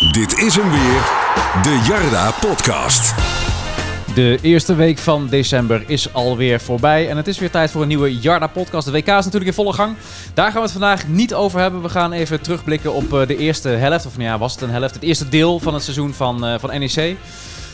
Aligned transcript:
Dit 0.00 0.38
is 0.38 0.56
hem 0.56 0.70
weer, 0.70 1.02
de 1.62 1.84
Jarda 1.88 2.30
Podcast. 2.30 3.14
De 4.14 4.38
eerste 4.42 4.74
week 4.74 4.98
van 4.98 5.26
december 5.28 5.82
is 5.86 6.12
alweer 6.12 6.60
voorbij 6.60 7.08
en 7.08 7.16
het 7.16 7.26
is 7.26 7.38
weer 7.38 7.50
tijd 7.50 7.70
voor 7.70 7.82
een 7.82 7.88
nieuwe 7.88 8.18
Jarda-podcast. 8.18 8.86
De 8.86 8.92
WK 8.92 9.06
is 9.06 9.06
natuurlijk 9.06 9.46
in 9.46 9.52
volle 9.52 9.72
gang. 9.72 9.96
Daar 10.34 10.46
gaan 10.46 10.54
we 10.54 10.60
het 10.60 10.70
vandaag 10.70 11.08
niet 11.08 11.34
over 11.34 11.60
hebben. 11.60 11.82
We 11.82 11.88
gaan 11.88 12.12
even 12.12 12.40
terugblikken 12.40 12.92
op 12.92 13.14
eh, 13.14 13.26
de 13.26 13.36
eerste 13.36 13.68
helft, 13.68 14.06
of 14.06 14.16
nou 14.16 14.28
ja, 14.28 14.38
was 14.38 14.52
het 14.52 14.62
een 14.62 14.70
helft, 14.70 14.94
het 14.94 15.02
eerste 15.02 15.28
deel 15.28 15.58
van 15.58 15.74
het 15.74 15.82
seizoen 15.82 16.14
van, 16.14 16.46
eh, 16.46 16.58
van 16.58 16.80
NEC. 16.80 17.16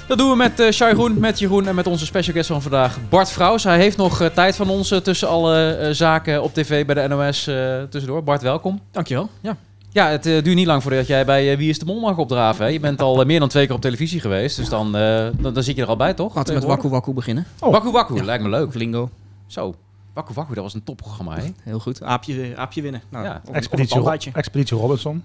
Dat 0.06 0.18
doen 0.18 0.30
we 0.30 0.36
met 0.36 0.60
uh, 0.60 0.70
Shai 0.70 0.94
Groen, 0.94 1.18
met 1.18 1.38
Jeroen 1.38 1.66
en 1.66 1.74
met 1.74 1.86
onze 1.86 2.06
special 2.06 2.34
guest 2.34 2.48
van 2.48 2.62
vandaag, 2.62 2.98
Bart 3.08 3.30
Vrouws. 3.30 3.64
Hij 3.64 3.78
heeft 3.78 3.96
nog 3.96 4.20
eh, 4.20 4.28
tijd 4.28 4.56
van 4.56 4.68
ons 4.68 4.94
tussen 5.02 5.28
alle 5.28 5.70
eh, 5.70 5.90
zaken 5.92 6.42
op 6.42 6.54
tv 6.54 6.86
bij 6.86 6.94
de 6.94 7.08
NOS 7.08 7.46
eh, 7.46 7.82
tussendoor. 7.90 8.22
Bart, 8.22 8.42
welkom. 8.42 8.80
Dankjewel. 8.90 9.28
Ja. 9.40 9.56
Ja, 9.96 10.08
het 10.08 10.26
eh, 10.26 10.42
duurt 10.42 10.56
niet 10.56 10.66
lang 10.66 10.82
voordat 10.82 11.06
jij 11.06 11.24
bij 11.24 11.50
eh, 11.52 11.56
Wie 11.58 11.68
is 11.68 11.78
de 11.78 11.84
Mol 11.84 12.00
mag 12.00 12.16
opdraven. 12.16 12.64
Hè? 12.64 12.70
Je 12.70 12.80
bent 12.80 13.02
al 13.02 13.20
eh, 13.20 13.26
meer 13.26 13.40
dan 13.40 13.48
twee 13.48 13.66
keer 13.66 13.74
op 13.74 13.80
televisie 13.80 14.20
geweest, 14.20 14.56
dus 14.56 14.68
dan, 14.68 14.96
eh, 14.96 15.26
dan, 15.38 15.54
dan 15.54 15.62
zit 15.62 15.76
je 15.76 15.82
er 15.82 15.88
al 15.88 15.96
bij, 15.96 16.14
toch? 16.14 16.34
Laten 16.34 16.54
we 16.54 16.60
met 16.60 16.68
Waku 16.68 16.88
Waku 16.88 17.12
beginnen. 17.12 17.46
Waku 17.58 17.90
Waku, 17.90 18.24
lijkt 18.24 18.42
me 18.42 18.48
leuk. 18.50 18.74
Lingo. 18.74 19.10
Zo, 19.46 19.74
Waku 20.12 20.32
Waku, 20.34 20.54
dat 20.54 20.62
was 20.62 20.74
een 20.74 20.84
topprogramma, 20.84 21.36
hè? 21.36 21.44
Heel 21.62 21.78
goed. 21.78 22.02
Aapje, 22.02 22.56
aapje 22.56 22.82
winnen. 22.82 23.02
Nou, 23.08 23.24
Ja. 23.24 23.42
Expeditie, 23.52 23.94
Ro- 23.96 24.02
pandaatje. 24.02 24.30
Expeditie 24.34 24.76
Robinson. 24.76 25.22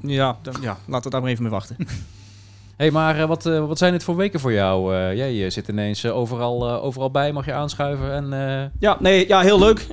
Ja, 0.00 0.36
dan- 0.42 0.54
ja, 0.60 0.76
laten 0.86 1.04
we 1.04 1.10
daar 1.10 1.20
maar 1.20 1.30
even 1.30 1.42
mee 1.42 1.52
wachten. 1.52 1.76
hey, 2.78 2.90
maar 2.90 3.18
eh, 3.18 3.26
wat, 3.26 3.46
eh, 3.46 3.66
wat 3.66 3.78
zijn 3.78 3.92
dit 3.92 4.04
voor 4.04 4.16
weken 4.16 4.40
voor 4.40 4.52
jou? 4.52 4.94
Eh, 4.94 5.16
jij 5.16 5.50
zit 5.50 5.68
ineens 5.68 6.06
overal, 6.06 6.70
overal 6.70 7.10
bij, 7.10 7.32
mag 7.32 7.44
je 7.44 7.52
aanschuiven 7.52 8.12
en... 8.12 8.72
Ja, 8.78 8.96
nee, 9.00 9.28
ja, 9.28 9.40
heel 9.40 9.58
leuk. 9.58 9.86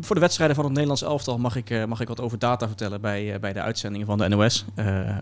Voor 0.00 0.14
de 0.14 0.20
wedstrijden 0.20 0.56
van 0.56 0.64
het 0.64 0.72
Nederlands 0.72 1.02
elftal 1.02 1.38
mag 1.38 1.56
ik, 1.56 1.86
mag 1.86 2.00
ik 2.00 2.08
wat 2.08 2.20
over 2.20 2.38
data 2.38 2.66
vertellen 2.66 3.00
bij, 3.00 3.40
bij 3.40 3.52
de 3.52 3.60
uitzendingen 3.60 4.06
van 4.06 4.18
de 4.18 4.28
NOS. 4.28 4.64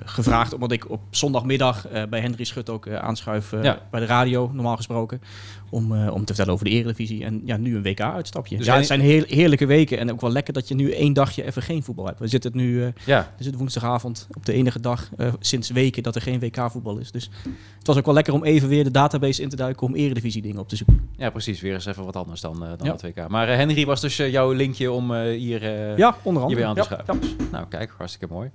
Gevraagd 0.05 0.55
omdat 0.55 0.73
ik 0.73 0.91
op 0.91 1.01
zondagmiddag 1.11 1.87
bij 2.09 2.21
Henry 2.21 2.45
Schut 2.45 2.71
ook 2.71 2.89
aanschuif 2.89 3.51
Ja. 3.63 3.79
bij 3.91 4.01
de 4.01 4.07
radio, 4.07 4.51
normaal 4.53 4.77
gesproken. 4.77 5.21
Om, 5.71 5.95
eh, 5.95 6.13
om 6.15 6.21
te 6.21 6.27
vertellen 6.27 6.53
over 6.53 6.65
de 6.65 6.71
Eredivisie. 6.71 7.25
En 7.25 7.43
ja, 7.45 7.57
nu 7.57 7.77
een 7.77 7.83
WK-uitstapje. 7.83 8.57
Dus 8.57 8.67
ja, 8.67 8.77
het 8.77 8.87
zijn 8.87 9.01
heel, 9.01 9.23
heerlijke 9.27 9.67
weken. 9.67 9.99
En 9.99 10.13
ook 10.13 10.21
wel 10.21 10.31
lekker 10.33 10.53
dat 10.53 10.69
je 10.69 10.75
nu 10.75 10.93
één 10.93 11.13
dagje 11.13 11.45
even 11.45 11.63
geen 11.63 11.83
voetbal 11.83 12.07
hebt. 12.07 12.19
We 12.19 12.27
zitten 12.29 12.51
het 12.53 12.61
nu... 12.61 12.83
eh, 12.85 12.89
ja, 13.07 13.33
We 13.37 13.43
zitten 13.43 13.61
woensdagavond 13.61 14.27
op 14.37 14.47
de 14.47 14.53
enige 14.53 14.81
dag 14.81 15.09
eh, 15.17 15.33
sinds 15.41 15.71
weken 15.71 16.03
dat 16.03 16.15
er 16.15 16.23
geen 16.23 16.41
WK-voetbal 16.41 16.99
is. 16.99 17.11
Dus 17.11 17.31
het 17.79 17.87
was 17.87 17.97
ook 17.97 18.05
wel 18.05 18.15
lekker 18.15 18.33
om 18.35 18.45
even 18.45 18.69
weer 18.69 18.85
de 18.85 18.91
database 18.91 19.43
in 19.43 19.49
te 19.49 19.57
duiken 19.57 19.87
om 19.87 19.95
eredivisie 19.95 20.43
dingen 20.43 20.59
op 20.59 20.69
te 20.69 20.77
zoeken. 20.77 21.09
ja, 21.17 21.31
precies. 21.31 21.61
Weer 21.61 21.75
eens 21.75 21.87
even 21.87 22.05
wat 22.05 22.17
anders 22.17 22.41
dan, 22.41 22.59
dan 22.61 22.77
Ja. 22.83 22.93
het 22.93 23.03
WK. 23.03 23.29
Maar 23.29 23.49
Henry 23.49 23.87
was 23.87 24.01
dus 24.01 24.17
jouw 24.17 24.53
linkje 24.53 24.91
om 24.93 25.15
hier... 25.23 25.63
Ja, 25.97 26.17
onder 26.23 26.23
hier 26.25 26.35
andere. 26.43 26.55
weer 26.55 26.65
aan 26.65 26.75
te 26.75 26.81
Ja, 26.81 26.85
schuiven. 26.87 27.37
Nou, 27.53 27.67
kijk, 27.69 27.95
hartstikke 27.99 28.35
mooi. 28.35 28.51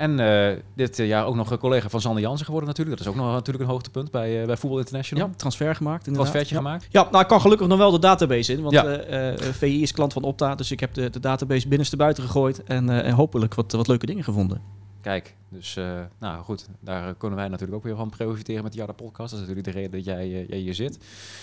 En 0.00 0.20
eh, 0.20 0.56
dit 0.74 0.98
eh, 0.98 1.06
jaar 1.06 1.26
ook 1.26 1.34
nog 1.34 1.50
een 1.50 1.58
collega 1.58 1.88
van 1.88 2.00
Sander 2.00 2.22
Jansen 2.22 2.44
geworden 2.44 2.68
natuurlijk. 2.68 2.98
Dat 2.98 3.06
is 3.06 3.12
ook 3.12 3.20
nog 3.24 3.32
natuurlijk 3.32 3.64
een 3.64 3.70
hoogtepunt 3.70 4.10
bij, 4.10 4.40
eh, 4.40 4.46
bij 4.46 4.56
Voetbal 4.56 4.78
International. 4.78 5.26
Ja, 5.26 5.34
transfer 5.36 5.74
gemaakt 5.74 6.06
inderdaad. 6.06 6.30
Transfertje 6.30 6.54
ja. 6.54 6.60
gemaakt. 6.60 6.86
Ja, 6.90 7.08
nou 7.10 7.22
ik 7.22 7.28
kan 7.28 7.40
gelukkig 7.40 7.66
nog 7.66 7.78
wel 7.78 7.90
de 7.90 7.98
database 7.98 8.52
in, 8.52 8.62
want 8.62 8.74
Ja. 8.74 9.36
VI 9.36 9.82
is 9.82 9.92
klant 9.92 10.12
van 10.12 10.22
Opta, 10.22 10.54
dus 10.54 10.70
ik 10.70 10.80
heb 10.80 10.94
de, 10.94 11.10
de 11.10 11.20
database 11.20 11.68
binnenste 11.68 11.96
buiten 11.96 12.22
gegooid 12.22 12.62
en, 12.62 12.90
en 12.90 13.12
hopelijk 13.12 13.54
wat, 13.54 13.72
wat 13.72 13.88
leuke 13.88 14.06
dingen 14.06 14.24
gevonden. 14.24 14.60
Kijk, 15.00 15.36
dus 15.48 15.78
nou 16.18 16.42
goed, 16.42 16.68
daar 16.80 17.14
kunnen 17.14 17.38
wij 17.38 17.48
natuurlijk 17.48 17.76
ook 17.76 17.84
weer 17.84 17.96
van 17.96 18.10
profiteren 18.10 18.62
met 18.62 18.72
de 18.72 18.78
Jarda 18.78 18.92
podcast. 18.92 19.30
Dat 19.30 19.40
is 19.40 19.46
natuurlijk 19.46 19.74
de 19.74 19.80
reden 19.80 19.90
dat 19.90 20.04
jij, 20.04 20.46
jij 20.48 20.58
hier 20.58 20.74
zit. 20.74 20.98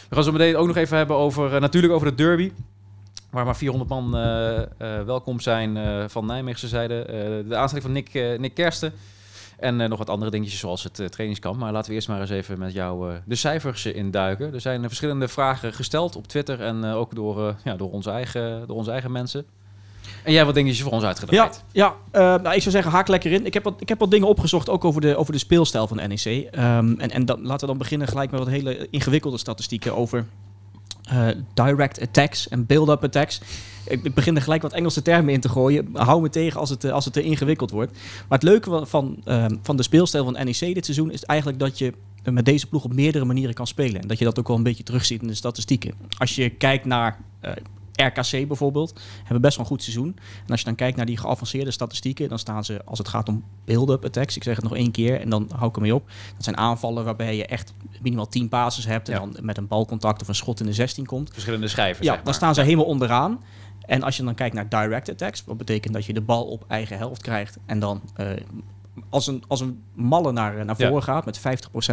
We 0.10 0.16
gaan 0.16 0.24
zo 0.24 0.32
meteen 0.32 0.56
ook 0.56 0.68
nog 0.68 0.76
even 0.76 0.98
hebben 0.98 1.16
over, 1.16 1.60
natuurlijk 1.60 1.94
over 1.94 2.08
de 2.08 2.16
derby. 2.16 2.52
Waar 3.30 3.46
maar 3.46 3.58
400 3.58 3.90
man 3.90 4.16
eh, 4.16 4.58
eh, 4.58 4.68
welkom 5.06 5.40
zijn 5.40 5.78
eh, 5.78 6.04
van 6.08 6.26
Nijmeegse 6.26 6.68
zijde. 6.68 7.06
De 7.48 7.56
aanstelling 7.56 7.86
van 7.86 7.92
Nick, 7.92 8.40
Nick 8.40 8.54
Kersten. 8.54 8.94
En 9.60 9.76
nog 9.76 9.98
wat 9.98 10.10
andere 10.10 10.32
dingetjes 10.32 10.60
zoals 10.60 10.84
het 10.84 11.12
trainingskamp. 11.12 11.60
Maar 11.60 11.72
laten 11.72 11.90
we 11.90 11.96
eerst 11.96 12.08
maar 12.08 12.22
eens 12.22 12.30
even 12.30 12.60
met 12.60 12.74
jou 12.74 13.14
de 13.26 13.36
cijfers 13.36 13.86
induiken. 13.86 14.54
Er 14.54 14.62
zijn 14.62 14.82
verschillende 14.82 15.28
vragen 15.28 15.74
gesteld 15.74 16.16
op 16.16 16.28
Twitter 16.28 16.62
en 16.62 16.86
ook 16.86 17.16
door, 17.16 17.56
ja, 17.64 17.76
door, 17.76 17.92
onze 17.92 18.10
eigen, 18.10 18.68
door 18.68 18.76
onze 18.76 18.92
eigen 18.92 19.12
mensen. 19.12 19.46
En 20.24 20.34
jij 20.34 20.46
wat 20.46 20.54
dingetjes 20.54 20.82
voor 20.82 20.92
ons 20.92 21.02
Ja, 21.02 21.08
uitgedraaid. 21.08 21.64
ja 21.72 21.96
eh, 22.12 22.22
nou, 22.22 22.56
ik 22.56 22.62
zou 22.62 22.72
zeggen, 22.72 22.92
haak 22.92 23.08
lekker 23.08 23.32
in. 23.32 23.46
Ik 23.46 23.54
heb 23.54 23.64
wat, 23.64 23.82
ik 23.82 23.90
heb 23.90 24.00
wat 24.00 24.12
dingen 24.12 24.28
opgezocht, 24.28 24.70
ook 24.70 24.86
over 24.86 25.02
de, 25.02 25.16
over 25.16 25.34
de 25.34 25.40
speelstijl 25.40 25.88
van 25.88 25.98
NEC. 25.98 26.26
Ehm, 26.52 26.94
en 26.98 27.10
en 27.12 27.26
dan, 27.26 27.42
laten 27.42 27.60
we 27.60 27.66
dan 27.66 27.78
beginnen 27.78 28.08
gelijk 28.08 28.32
met 28.32 28.40
wat 28.40 28.50
hele 28.50 28.88
ingewikkelde 28.90 29.38
statistieken 29.38 29.96
over 29.96 30.26
eh, 31.08 31.28
direct 31.54 32.02
attacks 32.02 32.48
en 32.48 32.66
build-up 32.66 33.04
attacks. 33.04 33.42
Ik, 33.88 34.14
begin 34.14 34.36
er 34.36 34.42
gelijk 34.42 34.62
wat 34.62 34.74
Engelse 34.74 35.02
termen 35.02 35.34
in 35.34 35.40
te 35.40 35.50
gooien. 35.50 35.90
Hou 35.94 36.22
me 36.22 36.30
tegen 36.30 36.60
als 36.60 36.70
het, 36.70 36.84
eh, 36.84 36.92
als 36.92 37.06
het 37.06 37.14
te 37.14 37.22
ingewikkeld 37.22 37.72
wordt. 37.72 37.92
Maar 38.28 38.38
het 38.40 38.48
leuke 38.48 38.86
van, 38.86 39.22
ehm, 39.24 39.56
van 39.62 39.78
de 39.78 39.84
speelstijl 39.84 40.24
van 40.24 40.34
NEC 40.34 40.60
dit 40.60 40.86
seizoen 40.86 41.12
is 41.12 41.24
eigenlijk 41.24 41.60
dat 41.60 41.78
je 41.78 41.94
eh, 42.24 42.34
met 42.34 42.46
deze 42.46 42.68
ploeg 42.68 42.84
op 42.84 42.94
meerdere 42.94 43.26
manieren 43.26 43.54
kan 43.54 43.68
spelen. 43.68 44.02
En 44.02 44.08
dat 44.08 44.20
je 44.20 44.26
dat 44.26 44.40
ook 44.40 44.48
wel 44.48 44.58
een 44.58 44.64
beetje 44.64 44.84
terugziet 44.84 45.22
in 45.22 45.28
de 45.28 45.34
statistieken. 45.34 45.94
Als 46.18 46.36
je 46.36 46.50
kijkt 46.50 46.86
naar 46.86 47.20
RKC 48.06 48.48
bijvoorbeeld, 48.48 49.00
hebben 49.24 49.42
best 49.42 49.56
wel 49.58 49.66
een 49.66 49.72
goed 49.72 49.84
seizoen. 49.84 50.16
En 50.46 50.52
als 50.52 50.60
je 50.60 50.66
dan 50.66 50.76
kijkt 50.76 50.98
naar 50.98 51.06
die 51.06 51.18
geavanceerde 51.18 51.72
statistieken, 51.72 52.30
dan 52.30 52.40
staan 52.40 52.66
ze, 52.66 52.82
als 52.86 52.98
het 52.98 53.08
gaat 53.08 53.30
om 53.30 53.44
build-up 53.66 54.06
attacks, 54.06 54.36
ik 54.36 54.44
zeg 54.44 54.56
het 54.56 54.64
nog 54.64 54.76
één 54.76 54.92
keer 54.92 55.22
en 55.22 55.30
dan 55.30 55.50
hou 55.56 55.70
ik 55.70 55.76
ermee 55.76 55.96
op. 55.96 56.08
Dat 56.36 56.44
zijn 56.44 56.58
aanvallen 56.58 57.04
waarbij 57.06 57.36
je 57.36 57.46
echt 57.46 57.74
minimaal 58.02 58.28
10 58.28 58.50
passes 58.50 58.86
hebt 58.86 59.10
en 59.10 59.14
Ja. 59.14 59.20
dan 59.20 59.36
met 59.42 59.58
een 59.58 59.68
balcontact 59.68 60.22
of 60.22 60.28
een 60.28 60.36
schot 60.36 60.60
in 60.60 60.66
de 60.66 60.74
16 60.74 61.06
komt. 61.06 61.30
Verschillende 61.34 61.68
schijven, 61.68 62.04
Ja, 62.04 62.08
zeg 62.08 62.16
dan 62.16 62.26
maar. 62.26 62.34
staan 62.34 62.54
ze 62.56 62.62
helemaal 62.62 62.86
onderaan. 62.86 63.44
En 63.86 64.04
als 64.04 64.18
je 64.18 64.24
dan 64.24 64.36
kijkt 64.36 64.56
naar 64.56 64.70
direct 64.70 65.10
attacks, 65.10 65.44
wat 65.46 65.58
betekent 65.58 65.94
dat 65.94 66.06
je 66.06 66.14
de 66.14 66.22
bal 66.22 66.44
op 66.46 66.66
eigen 66.68 66.98
helft 66.98 67.22
krijgt 67.22 67.58
en 67.66 67.80
dan 67.80 68.02
eh, 68.16 68.28
als, 69.10 69.28
een, 69.28 69.44
als 69.48 69.60
een 69.62 69.82
malle 69.94 70.32
naar, 70.32 70.66
naar 70.66 70.76
Ja. 70.78 70.88
voren 70.88 71.04
gaat, 71.04 71.26
met 71.26 71.40
50% 71.40 71.42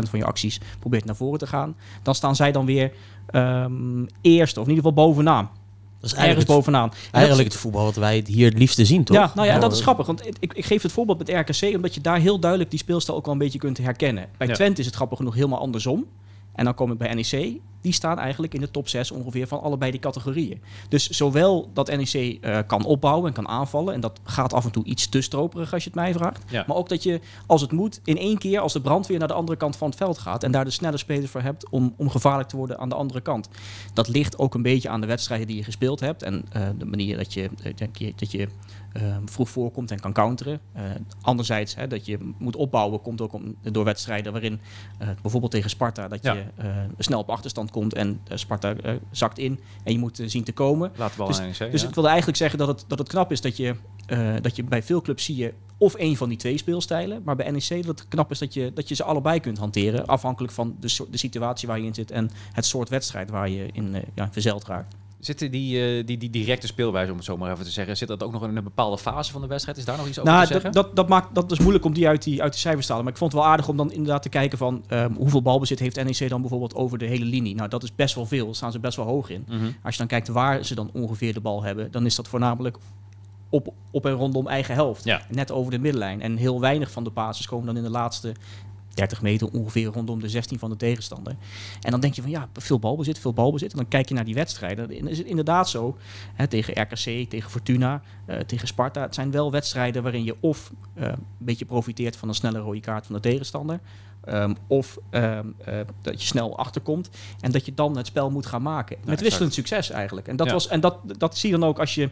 van 0.08 0.18
je 0.18 0.24
acties 0.24 0.60
probeert 0.78 1.04
naar 1.04 1.16
voren 1.16 1.38
te 1.38 1.46
gaan, 1.46 1.76
dan 2.02 2.14
staan 2.14 2.36
zij 2.36 2.52
dan 2.52 2.66
weer 2.66 2.92
ehm 3.26 4.04
eerst, 4.20 4.56
of 4.56 4.64
in 4.66 4.70
ieder 4.74 4.84
geval 4.88 5.06
bovenaan. 5.06 5.50
Dat 6.04 6.12
is 6.12 6.18
Ergens 6.18 6.36
eigenlijk, 6.36 6.48
het, 6.48 6.56
bovenaan. 6.56 6.90
En 6.90 7.18
eigenlijk 7.18 7.48
het 7.48 7.60
voetbal 7.60 7.84
wat 7.84 7.96
wij 7.96 8.24
hier 8.26 8.48
het 8.48 8.58
liefste 8.58 8.84
zien, 8.84 9.04
toch? 9.04 9.16
ja, 9.16 9.32
nou 9.34 9.48
ja, 9.48 9.58
dat 9.58 9.72
is 9.72 9.80
grappig. 9.80 10.06
Want 10.06 10.26
ik, 10.26 10.52
ik 10.54 10.64
geef 10.64 10.82
het 10.82 10.92
voorbeeld 10.92 11.18
met 11.18 11.28
RKC, 11.28 11.74
omdat 11.74 11.94
je 11.94 12.00
daar 12.00 12.18
heel 12.18 12.38
duidelijk 12.38 12.70
die 12.70 12.78
speelstijl 12.78 13.18
ook 13.18 13.24
wel 13.24 13.32
een 13.32 13.40
beetje 13.40 13.58
kunt 13.58 13.78
herkennen. 13.78 14.28
Bij 14.36 14.46
Ja. 14.46 14.54
Twente 14.54 14.80
is 14.80 14.86
het 14.86 14.94
grappig 14.94 15.18
genoeg 15.18 15.34
helemaal 15.34 15.58
andersom. 15.58 16.06
En 16.54 16.64
dan 16.64 16.74
kom 16.74 16.92
ik 16.92 16.98
bij 16.98 17.14
NEC. 17.14 17.60
Die 17.80 17.92
staan 17.92 18.18
eigenlijk 18.18 18.54
in 18.54 18.60
de 18.60 18.70
top 18.70 18.88
6 18.88 19.10
ongeveer 19.10 19.46
van 19.46 19.60
allebei 19.60 19.90
die 19.90 20.00
categorieën. 20.00 20.62
Dus 20.88 21.08
zowel 21.08 21.70
dat 21.72 21.96
NEC 21.96 22.38
eh, 22.40 22.58
kan 22.66 22.84
opbouwen 22.84 23.28
en 23.28 23.32
kan 23.34 23.48
aanvallen. 23.48 23.94
En 23.94 24.00
dat 24.00 24.20
gaat 24.24 24.52
af 24.52 24.64
en 24.64 24.70
toe 24.70 24.84
iets 24.84 25.08
te 25.08 25.20
stroperig 25.20 25.72
als 25.72 25.84
je 25.84 25.90
het 25.90 25.98
mij 25.98 26.12
vraagt. 26.12 26.42
Ja. 26.50 26.64
Maar 26.66 26.76
ook 26.76 26.88
dat 26.88 27.02
je, 27.02 27.20
als 27.46 27.60
het 27.60 27.72
moet, 27.72 28.00
in 28.04 28.18
één 28.18 28.38
keer 28.38 28.60
als 28.60 28.72
de 28.72 28.80
brandweer 28.80 29.18
naar 29.18 29.28
de 29.28 29.34
andere 29.34 29.58
kant 29.58 29.76
van 29.76 29.88
het 29.88 29.96
veld 29.96 30.18
gaat. 30.18 30.42
En 30.42 30.52
daar 30.52 30.64
de 30.64 30.70
snelle 30.70 30.96
spelers 30.96 31.30
voor 31.30 31.40
hebt 31.40 31.68
om, 31.68 31.94
om 31.96 32.10
gevaarlijk 32.10 32.48
te 32.48 32.56
worden 32.56 32.78
aan 32.78 32.88
de 32.88 32.94
andere 32.94 33.20
kant. 33.20 33.48
Dat 33.92 34.08
ligt 34.08 34.38
ook 34.38 34.54
een 34.54 34.62
beetje 34.62 34.88
aan 34.88 35.00
de 35.00 35.06
wedstrijden 35.06 35.46
die 35.46 35.56
je 35.56 35.64
gespeeld 35.64 36.00
hebt. 36.00 36.22
En 36.22 36.44
eh, 36.52 36.62
de 36.78 36.84
manier 36.84 37.16
dat 37.16 37.32
je, 37.32 37.50
dat 37.76 37.98
je, 37.98 38.12
dat 38.16 38.30
je 38.30 38.48
vroeg 39.24 39.48
voorkomt 39.48 39.90
en 39.90 40.00
kan 40.00 40.12
counteren. 40.12 40.60
Eh, 40.72 40.82
anderzijds, 41.20 41.74
hè, 41.74 41.86
dat 41.86 42.06
je 42.06 42.18
moet 42.38 42.56
opbouwen, 42.56 43.02
komt 43.02 43.20
ook 43.20 43.32
om, 43.32 43.54
door 43.62 43.84
wedstrijden 43.84 44.32
waarin 44.32 44.60
eh, 44.98 45.08
bijvoorbeeld 45.22 45.52
tegen 45.52 45.70
Sparta, 45.70 46.08
dat 46.08 46.22
Ja. 46.22 46.32
je 46.32 46.44
eh, 46.56 46.68
snel 46.98 47.18
op 47.18 47.30
achterstand 47.30 47.70
komt 47.70 47.94
en 47.94 48.20
Sparta 48.28 48.74
zakt 49.10 49.38
in 49.38 49.60
en 49.84 49.92
je 49.92 49.98
moet 49.98 50.20
zien 50.26 50.44
te 50.44 50.52
komen. 50.52 50.92
Wel 51.16 51.26
Dus- 51.26 51.36
Dus 51.38 51.58
ja. 51.58 51.88
ik 51.88 51.94
wilde 51.94 52.08
eigenlijk 52.08 52.38
zeggen 52.38 52.58
dat 52.58 52.68
het, 52.68 52.84
dat 52.88 52.98
het 52.98 53.08
knap 53.08 53.32
is 53.32 53.40
dat 53.40 53.56
je, 53.56 53.74
dat 54.40 54.56
je 54.56 54.64
bij 54.64 54.82
veel 54.82 55.00
clubs 55.02 55.24
zie 55.24 55.36
je 55.36 55.52
of 55.78 55.94
een 55.98 56.16
van 56.16 56.28
die 56.28 56.38
twee 56.38 56.58
speelstijlen. 56.58 57.22
Maar 57.24 57.36
bij 57.36 57.50
NEC 57.50 57.68
dat 57.86 57.98
het 57.98 58.08
knap 58.08 58.30
is 58.30 58.38
dat 58.38 58.54
je, 58.54 58.70
dat 58.74 58.88
je 58.88 58.94
ze 58.94 59.04
allebei 59.04 59.40
kunt 59.40 59.58
hanteren. 59.58 60.06
Afhankelijk 60.06 60.52
van 60.52 60.76
de, 60.80 61.06
de 61.10 61.16
situatie 61.18 61.68
waar 61.68 61.78
je 61.80 61.86
in 61.86 61.94
zit 61.94 62.10
en 62.10 62.30
het 62.52 62.66
soort 62.66 62.88
wedstrijd 62.88 63.30
waar 63.30 63.48
je 63.48 63.66
in 63.72 63.94
eh, 63.94 64.02
ja, 64.14 64.28
verzeild 64.32 64.64
raakt. 64.64 64.94
Zitten 65.24 65.50
die, 65.50 65.98
eh, 65.98 66.06
die, 66.06 66.18
die 66.18 66.30
directe 66.30 66.66
speelwijze, 66.66 67.10
om 67.10 67.16
het 67.16 67.26
zo 67.26 67.36
maar 67.36 67.52
even 67.52 67.64
te 67.64 67.70
zeggen, 67.70 67.96
zit 67.96 68.08
dat 68.08 68.22
ook 68.22 68.32
nog 68.32 68.44
in 68.44 68.56
een 68.56 68.64
bepaalde 68.64 68.98
fase 68.98 69.32
van 69.32 69.40
de 69.40 69.46
wedstrijd? 69.46 69.78
Is 69.78 69.84
daar 69.84 69.96
nog 69.96 70.06
iets 70.06 70.18
over 70.18 70.32
Nou, 70.32 70.46
te 70.46 70.52
zeggen? 70.52 70.72
dat, 70.72 70.96
dat, 70.96 71.08
maakt, 71.08 71.34
dat 71.34 71.52
is 71.52 71.58
moeilijk 71.58 71.84
om 71.84 71.92
die 71.92 72.08
uit 72.08 72.22
die, 72.22 72.42
uit 72.42 72.52
de 72.52 72.58
cijfers 72.58 72.86
te 72.86 72.92
halen. 72.92 73.04
Maar 73.04 73.14
ik 73.14 73.20
vond 73.20 73.32
het 73.32 73.40
wel 73.40 73.50
aardig 73.50 73.68
om 73.68 73.76
dan 73.76 73.92
inderdaad 73.92 74.22
te 74.22 74.28
kijken 74.28 74.58
van 74.58 74.84
ehm, 74.86 75.12
hoeveel 75.14 75.42
balbezit 75.42 75.78
heeft 75.78 76.04
NEC 76.04 76.28
dan 76.28 76.40
bijvoorbeeld 76.40 76.74
over 76.74 76.98
de 76.98 77.06
hele 77.06 77.24
linie. 77.24 77.54
Nou, 77.54 77.68
dat 77.68 77.82
is 77.82 77.94
best 77.94 78.14
wel 78.14 78.26
veel. 78.26 78.44
Daar 78.44 78.54
staan 78.54 78.72
ze 78.72 78.78
best 78.78 78.96
wel 78.96 79.06
hoog 79.06 79.30
in. 79.30 79.44
Mhm. 79.48 79.64
Als 79.82 79.92
je 79.92 79.98
dan 79.98 80.06
kijkt 80.06 80.28
waar 80.28 80.64
ze 80.64 80.74
dan 80.74 80.90
ongeveer 80.92 81.34
de 81.34 81.40
bal 81.40 81.62
hebben, 81.62 81.90
dan 81.90 82.06
is 82.06 82.14
dat 82.14 82.28
voornamelijk 82.28 82.78
op, 83.48 83.72
op 83.90 84.06
en 84.06 84.12
rondom 84.12 84.48
eigen 84.48 84.74
helft. 84.74 85.04
Ja. 85.04 85.22
Net 85.30 85.50
over 85.50 85.70
de 85.70 85.78
middenlijn. 85.78 86.22
En 86.22 86.36
heel 86.36 86.60
weinig 86.60 86.90
van 86.90 87.04
de 87.04 87.10
passes 87.10 87.46
komen 87.46 87.66
dan 87.66 87.76
in 87.76 87.82
de 87.82 87.90
laatste 87.90 88.32
30 88.94 89.22
meter 89.22 89.48
ongeveer 89.52 89.86
rondom 89.86 90.20
de 90.20 90.28
16 90.28 90.58
van 90.58 90.70
de 90.70 90.76
tegenstander. 90.76 91.36
En 91.80 91.90
dan 91.90 92.00
denk 92.00 92.14
je 92.14 92.22
van 92.22 92.30
ja, 92.30 92.48
veel 92.52 92.78
balbezit, 92.78 93.18
veel 93.18 93.32
balbezit. 93.32 93.70
En 93.70 93.76
dan 93.76 93.88
kijk 93.88 94.08
je 94.08 94.14
naar 94.14 94.24
die 94.24 94.34
wedstrijden. 94.34 94.88
Dan 94.88 95.08
is 95.08 95.18
het 95.18 95.26
inderdaad 95.26 95.68
zo. 95.68 95.96
Hè, 96.34 96.46
tegen 96.46 96.82
RKC, 96.82 97.30
tegen 97.30 97.50
Fortuna, 97.50 98.02
eh, 98.26 98.38
tegen 98.38 98.66
Sparta. 98.68 99.00
Het 99.00 99.14
zijn 99.14 99.30
wel 99.30 99.50
wedstrijden 99.50 100.02
waarin 100.02 100.24
je 100.24 100.36
of 100.40 100.72
eh, 100.94 101.06
een 101.08 101.16
beetje 101.38 101.64
profiteert 101.64 102.16
van 102.16 102.28
een 102.28 102.34
snelle 102.34 102.58
rode 102.58 102.80
kaart 102.80 103.06
van 103.06 103.14
de 103.14 103.20
tegenstander. 103.20 103.80
ehm, 104.24 104.54
of 104.66 104.98
ehm, 105.10 105.46
eh, 105.64 105.80
dat 106.02 106.20
je 106.20 106.26
snel 106.26 106.58
achterkomt 106.58 107.10
en 107.40 107.52
dat 107.52 107.66
je 107.66 107.74
dan 107.74 107.96
het 107.96 108.06
spel 108.06 108.30
moet 108.30 108.46
gaan 108.46 108.62
maken. 108.62 108.96
Met 108.96 109.04
exact. 109.04 109.22
wisselend 109.22 109.54
succes 109.54 109.90
eigenlijk. 109.90 110.28
En 110.28 110.36
dat, 110.36 110.46
Ja. 110.46 110.52
was, 110.52 110.68
en 110.68 110.80
dat, 110.80 110.98
dat 111.18 111.38
zie 111.38 111.50
je 111.50 111.58
dan 111.58 111.68
ook 111.68 111.78
als 111.78 111.94
je... 111.94 112.10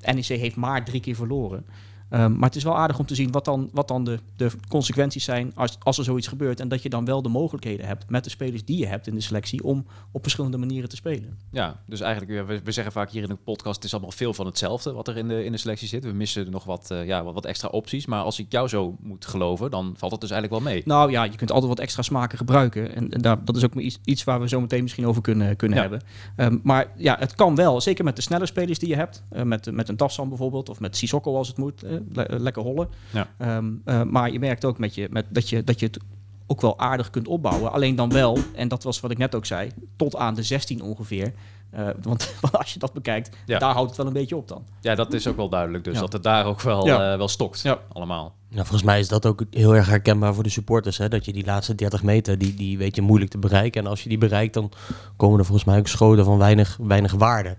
NEC 0.00 0.26
heeft 0.26 0.56
maar 0.56 0.84
drie 0.84 1.00
keer 1.00 1.14
verloren. 1.14 1.64
Ehm, 2.10 2.32
maar 2.32 2.48
het 2.48 2.56
is 2.56 2.64
wel 2.64 2.76
aardig 2.76 2.98
om 2.98 3.06
te 3.06 3.14
zien 3.14 3.30
wat 3.30 3.44
dan, 3.44 3.68
wat 3.72 3.88
dan 3.88 4.04
de, 4.04 4.18
de 4.36 4.50
consequenties 4.68 5.24
zijn 5.24 5.52
als, 5.54 5.76
als 5.82 5.98
er 5.98 6.04
zoiets 6.04 6.26
gebeurt. 6.26 6.60
En 6.60 6.68
dat 6.68 6.82
je 6.82 6.88
dan 6.88 7.04
wel 7.04 7.22
de 7.22 7.28
mogelijkheden 7.28 7.86
hebt 7.86 8.10
met 8.10 8.24
de 8.24 8.30
spelers 8.30 8.64
die 8.64 8.78
je 8.78 8.86
hebt 8.86 9.06
in 9.06 9.14
de 9.14 9.20
selectie 9.20 9.64
om 9.64 9.86
op 10.12 10.22
verschillende 10.22 10.56
manieren 10.58 10.88
te 10.88 10.96
spelen. 10.96 11.38
Ja, 11.50 11.80
dus 11.86 12.00
eigenlijk, 12.00 12.46
we, 12.46 12.60
we 12.64 12.72
zeggen 12.72 12.92
vaak 12.92 13.10
hier 13.10 13.22
in 13.22 13.28
de 13.28 13.34
podcast, 13.44 13.74
het 13.76 13.84
is 13.84 13.92
allemaal 13.92 14.10
veel 14.10 14.34
van 14.34 14.46
hetzelfde 14.46 14.92
wat 14.92 15.08
er 15.08 15.16
in 15.16 15.28
de, 15.28 15.44
in 15.44 15.52
de 15.52 15.58
selectie 15.58 15.88
zit. 15.88 16.04
We 16.04 16.12
missen 16.12 16.50
nog 16.50 16.64
wat, 16.64 16.90
eh, 16.90 17.06
ja, 17.06 17.24
wat, 17.24 17.34
wat 17.34 17.44
extra 17.46 17.68
opties. 17.68 18.06
Maar 18.06 18.22
als 18.22 18.38
ik 18.38 18.46
jou 18.48 18.68
zo 18.68 18.96
moet 19.00 19.26
geloven, 19.26 19.70
dan 19.70 19.94
valt 19.96 20.12
het 20.12 20.20
dus 20.20 20.30
eigenlijk 20.30 20.62
wel 20.62 20.72
mee. 20.72 20.82
Nou 20.84 21.10
ja, 21.10 21.24
je 21.24 21.36
kunt 21.36 21.50
altijd 21.52 21.68
wat 21.70 21.80
extra 21.80 22.02
smaken 22.02 22.38
gebruiken. 22.38 22.94
En, 22.94 23.10
en 23.10 23.20
daar, 23.20 23.44
dat 23.44 23.56
is 23.56 23.64
ook 23.64 23.74
iets, 23.74 23.98
iets 24.04 24.24
waar 24.24 24.40
we 24.40 24.48
zo 24.48 24.60
meteen 24.60 24.82
misschien 24.82 25.06
over 25.06 25.22
kunnen, 25.22 25.56
kunnen 25.56 25.76
Ja. 25.78 25.82
hebben. 25.88 26.02
Ehm, 26.36 26.58
maar 26.62 26.90
ja, 26.96 27.16
het 27.18 27.34
kan 27.34 27.54
wel. 27.54 27.80
Zeker 27.80 28.04
met 28.04 28.16
de 28.16 28.22
snelle 28.22 28.46
spelers 28.46 28.78
die 28.78 28.88
je 28.88 28.96
hebt. 28.96 29.22
Eh, 29.28 29.42
met, 29.42 29.72
met 29.72 29.88
een 29.88 29.96
Tassan 29.96 30.28
bijvoorbeeld. 30.28 30.68
Of 30.68 30.80
met 30.80 30.96
Sissoko 30.96 31.36
als 31.36 31.48
het 31.48 31.56
moet. 31.56 31.84
Le- 32.12 32.26
lekker 32.38 32.62
hollen. 32.62 32.88
Ja. 33.10 33.28
Ehm, 33.38 33.66
eh, 33.84 34.02
maar 34.02 34.30
je 34.32 34.38
merkt 34.38 34.64
ook 34.64 34.78
met 34.78 34.94
je, 34.94 35.08
met, 35.10 35.26
dat, 35.28 35.48
je, 35.48 35.64
dat 35.64 35.80
je 35.80 35.86
het 35.86 35.98
ook 36.46 36.60
wel 36.60 36.78
aardig 36.78 37.10
kunt 37.10 37.28
opbouwen. 37.28 37.72
Alleen 37.72 37.96
dan 37.96 38.10
wel, 38.12 38.38
en 38.54 38.68
dat 38.68 38.82
was 38.82 39.00
wat 39.00 39.10
ik 39.10 39.18
net 39.18 39.34
ook 39.34 39.46
zei, 39.46 39.70
tot 39.96 40.16
aan 40.16 40.34
de 40.34 40.42
16 40.42 40.82
ongeveer. 40.82 41.32
Eh, 41.70 41.88
want 42.02 42.34
als 42.52 42.72
je 42.72 42.78
dat 42.78 42.92
bekijkt, 42.92 43.36
Ja. 43.46 43.58
daar 43.58 43.72
houdt 43.72 43.88
het 43.88 43.96
wel 43.96 44.06
een 44.06 44.12
beetje 44.12 44.36
op 44.36 44.48
dan. 44.48 44.64
Ja, 44.80 44.94
dat 44.94 45.12
is 45.14 45.26
ook 45.26 45.36
wel 45.36 45.48
duidelijk. 45.48 45.84
Dus 45.84 45.94
Ja. 45.94 46.00
dat 46.00 46.12
het 46.12 46.22
daar 46.22 46.44
ook 46.46 46.60
wel, 46.60 46.86
Ja. 46.86 47.12
eh, 47.12 47.16
wel 47.18 47.28
stokt. 47.28 47.60
Ja. 47.60 47.78
Allemaal. 47.92 48.34
Nou, 48.48 48.62
volgens 48.62 48.82
mij 48.82 48.98
is 49.00 49.08
dat 49.08 49.26
ook 49.26 49.42
heel 49.50 49.74
erg 49.76 49.86
herkenbaar 49.88 50.34
voor 50.34 50.42
de 50.42 50.48
supporters. 50.48 50.98
Hè? 50.98 51.08
Dat 51.08 51.24
je 51.24 51.32
die 51.32 51.44
laatste 51.44 51.74
30 51.74 52.02
meter, 52.02 52.38
die, 52.38 52.54
die 52.54 52.78
weet 52.78 52.96
je 52.96 53.02
moeilijk 53.02 53.30
te 53.30 53.38
bereiken. 53.38 53.82
En 53.84 53.86
als 53.90 54.02
je 54.02 54.08
die 54.08 54.18
bereikt, 54.18 54.54
dan 54.54 54.70
komen 55.16 55.38
er 55.38 55.44
volgens 55.44 55.66
mij 55.66 55.78
ook 55.78 55.88
schoten 55.88 56.24
van 56.24 56.38
weinig, 56.38 56.78
weinig 56.82 57.12
waarde. 57.12 57.56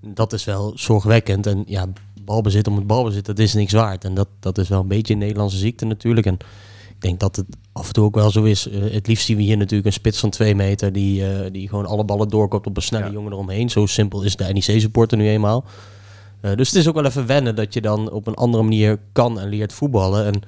Dat 0.00 0.32
is 0.32 0.44
wel 0.44 0.72
zorgwekkend. 0.74 1.46
En 1.46 1.62
ja, 1.66 1.86
balbezit 2.26 2.66
om 2.68 2.76
het 2.76 2.86
balbezit, 2.86 3.26
dat 3.26 3.38
is 3.38 3.54
niks 3.54 3.72
waard. 3.72 4.04
En 4.04 4.14
dat, 4.14 4.28
dat 4.40 4.58
is 4.58 4.68
wel 4.68 4.80
een 4.80 4.88
beetje 4.88 5.12
een 5.12 5.18
Nederlandse 5.18 5.56
ziekte 5.56 5.84
natuurlijk. 5.84 6.26
En 6.26 6.34
ik 6.88 7.00
denk 7.02 7.20
dat 7.20 7.36
het 7.36 7.46
af 7.72 7.86
en 7.86 7.92
toe 7.92 8.04
ook 8.04 8.14
wel 8.14 8.30
zo 8.30 8.42
is. 8.42 8.68
Eh, 8.68 8.80
het 8.92 9.06
liefst 9.06 9.26
zien 9.26 9.36
we 9.36 9.42
hier 9.42 9.56
natuurlijk 9.56 9.86
een 9.86 9.92
spits 9.92 10.18
van 10.18 10.30
twee 10.30 10.54
meter... 10.54 10.92
die, 10.92 11.26
eh, 11.28 11.52
die 11.52 11.68
gewoon 11.68 11.86
alle 11.86 12.04
ballen 12.04 12.28
doorkopt 12.28 12.66
op 12.66 12.76
een 12.76 12.82
snelle 12.82 13.04
Ja. 13.06 13.12
jongen 13.12 13.32
eromheen. 13.32 13.70
Zo 13.70 13.86
simpel 13.86 14.22
is 14.22 14.36
de 14.36 14.44
NEC-supporter 14.44 15.18
nu 15.18 15.28
eenmaal. 15.28 15.64
Eh, 16.40 16.56
dus 16.56 16.68
het 16.68 16.78
is 16.78 16.88
ook 16.88 16.94
wel 16.94 17.04
even 17.04 17.26
wennen 17.26 17.54
dat 17.54 17.74
je 17.74 17.80
dan 17.80 18.10
op 18.10 18.26
een 18.26 18.34
andere 18.34 18.62
manier 18.62 18.98
kan 19.12 19.40
en 19.40 19.48
leert 19.48 19.72
voetballen. 19.72 20.26
En 20.26 20.42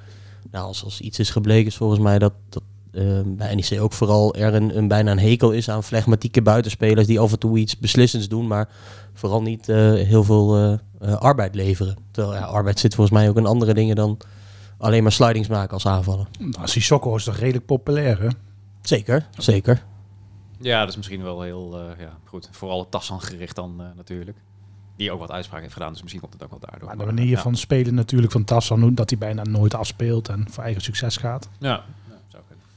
nou, 0.51 0.67
als, 0.67 0.85
als 0.85 1.01
iets 1.01 1.19
is 1.19 1.31
gebleken, 1.31 1.67
is 1.67 1.77
volgens 1.77 2.01
mij 2.01 2.19
dat, 2.19 2.33
dat 2.49 2.63
eh, 2.99 3.21
bij 3.25 3.55
NEC 3.55 3.81
ook 3.81 3.93
vooral 3.93 4.35
er 4.35 4.55
een, 4.55 4.77
een 4.77 4.89
bijna 4.89 5.11
een 5.11 5.19
hekel 5.19 5.51
is 5.51 5.71
aan 5.71 5.85
flegmatieke 5.85 6.43
buitenspelers 6.43 7.07
die 7.07 7.21
af 7.21 7.33
en 7.33 7.39
toe 7.39 7.59
iets 7.59 7.79
beslissends 7.79 8.29
doen, 8.29 8.47
maar 8.47 8.69
vooral 9.15 9.43
niet 9.43 9.69
eh, 9.69 9.77
heel 9.93 10.25
veel 10.25 10.57
eh, 10.57 10.73
eh, 11.01 11.17
arbeid 11.17 11.55
leveren. 11.55 11.97
Terwijl 12.11 12.35
ja, 12.35 12.45
arbeid 12.45 12.79
zit 12.79 12.95
volgens 12.95 13.19
mij 13.19 13.29
ook 13.29 13.37
in 13.37 13.47
andere 13.47 13.75
dingen 13.75 13.97
dan 13.97 14.19
alleen 14.79 15.03
maar 15.03 15.13
slidings 15.13 15.49
maken 15.49 15.73
als 15.73 15.87
aanvallen. 15.87 16.27
Nou, 16.39 16.69
Sissoko 16.69 17.17
is 17.17 17.25
toch 17.25 17.37
redelijk 17.37 17.67
populair, 17.67 18.21
hè? 18.21 18.29
Zeker, 18.83 19.27
zeker. 19.37 19.85
Ja, 20.61 20.81
dat 20.81 20.89
is 20.89 20.97
misschien 20.97 21.23
wel 21.23 21.43
heel 21.43 21.79
eh, 21.79 21.99
ja, 21.99 22.19
goed. 22.25 22.49
Vooral 22.53 22.81
het 22.81 22.91
Tassan 22.91 23.21
gericht 23.21 23.57
dan 23.57 23.75
eh, 23.81 23.87
natuurlijk. 23.97 24.39
Die 24.97 25.13
ook 25.13 25.21
wat 25.21 25.31
uitspraak 25.31 25.61
heeft 25.61 25.73
gedaan, 25.73 25.93
dus 25.93 26.01
misschien 26.03 26.21
komt 26.21 26.33
het 26.33 26.43
ook 26.43 26.51
wel 26.51 26.59
daardoor. 26.59 26.89
Maar 26.89 27.07
de 27.07 27.13
manier 27.13 27.31
ja. 27.31 27.41
van 27.41 27.57
spelen 27.57 27.95
natuurlijk 27.95 28.33
van 28.33 28.45
Tassan, 28.45 28.95
dat 28.95 29.11
hij 29.11 29.19
bijna 29.19 29.43
nooit 29.43 29.75
afspeelt 29.75 30.29
en 30.29 30.47
voor 30.51 30.65
eigen 30.65 30.83
succes 30.83 31.17
gaat. 31.17 31.49
Ja. 31.59 31.85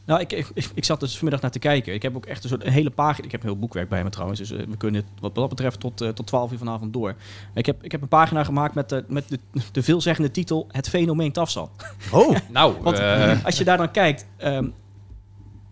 Nou, 0.06 0.19
ik, 0.19 0.31
ik, 0.31 0.69
ik 0.74 0.86
zat 0.86 1.00
dus 1.00 1.13
vanmiddag 1.13 1.42
naar 1.42 1.51
te 1.51 1.59
kijken. 1.59 1.94
Ik 1.94 2.01
heb 2.01 2.15
ook 2.15 2.25
echt 2.25 2.44
een 2.44 2.50
soort 2.50 2.65
een 2.65 2.71
hele 2.71 2.89
pagina. 2.89 3.25
Ik 3.25 3.31
heb 3.31 3.42
een 3.42 3.48
heel 3.50 3.59
boekwerk 3.59 3.89
bij 3.89 4.03
me 4.03 4.09
trouwens. 4.09 4.39
Dus 4.39 4.51
eh, 4.51 4.57
we 4.69 4.77
kunnen 4.77 5.01
het 5.01 5.21
wat 5.21 5.36
dat 5.36 5.50
betreft 5.50 5.80
tot, 5.80 6.01
eh, 6.01 6.09
tot 6.09 6.27
12 6.27 6.51
uur 6.51 6.57
vanavond 6.57 6.94
door. 6.94 7.15
Ik 7.53 7.65
heb, 7.65 7.83
ik 7.83 7.92
heb 7.92 8.01
een 8.01 8.07
pagina 8.07 8.44
gemaakt 8.44 8.74
met, 8.74 8.89
de, 8.89 9.03
met 9.07 9.30
de, 9.30 9.39
de 9.71 9.83
veelzeggende 9.83 10.31
titel 10.31 10.68
Het 10.71 10.89
fenomeen 10.89 11.31
Tafsan. 11.31 11.69
Oh, 12.12 12.36
Nou, 12.50 12.75
Want 12.83 13.00
eh, 13.00 13.45
als 13.45 13.57
je 13.57 13.63
daar 13.63 13.77
dan 13.77 13.92
kijkt. 13.92 14.25
ehm, 14.38 14.68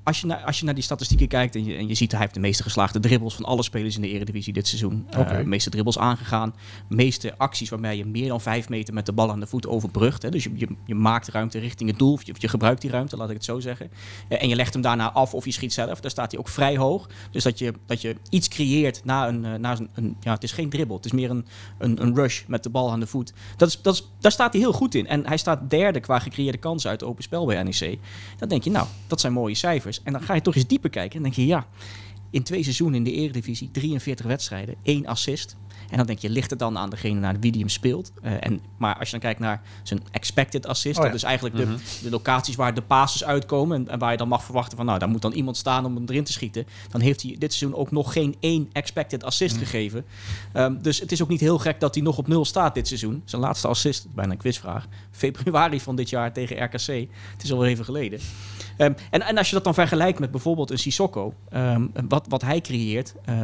als, 0.10 0.22
je 0.22 0.28
naar, 0.28 0.44
als 0.44 0.60
je 0.60 0.66
naar 0.66 0.74
die 0.74 0.84
statistieken 0.84 1.28
kijkt 1.28 1.56
en 1.56 1.66
je, 1.66 1.76
en 1.76 1.88
je 1.88 1.94
ziet 1.94 2.12
hij 2.12 2.22
heeft 2.22 2.34
de 2.34 2.40
meeste 2.40 2.64
geslaagde 2.64 3.00
dribbles 3.00 3.34
van 3.36 3.46
alle 3.46 3.64
spelers 3.64 3.96
in 3.96 4.02
de 4.02 4.08
Eredivisie 4.10 4.54
dit 4.54 4.68
seizoen. 4.68 5.08
Eh, 5.10 5.38
de 5.38 5.46
meeste 5.46 5.70
dribbles 5.70 5.98
aangegaan. 5.98 6.56
meeste 6.88 7.38
acties 7.38 7.70
waarbij 7.70 7.98
je 7.98 8.06
meer 8.06 8.28
dan 8.28 8.42
vijf 8.42 8.70
meter 8.70 8.94
met 8.94 9.06
de 9.06 9.12
bal 9.12 9.32
aan 9.32 9.40
de 9.40 9.48
voet 9.48 9.68
overbrugt. 9.68 10.22
Hè. 10.22 10.30
Dus 10.30 10.44
je, 10.44 10.52
je, 10.56 10.68
je 10.86 10.96
maakt 10.96 11.28
ruimte 11.28 11.60
richting 11.60 11.90
het 11.90 12.00
doel. 12.00 12.14
Of 12.14 12.26
je, 12.26 12.34
je 12.38 12.48
gebruikt 12.48 12.82
die 12.82 12.90
ruimte, 12.92 13.18
laat 13.18 13.30
ik 13.30 13.36
het 13.36 13.46
zo 13.46 13.60
zeggen. 13.60 13.92
Eh, 14.28 14.42
en 14.42 14.50
je 14.50 14.56
legt 14.56 14.74
hem 14.74 14.82
daarna 14.82 15.12
af 15.12 15.34
of 15.34 15.46
je 15.46 15.52
schiet 15.52 15.74
zelf. 15.74 16.00
Daar 16.00 16.12
staat 16.12 16.32
hij 16.32 16.40
ook 16.40 16.50
vrij 16.50 16.78
hoog. 16.78 17.10
Dus 17.32 17.44
dat 17.44 17.60
je, 17.60 17.74
dat 17.86 18.02
je 18.02 18.16
iets 18.30 18.48
creëert 18.48 19.02
na 19.06 19.28
een, 19.28 19.46
eh, 19.46 19.54
na 19.54 19.72
een, 19.78 19.90
een- 19.94 20.16
Ja, 20.20 20.34
het 20.34 20.44
is 20.44 20.52
geen 20.52 20.70
dribbel. 20.70 20.96
Het 20.96 21.06
is 21.06 21.12
meer 21.12 21.30
een, 21.30 21.46
een, 21.78 22.02
een 22.02 22.16
rush 22.16 22.44
met 22.48 22.64
de 22.64 22.70
bal 22.70 22.92
aan 22.92 23.00
de 23.00 23.08
voet. 23.08 23.34
Dat 23.58 23.68
is, 23.68 23.82
dat 23.82 23.94
is, 23.94 24.08
daar 24.20 24.32
staat 24.32 24.52
hij 24.54 24.62
heel 24.62 24.74
goed 24.74 24.96
in. 24.96 25.08
En 25.08 25.28
hij 25.28 25.38
staat 25.38 25.70
derde 25.70 26.00
qua 26.00 26.20
gecreëerde 26.20 26.58
kansen 26.58 26.90
uit 26.90 27.04
open 27.04 27.24
spel 27.24 27.46
bij 27.46 27.64
NEC. 27.64 28.00
Dan 28.38 28.50
denk 28.50 28.64
je, 28.64 28.72
nou, 28.72 28.88
dat 29.08 29.20
zijn 29.20 29.34
mooie 29.34 29.56
cijfers. 29.56 29.99
En 30.04 30.14
dan 30.14 30.22
ga 30.22 30.34
je 30.34 30.42
toch 30.42 30.56
eens 30.56 30.68
dieper 30.68 30.90
kijken. 30.90 31.18
En 31.18 31.24
denk 31.24 31.36
je, 31.36 31.46
ja, 31.46 31.68
in 32.30 32.44
twee 32.44 32.64
seizoenen 32.64 32.98
in 32.98 33.04
de 33.04 33.12
Eredivisie, 33.12 33.72
43 33.72 34.26
wedstrijden, 34.26 34.76
één 34.84 35.06
assist. 35.06 35.56
En 35.92 35.98
dan 35.98 36.06
denk 36.06 36.20
je, 36.20 36.30
ligt 36.30 36.50
het 36.50 36.60
dan 36.60 36.78
aan 36.78 36.90
degene 36.90 37.20
naar 37.20 37.40
wie 37.40 37.52
die 37.52 37.62
hem 37.62 37.70
speelt? 37.70 38.12
Eh, 38.22 38.32
en, 38.40 38.62
maar 38.78 38.96
als 38.98 39.06
je 39.06 39.12
dan 39.12 39.20
kijkt 39.20 39.40
naar 39.40 39.62
zijn 39.84 40.00
expected 40.12 40.66
assist, 40.68 40.98
Oh 40.98 41.04
ja. 41.04 41.10
dat 41.10 41.18
is 41.18 41.24
eigenlijk 41.24 41.56
Mhm. 41.56 41.68
de, 41.76 41.80
de 42.04 42.10
locaties 42.10 42.56
waar 42.56 42.74
de 42.74 42.82
passes 42.82 43.24
uitkomen 43.24 43.78
en, 43.78 43.90
en 43.90 44.00
waar 44.00 44.12
je 44.12 44.18
dan 44.18 44.28
mag 44.28 44.44
verwachten 44.44 44.78
van, 44.78 44.86
nou, 44.86 45.00
daar 45.00 45.10
moet 45.10 45.22
dan 45.22 45.32
iemand 45.32 45.58
staan 45.58 45.86
om 45.86 45.96
hem 45.96 46.04
erin 46.08 46.24
te 46.24 46.32
schieten. 46.32 46.66
Dan 46.90 47.02
heeft 47.02 47.22
hij 47.22 47.36
dit 47.40 47.54
seizoen 47.54 47.80
ook 47.80 47.92
nog 47.92 48.14
geen 48.14 48.36
één 48.40 48.70
expected 48.72 49.24
assist 49.24 49.56
Mhm. 49.56 49.64
gegeven. 49.64 50.06
Ehm, 50.54 50.76
dus 50.82 51.00
het 51.00 51.12
is 51.12 51.22
ook 51.22 51.30
niet 51.30 51.40
heel 51.40 51.58
gek 51.60 51.80
dat 51.80 51.94
hij 51.96 52.04
nog 52.04 52.18
op 52.18 52.28
nul 52.28 52.46
staat 52.46 52.74
dit 52.76 52.88
seizoen. 52.88 53.22
Zijn 53.26 53.42
laatste 53.42 53.68
assist, 53.68 54.08
bijna 54.14 54.32
een 54.32 54.38
quizvraag, 54.38 54.88
februari 55.12 55.80
van 55.80 55.96
dit 55.96 56.10
jaar 56.10 56.34
tegen 56.34 56.64
RKC. 56.64 56.88
Het 57.34 57.44
is 57.44 57.52
alweer 57.52 57.70
even 57.70 57.86
geleden. 57.86 58.20
Ehm, 58.78 58.94
en, 59.10 59.22
en 59.22 59.38
als 59.38 59.48
je 59.48 59.54
dat 59.56 59.64
dan 59.64 59.74
vergelijkt 59.74 60.20
met 60.20 60.32
bijvoorbeeld 60.32 60.72
een 60.72 60.78
Sissoko, 60.80 61.34
ehm, 61.50 61.86
wat, 62.08 62.26
wat 62.30 62.42
hij 62.42 62.62
creëert, 62.62 63.14
eh, 63.26 63.42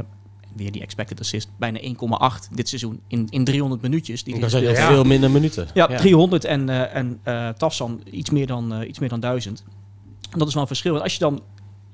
weer 0.55 0.71
die 0.71 0.81
expected 0.81 1.19
assist, 1.19 1.49
bijna 1.57 1.79
1,8 1.79 2.49
dit 2.51 2.69
seizoen 2.69 2.99
in, 3.07 3.27
in 3.29 3.43
300 3.43 3.81
minuutjes. 3.81 4.23
Die 4.23 4.49
zeggen, 4.49 4.69
gespeeld 4.69 4.93
veel 4.93 5.03
minder 5.03 5.31
minuten. 5.31 5.67
ja, 5.73 5.87
300 5.87 6.45
en, 6.45 6.69
eh 6.69 6.95
en 6.95 7.19
eh 7.23 7.49
Tafsan 7.49 8.01
iets 8.11 8.29
meer 8.29 8.47
dan, 8.47 8.73
eh, 8.73 8.87
iets 8.87 8.99
meer 8.99 9.09
dan 9.09 9.19
1000. 9.19 9.63
En 10.31 10.39
dat 10.39 10.47
is 10.47 10.53
wel 10.53 10.61
een 10.61 10.67
verschil. 10.67 10.91
Want 10.91 11.03
als 11.03 11.13
je 11.13 11.19
dan, 11.19 11.41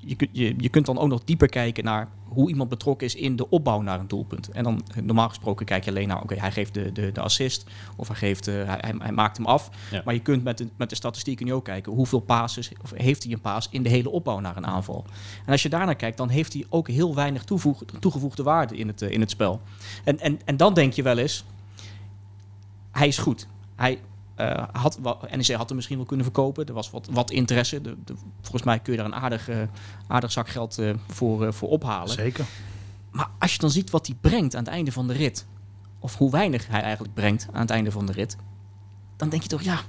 je, 0.05 0.15
kunt- 0.15 0.29
je, 0.33 0.53
je 0.57 0.69
kunt 0.69 0.85
dan 0.85 0.97
ook 0.97 1.07
nog 1.07 1.23
dieper 1.23 1.49
kijken 1.49 1.83
naar 1.83 2.07
hoe 2.23 2.49
iemand 2.49 2.69
betrokken 2.69 3.07
is 3.07 3.15
in 3.15 3.35
de 3.35 3.49
opbouw 3.49 3.81
naar 3.81 3.99
een 3.99 4.07
doelpunt. 4.07 4.49
En 4.49 4.63
dan 4.63 4.81
normaal 5.03 5.29
gesproken 5.29 5.65
kijk 5.65 5.83
je 5.83 5.89
alleen 5.89 6.07
naar, 6.07 6.21
oké, 6.21 6.35
hij 6.35 6.51
geeft 6.51 6.73
de, 6.73 6.91
de, 6.91 7.11
de 7.11 7.21
assist 7.21 7.65
of 7.95 8.07
hij, 8.07 8.17
geeft, 8.17 8.47
eh, 8.47 8.53
hij, 8.65 8.95
hij, 8.97 9.11
maakt 9.11 9.37
hem 9.37 9.45
af. 9.45 9.69
Ja. 9.91 10.01
Maar 10.05 10.13
je 10.13 10.19
kunt 10.19 10.43
met 10.43 10.57
de, 10.57 10.67
met 10.75 10.89
de 10.89 10.95
statistieken 10.95 11.45
nu 11.45 11.53
ook 11.53 11.65
kijken 11.65 11.91
hoeveel 11.91 12.19
passes, 12.19 12.71
of 12.81 12.91
heeft 12.95 13.23
hij 13.23 13.31
een 13.33 13.41
paas 13.41 13.67
in 13.71 13.83
de 13.83 13.89
hele 13.89 14.09
opbouw 14.09 14.39
naar 14.39 14.57
een 14.57 14.65
aanval. 14.67 15.05
En 15.45 15.51
als 15.51 15.63
je 15.63 15.69
daarnaar 15.69 15.95
kijkt, 15.95 16.17
dan 16.17 16.29
heeft 16.29 16.53
hij 16.53 16.65
ook 16.69 16.87
heel 16.87 17.15
weinig 17.15 17.43
toevoeg, 17.43 17.83
toegevoegde 17.99 18.43
waarde 18.43 18.77
in 18.77 18.87
het, 18.87 19.01
eh, 19.01 19.11
in 19.11 19.19
het 19.19 19.29
spel. 19.29 19.61
En, 20.03 20.19
en, 20.19 20.39
en 20.45 20.57
dan 20.57 20.73
denk 20.73 20.93
je 20.93 21.03
wel 21.03 21.17
eens, 21.17 21.45
hij 22.91 23.07
is 23.07 23.17
goed. 23.17 23.47
Hij 23.75 23.99
eh, 24.49 24.67
had, 24.81 24.99
NEC 25.35 25.51
had 25.51 25.67
hem 25.67 25.75
misschien 25.75 25.97
wel 25.97 26.05
kunnen 26.05 26.25
verkopen. 26.25 26.65
Er 26.65 26.73
was 26.73 26.89
wat, 26.89 27.07
wat 27.11 27.31
interesse. 27.31 27.81
De, 27.81 27.95
de- 28.05 28.13
volgens 28.41 28.63
mij 28.63 28.79
kun 28.79 28.91
je 28.93 28.97
daar 28.99 29.07
een 29.07 29.15
aardig, 29.15 29.49
eh, 29.49 29.57
aardig 30.07 30.31
zak 30.31 30.49
geld 30.49 30.77
eh, 30.77 30.93
voor, 31.07 31.45
eh, 31.45 31.51
voor 31.51 31.69
ophalen. 31.69 32.09
Zeker. 32.13 32.45
Maar 33.11 33.29
als 33.39 33.53
je 33.53 33.59
dan 33.59 33.71
ziet 33.71 33.89
wat 33.89 34.07
hij 34.07 34.15
brengt 34.21 34.55
aan 34.55 34.63
het 34.63 34.73
einde 34.73 34.91
van 34.91 35.07
de 35.07 35.13
rit, 35.13 35.45
of 35.99 36.17
hoe 36.17 36.31
weinig 36.31 36.67
hij 36.67 36.81
eigenlijk 36.81 37.13
brengt 37.13 37.47
aan 37.51 37.61
het 37.61 37.69
einde 37.69 37.91
van 37.91 38.05
de 38.05 38.11
rit, 38.11 38.37
dan 39.17 39.29
denk 39.29 39.41
je 39.41 39.47
toch, 39.49 39.61
ja, 39.61 39.79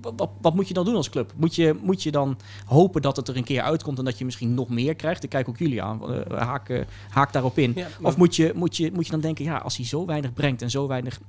wat, 0.00 0.12
wat, 0.16 0.30
wat 0.40 0.54
moet 0.54 0.68
je 0.68 0.74
dan 0.74 0.84
doen 0.84 0.94
als 0.94 1.10
club? 1.10 1.32
Moet 1.36 1.54
je, 1.54 1.78
moet 1.82 2.02
je 2.02 2.10
dan 2.10 2.36
hopen 2.66 3.02
dat 3.02 3.16
het 3.16 3.28
er 3.28 3.36
een 3.36 3.44
keer 3.44 3.62
uitkomt 3.62 3.98
en 3.98 4.04
dat 4.04 4.18
je 4.18 4.24
misschien 4.24 4.54
nog 4.54 4.68
meer 4.68 4.94
krijgt? 4.94 5.22
Ik 5.24 5.30
kijk 5.30 5.48
ook 5.48 5.58
jullie 5.58 5.82
aan, 5.82 6.00
haak, 6.34 6.84
haak 7.08 7.32
daarop 7.32 7.58
in. 7.58 7.72
Ja, 7.76 7.88
Of 8.02 8.16
moet 8.16 8.36
je, 8.36 8.52
moet, 8.54 8.76
je, 8.76 8.90
moet 8.94 9.04
je 9.04 9.10
dan 9.12 9.20
denken, 9.20 9.44
ja, 9.44 9.56
als 9.56 9.76
hij 9.76 9.86
zo 9.86 10.06
weinig 10.06 10.32
brengt 10.32 10.62
en 10.62 10.70
zo 10.70 10.86
weinig 10.86 11.20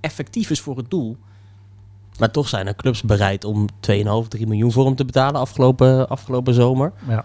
effectief 0.00 0.50
is 0.50 0.60
voor 0.60 0.76
het 0.76 0.90
doel, 0.90 1.16
Maar 2.20 2.30
toch 2.30 2.48
zijn 2.48 2.66
er 2.66 2.76
clubs 2.76 3.02
bereid 3.02 3.44
om 3.44 3.66
2,5, 3.80 4.28
3 4.28 4.46
miljoen 4.46 4.72
voor 4.72 4.84
hem 4.86 4.94
te 4.96 5.04
betalen 5.04 5.40
afgelopen, 5.40 6.08
afgelopen 6.08 6.54
zomer. 6.54 6.92
Ja. 7.08 7.24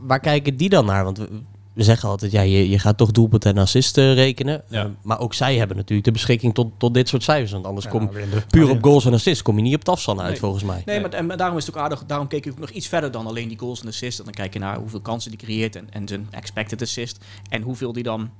Waar 0.00 0.20
kijken 0.20 0.56
die 0.56 0.68
dan 0.68 0.84
naar? 0.86 1.04
Want 1.04 1.18
we, 1.18 1.28
we 1.72 1.82
zeggen 1.82 2.08
altijd, 2.08 2.32
ja, 2.32 2.40
je, 2.40 2.68
je 2.68 2.78
gaat 2.78 2.96
toch 2.96 3.10
doelpunten 3.10 3.50
en 3.56 3.62
assisten 3.62 4.14
rekenen. 4.14 4.62
Ja. 4.68 4.84
Eh, 4.84 4.90
maar 5.02 5.18
ook 5.20 5.34
zij 5.34 5.56
hebben 5.56 5.76
natuurlijk 5.76 6.04
de 6.06 6.12
beschikking 6.12 6.54
tot, 6.54 6.72
tot 6.78 6.94
dit 6.94 7.08
soort 7.08 7.22
cijfers. 7.22 7.52
Want 7.52 7.66
anders 7.66 7.88
kom 7.88 8.10
Ja, 8.12 8.18
in 8.18 8.30
de- 8.30 8.42
puur 8.48 8.70
op 8.70 8.82
goals 8.84 9.04
en 9.06 9.12
assists 9.12 9.42
kom 9.42 9.56
je 9.56 9.62
niet 9.62 9.74
op 9.74 9.84
tafsan 9.84 10.20
uit, 10.20 10.30
Nee. 10.30 10.38
volgens 10.40 10.64
mij. 10.64 10.82
Nee, 10.84 11.00
maar, 11.00 11.10
en, 11.10 11.28
daarom 11.28 11.56
is 11.58 11.66
het 11.66 11.76
ook 11.76 11.82
aardig. 11.82 12.04
Daarom 12.06 12.26
keek 12.26 12.46
ik 12.46 12.52
ook 12.52 12.58
nog 12.58 12.70
iets 12.70 12.88
verder 12.88 13.10
dan 13.10 13.26
alleen 13.26 13.48
die 13.48 13.58
goals 13.58 13.80
en 13.80 13.88
assists. 13.88 14.18
En 14.18 14.24
dan 14.24 14.34
kijk 14.34 14.52
je 14.52 14.58
naar 14.58 14.78
hoeveel 14.78 15.00
kansen 15.00 15.30
die 15.30 15.40
creëert 15.40 15.76
en, 15.76 15.86
en 15.90 16.08
zijn 16.08 16.26
expected 16.30 16.82
assist. 16.82 17.24
En 17.48 17.62
hoeveel 17.62 17.92
die 17.92 18.02
dan 18.02 18.30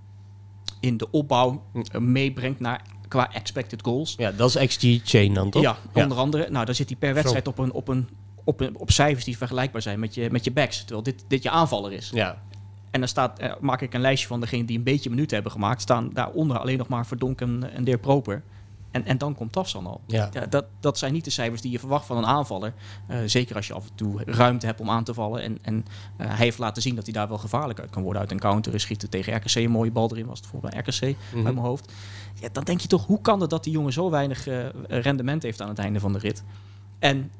in 0.80 0.96
de 0.96 1.10
opbouw 1.10 1.62
eh, 1.92 2.00
meebrengt 2.00 2.60
naar, 2.60 2.82
qua 3.14 3.32
expected 3.32 3.82
goals. 3.82 4.14
Ja, 4.16 4.32
dat 4.32 4.54
is 4.54 4.66
XG 4.66 5.00
chain 5.04 5.34
dan, 5.34 5.50
toch? 5.50 5.62
Ja, 5.62 5.76
onder 5.92 6.18
andere. 6.18 6.50
Nou, 6.50 6.64
dan 6.64 6.74
zit 6.74 6.88
hij 6.88 6.98
per 6.98 7.14
wedstrijd 7.14 7.46
op, 7.46 7.58
een, 7.58 7.72
op, 7.72 7.88
een, 7.88 8.08
op, 8.44 8.60
een, 8.60 8.76
op 8.78 8.90
cijfers 8.90 9.24
die 9.24 9.36
vergelijkbaar 9.36 9.82
zijn 9.82 10.00
met 10.00 10.14
je, 10.14 10.30
met 10.30 10.44
je 10.44 10.50
backs. 10.50 10.78
Terwijl 10.78 11.02
dit, 11.02 11.24
dit 11.28 11.42
je 11.42 11.50
aanvaller 11.50 11.92
is. 11.92 12.10
Ja. 12.14 12.42
En 12.90 13.00
dan 13.00 13.08
staat, 13.08 13.38
eh, 13.38 13.52
maak 13.60 13.80
ik 13.80 13.94
een 13.94 14.00
lijstje 14.00 14.28
van 14.28 14.40
degenen 14.40 14.66
die 14.66 14.76
een 14.78 14.82
beetje 14.82 15.10
minuten 15.10 15.34
hebben 15.34 15.52
gemaakt. 15.52 15.82
Staan 15.82 16.10
daaronder 16.12 16.58
alleen 16.58 16.78
nog 16.78 16.88
maar 16.88 17.06
Verdonken 17.06 17.72
en 17.72 17.84
Deer 17.84 17.98
Proper. 17.98 18.42
En, 18.94 19.04
en 19.06 19.18
dan 19.18 19.34
komt 19.34 19.52
Tafsan 19.52 19.86
al. 19.86 20.00
Ja. 20.06 20.28
Ja, 20.32 20.46
dat, 20.46 20.64
dat 20.80 20.98
zijn 20.98 21.12
niet 21.12 21.24
de 21.24 21.30
cijfers 21.30 21.60
die 21.60 21.70
je 21.70 21.78
verwacht 21.78 22.06
van 22.06 22.16
een 22.16 22.26
aanvaller. 22.26 22.74
Eh, 23.06 23.18
zeker 23.26 23.56
als 23.56 23.66
je 23.66 23.72
af 23.74 23.84
en 23.84 23.94
toe 23.94 24.22
ruimte 24.24 24.66
hebt 24.66 24.80
om 24.80 24.90
aan 24.90 25.04
te 25.04 25.14
vallen. 25.14 25.42
En, 25.42 25.58
en 25.62 25.84
eh, 26.16 26.26
hij 26.26 26.36
heeft 26.36 26.58
laten 26.58 26.82
zien 26.82 26.94
dat 26.94 27.04
hij 27.04 27.12
daar 27.12 27.28
wel 27.28 27.38
gevaarlijk 27.38 27.80
uit 27.80 27.90
kan 27.90 28.02
worden. 28.02 28.20
Uit 28.22 28.30
een 28.30 28.38
counter 28.38 28.80
schieten 28.80 29.10
tegen 29.10 29.34
RKC. 29.36 29.54
Een 29.54 29.70
mooie 29.70 29.90
bal 29.90 30.10
erin 30.10 30.26
was 30.26 30.38
het 30.38 30.48
voor 30.48 30.60
RKC 30.64 31.02
uit 31.02 31.16
Mhm. 31.32 31.42
mijn 31.42 31.56
hoofd. 31.56 31.92
Ja, 32.40 32.48
dan 32.52 32.64
denk 32.64 32.80
je 32.80 32.88
toch, 32.88 33.06
hoe 33.06 33.20
kan 33.20 33.40
het 33.40 33.50
dat 33.50 33.64
die 33.64 33.72
jongen 33.72 33.92
zo 33.92 34.10
weinig 34.10 34.46
eh, 34.46 34.58
rendement 34.88 35.42
heeft 35.42 35.60
aan 35.60 35.68
het 35.68 35.78
einde 35.78 36.00
van 36.00 36.12
de 36.12 36.18
rit? 36.18 36.42
En 36.98 37.30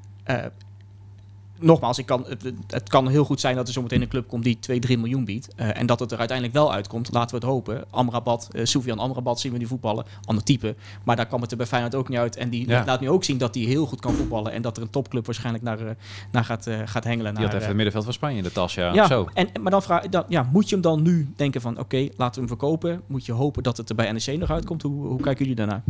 nogmaals, 1.60 1.98
ik 1.98 2.06
kan, 2.06 2.24
het, 2.28 2.52
het 2.66 2.88
kan 2.88 3.08
heel 3.08 3.24
goed 3.24 3.40
zijn 3.40 3.56
dat 3.56 3.66
er 3.66 3.72
zometeen 3.72 4.02
een 4.02 4.08
club 4.08 4.28
komt 4.28 4.44
die 4.44 4.58
2, 4.58 4.78
3 4.78 4.98
miljoen 4.98 5.24
biedt. 5.24 5.48
eh, 5.56 5.78
en 5.78 5.86
dat 5.86 6.00
het 6.00 6.12
er 6.12 6.18
uiteindelijk 6.18 6.56
wel 6.58 6.72
uitkomt. 6.72 7.12
Laten 7.12 7.30
we 7.30 7.44
het 7.46 7.54
hopen. 7.54 7.84
Amrabat, 7.90 8.48
eh 8.52 8.64
Soufiane 8.64 9.00
Amrabat 9.00 9.40
zien 9.40 9.52
we 9.52 9.58
nu 9.58 9.66
voetballen. 9.66 10.04
Ander 10.24 10.44
type. 10.44 10.74
Maar 11.04 11.16
daar 11.16 11.26
kwam 11.26 11.40
het 11.40 11.50
er 11.50 11.56
bij 11.56 11.66
Feyenoord 11.66 11.94
ook 11.94 12.08
niet 12.08 12.18
uit. 12.18 12.36
En 12.36 12.48
die 12.50 12.68
Ja. 12.68 12.82
laat 12.86 13.00
nu 13.00 13.08
ook 13.10 13.24
zien 13.24 13.38
dat 13.38 13.54
hij 13.54 13.64
heel 13.64 13.86
goed 13.86 14.00
kan 14.00 14.14
voetballen. 14.14 14.52
En 14.52 14.62
dat 14.62 14.76
er 14.76 14.82
een 14.82 14.90
topclub 14.90 15.26
waarschijnlijk 15.26 15.64
naar, 15.64 15.78
eh, 15.80 15.90
naar 16.32 16.44
gaat, 16.44 16.66
eh, 16.66 16.78
gaat 16.84 17.04
hengelen. 17.04 17.34
Die 17.34 17.44
had 17.44 17.52
even 17.54 17.66
het 17.66 17.74
middenveld 17.74 18.04
van 18.04 18.12
Spanje 18.12 18.36
in 18.36 18.42
de 18.42 18.52
tas, 18.52 18.74
ja. 18.74 18.92
ja, 18.94 19.06
Zo. 19.06 19.28
En, 19.34 19.48
maar 19.60 19.70
dan 19.70 19.82
vraag 19.82 20.08
dan, 20.08 20.24
ja, 20.28 20.48
moet 20.52 20.68
je 20.68 20.74
hem 20.74 20.82
dan 20.84 21.02
nu 21.02 21.32
denken 21.36 21.60
van 21.60 21.78
oké, 21.78 21.96
laten 22.16 22.34
we 22.34 22.38
hem 22.38 22.48
verkopen? 22.48 23.02
Moet 23.06 23.26
je 23.26 23.32
hopen 23.32 23.62
dat 23.62 23.76
het 23.76 23.88
er 23.88 23.94
bij 23.94 24.12
NEC 24.12 24.38
nog 24.38 24.50
uitkomt? 24.50 24.82
Hoe, 24.82 25.06
hoe 25.06 25.20
kijken 25.20 25.38
jullie 25.40 25.54
daarnaar? 25.56 25.82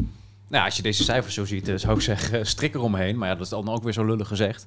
Nou, 0.49 0.65
als 0.65 0.77
je 0.77 0.83
deze 0.83 1.05
cijfers 1.05 1.35
zo 1.35 1.45
ziet, 1.45 1.73
zou 1.77 1.95
ik 1.97 2.01
zeggen, 2.03 2.47
strik 2.47 2.75
eromheen. 2.75 3.19
Maar 3.19 3.29
ja, 3.29 3.35
dat 3.35 3.43
is 3.45 3.49
dan 3.49 3.69
ook 3.69 3.83
weer 3.83 3.93
zo 3.93 4.05
lullig 4.05 4.29
gezegd. 4.29 4.67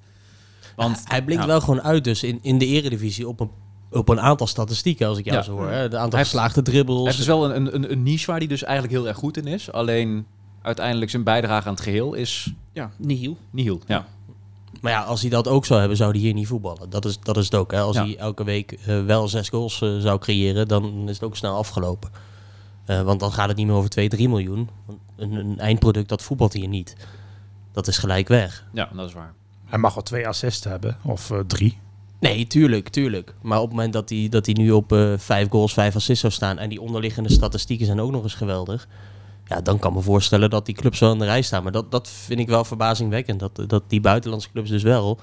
Want 0.78 1.02
hij 1.04 1.24
blinkt 1.24 1.44
ja. 1.44 1.50
wel 1.50 1.60
gewoon 1.62 1.82
uit 1.82 2.04
dus 2.04 2.24
in, 2.24 2.40
in 2.42 2.58
de 2.58 2.66
eredivisie 2.66 3.28
op 3.28 3.40
een, 3.40 3.50
op 3.92 4.10
een 4.10 4.20
aantal 4.22 4.48
statistieken, 4.48 5.08
als 5.08 5.18
ik 5.18 5.26
jou 5.26 5.38
Ja. 5.38 5.44
zo 5.44 5.52
hoor. 5.52 5.70
Hè. 5.70 5.90
De 5.90 5.98
aantal 5.98 6.20
geslaagde 6.20 6.62
dribbles. 6.62 6.96
Hij 6.98 7.06
heeft 7.06 7.18
dus 7.18 7.28
wel 7.28 7.56
een, 7.56 7.76
een, 7.76 7.92
een 7.92 8.04
niche 8.04 8.26
waar 8.26 8.38
hij 8.38 8.48
dus 8.48 8.64
eigenlijk 8.64 8.94
heel 8.98 9.08
erg 9.08 9.18
goed 9.18 9.38
in 9.38 9.48
is. 9.48 9.72
Alleen 9.72 10.26
uiteindelijk 10.62 11.12
zijn 11.12 11.24
bijdrage 11.24 11.68
aan 11.68 11.74
het 11.74 11.84
geheel 11.84 12.14
is 12.14 12.54
Ja, 12.74 12.92
nihil. 12.98 13.38
nihil. 13.50 13.82
Ja. 13.88 14.06
Maar 14.82 14.92
ja, 14.92 15.04
als 15.04 15.22
hij 15.22 15.30
dat 15.30 15.48
ook 15.48 15.66
zou 15.66 15.80
hebben, 15.80 15.98
zou 15.98 16.12
hij 16.12 16.20
hier 16.20 16.34
niet 16.34 16.48
voetballen. 16.48 16.90
Dat 16.90 17.06
is, 17.06 17.20
dat 17.20 17.38
is 17.38 17.46
het 17.46 17.56
ook. 17.56 17.72
Hè. 17.72 17.80
Als 17.82 17.96
Ja. 17.96 18.04
hij 18.04 18.18
elke 18.18 18.44
week 18.44 18.72
eh, 18.72 19.06
wel 19.06 19.28
zes 19.28 19.50
goals 19.50 19.82
eh, 19.82 19.98
zou 19.98 20.20
creëren, 20.20 20.68
dan 20.68 21.04
is 21.10 21.14
het 21.14 21.24
ook 21.24 21.36
snel 21.36 21.56
afgelopen. 21.56 22.10
Eh, 22.86 23.02
want 23.02 23.20
dan 23.20 23.32
gaat 23.32 23.48
het 23.48 23.58
niet 23.58 23.68
meer 23.68 23.76
over 23.76 23.90
2, 23.90 24.10
3 24.10 24.30
miljoen. 24.30 24.70
Een, 25.16 25.32
een 25.32 25.60
eindproduct, 25.60 26.10
dat 26.10 26.22
voetbalt 26.22 26.54
hier 26.54 26.68
niet. 26.68 26.96
Dat 27.72 27.88
is 27.88 27.98
gelijk 27.98 28.28
weg. 28.28 28.66
ja, 28.74 28.90
dat 28.96 29.08
is 29.08 29.14
waar. 29.14 29.34
Hij 29.68 29.80
mag 29.80 29.94
wel 29.94 30.04
twee 30.04 30.28
assists 30.28 30.64
hebben, 30.64 30.98
of 31.04 31.32
eh, 31.32 31.40
drie. 31.40 31.78
Nee, 32.20 32.48
tuurlijk, 32.48 32.90
tuurlijk. 32.90 33.34
Maar 33.42 33.58
op 33.58 33.64
het 33.64 33.76
moment 33.76 33.94
dat 33.94 34.10
hij, 34.10 34.28
dat 34.30 34.46
hij 34.46 34.56
nu 34.56 34.72
op 34.72 34.92
eh, 34.92 35.14
vijf 35.18 35.50
goals, 35.50 35.74
vijf 35.74 35.96
assists 35.96 36.22
zou 36.22 36.34
staan... 36.34 36.58
en 36.58 36.70
die 36.70 36.82
onderliggende 36.82 37.32
statistieken 37.32 37.86
zijn 37.86 38.00
ook 38.00 38.12
nog 38.12 38.24
eens 38.24 38.34
geweldig... 38.34 38.88
ja, 39.46 39.62
dan 39.62 39.80
kan 39.80 39.90
ik 39.90 39.98
me 39.98 40.04
voorstellen 40.04 40.50
dat 40.50 40.66
die 40.66 40.76
clubs 40.76 41.00
wel 41.00 41.12
in 41.12 41.20
de 41.20 41.26
rij 41.26 41.42
staan. 41.42 41.64
Maar 41.64 41.72
dat, 41.72 41.92
dat 41.92 42.10
vind 42.10 42.40
ik 42.40 42.48
wel 42.48 42.64
verbazingwekkend. 42.64 43.40
Dat, 43.40 43.64
dat 43.68 43.84
die 43.88 44.02
buitenlandse 44.02 44.52
clubs 44.52 44.70
dus 44.70 44.84
wel... 44.84 45.20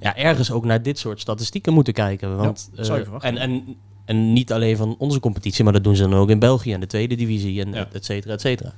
Ja, 0.00 0.16
ergens 0.16 0.50
ook 0.50 0.64
naar 0.64 0.82
dit 0.82 0.98
soort 0.98 1.20
statistieken 1.20 1.72
moeten 1.72 1.92
kijken. 1.92 2.36
Want, 2.36 2.70
zou 2.74 2.98
je 2.98 3.04
eh, 3.04 3.12
en, 3.20 3.36
en, 3.36 3.76
en 4.04 4.32
niet 4.32 4.52
alleen 4.52 4.76
van 4.76 4.94
onze 4.98 5.20
competitie... 5.20 5.64
maar 5.64 5.72
dat 5.72 5.84
doen 5.84 5.96
ze 5.96 6.02
dan 6.02 6.14
ook 6.14 6.30
in 6.30 6.38
België 6.38 6.72
en 6.72 6.80
de 6.80 6.86
tweede 6.86 7.14
divisie... 7.14 7.60
en 7.64 7.72
Ja. 7.72 7.88
et 7.92 8.04
cetera, 8.04 8.32
et 8.32 8.40
cetera. 8.40 8.72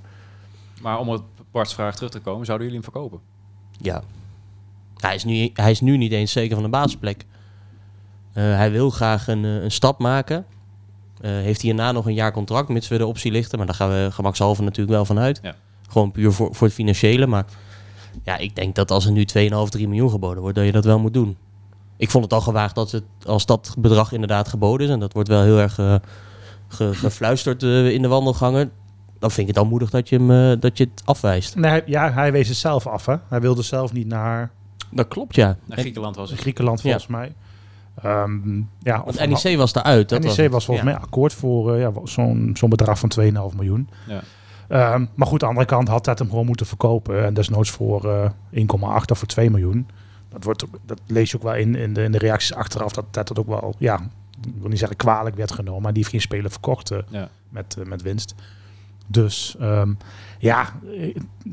Maar 0.81 0.99
om 0.99 1.09
op 1.09 1.25
Bart's 1.51 1.75
vraag 1.75 1.95
terug 1.95 2.11
te 2.11 2.21
komen, 2.21 2.47
zouden 2.47 2.67
jullie 2.67 2.83
hem 2.83 2.93
verkopen? 2.93 3.21
Ja. 3.81 4.03
Hij 5.05 5.15
is, 5.15 5.25
nu, 5.25 5.51
hij 5.55 5.71
is 5.71 5.81
nu 5.81 5.97
niet 5.97 6.13
eens 6.13 6.33
zeker 6.33 6.55
van 6.55 6.65
de 6.65 6.71
basisplek. 6.71 7.25
Eh, 8.33 8.43
hij 8.43 8.71
wil 8.71 8.91
graag 8.91 9.29
een, 9.29 9.45
eh, 9.45 9.63
een 9.63 9.71
stap 9.71 9.99
maken. 9.99 10.45
Eh, 11.21 11.31
heeft 11.31 11.61
hierna 11.63 11.93
nog 11.93 12.07
een 12.07 12.15
jaar 12.15 12.33
contract, 12.33 12.69
mits 12.69 12.89
we 12.89 12.99
de 12.99 13.07
optie 13.07 13.33
lichten. 13.33 13.59
Maar 13.59 13.67
daar 13.67 13.77
gaan 13.77 13.89
we 13.91 14.09
gemakshalve 14.13 14.63
natuurlijk 14.63 14.97
wel 14.97 15.05
van 15.05 15.19
uit. 15.19 15.39
Ja. 15.43 15.55
Gewoon 15.89 16.11
puur 16.13 16.33
voor, 16.33 16.55
voor 16.55 16.67
het 16.67 16.77
financiële. 16.77 17.27
Maar 17.27 17.45
ja, 18.23 18.37
ik 18.37 18.57
denk 18.57 18.75
dat 18.75 18.91
als 18.91 19.07
er 19.07 19.13
nu 19.13 19.25
2,5, 19.25 19.69
3 19.71 19.89
miljoen 19.89 20.11
geboden 20.11 20.41
wordt, 20.43 20.57
dat 20.57 20.67
je 20.67 20.73
dat 20.73 20.85
wel 20.85 20.99
moet 20.99 21.15
doen. 21.15 21.37
Ik 21.97 22.11
vond 22.11 22.25
het 22.25 22.33
al 22.33 22.41
gewaagd 22.41 22.75
dat 22.75 22.91
het, 22.91 23.05
als 23.27 23.47
dat 23.47 23.75
bedrag 23.79 24.13
inderdaad 24.13 24.49
geboden 24.49 24.87
is. 24.87 24.93
En 24.93 25.01
dat 25.01 25.13
wordt 25.13 25.29
wel 25.29 25.43
heel 25.43 25.59
erg 25.59 25.75
ge- 26.69 26.95
gefluisterd 26.95 27.63
in 27.63 28.03
de 28.03 28.09
wandelgangen. 28.09 28.71
Dan 29.19 29.31
vind 29.31 29.49
ik 29.49 29.55
het 29.55 29.65
al 29.65 29.71
moedig 29.71 29.91
dat 29.91 30.09
je, 30.09 30.17
hem, 30.19 30.61
dat 30.61 30.79
je 30.79 30.85
het 30.95 31.03
afwijst. 31.05 31.57
Nee, 31.57 31.71
hij- 31.71 31.83
ja, 31.87 32.13
hij 32.13 32.33
wees 32.33 32.49
het 32.49 32.57
zelf 32.57 32.87
af. 32.87 33.07
Hè? 33.07 33.15
Hij 33.29 33.41
wilde 33.41 33.63
zelf 33.63 33.93
niet 33.93 34.07
naar 34.07 34.51
Dat 34.95 35.09
klopt, 35.09 35.35
ja. 35.35 35.57
Naar 35.65 35.79
Griekenland 35.79 36.17
was 36.17 36.31
het. 36.31 36.41
Griekenland, 36.41 36.79
Ja. 36.83 36.83
volgens 36.83 37.07
mij. 37.07 37.35
Ehm, 38.03 38.57
ja, 38.83 39.05
Want 39.05 39.31
of- 39.33 39.45
NEC 39.45 39.57
was 39.57 39.73
daaruit. 39.73 40.09
Dat 40.09 40.23
NEC 40.23 40.51
was 40.51 40.65
volgens 40.65 40.87
Ja. 40.87 40.93
mij 40.93 41.03
akkoord 41.03 41.33
voor 41.33 41.75
eh, 41.75 41.81
ja, 41.81 41.93
zo'n 42.05 42.51
zo'n 42.55 42.71
bedrag 42.71 42.99
van 42.99 43.09
2,5 43.09 43.55
miljoen. 43.57 43.89
Ja. 44.09 44.21
Ehm, 44.69 45.07
maar 45.15 45.27
goed, 45.27 45.43
aan 45.43 45.49
de 45.49 45.55
andere 45.55 45.67
kant 45.67 45.89
had 45.89 46.05
Ted 46.05 46.19
hem 46.19 46.29
gewoon 46.29 46.47
moeten 46.47 46.67
verkopen. 46.67 47.25
En 47.25 47.35
desnoods 47.35 47.71
voor 47.71 48.05
eh 48.11 48.31
1,8 48.51 49.11
of 49.11 49.19
voor 49.19 49.29
2 49.29 49.51
miljoen. 49.51 49.89
Dat, 50.29 50.45
wordt, 50.45 50.65
dat 50.87 51.01
lees 51.07 51.31
je 51.31 51.37
ook 51.37 51.43
wel 51.43 51.55
in, 51.55 51.75
in, 51.75 51.93
de, 51.95 52.03
in 52.03 52.13
de 52.13 52.19
reacties 52.19 52.55
achteraf. 52.55 52.93
Dat 52.93 53.05
Ted 53.11 53.29
dat 53.29 53.39
ook 53.39 53.47
wel, 53.47 53.75
ja, 53.79 54.01
ik 54.47 54.53
wil 54.61 54.69
niet 54.69 54.79
zeggen 54.79 54.97
kwalijk 54.97 55.37
werd 55.37 55.53
genomen. 55.53 55.83
Maar 55.83 55.93
die 55.93 56.01
heeft 56.01 56.11
geen 56.15 56.21
speler 56.21 56.51
verkocht 56.51 56.91
eh, 56.91 56.99
Ja. 57.09 57.29
met, 57.49 57.77
eh, 57.79 57.87
met 57.87 58.03
winst. 58.03 58.35
Dus 59.07 59.57
ehm, 59.61 59.93
ja, 60.39 60.73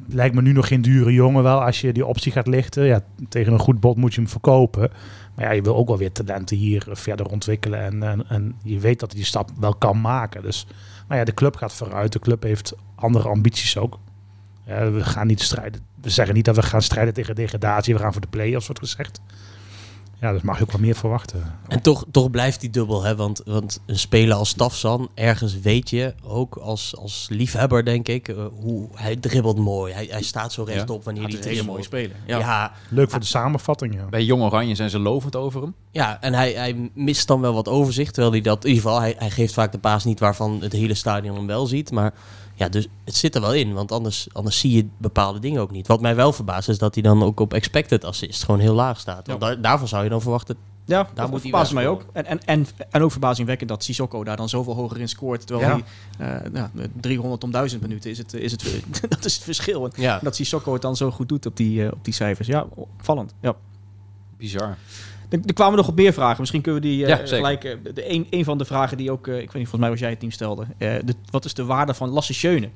lijkt 0.08 0.36
me 0.36 0.42
nu 0.42 0.52
nog 0.52 0.68
geen 0.68 0.82
dure 0.82 1.14
jongen 1.14 1.44
wel. 1.44 1.64
Als 1.64 1.82
je 1.82 1.94
die 1.94 2.06
optie 2.06 2.32
gaat 2.32 2.48
lichten. 2.48 2.84
Ja, 2.84 3.02
tegen 3.30 3.54
een 3.54 3.60
goed 3.60 3.80
bod 3.80 3.98
moet 3.98 4.14
je 4.14 4.22
hem 4.22 4.30
verkopen. 4.30 4.92
Maar 5.36 5.46
ja, 5.46 5.52
je 5.52 5.62
wil 5.62 5.76
ook 5.76 5.88
wel 5.88 5.98
weer 5.98 6.12
talenten 6.12 6.58
hier 6.58 6.88
verder 6.92 7.26
ontwikkelen. 7.26 8.04
En, 8.04 8.28
en, 8.28 8.56
je 8.64 8.80
weet 8.80 9.00
dat 9.00 9.10
hij 9.12 9.20
die 9.20 9.30
stap 9.30 9.50
wel 9.60 9.76
kan 9.76 10.02
maken. 10.02 10.42
Dus 10.42 10.68
maar 11.08 11.18
ja, 11.18 11.24
de 11.24 11.34
club 11.34 11.56
gaat 11.56 11.74
vooruit. 11.74 12.14
De 12.14 12.20
club 12.20 12.44
heeft 12.44 12.74
andere 12.96 13.28
ambities 13.28 13.78
ook. 13.78 14.00
Ja, 14.66 14.92
we 14.92 15.04
gaan 15.04 15.28
niet 15.28 15.42
strijden. 15.42 15.82
We 16.02 16.10
zeggen 16.10 16.36
niet 16.36 16.46
dat 16.46 16.56
we 16.56 16.62
gaan 16.62 16.82
strijden 16.82 17.14
tegen 17.14 17.36
degradatie. 17.36 17.94
We 17.94 18.00
gaan 18.00 18.12
voor 18.12 18.22
de 18.22 18.28
play-offs, 18.28 18.68
wordt 18.68 18.82
gezegd. 18.82 19.22
Ja, 20.22 20.32
dus 20.32 20.42
mag 20.42 20.58
je 20.58 20.64
ook 20.64 20.72
wat 20.72 20.82
meer 20.82 20.96
verwachten. 20.96 21.60
En 21.68 21.82
toch, 21.82 22.06
toch 22.12 22.30
blijft 22.30 22.62
die 22.62 22.70
dubbel, 22.70 23.04
hè? 23.04 23.16
Want, 23.16 23.42
want 23.46 23.80
een 23.86 24.00
speler 24.00 24.36
als 24.36 24.54
Tafsan, 24.54 25.10
ergens 25.14 25.60
weet 25.60 25.90
je, 25.90 26.14
ook 26.24 26.56
als, 26.56 26.98
als 26.98 27.28
liefhebber 27.30 27.86
denk 27.86 28.08
ik, 28.08 28.28
eh, 28.28 28.36
hoe 28.60 28.88
hij 28.94 29.16
dribbelt 29.16 29.58
mooi. 29.58 29.94
Hij, 29.94 30.08
hij 30.10 30.22
staat 30.24 30.54
zo 30.54 30.64
rechtop 30.64 31.04
wanneer 31.04 31.24
het 31.24 31.32
hij 31.32 31.42
is 31.42 31.46
een 31.48 31.52
hele 31.54 31.68
mooie 31.68 31.84
dribbelt. 31.84 32.12
speler. 32.26 32.40
Ja. 32.40 32.48
Ja, 32.48 32.72
Leuk 32.90 33.10
voor 33.10 33.20
de 33.20 33.26
samenvatting, 33.26 33.94
ja. 33.94 34.06
Bij 34.10 34.24
Jong 34.24 34.42
Oranje 34.42 34.76
zijn 34.76 34.90
ze 34.90 35.00
lovend 35.00 35.36
over 35.36 35.62
hem. 35.62 35.74
ja, 35.92 36.22
en 36.22 36.34
hij, 36.34 36.52
hij 36.52 36.90
mist 36.94 37.28
dan 37.28 37.42
wel 37.42 37.54
wat 37.54 37.68
overzicht, 37.68 38.14
terwijl 38.14 38.34
hij 38.34 38.42
dat, 38.42 38.64
in 38.64 38.70
ieder 38.70 38.84
geval, 38.84 39.00
hij, 39.00 39.16
hij 39.18 39.30
geeft 39.30 39.54
vaak 39.54 39.72
de 39.72 39.80
paas 39.80 40.04
niet 40.04 40.20
waarvan 40.20 40.62
het 40.62 40.72
hele 40.72 40.94
stadion 40.94 41.36
hem 41.36 41.48
wel 41.48 41.66
ziet. 41.66 41.92
Maar 41.92 42.14
ja, 42.62 42.70
dus 42.70 42.88
het 43.06 43.16
zit 43.16 43.36
er 43.36 43.42
wel 43.42 43.54
in, 43.54 43.74
want 43.74 43.92
anders, 43.92 44.28
anders 44.32 44.60
zie 44.60 44.72
je 44.72 44.88
bepaalde 44.98 45.40
dingen 45.40 45.62
ook 45.62 45.72
niet. 45.72 45.88
Wat 45.88 46.02
mij 46.02 46.16
wel 46.16 46.34
verbaast 46.34 46.70
is 46.70 46.78
dat 46.78 46.94
hij 46.94 47.04
dan 47.04 47.24
ook 47.24 47.40
op 47.40 47.54
expected 47.54 48.04
assist 48.06 48.44
gewoon 48.44 48.60
heel 48.60 48.74
laag 48.74 49.00
staat. 49.00 49.28
Want 49.28 49.40
daar, 49.42 49.62
daarvan 49.62 49.88
zou 49.88 50.04
je 50.04 50.10
dan 50.10 50.22
verwachten, 50.22 50.56
Ja, 50.86 51.04
Daar 51.04 51.12
dat 51.16 51.30
moet 51.30 51.42
verbaast 51.42 51.74
mij 51.74 51.88
ook. 51.88 52.06
En, 52.14 52.26
en, 52.26 52.40
en, 52.46 52.68
en 52.92 53.02
ook 53.02 53.12
verbazingwekkend 53.12 53.70
dat 53.70 53.84
Sissoko 53.84 54.24
daar 54.24 54.38
dan 54.38 54.50
zoveel 54.50 54.76
hoger 54.76 55.00
in 55.00 55.10
scoort. 55.10 55.48
Terwijl 55.48 55.70
Ja. 55.70 55.84
hij 56.18 56.42
eh, 56.44 56.52
nou, 56.52 56.70
300 57.02 57.44
om 57.44 57.52
1000 57.52 57.82
minuten 57.82 58.10
is 58.10 58.18
het, 58.18 58.34
is 58.34 58.52
het, 58.52 58.64
dat 59.10 59.26
is 59.26 59.36
het 59.36 59.44
verschil. 59.44 59.86
En 59.86 59.92
ja, 59.96 60.20
dat 60.24 60.36
Sissoko 60.36 60.74
het 60.74 60.82
dan 60.82 60.96
zo 60.96 61.12
goed 61.12 61.30
doet 61.30 61.46
op 61.46 61.58
die, 61.58 61.86
eh, 61.86 61.92
op 61.92 62.06
die 62.06 62.14
cijfers. 62.14 62.48
Ja, 62.48 62.66
opvallend. 62.76 63.34
Ja. 63.42 63.56
Bizar. 64.38 64.78
Er, 65.32 65.54
kwamen 65.54 65.78
nog 65.78 65.88
op 65.88 65.96
meer 65.96 66.14
vragen. 66.14 66.40
Misschien 66.40 66.62
kunnen 66.62 66.82
we 66.82 66.88
die 66.88 67.06
eh, 67.06 67.10
Ja, 67.10 67.26
gelijk... 67.26 67.64
eh, 67.64 67.76
de, 67.94 68.12
een, 68.12 68.28
een 68.30 68.44
van 68.44 68.58
de 68.58 68.66
vragen 68.66 68.98
die 68.98 69.12
ook... 69.12 69.28
eh, 69.28 69.34
ik 69.34 69.40
weet 69.40 69.46
niet, 69.46 69.68
volgens 69.68 69.82
mij 69.82 69.90
was 69.90 70.00
jij 70.00 70.10
het 70.10 70.20
team 70.20 70.32
stelde. 70.32 70.66
De, 70.78 71.14
wat 71.30 71.46
is 71.46 71.54
de 71.54 71.66
waarde 71.66 71.94
van 71.94 72.10
Lasse 72.10 72.34
Schöne? 72.34 72.70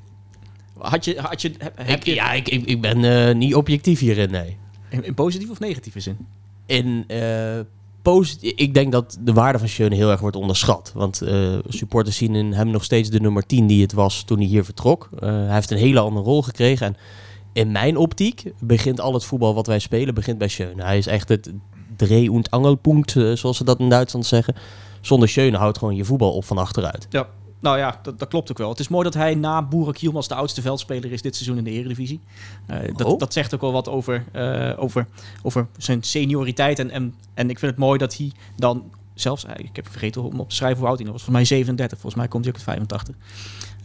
Had 0.78 1.04
je, 1.04 1.20
had 1.20 1.42
je, 1.42 1.52
heb, 1.58 1.72
heb 1.76 1.98
ik, 1.98 2.04
je 2.04 2.14
ja 2.14 2.32
ik, 2.32 2.48
ik, 2.48 2.64
ik 2.64 2.80
ben 2.80 3.38
niet 3.38 3.54
objectief 3.54 4.00
hierin, 4.00 4.30
nee. 4.30 4.56
in, 4.88 5.04
in 5.04 5.14
positieve 5.14 5.52
of 5.52 5.60
negatieve 5.60 6.00
zin? 6.00 6.26
in 6.66 7.04
ik 8.40 8.74
denk 8.74 8.92
dat 8.92 9.18
de 9.20 9.32
waarde 9.32 9.58
van 9.58 9.68
Schöne 9.68 9.94
heel 9.94 10.10
erg 10.10 10.20
wordt 10.20 10.36
onderschat. 10.36 10.92
Want 10.94 11.22
supporters 11.68 12.16
zien 12.16 12.34
in 12.34 12.52
hem 12.52 12.70
nog 12.70 12.84
steeds 12.84 13.10
de 13.10 13.20
nummer 13.20 13.46
10 13.46 13.66
die 13.66 13.82
het 13.82 13.92
was 13.92 14.22
toen 14.22 14.38
hij 14.38 14.46
hier 14.46 14.64
vertrok. 14.64 15.08
Hij 15.18 15.52
heeft 15.54 15.70
een 15.70 15.76
hele 15.76 16.00
andere 16.00 16.24
rol 16.24 16.42
gekregen. 16.42 16.86
En 16.86 16.96
in 17.52 17.72
mijn 17.72 17.96
optiek 17.96 18.52
begint 18.60 19.00
al 19.00 19.14
het 19.14 19.24
voetbal 19.24 19.54
wat 19.54 19.66
wij 19.66 19.78
spelen 19.78 20.14
begint 20.14 20.38
bij 20.38 20.48
Schöne. 20.48 20.82
Hij 20.82 20.98
is 20.98 21.06
echt 21.06 21.28
het 21.28 21.52
dreh- 21.96 22.30
und 22.30 22.50
angelpunt, 22.50 23.16
eh, 23.16 23.32
zoals 23.32 23.56
ze 23.56 23.64
dat 23.64 23.78
in 23.78 23.88
Duitsland 23.88 24.26
zeggen. 24.26 24.54
Zonder 25.00 25.28
Schöne 25.28 25.56
houdt 25.56 25.78
gewoon 25.78 25.96
je 25.96 26.04
voetbal 26.04 26.32
op 26.32 26.44
van 26.44 26.58
achteruit. 26.58 27.06
Ja, 27.10 27.26
nou 27.60 27.78
ja, 27.78 27.98
dat, 28.02 28.18
dat 28.18 28.28
klopt 28.28 28.50
ook 28.50 28.58
wel. 28.58 28.68
Het 28.68 28.78
is 28.78 28.88
mooi 28.88 29.04
dat 29.04 29.14
hij 29.14 29.34
na 29.34 29.62
Boerak 29.62 29.96
Yilmaz 29.96 30.26
de 30.26 30.34
oudste 30.34 30.62
veldspeler 30.62 31.12
is 31.12 31.22
dit 31.22 31.34
seizoen 31.36 31.58
in 31.58 31.64
de 31.64 31.70
Eredivisie. 31.70 32.20
Eh, 32.66 32.78
dat, 32.96 33.06
Oh. 33.06 33.18
dat 33.18 33.32
zegt 33.32 33.54
ook 33.54 33.60
wel 33.60 33.72
wat 33.72 33.88
over, 33.88 34.24
eh, 34.32 34.72
over, 34.76 35.06
over 35.42 35.66
zijn 35.76 36.02
senioriteit. 36.02 36.78
En, 36.78 36.90
en, 36.90 37.14
en 37.34 37.50
ik 37.50 37.58
vind 37.58 37.70
het 37.70 37.80
mooi 37.80 37.98
dat 37.98 38.16
hij 38.16 38.32
dan 38.56 38.82
zelfs, 39.20 39.44
eh, 39.44 39.52
ik 39.56 39.76
heb 39.76 39.88
vergeten 39.90 40.22
om 40.22 40.40
op 40.40 40.48
te 40.48 40.54
schrijven 40.54 40.78
hoe 40.78 40.88
oud 40.88 40.98
hij 40.98 41.06
was, 41.06 41.22
volgens 41.22 41.36
mij 41.36 41.58
37, 41.58 41.98
volgens 41.98 42.22
mij 42.22 42.30
komt 42.30 42.44
hij 42.44 42.52
ook 42.52 42.58
uit 42.58 42.68
85. 42.68 43.16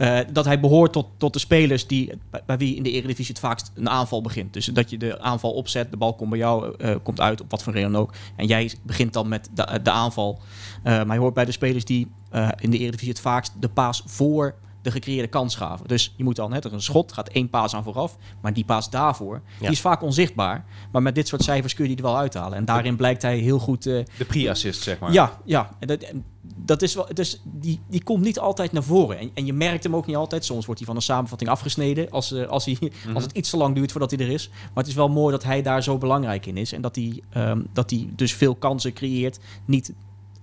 Eh, 0.01 0.19
dat 0.33 0.45
hij 0.45 0.59
behoort 0.59 0.91
tot, 0.91 1.07
tot 1.17 1.33
de 1.33 1.39
spelers 1.39 1.88
die, 1.88 2.11
bij, 2.45 2.57
wie 2.57 2.75
in 2.75 2.83
de 2.83 2.91
Eredivisie 2.91 3.33
het 3.33 3.39
vaakst 3.39 3.71
een 3.75 3.89
aanval 3.89 4.21
begint. 4.21 4.53
Dus 4.53 4.65
dat 4.65 4.89
je 4.89 4.97
de 4.97 5.19
aanval 5.19 5.51
opzet, 5.51 5.91
de 5.91 5.97
bal 5.97 6.13
komt 6.13 6.29
bij 6.29 6.39
jou, 6.39 6.75
eh, 6.77 6.95
komt 7.03 7.19
uit, 7.19 7.41
op 7.41 7.51
wat 7.51 7.63
voor 7.63 7.73
reden 7.73 7.95
ook. 7.95 8.13
En 8.35 8.47
jij 8.47 8.71
begint 8.83 9.13
dan 9.13 9.27
met 9.27 9.50
de, 9.53 9.79
de 9.83 9.91
aanval. 9.91 10.39
Eh, 10.83 11.03
maar 11.03 11.15
je 11.15 11.21
hoort 11.21 11.33
bij 11.33 11.45
de 11.45 11.51
spelers 11.51 11.85
die 11.85 12.11
in 12.59 12.69
de 12.69 12.77
Eredivisie 12.77 13.09
het 13.09 13.19
vaakst 13.19 13.53
de 13.59 13.69
paas 13.69 14.03
voor 14.05 14.55
de 14.81 14.91
gecreëerde 14.91 15.27
kans 15.27 15.55
gaven. 15.55 15.88
Dus 15.88 16.13
je 16.17 16.23
moet 16.23 16.35
dan, 16.35 16.50
net 16.50 16.65
er 16.65 16.73
een 16.73 16.81
schot, 16.81 17.11
gaat 17.13 17.29
één 17.29 17.50
paas 17.50 17.73
aan 17.75 17.83
vooraf. 17.83 18.17
Maar 18.41 18.53
die 18.53 18.65
paas 18.65 18.89
daarvoor, 18.89 19.41
Ja. 19.45 19.59
die 19.59 19.69
is 19.69 19.81
vaak 19.81 20.01
onzichtbaar. 20.01 20.65
Maar 20.91 21.01
met 21.01 21.15
dit 21.15 21.27
soort 21.27 21.43
cijfers 21.43 21.73
kun 21.73 21.83
je 21.83 21.89
die 21.95 22.05
er 22.05 22.11
wel 22.11 22.17
uithalen. 22.19 22.57
En 22.57 22.65
daarin 22.65 22.95
blijkt 22.95 23.21
hij 23.21 23.38
heel 23.38 23.59
goed... 23.59 23.85
eh, 23.85 24.03
De 24.17 24.25
pre-assist, 24.25 24.81
zeg 24.81 25.00
maar. 25.00 25.11
ja, 25.11 25.38
ja. 25.45 25.69
En 25.79 25.88
dat, 25.88 26.01
en 26.01 26.25
dat 26.55 26.81
is 26.81 26.95
wel, 26.95 27.07
dus 27.13 27.41
die, 27.43 27.79
die 27.89 28.03
komt 28.03 28.23
niet 28.23 28.39
altijd 28.39 28.71
naar 28.71 28.83
voren. 28.83 29.19
En, 29.19 29.31
en 29.33 29.45
je 29.45 29.53
merkt 29.53 29.83
hem 29.83 29.95
ook 29.95 30.05
niet 30.05 30.15
altijd. 30.15 30.45
Soms 30.45 30.65
wordt 30.65 30.79
hij 30.79 30.88
van 30.89 30.95
een 30.97 31.01
samenvatting 31.05 31.50
afgesneden 31.50 32.09
als, 32.11 32.31
eh, 32.31 32.47
als, 32.47 32.65
hij, 32.65 32.77
Mhm. 33.05 33.15
als 33.15 33.23
het 33.23 33.33
iets 33.38 33.50
te 33.50 33.57
lang 33.57 33.75
duurt 33.75 33.91
voordat 33.91 34.11
hij 34.11 34.19
er 34.19 34.31
is. 34.33 34.50
Maar 34.50 34.69
het 34.83 34.88
is 34.88 34.93
wel 34.93 35.09
mooi 35.09 35.31
dat 35.31 35.43
hij 35.43 35.61
daar 35.61 35.83
zo 35.83 35.97
belangrijk 35.97 36.45
in 36.45 36.57
is. 36.57 36.71
En 36.71 36.81
dat 36.81 36.95
hij, 36.95 37.21
ehm, 37.29 37.61
dat 37.73 37.89
hij 37.89 38.09
dus 38.15 38.33
veel 38.33 38.55
kansen 38.55 38.93
creëert. 38.93 39.39
Niet 39.65 39.93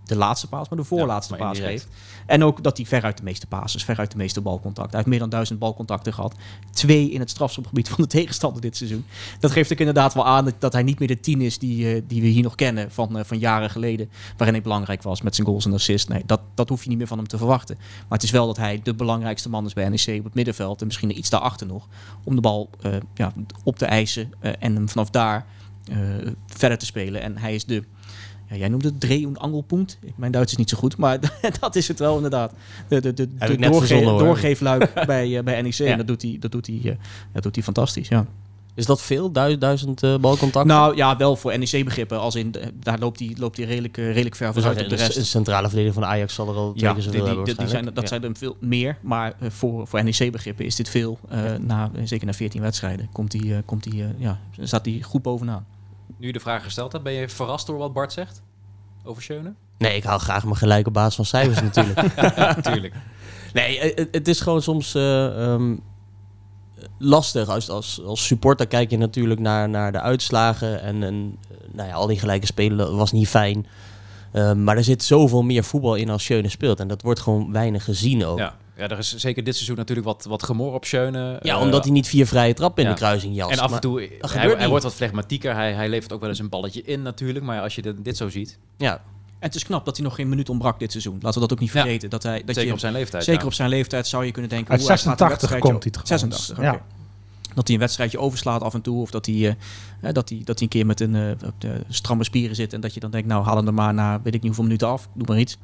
de 0.08 0.16
laatste 0.16 0.48
paas, 0.48 0.68
maar 0.68 0.78
de 0.78 0.84
voorlaatste 0.84 1.32
maar 1.32 1.42
paas 1.42 1.58
geeft. 1.58 1.88
En 2.26 2.44
ook 2.44 2.62
dat 2.62 2.76
hij 2.76 2.86
veruit 2.86 3.16
de 3.16 3.22
meeste 3.22 3.46
passes, 3.46 3.84
veruit 3.84 4.10
de 4.10 4.16
meeste 4.16 4.40
balcontacten. 4.40 4.90
Hij 4.90 4.98
heeft 4.98 5.10
meer 5.10 5.18
dan 5.18 5.28
duizend 5.28 5.58
balcontacten 5.58 6.14
gehad. 6.14 6.34
Twee 6.70 7.10
in 7.10 7.20
het 7.20 7.30
strafschopgebied 7.30 7.88
van 7.88 7.96
de 8.02 8.06
tegenstander 8.18 8.60
dit 8.60 8.76
seizoen. 8.76 9.04
Dat 9.40 9.50
geeft 9.50 9.72
ook 9.72 9.78
inderdaad 9.78 10.14
wel 10.14 10.26
aan 10.26 10.52
dat, 10.58 10.72
hij 10.72 10.82
niet 10.82 10.98
meer 10.98 11.08
de 11.08 11.20
tien 11.20 11.40
is 11.40 11.58
die, 11.58 11.94
eh, 11.94 12.02
die 12.06 12.20
we 12.20 12.26
hier 12.26 12.42
nog 12.42 12.54
kennen 12.54 12.90
van, 12.90 13.18
eh, 13.18 13.24
van 13.24 13.38
jaren 13.38 13.70
geleden. 13.70 14.10
Waarin 14.36 14.54
hij 14.54 14.62
belangrijk 14.62 15.02
was 15.02 15.22
met 15.22 15.34
zijn 15.34 15.46
goals 15.46 15.64
en 15.64 15.72
assists. 15.72 16.08
Nee, 16.08 16.22
dat, 16.26 16.40
dat 16.54 16.68
hoef 16.68 16.82
je 16.82 16.88
niet 16.88 16.98
meer 16.98 17.06
van 17.06 17.18
hem 17.18 17.28
te 17.28 17.38
verwachten. 17.38 17.76
Maar 17.78 18.18
het 18.18 18.22
is 18.22 18.30
wel 18.30 18.46
dat 18.46 18.56
hij 18.56 18.80
de 18.82 18.94
belangrijkste 18.94 19.48
man 19.48 19.66
is 19.66 19.72
bij 19.72 19.88
NEC 19.88 20.18
op 20.18 20.24
het 20.24 20.34
middenveld. 20.34 20.80
En 20.80 20.86
misschien 20.86 21.18
iets 21.18 21.30
daarachter 21.30 21.66
nog. 21.66 21.88
Om 22.24 22.34
de 22.34 22.40
bal 22.40 22.70
eh, 22.82 22.92
ja, 23.14 23.32
op 23.64 23.78
te 23.78 23.86
eisen 23.86 24.30
en 24.40 24.74
hem 24.74 24.88
vanaf 24.88 25.10
daar 25.10 25.46
verder 26.46 26.78
te 26.78 26.86
spelen. 26.86 27.22
En 27.22 27.36
hij 27.36 27.54
is 27.54 27.64
de... 27.64 27.84
Ja, 28.50 28.56
jij 28.56 28.68
noemde 28.68 28.88
het 28.88 29.00
Dreh- 29.00 29.26
und 29.26 29.38
Angelpunt. 29.38 29.98
Mijn 30.16 30.32
Duits 30.32 30.52
is 30.52 30.58
niet 30.58 30.68
zo 30.70 30.76
goed, 30.78 30.96
maar 30.96 31.18
dat 31.60 31.76
is 31.76 31.88
het 31.88 31.98
wel 31.98 32.16
inderdaad. 32.16 32.52
De, 32.88 33.00
de, 33.00 33.14
de, 33.14 33.28
doorge- 33.58 34.00
doorgeefluik 34.04 34.92
bij, 35.06 35.38
eh, 35.38 35.44
bij 35.44 35.62
NEC. 35.62 35.72
Ja. 35.72 35.86
En 35.86 35.96
dat 35.98 36.06
doet 36.06 36.22
hij, 36.22 36.36
dat 36.40 36.52
doet 36.52 36.66
hij, 36.66 36.80
eh, 36.84 36.92
dat 37.32 37.42
doet 37.42 37.54
hij 37.54 37.64
fantastisch, 37.64 38.08
ja. 38.08 38.26
Is 38.74 38.86
dat 38.86 39.02
veel? 39.02 39.32
Duizend, 39.32 39.60
duizend 39.60 40.02
eh, 40.02 40.16
balcontacten? 40.18 40.66
Nou 40.76 40.96
ja, 40.96 41.16
wel 41.16 41.36
voor 41.36 41.58
NEC-begrippen. 41.58 42.20
Als 42.20 42.34
in, 42.34 42.50
de- 42.50 42.72
daar 42.80 42.98
loopt 42.98 43.18
hij, 43.18 43.34
loopt 43.38 43.56
hij 43.56 43.66
redelijk, 43.66 43.96
eh, 43.98 44.06
redelijk 44.12 44.34
ver 44.34 44.52
Dus 44.52 44.62
vooruit 44.64 44.84
op 44.84 44.90
de 44.90 44.96
rest. 44.96 45.14
de 45.14 45.24
centrale 45.24 45.66
verdediger 45.68 45.94
van 46.00 46.04
Ajax 46.10 46.34
zal 46.34 46.48
er 46.48 46.54
al 46.54 46.70
twee 46.72 46.82
Ja, 46.88 46.92
keer 46.94 46.94
die, 46.94 47.02
zoveel 47.02 47.24
die, 47.26 47.36
hebben 47.36 47.56
die 47.56 47.68
zijn, 47.68 47.84
dat 47.84 48.00
Ja. 48.02 48.06
zijn 48.06 48.24
er 48.24 48.30
veel 48.36 48.56
meer. 48.60 48.98
Maar 49.00 49.34
eh, 49.40 49.50
voor, 49.50 49.86
voor 49.86 50.04
NEC-begrippen 50.04 50.64
is 50.64 50.76
dit 50.76 50.88
veel. 50.88 51.18
Eh, 51.28 51.40
na, 51.60 51.90
zeker 52.04 52.26
na 52.26 52.32
14 52.32 52.60
wedstrijden 52.60 53.08
komt 53.12 53.32
hij, 53.32 53.56
eh, 53.56 53.58
komt 53.64 53.84
hij, 53.84 53.94
eh, 53.94 54.06
ja, 54.18 54.38
staat 54.60 54.84
hij 54.84 55.00
goed 55.02 55.22
bovenaan. 55.22 55.66
Nu 56.16 56.26
je 56.26 56.32
de 56.32 56.40
vraag 56.40 56.62
gesteld 56.62 56.92
hebt, 56.92 57.04
ben 57.04 57.12
je 57.12 57.28
verrast 57.28 57.66
door 57.66 57.78
wat 57.78 57.92
Bart 57.92 58.12
zegt? 58.12 58.42
Over 59.04 59.22
Schöne? 59.22 59.54
Nee, 59.78 59.96
ik 59.96 60.04
haal 60.04 60.18
graag 60.18 60.44
maar 60.44 60.56
gelijk 60.56 60.86
op 60.86 60.92
basis 60.92 61.14
van 61.14 61.24
cijfers 61.24 61.62
natuurlijk. 61.62 62.16
Natuurlijk. 62.56 62.94
Nee, 63.52 63.78
eh, 63.78 63.96
het, 63.96 64.08
het 64.12 64.28
is 64.28 64.40
gewoon 64.40 64.62
soms 64.62 64.94
eh, 64.94 65.52
ehm, 65.52 65.76
lastig. 66.98 67.48
Als, 67.48 67.70
als, 67.70 68.02
als 68.04 68.26
supporter 68.26 68.66
kijk 68.66 68.90
je 68.90 68.98
natuurlijk 68.98 69.40
naar, 69.40 69.68
naar 69.68 69.92
de 69.92 70.00
uitslagen. 70.00 70.82
En, 70.82 71.02
en 71.02 71.38
eh, 71.50 71.56
nou 71.72 71.88
ja, 71.88 71.94
al 71.94 72.06
die 72.06 72.18
gelijke 72.18 72.46
spelen 72.46 72.96
was 72.96 73.12
niet 73.12 73.28
fijn. 73.28 73.66
Ehm, 74.32 74.64
maar 74.64 74.76
er 74.76 74.84
zit 74.84 75.02
zoveel 75.02 75.42
meer 75.42 75.64
voetbal 75.64 75.94
in 75.94 76.10
als 76.10 76.24
Schöne 76.24 76.48
speelt. 76.48 76.80
En 76.80 76.88
dat 76.88 77.02
wordt 77.02 77.20
gewoon 77.20 77.52
weinig 77.52 77.84
gezien 77.84 78.24
ook. 78.24 78.38
Ja. 78.38 78.56
Ja, 78.78 78.88
er 78.88 78.98
is 78.98 79.16
zeker 79.16 79.44
dit 79.44 79.54
seizoen 79.54 79.76
natuurlijk 79.76 80.06
wat, 80.06 80.24
wat 80.24 80.42
gemor 80.42 80.72
op 80.74 80.84
Schöne. 80.84 81.38
Ja, 81.42 81.54
Eh, 81.54 81.60
omdat 81.60 81.84
hij 81.84 81.92
niet 81.92 82.06
vier 82.08 82.26
vrije 82.26 82.54
trappen 82.54 82.82
in 82.82 82.88
ja. 82.88 82.94
de 82.94 83.00
kruising 83.00 83.34
jast. 83.34 83.50
En 83.52 83.58
af 83.58 83.72
en 83.72 83.80
toe, 83.80 84.08
hij, 84.20 84.54
hij 84.56 84.68
wordt 84.68 84.84
wat 84.84 84.94
flegmatieker. 84.94 85.54
Hij, 85.54 85.72
hij 85.72 85.88
levert 85.88 86.12
ook 86.12 86.20
wel 86.20 86.28
eens 86.28 86.38
een 86.38 86.48
balletje 86.48 86.82
in 86.82 87.02
natuurlijk. 87.02 87.44
Maar 87.44 87.60
als 87.60 87.74
je 87.74 87.82
dit, 87.82 88.04
dit 88.04 88.16
zo 88.16 88.28
ziet, 88.28 88.58
Ja, 88.76 88.92
En 88.92 89.46
het 89.46 89.54
is 89.54 89.64
knap 89.64 89.84
dat 89.84 89.96
hij 89.96 90.04
nog 90.06 90.14
geen 90.14 90.28
minuut 90.28 90.48
ontbrak 90.48 90.78
dit 90.78 90.90
seizoen. 90.90 91.18
Laten 91.20 91.40
we 91.40 91.48
dat 91.48 91.52
ook 91.52 91.60
niet 91.64 91.72
Ja. 91.72 91.80
vergeten. 91.80 92.10
Dat 92.10 92.22
hij, 92.22 92.38
dat 92.44 92.54
zeker 92.54 92.66
je, 92.66 92.72
op 92.72 92.78
zijn 92.78 92.92
leeftijd. 92.92 93.24
zeker 93.24 93.40
ja. 93.40 93.46
op 93.46 93.52
zijn 93.52 93.68
leeftijd 93.68 94.06
zou 94.06 94.24
je 94.24 94.30
kunnen 94.32 94.50
denken... 94.50 94.70
Uit 94.70 94.80
een 94.80 94.86
86 94.86 95.28
wedstrijdje 95.28 95.70
komt 95.70 95.84
hij 95.84 95.92
over. 95.92 96.06
trouwens. 96.06 96.46
86, 96.46 96.58
oké. 96.72 96.96
Dat 97.54 97.66
hij 97.66 97.76
een 97.76 97.82
wedstrijdje 97.82 98.18
overslaat 98.18 98.62
af 98.62 98.74
en 98.74 98.80
toe. 98.80 99.00
Of 99.00 99.10
dat 99.10 99.26
hij, 99.26 99.56
eh, 100.00 100.12
dat 100.12 100.28
hij, 100.28 100.40
dat 100.44 100.58
hij 100.58 100.62
een 100.62 100.68
keer 100.68 100.86
met 100.86 101.00
een 101.00 101.14
eh, 101.14 101.70
stramme 101.88 102.24
spieren 102.24 102.56
zit. 102.56 102.72
En 102.72 102.80
dat 102.80 102.94
je 102.94 103.00
dan 103.00 103.10
denkt, 103.10 103.28
nou 103.28 103.44
haal 103.44 103.56
hem 103.56 103.66
er 103.66 103.74
maar 103.74 103.94
na 103.94 104.20
weet 104.22 104.26
ik 104.26 104.32
niet 104.32 104.42
hoeveel 104.42 104.64
minuten 104.64 104.88
af. 104.88 105.08
Doe 105.14 105.26
maar 105.26 105.38
iets. 105.38 105.56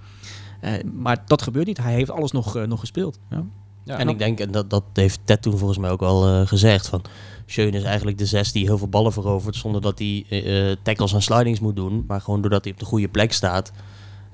Eh, 0.61 0.73
maar 0.95 1.23
dat 1.27 1.43
gebeurt 1.43 1.67
niet. 1.67 1.79
Hij 1.79 1.93
heeft 1.93 2.11
alles 2.11 2.33
nog, 2.33 2.57
eh, 2.57 2.63
nog 2.63 2.81
gespeeld. 2.81 3.19
Ja. 3.31 3.45
Ja, 3.85 3.99
en 3.99 4.09
ik 4.09 4.19
denk, 4.19 4.41
en 4.41 4.51
dat, 4.51 4.71
dat 4.71 4.85
heeft 4.93 5.21
Ted 5.25 5.43
toen 5.43 5.59
volgens 5.59 5.79
mij 5.79 5.91
ook 5.91 6.03
al 6.03 6.27
eh, 6.27 6.47
gezegd, 6.47 6.89
van 6.89 7.03
Schöne 7.47 7.77
is 7.77 7.83
eigenlijk 7.83 8.19
de 8.19 8.27
zes 8.27 8.53
die 8.53 8.65
heel 8.65 8.79
veel 8.79 8.89
ballen 8.89 9.13
verovert, 9.13 9.57
zonder 9.57 9.81
dat 9.81 9.99
hij 9.99 10.25
eh, 10.29 10.71
eh, 10.71 10.77
tackles 10.83 11.13
en 11.13 11.23
slidings 11.23 11.61
moet 11.61 11.77
doen, 11.77 12.05
maar 12.07 12.21
gewoon 12.21 12.41
doordat 12.41 12.65
hij 12.65 12.73
op 12.73 12.79
de 12.79 12.85
goede 12.85 13.09
plek 13.09 13.33
staat. 13.33 13.73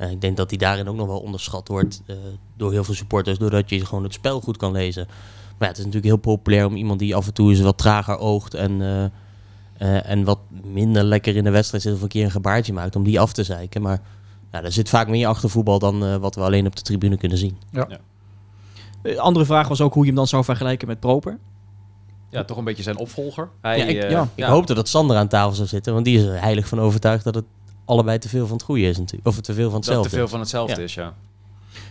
Ik 0.08 0.20
denk 0.20 0.36
dat 0.36 0.50
hij 0.50 0.58
daarin 0.58 0.88
ook 0.88 0.96
nog 0.96 1.06
wel 1.06 1.20
onderschat 1.20 1.68
wordt 1.68 2.02
eh, 2.06 2.16
door 2.56 2.72
heel 2.72 2.84
veel 2.84 2.94
supporters, 2.94 3.38
doordat 3.38 3.70
je 3.70 3.86
gewoon 3.86 4.04
het 4.04 4.12
spel 4.12 4.40
goed 4.40 4.56
kan 4.56 4.72
lezen. 4.72 5.06
Maar 5.06 5.56
ja, 5.58 5.66
het 5.66 5.78
is 5.78 5.84
natuurlijk 5.84 6.12
heel 6.12 6.34
populair 6.34 6.66
om 6.66 6.76
iemand 6.76 6.98
die 6.98 7.14
af 7.14 7.26
en 7.26 7.34
toe 7.34 7.50
eens 7.50 7.60
wat 7.60 7.78
trager 7.78 8.18
oogt 8.18 8.54
en, 8.54 8.82
eh, 8.82 9.04
eh, 9.78 10.10
en 10.10 10.24
wat 10.24 10.38
minder 10.64 11.04
lekker 11.04 11.36
in 11.36 11.44
de 11.44 11.50
wedstrijd 11.50 11.82
zit 11.82 11.94
of 11.94 12.02
een 12.02 12.08
keer 12.08 12.24
een 12.24 12.30
gebaartje 12.30 12.72
maakt, 12.72 12.96
om 12.96 13.04
die 13.04 13.20
af 13.20 13.32
te 13.32 13.44
zeiken. 13.44 13.82
Maar 13.82 14.00
ja, 14.52 14.62
er 14.62 14.72
zit 14.72 14.88
vaak 14.88 15.08
meer 15.08 15.26
achter 15.26 15.50
voetbal 15.50 15.78
dan 15.78 16.04
eh, 16.04 16.16
wat 16.16 16.34
we 16.34 16.40
alleen 16.40 16.66
op 16.66 16.76
de 16.76 16.82
tribune 16.82 17.16
kunnen 17.16 17.38
zien. 17.38 17.56
Eh, 19.02 19.16
andere 19.16 19.44
vraag 19.44 19.68
was 19.68 19.80
ook 19.80 19.92
hoe 19.92 20.02
je 20.02 20.08
hem 20.08 20.16
dan 20.18 20.26
zou 20.26 20.44
vergelijken 20.44 20.88
met 20.88 21.00
Proper. 21.00 21.38
ja, 22.30 22.44
toch 22.44 22.56
een 22.56 22.64
beetje 22.64 22.82
zijn 22.82 22.96
opvolger. 22.98 23.48
Hij, 23.60 23.78
Ja, 23.78 23.84
ik- 23.84 24.02
eh, 24.02 24.10
ja, 24.10 24.28
Ik 24.34 24.44
hoopte 24.44 24.74
dat 24.74 24.88
Sander 24.88 25.16
aan 25.16 25.28
tafel 25.28 25.52
zou 25.54 25.68
zitten, 25.68 25.92
want 25.92 26.04
die 26.04 26.18
is 26.18 26.24
er 26.24 26.40
heilig 26.40 26.68
van 26.68 26.80
overtuigd 26.80 27.24
dat 27.24 27.34
het 27.34 27.44
allebei 27.84 28.18
te 28.18 28.28
veel 28.28 28.46
van 28.46 28.56
het 28.56 28.64
goede 28.64 28.82
is 28.82 28.98
natuurlijk. 28.98 29.28
Of 29.28 29.40
te 29.40 29.54
veel 29.54 29.70
van 29.70 29.72
dat 29.72 29.84
hetzelfde. 29.84 30.10
te 30.10 30.16
veel 30.16 30.28
van 30.28 30.40
hetzelfde 30.40 30.76
Ja. 30.76 30.82
is, 30.82 30.94
ja. 30.94 31.14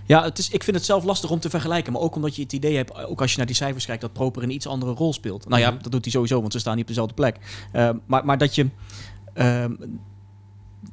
Ja, 0.05 0.23
het 0.23 0.37
is, 0.37 0.49
ik 0.49 0.63
vind 0.63 0.75
het 0.75 0.85
zelf 0.85 1.03
lastig 1.03 1.29
om 1.31 1.39
te 1.39 1.49
vergelijken. 1.49 1.93
Maar 1.93 2.01
ook 2.01 2.15
omdat 2.15 2.35
je 2.35 2.41
het 2.41 2.53
idee 2.53 2.75
hebt, 2.75 3.05
ook 3.05 3.21
als 3.21 3.31
je 3.31 3.37
naar 3.37 3.45
die 3.45 3.55
cijfers 3.55 3.85
kijkt, 3.85 4.01
dat 4.01 4.13
Proper 4.13 4.43
een 4.43 4.51
iets 4.51 4.67
andere 4.67 4.91
rol 4.91 5.13
speelt. 5.13 5.47
Nou 5.49 5.61
ja, 5.61 5.71
Mhm. 5.71 5.81
dat 5.81 5.91
doet 5.91 6.03
hij 6.03 6.11
sowieso, 6.13 6.39
want 6.41 6.53
ze 6.53 6.59
staan 6.59 6.73
niet 6.73 6.81
op 6.81 6.87
dezelfde 6.87 7.13
plek. 7.13 7.37
Maar, 8.05 8.25
maar 8.25 8.37
dat 8.37 8.55
je. 8.55 8.67
ehm, 9.33 9.71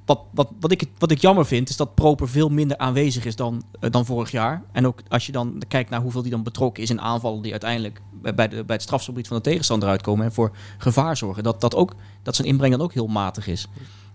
wat, 0.04 0.20
wat, 0.30 0.48
wat, 0.60 0.70
ik, 0.70 0.84
wat 0.98 1.10
ik 1.10 1.20
jammer 1.20 1.46
vind, 1.46 1.68
is 1.68 1.76
dat 1.76 1.94
Proper 1.94 2.28
veel 2.28 2.48
minder 2.48 2.78
aanwezig 2.78 3.24
is 3.24 3.36
dan, 3.36 3.62
eh, 3.80 3.90
dan 3.90 4.04
vorig 4.04 4.30
jaar. 4.30 4.62
En 4.72 4.86
ook 4.86 5.00
als 5.08 5.26
je 5.26 5.32
dan 5.32 5.62
kijkt 5.68 5.90
naar 5.90 6.00
hoeveel 6.00 6.22
die 6.22 6.30
dan 6.30 6.42
betrokken 6.42 6.82
is 6.82 6.90
in 6.90 7.00
aanvallen 7.00 7.42
die 7.42 7.50
uiteindelijk 7.50 8.00
bij, 8.22 8.48
de, 8.48 8.64
bij 8.64 8.74
het 8.76 8.82
strafgebied 8.82 9.26
van 9.28 9.36
de 9.36 9.42
tegenstander 9.42 9.88
uitkomen 9.88 10.24
en 10.24 10.32
voor 10.32 10.50
gevaar 10.78 11.16
zorgen. 11.16 11.42
Dat, 11.42 11.60
dat, 11.60 11.74
ook, 11.74 11.94
dat 12.22 12.36
zijn 12.36 12.48
inbreng 12.48 12.72
dan 12.72 12.82
ook 12.82 12.92
heel 12.92 13.06
matig 13.06 13.46
is. 13.46 13.68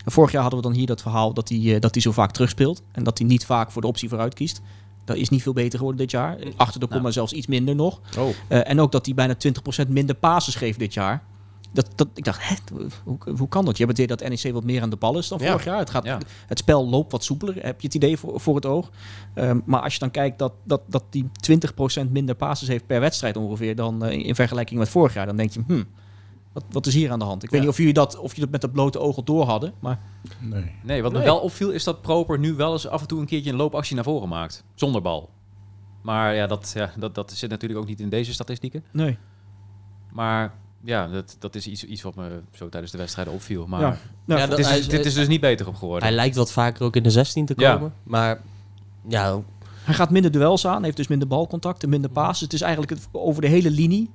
En 0.05 0.11
vorig 0.11 0.31
jaar 0.31 0.41
hadden 0.41 0.61
we 0.61 0.67
dan 0.67 0.75
hier 0.77 0.87
dat 0.87 1.01
verhaal 1.01 1.33
dat 1.33 1.49
hij, 1.49 1.75
eh, 1.75 1.79
dat 1.79 1.93
hij 1.93 2.01
zo 2.01 2.11
vaak 2.11 2.31
terugspeelt. 2.31 2.81
En 2.91 3.03
dat 3.03 3.17
hij 3.17 3.27
niet 3.27 3.45
vaak 3.45 3.71
voor 3.71 3.81
de 3.81 3.87
optie 3.87 4.09
vooruit 4.09 4.33
kiest. 4.33 4.61
Dat 5.05 5.15
is 5.15 5.29
niet 5.29 5.41
veel 5.41 5.53
beter 5.53 5.77
geworden 5.77 6.01
dit 6.01 6.11
jaar. 6.11 6.37
Achter 6.55 6.79
de 6.79 6.85
komma 6.85 7.01
Nou. 7.01 7.13
zelfs 7.13 7.33
iets 7.33 7.47
minder 7.47 7.75
nog. 7.75 7.99
Oh, 8.17 8.29
Eh, 8.47 8.69
en 8.69 8.79
ook 8.79 8.91
dat 8.91 9.05
hij 9.05 9.15
bijna 9.15 9.35
20% 9.35 9.89
minder 9.89 10.15
passes 10.15 10.55
geeft 10.55 10.79
dit 10.79 10.93
jaar. 10.93 11.23
Dat, 11.73 11.87
dat, 11.95 12.07
ik 12.13 12.23
dacht, 12.23 12.47
hè, 12.49 12.55
hoe, 13.03 13.17
hoe 13.37 13.47
kan 13.47 13.65
dat? 13.65 13.77
Je 13.77 13.85
hebt 13.85 13.97
het 13.97 14.07
idee 14.09 14.17
dat 14.29 14.43
NEC 14.43 14.53
wat 14.53 14.63
meer 14.63 14.81
aan 14.81 14.89
de 14.89 14.95
bal 14.95 15.17
is 15.17 15.27
dan 15.27 15.39
Ja. 15.39 15.45
vorig 15.49 15.63
jaar. 15.63 15.77
Het, 15.79 15.89
gaat, 15.89 16.05
Ja. 16.05 16.17
het 16.47 16.57
spel 16.59 16.89
loopt 16.89 17.11
wat 17.11 17.23
soepeler, 17.23 17.55
heb 17.55 17.81
je 17.81 17.87
het 17.87 17.95
idee 17.95 18.17
voor, 18.17 18.39
voor 18.39 18.55
het 18.55 18.65
oog. 18.65 18.89
Ehm, 19.33 19.59
maar 19.65 19.81
als 19.81 19.93
je 19.93 19.99
dan 19.99 20.11
kijkt 20.11 20.39
dat, 20.39 20.53
dat, 20.63 20.81
dat 20.87 21.03
die 21.09 21.29
20% 22.03 22.11
minder 22.11 22.35
passes 22.35 22.67
heeft 22.67 22.85
per 22.85 22.99
wedstrijd 22.99 23.37
ongeveer... 23.37 23.75
dan 23.75 24.03
eh, 24.05 24.25
in 24.25 24.35
vergelijking 24.35 24.79
met 24.79 24.89
vorig 24.89 25.13
jaar, 25.13 25.25
dan 25.25 25.35
denk 25.37 25.51
je, 25.51 25.63
hm, 25.67 25.83
wat, 26.53 26.63
wat 26.71 26.85
is 26.85 26.93
hier 26.93 27.11
aan 27.11 27.19
de 27.19 27.25
hand? 27.25 27.43
Ik 27.43 27.49
weet 27.49 27.59
niet 27.61 27.69
of 27.69 27.77
jullie 27.77 27.93
dat, 27.93 28.17
of 28.17 28.29
jullie 28.35 28.41
dat 28.41 28.51
met 28.51 28.61
het 28.61 28.71
blote 28.71 28.99
oog 28.99 29.15
al 29.15 29.23
door 29.23 29.45
hadden, 29.45 29.73
maar... 29.79 29.99
Nee. 30.39 30.71
nee, 30.83 31.01
wat 31.01 31.11
me 31.11 31.17
Nee. 31.17 31.27
wel 31.27 31.39
opviel 31.39 31.69
is 31.69 31.83
dat 31.83 32.01
Proper 32.01 32.39
nu 32.39 32.53
wel 32.53 32.71
eens 32.71 32.87
af 32.87 33.01
en 33.01 33.07
toe 33.07 33.19
een 33.19 33.25
keertje 33.25 33.49
een 33.51 33.55
loopactie 33.57 33.95
naar 33.95 34.03
voren 34.03 34.29
maakt. 34.29 34.63
Zonder 34.75 35.01
bal. 35.01 35.29
Maar 36.01 36.35
ja, 36.35 36.47
dat, 36.47 36.71
ja, 36.75 36.91
dat, 36.97 37.15
dat 37.15 37.31
zit 37.31 37.49
natuurlijk 37.49 37.79
ook 37.79 37.87
niet 37.87 37.99
in 37.99 38.09
deze 38.09 38.33
statistieken. 38.33 38.83
Nee. 38.91 39.17
Maar 40.13 40.53
ja, 40.83 41.07
dat, 41.07 41.35
dat 41.39 41.55
is 41.55 41.67
iets, 41.67 41.83
iets 41.85 42.01
wat 42.01 42.15
me 42.15 42.39
zo 42.55 42.69
tijdens 42.69 42.91
de 42.91 42.97
wedstrijden 42.97 43.33
opviel. 43.33 43.67
Maar 43.67 43.81
Ja. 43.81 43.97
Nou, 44.25 44.39
Ja, 44.41 44.47
dat- 44.47 44.59
is, 44.59 44.67
hij- 44.67 44.87
dit 44.87 45.05
is 45.05 45.13
dus 45.13 45.27
niet 45.27 45.41
beter 45.41 45.67
op 45.67 45.75
geworden. 45.75 46.07
Hij 46.07 46.15
lijkt 46.15 46.35
wat 46.35 46.51
vaker 46.51 46.83
ook 46.85 46.95
in 46.95 47.03
de 47.03 47.09
16 47.09 47.45
te 47.45 47.53
Ja. 47.57 47.73
komen. 47.73 47.93
Maar 48.03 48.41
ja, 49.07 49.39
Hij 49.91 49.99
gaat 49.99 50.09
minder 50.09 50.31
duels 50.31 50.67
aan, 50.67 50.83
heeft 50.83 50.97
dus 50.97 51.07
minder 51.07 51.27
balcontacten, 51.27 51.89
minder 51.89 52.09
passes. 52.09 52.39
Het 52.39 52.53
is 52.53 52.61
eigenlijk 52.61 52.91
het, 52.91 53.07
over 53.11 53.41
de 53.41 53.47
hele 53.47 53.71
linie 53.71 54.09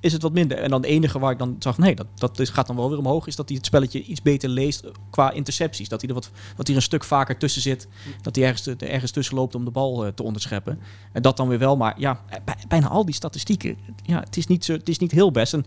is 0.00 0.12
het 0.12 0.22
wat 0.22 0.32
minder. 0.32 0.58
En 0.58 0.70
dan 0.70 0.80
het 0.80 0.90
enige 0.90 1.18
waar 1.18 1.32
ik 1.32 1.38
dan 1.38 1.56
zag, 1.58 1.78
nee, 1.78 1.94
dat, 1.94 2.06
dat 2.14 2.38
is, 2.38 2.48
gaat 2.48 2.66
dan 2.66 2.76
wel 2.76 2.88
weer 2.88 2.98
omhoog, 2.98 3.26
is 3.26 3.36
dat 3.36 3.48
hij 3.48 3.56
het 3.56 3.66
spelletje 3.66 4.02
iets 4.02 4.22
beter 4.22 4.48
leest 4.48 4.80
eh, 4.80 4.90
qua 5.10 5.30
intercepties. 5.30 5.88
Dat 5.88 6.00
hij 6.00 6.08
er, 6.08 6.14
wat, 6.14 6.30
dat 6.56 6.66
hij 6.66 6.66
er 6.66 6.74
een 6.74 6.82
stuk 6.82 7.04
vaker 7.04 7.38
tussen 7.38 7.62
zit, 7.62 7.88
dat 8.22 8.36
hij 8.36 8.44
ergens, 8.44 8.66
ergens 8.66 9.10
tussen 9.10 9.34
loopt 9.34 9.54
om 9.54 9.64
de 9.64 9.70
bal 9.70 10.06
eh, 10.06 10.12
te 10.12 10.22
onderscheppen. 10.22 10.78
En 11.12 11.22
dat 11.22 11.36
dan 11.36 11.48
weer 11.48 11.58
wel, 11.58 11.76
maar 11.76 11.94
ja, 12.00 12.20
eh, 12.28 12.38
bij- 12.44 12.64
bijna 12.68 12.88
al 12.88 13.04
die 13.04 13.14
statistieken, 13.14 13.76
ja, 14.02 14.20
het 14.20 14.36
is 14.36 14.46
niet, 14.46 14.64
zo, 14.64 14.72
het 14.72 14.88
is 14.88 14.98
niet 14.98 15.12
heel 15.12 15.30
best. 15.30 15.54
En 15.54 15.64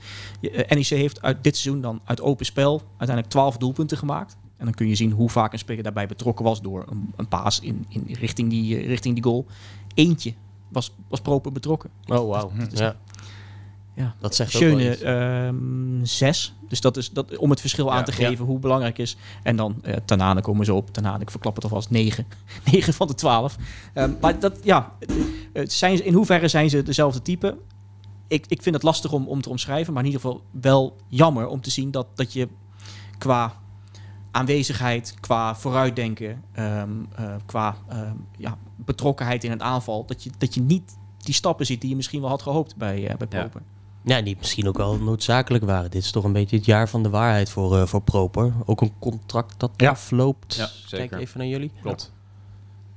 NEC 0.70 0.86
heeft 0.88 1.22
uit 1.22 1.44
dit 1.44 1.58
seizoen 1.58 1.82
dan 1.82 2.02
uit 2.04 2.22
open 2.22 2.46
spel 2.46 2.82
uiteindelijk 2.88 3.30
12 3.30 3.58
doelpunten 3.58 3.98
gemaakt. 3.98 4.38
En 4.58 4.66
dan 4.66 4.74
kun 4.74 4.88
je 4.88 4.96
zien 4.96 5.12
hoe 5.12 5.30
vaak 5.30 5.54
een 5.54 5.60
speler 5.60 5.84
daarbij 5.84 6.08
betrokken 6.08 6.46
was 6.46 6.62
door 6.62 6.86
een, 6.90 7.14
een 7.16 7.28
paas 7.28 7.60
in, 7.60 7.86
in 7.90 8.06
richting, 8.08 8.50
die, 8.50 8.78
eh, 8.78 8.88
richting 8.88 9.14
die 9.14 9.24
goal. 9.24 9.46
Eentje 9.94 10.34
was, 10.68 10.92
was 11.08 11.22
proper 11.22 11.52
betrokken. 11.52 11.90
oh 12.06 12.30
wauw. 12.30 12.50
Mhm. 12.50 12.66
Ja. 12.76 12.96
ja, 13.94 14.16
Dat 14.20 14.36
zegt 14.36 14.52
Schöne 14.52 14.98
ehm, 14.98 16.06
zes. 16.06 16.54
Dus 16.68 16.82
dat 16.82 16.98
is 16.98 17.12
dat, 17.12 17.38
om 17.38 17.50
het 17.50 17.62
verschil 17.62 17.94
aan 17.94 18.04
te 18.04 18.12
ja. 18.18 18.28
geven 18.28 18.46
hoe 18.46 18.60
belangrijk 18.60 18.98
is. 18.98 19.18
En 19.44 19.56
dan 19.56 19.76
eh 19.84 19.96
Tanane 20.06 20.42
komen 20.42 20.66
ze 20.66 20.74
op. 20.74 20.94
Tanane, 20.94 21.22
ik 21.22 21.32
verklap 21.32 21.56
het 21.56 21.64
alvast, 21.64 21.90
9. 21.90 22.26
9 22.72 22.94
van 23.00 23.08
de 23.08 23.14
12. 23.14 23.56
Ehm, 23.94 24.12
maar 24.22 24.40
dat, 24.40 24.60
ja, 24.64 24.92
zijn, 25.54 26.06
in 26.06 26.14
hoeverre 26.14 26.48
zijn 26.48 26.70
ze 26.70 26.84
dezelfde 26.84 27.22
type? 27.22 27.58
Ik, 28.28 28.46
ik 28.48 28.62
vind 28.62 28.76
het 28.76 28.84
lastig 28.84 29.12
om, 29.12 29.28
om 29.28 29.42
te 29.42 29.50
omschrijven, 29.50 29.94
maar 29.94 30.04
in 30.04 30.10
ieder 30.10 30.22
geval 30.22 30.44
wel 30.52 30.96
jammer 31.08 31.48
om 31.48 31.62
te 31.62 31.70
zien 31.70 31.92
dat, 31.92 32.08
dat 32.16 32.34
je 32.34 32.48
qua 33.18 33.54
aanwezigheid, 34.36 35.14
qua 35.20 35.56
vooruitdenken, 35.56 36.44
ehm, 36.52 36.90
eh, 37.16 37.36
qua 37.46 37.76
ehm, 37.90 38.16
ja, 38.38 38.58
betrokkenheid 38.76 39.44
in 39.44 39.52
een 39.52 39.64
aanval, 39.64 40.06
dat 40.06 40.24
je, 40.24 40.30
dat 40.38 40.54
je 40.54 40.62
niet 40.62 40.98
die 41.18 41.34
stappen 41.34 41.66
ziet 41.66 41.82
die 41.82 41.90
je 41.90 41.96
misschien 41.96 42.22
wel 42.22 42.30
had 42.30 42.42
gehoopt 42.42 42.76
bij, 42.76 43.08
eh 43.08 43.18
bij. 43.18 43.28
Proper. 43.28 43.62
Ja, 44.04 44.22
die 44.22 44.36
misschien 44.40 44.68
ook 44.68 44.78
wel 44.78 44.98
noodzakelijk 44.98 45.64
waren. 45.64 45.92
Dit 45.92 46.04
is 46.04 46.12
toch 46.12 46.24
een 46.24 46.34
beetje 46.34 46.56
het 46.56 46.66
jaar 46.66 46.90
van 46.90 47.04
de 47.04 47.10
waarheid 47.10 47.50
voor, 47.50 47.78
eh, 47.78 47.86
voor 47.86 48.02
Proper. 48.02 48.54
Ook 48.66 48.82
een 48.82 48.92
contract 49.00 49.60
dat 49.60 49.72
Ja. 49.78 49.90
afloopt. 49.90 50.56
Ja, 50.56 50.70
zeker. 50.86 51.08
Kijk 51.08 51.22
even 51.22 51.40
naar 51.40 51.48
jullie. 51.48 51.72
Klopt. 51.82 52.14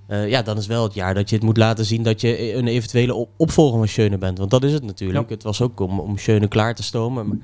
Eh, 0.06 0.28
ja, 0.28 0.42
dan 0.42 0.56
is 0.56 0.66
wel 0.66 0.82
het 0.82 0.94
jaar 0.94 1.14
dat 1.14 1.28
je 1.28 1.34
het 1.36 1.44
moet 1.44 1.56
laten 1.56 1.84
zien 1.84 2.02
dat 2.02 2.20
je 2.20 2.54
een 2.54 2.66
eventuele 2.66 3.14
op- 3.14 3.30
opvolger 3.36 3.78
van 3.78 3.88
Schöne 3.88 4.18
bent. 4.18 4.38
Want 4.38 4.50
dat 4.50 4.64
is 4.64 4.72
het 4.72 4.84
natuurlijk. 4.84 5.30
Het 5.30 5.42
was 5.42 5.60
ook 5.60 5.80
om, 5.80 6.00
om 6.00 6.18
Schöne 6.18 6.48
klaar 6.48 6.74
te 6.74 6.82
stomen. 6.82 7.28
Maar 7.28 7.36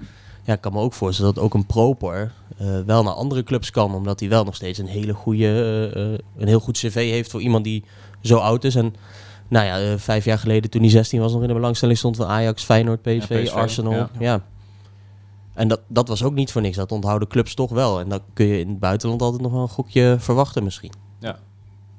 ja, 0.44 0.52
ik 0.52 0.60
kan 0.60 0.72
me 0.72 0.78
ook 0.80 0.92
voorstellen 0.92 1.34
dat 1.34 1.44
ook 1.44 1.54
een 1.54 1.66
Proper 1.66 2.32
eh, 2.56 2.80
wel 2.80 3.02
naar 3.02 3.12
andere 3.12 3.42
clubs 3.42 3.70
kan. 3.70 3.94
Omdat 3.94 4.20
hij 4.20 4.28
wel 4.28 4.44
nog 4.44 4.54
steeds 4.54 4.78
een 4.78 4.86
hele 4.86 5.14
goede, 5.14 5.46
eh, 5.94 6.12
eh, 6.12 6.18
een 6.36 6.48
heel 6.48 6.60
goed 6.60 6.78
cv 6.78 6.94
heeft 6.94 7.30
voor 7.30 7.40
iemand 7.40 7.64
die 7.64 7.84
zo 8.20 8.36
oud 8.36 8.64
is. 8.64 8.74
En 8.74 8.94
nou 9.48 9.66
ja, 9.66 9.98
vijf 9.98 10.24
jaar 10.24 10.38
geleden 10.38 10.70
toen 10.70 10.80
hij 10.80 10.90
16 10.90 11.20
was 11.20 11.32
nog 11.32 11.42
in 11.42 11.48
de 11.48 11.54
belangstelling 11.54 11.98
stond 11.98 12.16
van 12.16 12.26
Ajax, 12.26 12.64
Feyenoord, 12.64 13.02
PSV, 13.02 13.28
Ja, 13.28 13.42
PSV, 13.42 13.52
Arsenal. 13.52 13.92
ja. 13.92 14.10
Ja. 14.18 14.42
En 15.54 15.68
dat, 15.68 15.80
dat 15.86 16.08
was 16.08 16.22
ook 16.22 16.34
niet 16.34 16.52
voor 16.52 16.62
niks. 16.62 16.76
Dat 16.76 16.92
onthouden 16.92 17.28
clubs 17.28 17.54
toch 17.54 17.70
wel. 17.70 18.00
En 18.00 18.08
dan 18.08 18.20
kun 18.32 18.46
je 18.46 18.60
in 18.60 18.68
het 18.68 18.78
buitenland 18.78 19.22
altijd 19.22 19.42
nog 19.42 19.52
wel 19.52 19.62
een 19.62 19.68
gokje 19.68 20.16
verwachten 20.18 20.64
misschien. 20.64 20.92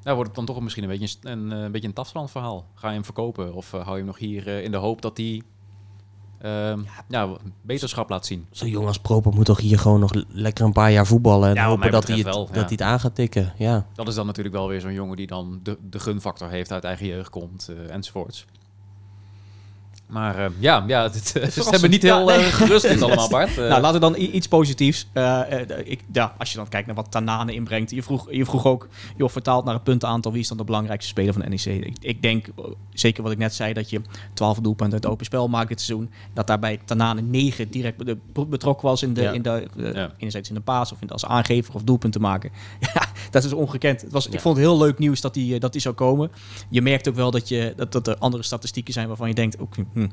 Ja, 0.03 0.13
wordt 0.13 0.27
het 0.27 0.36
dan 0.36 0.45
toch 0.45 0.63
misschien 0.63 0.84
een 0.84 0.89
beetje 0.89 1.17
een, 1.21 1.51
een, 1.51 1.63
een 1.63 1.71
beetje 1.71 1.91
een 2.13 2.29
verhaal. 2.29 2.65
Ga 2.73 2.88
je 2.88 2.93
hem 2.93 3.03
verkopen 3.05 3.53
of 3.53 3.71
hou 3.71 3.89
je 3.89 3.95
hem 3.95 4.05
nog 4.05 4.17
hier 4.17 4.47
in 4.47 4.71
de 4.71 4.77
hoop 4.77 5.01
dat 5.01 5.17
hij 5.17 5.25
ehm, 5.36 5.41
ja, 7.07 7.29
beterschap 7.61 8.09
laat 8.09 8.25
zien? 8.25 8.45
Zo 8.51 8.65
jong 8.65 8.87
als 8.87 8.99
Proper 8.99 9.33
moet 9.33 9.45
toch 9.45 9.59
hier 9.59 9.79
gewoon 9.79 9.99
nog 9.99 10.11
lekker 10.27 10.65
een 10.65 10.71
paar 10.71 10.91
jaar 10.91 11.07
voetballen. 11.07 11.49
En 11.49 11.55
Ja, 11.55 11.67
hopen 11.67 11.91
dat 11.91 12.07
hij, 12.07 12.17
het, 12.17 12.25
wel, 12.25 12.45
dat 12.45 12.53
hij 12.55 12.63
het 12.69 12.81
aan 12.81 12.99
gaat 12.99 13.15
tikken. 13.15 13.53
Ja. 13.57 13.85
Dat 13.93 14.07
is 14.07 14.15
dan 14.15 14.25
natuurlijk 14.25 14.55
wel 14.55 14.67
weer 14.67 14.81
zo'n 14.81 14.93
jongen 14.93 15.17
die 15.17 15.27
dan 15.27 15.59
de, 15.63 15.77
de 15.89 15.99
gunfactor 15.99 16.49
heeft, 16.49 16.71
uit 16.71 16.83
eigen 16.83 17.07
jeugd 17.07 17.29
komt 17.29 17.69
eh, 17.69 17.93
enzovoorts. 17.93 18.45
Maar 20.07 20.37
eh, 20.37 20.45
ja, 20.59 20.83
ja 20.87 21.03
het, 21.03 21.13
het, 21.33 21.53
ze 21.53 21.69
hebben 21.69 21.89
niet 21.89 22.01
Ja, 22.01 22.17
heel 22.17 22.25
nee. 22.25 22.37
eh, 22.37 22.43
gerust 22.53 22.87
dit 22.87 23.01
allemaal, 23.03 23.29
Bart. 23.29 23.49
Eh, 23.49 23.55
Nou, 23.57 23.81
laten 23.81 23.93
we 23.93 23.99
dan 23.99 24.15
iets 24.17 24.47
positiefs. 24.47 25.07
Ik, 25.83 25.99
ja, 26.11 26.35
als 26.37 26.51
je 26.51 26.57
dan 26.57 26.67
kijkt 26.67 26.87
naar 26.87 26.95
wat 26.95 27.11
Tanane 27.11 27.53
inbrengt. 27.53 27.91
Je 27.91 28.03
vroeg, 28.03 28.27
je 28.31 28.45
vroeg 28.45 28.65
ook, 28.65 28.87
joh, 29.17 29.29
vertaald 29.29 29.65
naar 29.65 29.73
het 29.73 29.83
puntenaantal, 29.83 30.31
wie 30.31 30.41
is 30.41 30.47
dan 30.47 30.57
de 30.57 30.63
belangrijkste 30.63 31.09
speler 31.09 31.33
van 31.33 31.43
NEC? 31.49 31.65
Ik, 31.65 31.95
ik 32.01 32.21
denk, 32.21 32.47
zeker 32.93 33.23
wat 33.23 33.31
ik 33.31 33.37
net 33.37 33.53
zei, 33.53 33.73
dat 33.73 33.89
je 33.89 34.01
12 34.33 34.59
doelpunten 34.59 34.93
uit 35.01 35.11
open 35.11 35.25
spel 35.25 35.47
maakt 35.47 35.67
dit 35.69 35.81
seizoen. 35.81 36.09
Dat 36.33 36.47
daarbij 36.47 36.79
Tanane 36.85 37.21
9 37.21 37.69
direct 37.69 37.97
be- 37.97 38.17
be- 38.33 38.45
betrokken 38.45 38.87
was 38.87 39.03
in 39.03 39.13
de, 39.13 39.21
Ja. 39.21 39.31
in 39.31 39.41
de, 39.41 39.67
Ja. 39.93 40.11
enerzijds 40.17 40.49
in 40.49 40.55
de 40.55 40.61
paas 40.61 40.91
of 40.91 41.01
in 41.01 41.07
de, 41.07 41.13
als 41.13 41.25
aangever 41.25 41.73
of 41.75 41.83
doelpunten 41.83 42.21
maken. 42.21 42.51
Ja, 42.93 43.05
dat 43.31 43.43
is 43.43 43.53
ongekend. 43.53 44.01
Het 44.01 44.11
was. 44.11 44.27
Ik 44.27 44.39
vond 44.39 44.57
het 44.57 44.65
heel 44.65 44.77
leuk 44.77 44.97
nieuws 44.99 45.21
dat 45.21 45.33
die, 45.33 45.59
dat 45.59 45.71
die 45.71 45.81
zou 45.81 45.95
komen. 45.95 46.31
Je 46.69 46.81
merkt 46.81 47.07
ook 47.09 47.15
wel 47.15 47.31
dat, 47.31 47.47
je, 47.49 47.73
dat, 47.75 47.91
dat 47.91 48.07
er 48.07 48.17
andere 48.17 48.43
statistieken 48.43 48.93
zijn 48.93 49.07
waarvan 49.07 49.27
je 49.27 49.33
denkt, 49.33 49.59
ook, 49.59 49.73
hm, 49.95 50.08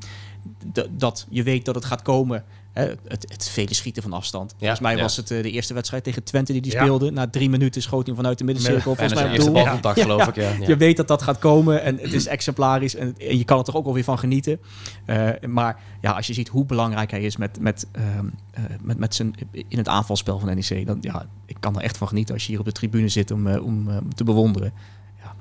dat 0.90 1.26
je 1.30 1.42
weet 1.42 1.64
dat 1.64 1.74
het 1.74 1.84
gaat 1.84 2.02
komen. 2.02 2.44
Hè, 2.72 2.82
het, 2.84 3.24
het 3.28 3.48
vele 3.48 3.74
schieten 3.74 4.02
van 4.02 4.12
afstand. 4.12 4.54
Volgens 4.58 4.80
mij 4.80 4.96
ja. 4.96 5.02
was 5.02 5.16
het 5.16 5.30
eh, 5.30 5.42
de 5.42 5.50
eerste 5.50 5.74
wedstrijd 5.74 6.04
tegen 6.04 6.22
Twente 6.24 6.52
die 6.52 6.60
die 6.62 6.72
Ja. 6.72 6.80
speelde. 6.82 7.10
Na 7.10 7.28
drie 7.28 7.50
minuten 7.50 7.82
schoot 7.82 8.06
hij 8.06 8.16
vanuit 8.16 8.38
de 8.38 8.44
middencirkel. 8.44 8.94
Volgens 8.94 9.14
mij 9.14 9.32
eerste 9.32 9.50
balcontact, 9.50 9.96
Ja. 9.98 10.02
geloof 10.02 10.26
ik. 10.26 10.34
Ja. 10.34 10.50
Ja. 10.50 10.66
Je 10.66 10.76
weet 10.76 10.96
dat 10.96 11.08
dat 11.08 11.22
gaat 11.22 11.38
komen 11.38 11.82
en 11.82 11.98
het 11.98 12.12
is 12.12 12.26
exemplarisch 12.26 12.94
en, 12.94 13.14
en 13.18 13.38
je 13.38 13.44
kan 13.44 13.58
er 13.58 13.64
toch 13.64 13.76
ook 13.76 13.84
wel 13.84 13.94
weer 13.94 14.04
van 14.04 14.18
genieten. 14.18 14.60
Eh, 15.04 15.28
maar 15.48 15.80
ja, 16.00 16.12
als 16.12 16.26
je 16.26 16.32
ziet 16.32 16.48
hoe 16.48 16.64
belangrijk 16.64 17.10
hij 17.10 17.22
is 17.22 17.36
met, 17.36 17.60
met, 17.60 17.86
ehm, 17.92 18.26
eh, 18.50 18.62
met, 18.80 18.98
met 18.98 19.14
zijn, 19.14 19.34
in 19.68 19.78
het 19.78 19.88
aanvalspel 19.88 20.38
van 20.38 20.54
NEC, 20.54 20.86
dan 20.86 20.98
ja, 21.00 21.26
ik 21.46 21.56
kan 21.60 21.76
er 21.76 21.82
echt 21.82 21.96
van 21.96 22.08
genieten 22.08 22.34
als 22.34 22.44
je 22.44 22.50
hier 22.50 22.60
op 22.60 22.66
de 22.66 22.72
tribune 22.72 23.08
zit 23.08 23.30
om, 23.30 23.46
om 23.56 23.88
te 24.14 24.24
bewonderen. 24.24 24.72
Ja, 25.22 25.34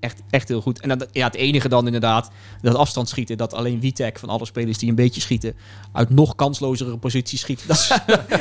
echt, 0.00 0.22
echt 0.30 0.48
heel 0.48 0.60
goed. 0.60 0.80
En 0.80 0.88
dan, 0.88 1.06
ja, 1.12 1.26
het 1.26 1.34
enige 1.34 1.68
dan 1.68 1.86
inderdaad, 1.86 2.30
dat 2.60 2.74
afstand 2.74 3.08
schieten, 3.08 3.36
dat 3.36 3.54
alleen 3.54 3.80
Witek 3.80 4.18
van 4.18 4.28
alle 4.28 4.46
spelers 4.46 4.78
die 4.78 4.88
een 4.88 4.94
beetje 4.94 5.20
schieten, 5.20 5.54
uit 5.92 6.10
nog 6.10 6.34
kanslozere 6.34 6.98
posities 6.98 7.40
schiet. 7.40 7.64
Dat 7.68 7.76
is, 7.76 7.88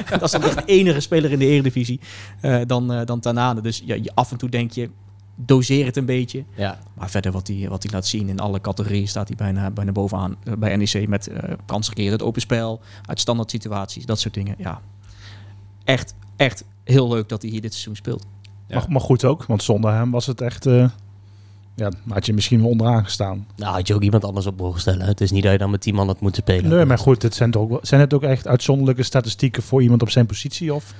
dat 0.10 0.22
is 0.22 0.32
dan 0.32 0.44
echt 0.44 0.56
de 0.56 0.66
enige 0.66 1.00
speler 1.00 1.32
in 1.32 1.40
de 1.40 1.46
eredivisie 1.46 2.00
eh, 2.42 2.60
dan, 2.68 2.94
eh, 2.94 3.06
dan 3.06 3.20
Tanane. 3.20 3.62
Dus 3.62 3.82
ja, 3.86 3.96
je, 3.96 4.12
af 4.14 4.32
en 4.32 4.38
toe 4.38 4.50
denk 4.50 4.72
je, 4.72 4.90
doseer 5.36 5.86
het 5.86 5.98
een 5.98 6.06
beetje. 6.06 6.44
Ja. 6.56 6.80
Maar 6.94 7.10
verder 7.10 7.32
wat 7.32 7.48
hij, 7.48 7.66
wat 7.70 7.84
hij 7.84 7.92
laat 7.92 8.08
zien 8.08 8.30
in 8.30 8.40
alle 8.40 8.62
categorieën 8.62 9.08
staat 9.08 9.28
hij 9.28 9.38
bijna, 9.38 9.72
bijna 9.72 9.92
bovenaan 9.92 10.36
eh, 10.44 10.54
bij 10.54 10.76
NEC 10.76 11.08
met 11.08 11.28
eh 11.28 11.54
kansen 11.66 11.94
creëren, 11.94 12.14
het 12.14 12.24
open 12.24 12.42
spel, 12.42 12.82
uit 13.06 13.20
standaard 13.20 13.52
situaties, 13.52 14.06
dat 14.06 14.20
soort 14.20 14.34
dingen. 14.34 14.56
Ja, 14.58 14.82
echt, 15.84 16.14
echt 16.36 16.64
heel 16.84 17.10
leuk 17.10 17.30
dat 17.30 17.42
hij 17.42 17.52
hier 17.52 17.62
dit 17.62 17.72
seizoen 17.72 17.96
speelt. 17.96 18.26
Ja. 18.68 18.78
Maar, 18.78 18.92
maar 18.92 19.02
goed 19.02 19.26
ook, 19.26 19.46
want 19.46 19.64
zonder 19.64 19.94
hem 19.94 20.12
was 20.12 20.26
het 20.26 20.42
echt... 20.42 20.66
eh, 20.66 20.90
ja, 21.80 21.92
had 22.08 22.26
je 22.26 22.34
misschien 22.34 22.62
wel 22.62 22.70
onderaan 22.70 23.04
gestaan. 23.04 23.48
Nou, 23.56 23.74
had 23.74 23.88
je 23.88 23.94
ook 23.96 24.02
iemand 24.02 24.26
anders 24.26 24.46
op 24.46 24.58
mogen 24.60 24.80
stellen. 24.80 25.06
Het 25.06 25.22
is 25.22 25.32
niet 25.32 25.44
dat 25.44 25.52
je 25.52 25.58
dan 25.58 25.70
met 25.70 25.82
10 25.82 25.96
man 25.96 26.08
had 26.08 26.20
moeten 26.20 26.42
spelen. 26.42 26.70
Nee, 26.70 26.86
maar 26.86 26.98
goed, 26.98 27.22
het 27.22 27.36
zijn, 27.36 27.52
toch 27.52 27.62
ook, 27.62 27.80
zijn 27.82 28.02
het 28.02 28.14
ook 28.14 28.24
echt 28.24 28.48
uitzonderlijke 28.48 29.04
statistieken 29.04 29.64
voor 29.64 29.82
iemand 29.82 30.02
op 30.02 30.10
zijn 30.10 30.26
positie? 30.26 30.74
Of 30.74 30.94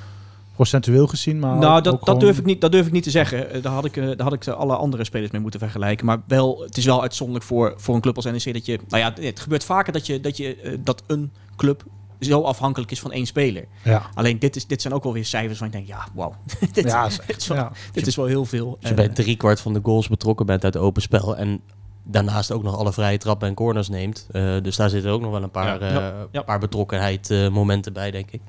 procentueel 0.56 1.08
gezien? 1.08 1.40
Maar 1.40 1.58
nou, 1.58 1.82
dat, 1.82 1.84
dat, 1.84 2.04
gewoon- 2.04 2.20
durf 2.20 2.38
ik 2.38 2.46
niet, 2.46 2.62
dat 2.62 2.72
durf 2.72 2.86
ik 2.86 2.92
niet 2.92 3.04
te 3.04 3.10
zeggen. 3.10 3.52
Eh, 3.52 3.62
Daar 3.64 3.74
had 3.74 3.86
ik, 3.86 3.98
eh, 3.98 4.06
daar 4.06 4.22
had 4.22 4.34
ik 4.34 4.48
alle 4.48 4.76
andere 4.76 5.04
spelers 5.04 5.32
mee 5.32 5.42
moeten 5.42 5.60
vergelijken. 5.60 6.06
Maar 6.06 6.22
wel, 6.28 6.62
het 6.62 6.78
is 6.78 6.86
wel 6.86 7.02
uitzonderlijk 7.02 7.46
voor, 7.46 7.74
voor 7.78 7.96
een 7.96 8.02
club 8.02 8.16
als 8.16 8.26
NEC 8.26 8.54
dat 8.54 8.66
je... 8.66 8.80
Nou 8.88 9.04
ja, 9.04 9.24
het 9.24 9.40
gebeurt 9.40 9.64
vaker 9.64 9.94
dat, 9.94 10.06
je, 10.06 10.20
dat, 10.20 10.38
je, 10.38 10.56
eh, 10.56 10.72
dat 10.84 11.04
een 11.08 11.32
club 11.56 11.84
zo 12.20 12.42
afhankelijk 12.42 12.92
is 12.92 13.00
van 13.00 13.12
één 13.12 13.26
speler. 13.26 13.66
Ja, 13.84 14.02
Alleen 14.14 14.40
dit, 14.40 14.56
is, 14.56 14.68
dit 14.68 14.82
zijn 14.82 14.94
ook 14.94 15.04
wel 15.04 15.14
weer 15.14 15.26
cijfers 15.26 15.60
waar 15.60 15.68
ik 15.68 15.74
denk, 15.74 15.88
ja, 15.88 16.08
wauw. 16.14 16.34
dit, 16.74 16.86
ja, 16.88 17.06
is 17.06 17.20
dit 17.28 17.38
is 17.38 17.48
wel, 17.48 17.58
ja. 17.58 17.72
dit 17.92 18.08
is 18.08 18.16
wel 18.16 18.26
heel 18.26 18.46
veel. 18.46 18.78
Als 18.80 18.90
je 18.90 18.96
bij 18.96 19.10
driekwart 19.10 19.62
van 19.62 19.74
de 19.74 19.80
goals 19.84 20.08
betrokken 20.08 20.46
bent 20.46 20.64
uit 20.64 20.78
open 20.78 21.02
spel. 21.02 21.38
En 21.38 21.62
daarnaast 22.04 22.52
ook 22.52 22.64
nog 22.64 22.78
alle 22.78 22.94
vrije 22.94 23.18
trappen 23.18 23.48
en 23.48 23.54
corners 23.54 23.90
neemt. 23.90 24.28
eh, 24.32 24.62
dus 24.62 24.76
daar 24.76 24.90
zitten 24.90 25.12
ook 25.12 25.22
nog 25.22 25.32
wel 25.32 25.44
een 25.44 25.52
paar, 25.52 25.80
Ja. 25.84 25.88
eh, 25.88 25.94
Ja. 25.94 26.14
Ja. 26.32 26.42
paar 26.42 26.60
betrokkenheid 26.60 27.30
eh, 27.30 27.50
momenten 27.50 27.94
bij, 27.94 28.12
denk 28.12 28.32
ik. 28.32 28.42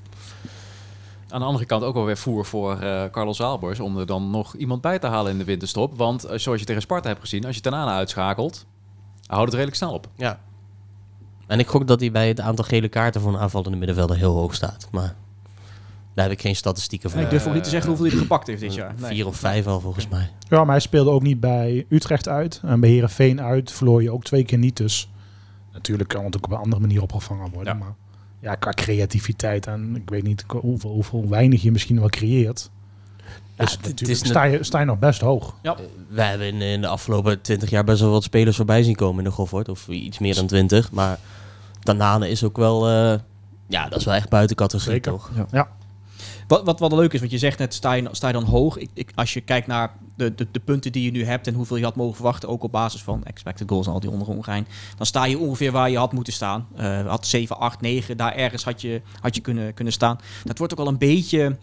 Aan 1.28 1.40
de 1.40 1.46
andere 1.46 1.64
kant 1.64 1.82
ook 1.82 1.94
wel 1.94 2.04
weer 2.04 2.16
voer 2.18 2.46
voor 2.46 2.78
eh, 2.80 3.04
Carlos 3.10 3.40
Albers 3.40 3.80
om 3.80 3.98
er 3.98 4.06
dan 4.06 4.30
nog 4.30 4.54
iemand 4.56 4.80
bij 4.80 4.98
te 4.98 5.06
halen 5.06 5.32
in 5.32 5.38
de 5.38 5.44
winterstop. 5.44 5.96
Want 5.98 6.24
eh, 6.24 6.38
zoals 6.38 6.60
je 6.60 6.66
tegen 6.66 6.82
Sparta 6.82 7.08
hebt 7.08 7.20
gezien, 7.20 7.44
als 7.44 7.54
je 7.54 7.60
Tanana 7.60 7.96
uitschakelt, 7.96 8.66
houdt 9.26 9.44
het 9.44 9.52
redelijk 9.54 9.76
snel 9.76 9.92
op. 9.92 10.08
Ja. 10.16 10.40
En 11.50 11.58
ik 11.58 11.66
gok 11.66 11.86
dat 11.86 12.00
hij 12.00 12.10
bij 12.10 12.28
het 12.28 12.40
aantal 12.40 12.64
gele 12.64 12.88
kaarten 12.88 13.20
voor 13.20 13.32
een 13.32 13.38
aanvallende 13.40 13.76
middenvelder 13.76 14.16
heel 14.16 14.34
hoog 14.36 14.54
staat. 14.54 14.88
Maar 14.90 15.14
daar 16.14 16.24
heb 16.24 16.34
ik 16.34 16.40
geen 16.40 16.56
statistieken 16.56 17.10
voor. 17.10 17.20
ik 17.20 17.30
durf 17.30 17.46
ook 17.46 17.54
niet 17.54 17.64
te 17.64 17.70
zeggen 17.70 17.88
hoeveel 17.88 18.06
hij 18.06 18.14
er 18.14 18.20
gepakt 18.22 18.46
heeft 18.46 18.60
dit 18.60 18.74
jaar. 18.74 18.94
Nee. 18.98 19.10
Vier 19.10 19.26
of 19.26 19.36
vijf 19.36 19.66
al 19.66 19.80
volgens 19.80 20.08
mij. 20.08 20.30
ja, 20.48 20.58
maar 20.58 20.70
hij 20.70 20.80
speelde 20.80 21.10
ook 21.10 21.22
niet 21.22 21.40
bij 21.40 21.86
Utrecht 21.88 22.28
uit. 22.28 22.60
En 22.64 22.80
bij 22.80 22.90
Herenveen 22.90 23.40
uit 23.40 23.72
verloor 23.72 24.02
je 24.02 24.10
ook 24.12 24.24
twee 24.24 24.44
keer 24.44 24.58
niet. 24.58 24.76
Dus 24.76 25.08
natuurlijk 25.72 26.08
kan 26.08 26.24
het 26.24 26.36
ook 26.36 26.44
op 26.44 26.50
een 26.50 26.56
andere 26.58 26.80
manier 26.80 27.02
opgevangen 27.02 27.50
worden. 27.50 27.72
Ja. 27.72 27.78
Maar 27.78 27.94
ja, 28.40 28.54
qua 28.54 28.70
creativiteit 28.70 29.66
en 29.66 29.96
ik 29.96 30.10
weet 30.10 30.22
niet 30.22 30.44
hoeveel, 30.46 30.90
hoeveel 30.90 31.28
weinig 31.28 31.62
je 31.62 31.72
misschien 31.72 31.98
wel 32.00 32.08
creëert. 32.08 32.70
Ja, 33.56 33.64
Dus 33.64 33.78
het- 33.82 34.08
is 34.08 34.18
sta, 34.18 34.42
je, 34.44 34.64
sta 34.64 34.78
je 34.78 34.84
nog 34.84 34.98
best 34.98 35.20
hoog. 35.20 35.54
We 36.08 36.22
hebben 36.22 36.46
in, 36.46 36.60
in 36.60 36.80
de 36.80 36.86
afgelopen 36.86 37.40
twintig 37.40 37.70
jaar 37.70 37.84
best 37.84 38.00
wel 38.00 38.10
wat 38.10 38.22
spelers 38.22 38.56
voorbij 38.56 38.82
zien 38.82 38.94
komen 38.94 39.18
in 39.18 39.24
de 39.24 39.30
Goffert. 39.36 39.68
Of 39.68 39.88
iets 39.88 40.18
meer 40.18 40.34
dan 40.34 40.46
twintig. 40.46 40.90
Maar 40.90 41.18
Tanane 41.82 42.28
is 42.30 42.44
ook 42.44 42.56
wel... 42.56 42.88
eh, 42.88 43.18
ja, 43.68 43.88
dat 43.88 43.98
is 43.98 44.04
wel 44.04 44.14
echt 44.14 44.28
buiten 44.28 44.56
categorie, 44.56 44.92
Zeker. 44.92 45.12
toch? 45.12 45.30
Wat, 46.46 46.64
wat, 46.64 46.80
wat 46.80 46.92
leuk 46.92 47.12
is, 47.12 47.20
want 47.20 47.32
je 47.32 47.38
zegt 47.38 47.58
net, 47.58 47.74
sta 47.74 47.92
je, 47.92 48.08
sta 48.10 48.26
je 48.26 48.32
dan 48.32 48.44
hoog? 48.44 48.76
Ik, 48.76 48.90
ik, 48.94 49.12
als 49.14 49.34
je 49.34 49.40
kijkt 49.40 49.66
naar 49.66 49.92
de, 50.16 50.34
de, 50.34 50.46
de 50.50 50.60
punten 50.60 50.92
die 50.92 51.04
je 51.04 51.10
nu 51.10 51.24
hebt 51.24 51.46
en 51.46 51.54
hoeveel 51.54 51.76
je 51.76 51.84
had 51.84 51.96
mogen 51.96 52.14
verwachten, 52.14 52.48
ook 52.48 52.62
op 52.62 52.72
basis 52.72 53.02
van 53.02 53.24
expected 53.24 53.68
goals 53.68 53.86
en 53.86 53.92
al 53.92 54.00
die 54.00 54.10
onderomgein, 54.10 54.66
dan 54.96 55.06
sta 55.06 55.24
je 55.24 55.38
ongeveer 55.38 55.72
waar 55.72 55.90
je 55.90 55.98
had 55.98 56.12
moeten 56.12 56.32
staan. 56.32 56.66
Eh 56.76 57.06
had 57.06 57.26
7, 57.26 57.58
8, 57.58 57.80
9, 57.80 58.16
daar 58.16 58.34
ergens 58.34 58.64
had 58.64 58.80
je, 58.80 59.02
had 59.20 59.34
je 59.34 59.40
kunnen, 59.40 59.74
kunnen 59.74 59.92
staan. 59.92 60.18
Dat 60.44 60.58
wordt 60.58 60.72
ook 60.72 60.78
al 60.78 60.88
een 60.88 60.98
beetje... 60.98 61.56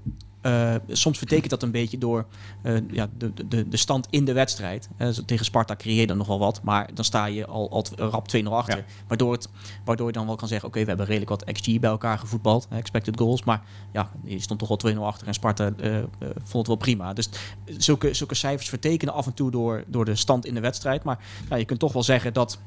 eh, 0.48 0.76
soms 0.88 1.18
vertekent 1.18 1.50
dat 1.50 1.64
een 1.64 1.72
beetje 1.72 1.98
door 1.98 2.26
eh, 2.62 2.76
ja, 2.92 3.08
de, 3.18 3.48
de, 3.48 3.70
de 3.70 3.78
stand 3.78 4.08
in 4.10 4.26
de 4.26 4.34
wedstrijd. 4.34 4.90
Eh, 4.98 5.08
tegen 5.08 5.46
Sparta 5.46 5.76
creëer 5.76 6.00
je 6.00 6.08
dan 6.08 6.18
nog 6.18 6.28
wel 6.28 6.40
wat, 6.40 6.62
maar 6.64 6.90
dan 6.94 7.06
sta 7.06 7.26
je 7.26 7.46
al, 7.46 7.72
al 7.72 7.86
rap 7.96 8.28
2-0 8.36 8.44
achter. 8.44 8.78
Ja. 8.78 8.84
Waardoor, 9.08 9.32
het, 9.32 9.50
waardoor 9.86 10.08
je 10.08 10.14
dan 10.14 10.26
wel 10.26 10.36
kan 10.36 10.48
zeggen, 10.48 10.68
oké, 10.68 10.80
we 10.80 10.88
hebben 10.88 11.06
redelijk 11.06 11.30
wat 11.30 11.44
XG 11.44 11.80
bij 11.80 11.90
elkaar 11.90 12.20
gevoetbald, 12.20 12.68
expected 12.70 13.20
goals. 13.20 13.44
Maar 13.44 13.62
ja, 13.94 14.12
je 14.24 14.40
stond 14.40 14.60
toch 14.60 14.70
al 14.70 14.94
2-0 14.94 14.98
achter 14.98 15.28
en 15.28 15.34
Sparta 15.34 15.74
vond 16.20 16.54
het 16.54 16.68
wel 16.68 16.76
prima. 16.76 17.14
Dus 17.14 17.30
zulke, 17.78 18.14
zulke 18.14 18.36
cijfers 18.36 18.70
vertekenen 18.70 19.14
af 19.14 19.26
en 19.26 19.34
toe 19.34 19.52
door, 19.52 19.84
door 19.88 20.06
de 20.06 20.16
stand 20.16 20.46
in 20.46 20.54
de 20.54 20.60
wedstrijd. 20.60 21.04
Maar 21.04 21.20
ja, 21.50 21.56
je 21.56 21.66
kunt 21.66 21.80
toch 21.80 21.94
wel 21.94 22.04
zeggen 22.04 22.34
dat 22.34 22.60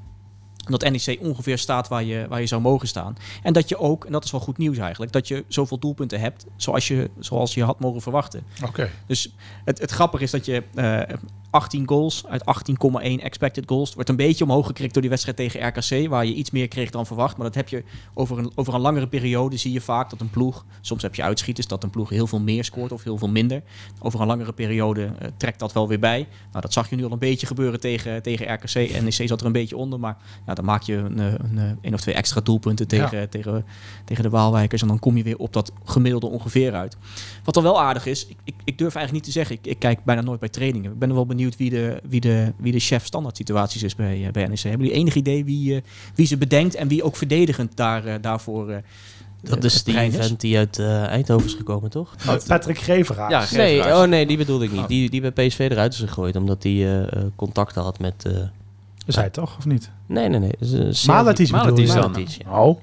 Dat 0.71 0.91
NEC 0.91 1.19
ongeveer 1.21 1.59
staat 1.59 1.89
waar 1.89 2.05
je, 2.05 2.27
waar 2.29 2.41
je 2.41 2.47
zou 2.47 2.61
mogen 2.61 2.89
staan. 2.89 3.17
En 3.43 3.53
dat 3.53 3.69
je 3.69 3.79
ook, 3.79 4.05
en 4.05 4.13
dat 4.13 4.25
is 4.25 4.31
wel 4.31 4.41
goed 4.41 4.59
nieuws 4.59 4.79
eigenlijk, 4.79 5.13
dat 5.13 5.29
je 5.29 5.45
zoveel 5.49 5.79
doelpunten 5.79 6.21
hebt 6.21 6.47
zoals 6.57 6.89
je, 6.89 7.11
zoals 7.19 7.55
je 7.55 7.65
had 7.65 7.81
mogen 7.81 8.03
verwachten. 8.03 8.43
Oké. 8.67 8.91
Dus 9.07 9.35
het, 9.65 9.79
het 9.79 9.91
grappige 9.91 10.23
is 10.23 10.31
dat 10.31 10.45
je 10.45 10.63
eh 10.75 11.01
18 11.51 11.89
goals 11.89 12.27
uit 12.27 12.43
18,1 12.43 13.23
expected 13.23 13.65
goals. 13.67 13.95
wordt 13.95 14.09
een 14.09 14.17
beetje 14.17 14.45
omhoog 14.45 14.67
gekrikt 14.67 14.93
door 14.93 15.03
die 15.03 15.11
wedstrijd 15.11 15.37
tegen 15.37 15.67
RKC, 15.67 16.09
waar 16.09 16.27
je 16.27 16.35
iets 16.35 16.51
meer 16.51 16.69
kreeg 16.69 16.91
dan 16.91 17.07
verwacht. 17.07 17.37
Maar 17.37 17.47
dat 17.47 17.55
heb 17.55 17.69
je 17.69 17.85
over 18.15 18.39
een, 18.39 18.53
over 18.55 18.75
een 18.75 18.81
langere 18.81 19.07
periode 19.07 19.57
zie 19.57 19.73
je 19.73 19.81
vaak 19.81 20.11
dat 20.11 20.21
een 20.21 20.31
ploeg, 20.31 20.65
soms 20.81 21.03
heb 21.03 21.15
je 21.15 21.23
uitschieters, 21.23 21.67
dat 21.67 21.83
een 21.83 21.91
ploeg 21.91 22.09
heel 22.09 22.27
veel 22.27 22.41
meer 22.41 22.65
scoort 22.65 22.93
of 22.93 23.03
heel 23.03 23.19
veel 23.19 23.29
minder. 23.29 23.63
Over 23.99 24.21
een 24.21 24.27
langere 24.27 24.53
periode 24.53 25.05
eh, 25.05 25.29
trekt 25.37 25.59
dat 25.59 25.73
wel 25.73 25.89
weer 25.89 25.99
bij. 25.99 26.29
Nou, 26.51 26.61
dat 26.61 26.73
zag 26.73 26.91
je 26.91 26.97
nu 26.97 27.05
al 27.05 27.13
een 27.13 27.19
beetje 27.19 27.47
gebeuren 27.47 27.81
tegen, 27.81 28.23
tegen 28.23 28.53
RKC. 28.55 29.03
NEC 29.03 29.29
zat 29.29 29.41
er 29.41 29.47
een 29.47 29.53
beetje 29.53 29.77
onder, 29.77 30.01
maar 30.01 30.17
ja, 30.47 30.55
dan 30.55 30.65
maak 30.65 30.83
je 30.83 30.95
een, 30.95 31.19
eh, 31.19 31.27
een, 31.27 31.57
een, 31.57 31.79
een 31.83 31.95
of 31.95 32.01
twee 32.01 32.15
extra 32.15 32.41
doelpunten 32.41 32.89
tegen, 32.89 33.31
tegen, 33.31 33.65
tegen 34.05 34.23
de 34.23 34.31
Waalwijkers. 34.31 34.83
En 34.83 34.89
dan 34.89 34.99
kom 34.99 35.17
je 35.17 35.23
weer 35.23 35.39
op 35.39 35.53
dat 35.53 35.73
gemiddelde 35.85 36.27
ongeveer 36.27 36.75
uit. 36.75 36.97
Wat 37.45 37.55
dan 37.55 37.63
wel 37.63 37.81
aardig 37.81 38.07
is, 38.07 38.27
ik, 38.27 38.37
ik, 38.45 38.55
ik 38.65 38.79
durf 38.79 38.95
eigenlijk 38.95 39.13
niet 39.13 39.35
te 39.35 39.39
zeggen, 39.39 39.57
ik, 39.57 39.67
ik 39.67 39.79
kijk 39.79 40.05
bijna 40.05 40.21
nooit 40.21 40.41
bij 40.41 40.49
trainingen. 40.49 40.93
Ik 40.93 40.99
ben 40.99 41.09
er 41.09 41.15
wel 41.15 41.27
benieuwd 41.27 41.40
wie 41.57 41.71
de, 41.71 42.01
wie 42.09 42.21
de, 42.21 42.53
wie 42.57 42.73
de 42.73 42.79
chef 42.79 43.05
standaard 43.07 43.37
situaties 43.37 43.83
is 43.83 43.95
bij, 43.95 44.27
eh, 44.27 44.33
bij 44.33 44.47
NEC. 44.47 44.59
Hebben 44.61 44.87
jullie 44.87 45.01
enig 45.03 45.15
idee 45.15 45.45
wie, 45.45 45.75
eh, 45.75 45.81
wie 46.15 46.27
ze 46.27 46.37
bedenkt 46.37 46.75
en 46.75 46.89
wie 46.89 47.03
ook 47.03 47.17
verdedigend 47.17 47.77
daar, 47.77 48.05
eh, 48.05 48.15
daarvoor... 48.21 48.83
Dat 49.43 49.65
is 49.65 49.85
die 49.85 50.11
vent 50.11 50.41
die 50.41 50.59
uit 50.59 50.79
Eindhoven 50.79 51.47
is 51.47 51.55
gekomen, 51.55 51.91
toch? 51.91 52.15
Patrick 52.47 52.79
Geveraar. 52.79 53.31
Ja, 53.31 53.45
Nee, 53.53 53.85
oh 53.85 54.03
nee, 54.03 54.27
die 54.27 54.37
bedoelde 54.37 54.65
ik 54.65 54.71
niet. 54.73 54.81
Oh. 54.81 54.89
Die, 54.89 55.11
die 55.11 55.31
bij 55.31 55.47
PSV 55.49 55.59
eruit 55.71 55.93
is 55.93 55.99
gegooid, 55.99 56.37
omdat 56.37 56.63
hij 56.63 56.73
eh, 56.73 57.03
eh, 57.03 57.23
contacten 57.37 57.83
had 57.83 57.99
met... 57.99 58.25
eh, 58.25 58.33
Is 59.07 59.17
hij 59.17 59.31
toch, 59.31 59.57
of 59.59 59.67
niet? 59.67 59.91
nee, 60.07 60.29
nee, 60.29 60.41
nee. 60.41 60.53
Uh, 60.61 61.05
Maletic 61.07 61.51
bedoel 61.51 61.79
je? 61.79 62.41
Oh, 62.49 62.79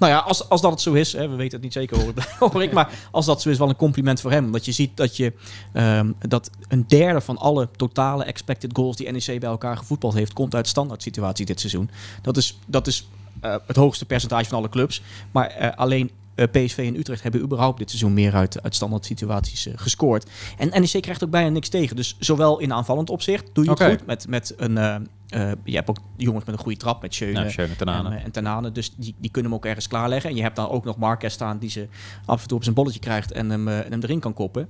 Nou 0.00 0.12
ja, 0.12 0.18
als, 0.18 0.48
als 0.48 0.60
dat 0.60 0.70
het 0.70 0.80
zo 0.80 0.92
is, 0.92 1.12
hè, 1.12 1.28
we 1.28 1.34
weten 1.36 1.52
het 1.52 1.62
niet 1.62 1.72
zeker 1.72 1.98
hoor, 2.00 2.08
ik- 2.08 2.36
hoor 2.52 2.62
ik, 2.62 2.72
maar 2.72 2.90
als 3.10 3.26
dat 3.26 3.42
zo 3.42 3.48
is, 3.48 3.58
wel 3.58 3.68
een 3.68 3.76
compliment 3.76 4.20
voor 4.20 4.30
hem. 4.30 4.44
Omdat 4.44 4.64
je 4.64 4.72
ziet 4.72 4.96
dat, 4.96 5.16
je, 5.16 5.32
ehm, 5.72 6.12
dat 6.28 6.50
een 6.68 6.84
derde 6.88 7.20
van 7.20 7.38
alle 7.38 7.68
totale 7.76 8.24
expected 8.24 8.70
goals 8.76 8.96
die 8.96 9.10
NEC 9.10 9.40
bij 9.40 9.48
elkaar 9.50 9.76
gevoetbald 9.76 10.14
heeft, 10.14 10.32
komt 10.32 10.54
uit 10.54 10.68
standaard 10.68 11.02
situaties 11.02 11.46
dit 11.46 11.60
seizoen. 11.60 11.90
Dat 12.22 12.36
is, 12.36 12.58
dat 12.66 12.86
is 12.86 13.08
eh, 13.40 13.54
het 13.66 13.76
hoogste 13.76 14.04
percentage 14.04 14.48
van 14.48 14.58
alle 14.58 14.68
clubs. 14.68 15.02
Maar 15.30 15.46
eh, 15.46 15.76
alleen 15.76 16.10
eh, 16.34 16.46
PSV 16.50 16.78
en 16.78 16.98
Utrecht 16.98 17.22
hebben 17.22 17.40
überhaupt 17.40 17.78
dit 17.78 17.88
seizoen 17.88 18.14
meer 18.14 18.34
uit, 18.34 18.62
uit 18.62 18.74
standaard 18.74 19.04
situaties 19.04 19.68
gescoord. 19.74 20.30
En 20.58 20.68
NEC 20.80 21.02
krijgt 21.02 21.24
ook 21.24 21.30
bijna 21.30 21.48
niks 21.48 21.68
tegen. 21.68 21.96
Dus 21.96 22.16
zowel 22.18 22.58
in 22.58 22.72
aanvallend 22.72 23.10
opzicht 23.10 23.44
doe 23.52 23.64
je 23.64 23.70
het 23.70 23.78
goed 23.98 24.06
met, 24.06 24.28
met 24.28 24.54
een... 24.56 25.08
eh, 25.30 25.52
je 25.64 25.74
hebt 25.74 25.88
ook 25.88 25.98
jongens 26.16 26.44
met 26.44 26.54
een 26.54 26.60
goede 26.60 26.78
trap, 26.78 27.02
met 27.02 27.14
Schöne, 27.14 27.40
Ja, 27.40 27.48
Schöne, 27.48 27.76
Tanane. 27.76 28.08
en, 28.08 28.16
eh, 28.18 28.24
en 28.24 28.30
Tanane. 28.30 28.72
Dus 28.72 28.94
die, 28.96 29.14
die 29.18 29.30
kunnen 29.30 29.50
hem 29.50 29.60
ook 29.60 29.66
ergens 29.66 29.88
klaarleggen. 29.88 30.30
En 30.30 30.36
je 30.36 30.42
hebt 30.42 30.56
dan 30.56 30.68
ook 30.68 30.84
nog 30.84 30.96
Marquez 30.96 31.34
staan 31.34 31.58
die 31.58 31.70
ze 31.70 31.88
af 32.24 32.42
en 32.42 32.48
toe 32.48 32.56
op 32.56 32.62
zijn 32.62 32.74
bolletje 32.74 33.00
krijgt 33.00 33.32
en 33.32 33.50
hem, 33.50 33.68
eh, 33.68 33.84
en 33.84 33.90
hem 33.90 34.02
erin 34.02 34.20
kan 34.20 34.34
koppen. 34.34 34.68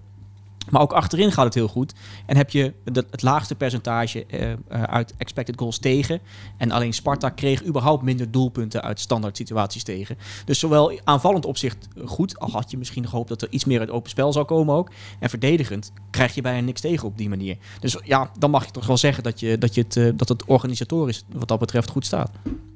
Maar 0.68 0.81
ook 0.81 0.92
achterin 0.92 1.33
gaat 1.33 1.44
het 1.44 1.55
heel 1.55 1.68
goed. 1.68 1.92
En 2.27 2.37
heb 2.37 2.51
je 2.51 2.73
het 2.85 3.23
laagste 3.23 3.55
percentage 3.55 4.27
eh, 4.27 4.53
eh, 4.53 4.59
uit 4.83 5.14
expected 5.16 5.59
goals 5.59 5.79
tegen. 5.79 6.20
En 6.57 6.70
alleen 6.70 6.92
Sparta 6.92 7.29
kreeg 7.29 7.64
überhaupt 7.64 8.03
minder 8.03 8.31
doelpunten 8.31 8.83
uit 8.83 9.01
standaard 9.01 9.37
situaties 9.37 9.83
tegen. 9.83 10.18
Dus 10.44 10.59
zowel 10.59 11.01
aanvallend 11.05 11.46
opzicht 11.46 11.88
goed, 12.05 12.38
al 12.38 12.51
had 12.51 12.70
je 12.70 12.79
misschien 12.79 13.09
gehoopt 13.09 13.29
dat 13.29 13.42
er 13.42 13.49
iets 13.51 13.64
meer 13.64 13.81
uit 13.81 13.90
open 13.90 14.11
spel 14.11 14.33
zou 14.33 14.44
komen 14.44 14.75
ook. 14.75 14.90
En 15.18 15.31
verdedigend 15.31 15.92
krijg 16.11 16.35
je 16.35 16.40
bijna 16.40 16.61
niks 16.61 16.81
tegen 16.81 17.09
op 17.09 17.18
die 17.18 17.29
manier. 17.29 17.57
Dus 17.81 17.96
ja, 18.05 18.31
dan 18.38 18.51
mag 18.51 18.64
je 18.64 18.70
toch 18.70 18.87
wel 18.87 18.96
zeggen 18.96 19.23
dat, 19.23 19.40
je, 19.40 19.59
dat, 19.59 19.75
je 19.75 19.81
het, 19.81 19.96
eh, 19.96 20.09
dat 20.14 20.29
het 20.29 20.44
organisatorisch 20.44 21.25
wat 21.33 21.49
dat 21.49 21.59
betreft 21.59 21.90
goed 21.90 22.07
staat. 22.07 22.31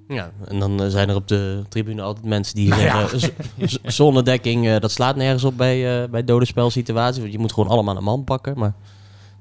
Ja, 0.09 0.31
en 0.49 0.59
dan 0.59 0.83
eh, 0.83 0.89
zijn 0.89 1.09
er 1.09 1.15
op 1.15 1.29
de 1.29 1.63
tribune 1.69 2.03
altijd 2.03 2.27
mensen 2.27 2.55
die 2.55 2.69
Nou 2.69 2.83
ja. 2.83 3.09
zeggen... 3.09 3.21
z- 3.21 3.31
z- 3.73 3.79
zonnedekking, 3.83 4.67
eh, 4.69 4.81
dat 4.81 4.91
slaat 4.91 5.17
nergens 5.17 5.45
op 5.45 5.57
bij, 5.57 6.03
eh 6.03 6.09
bij 6.09 6.25
dode 6.25 6.45
spelsituaties. 6.45 7.21
Want 7.21 7.33
je 7.33 7.39
moet 7.39 7.53
gewoon 7.53 7.71
allemaal 7.71 7.97
een 7.97 8.05
man 8.05 8.25
pakken. 8.25 8.59
Maar 8.59 8.75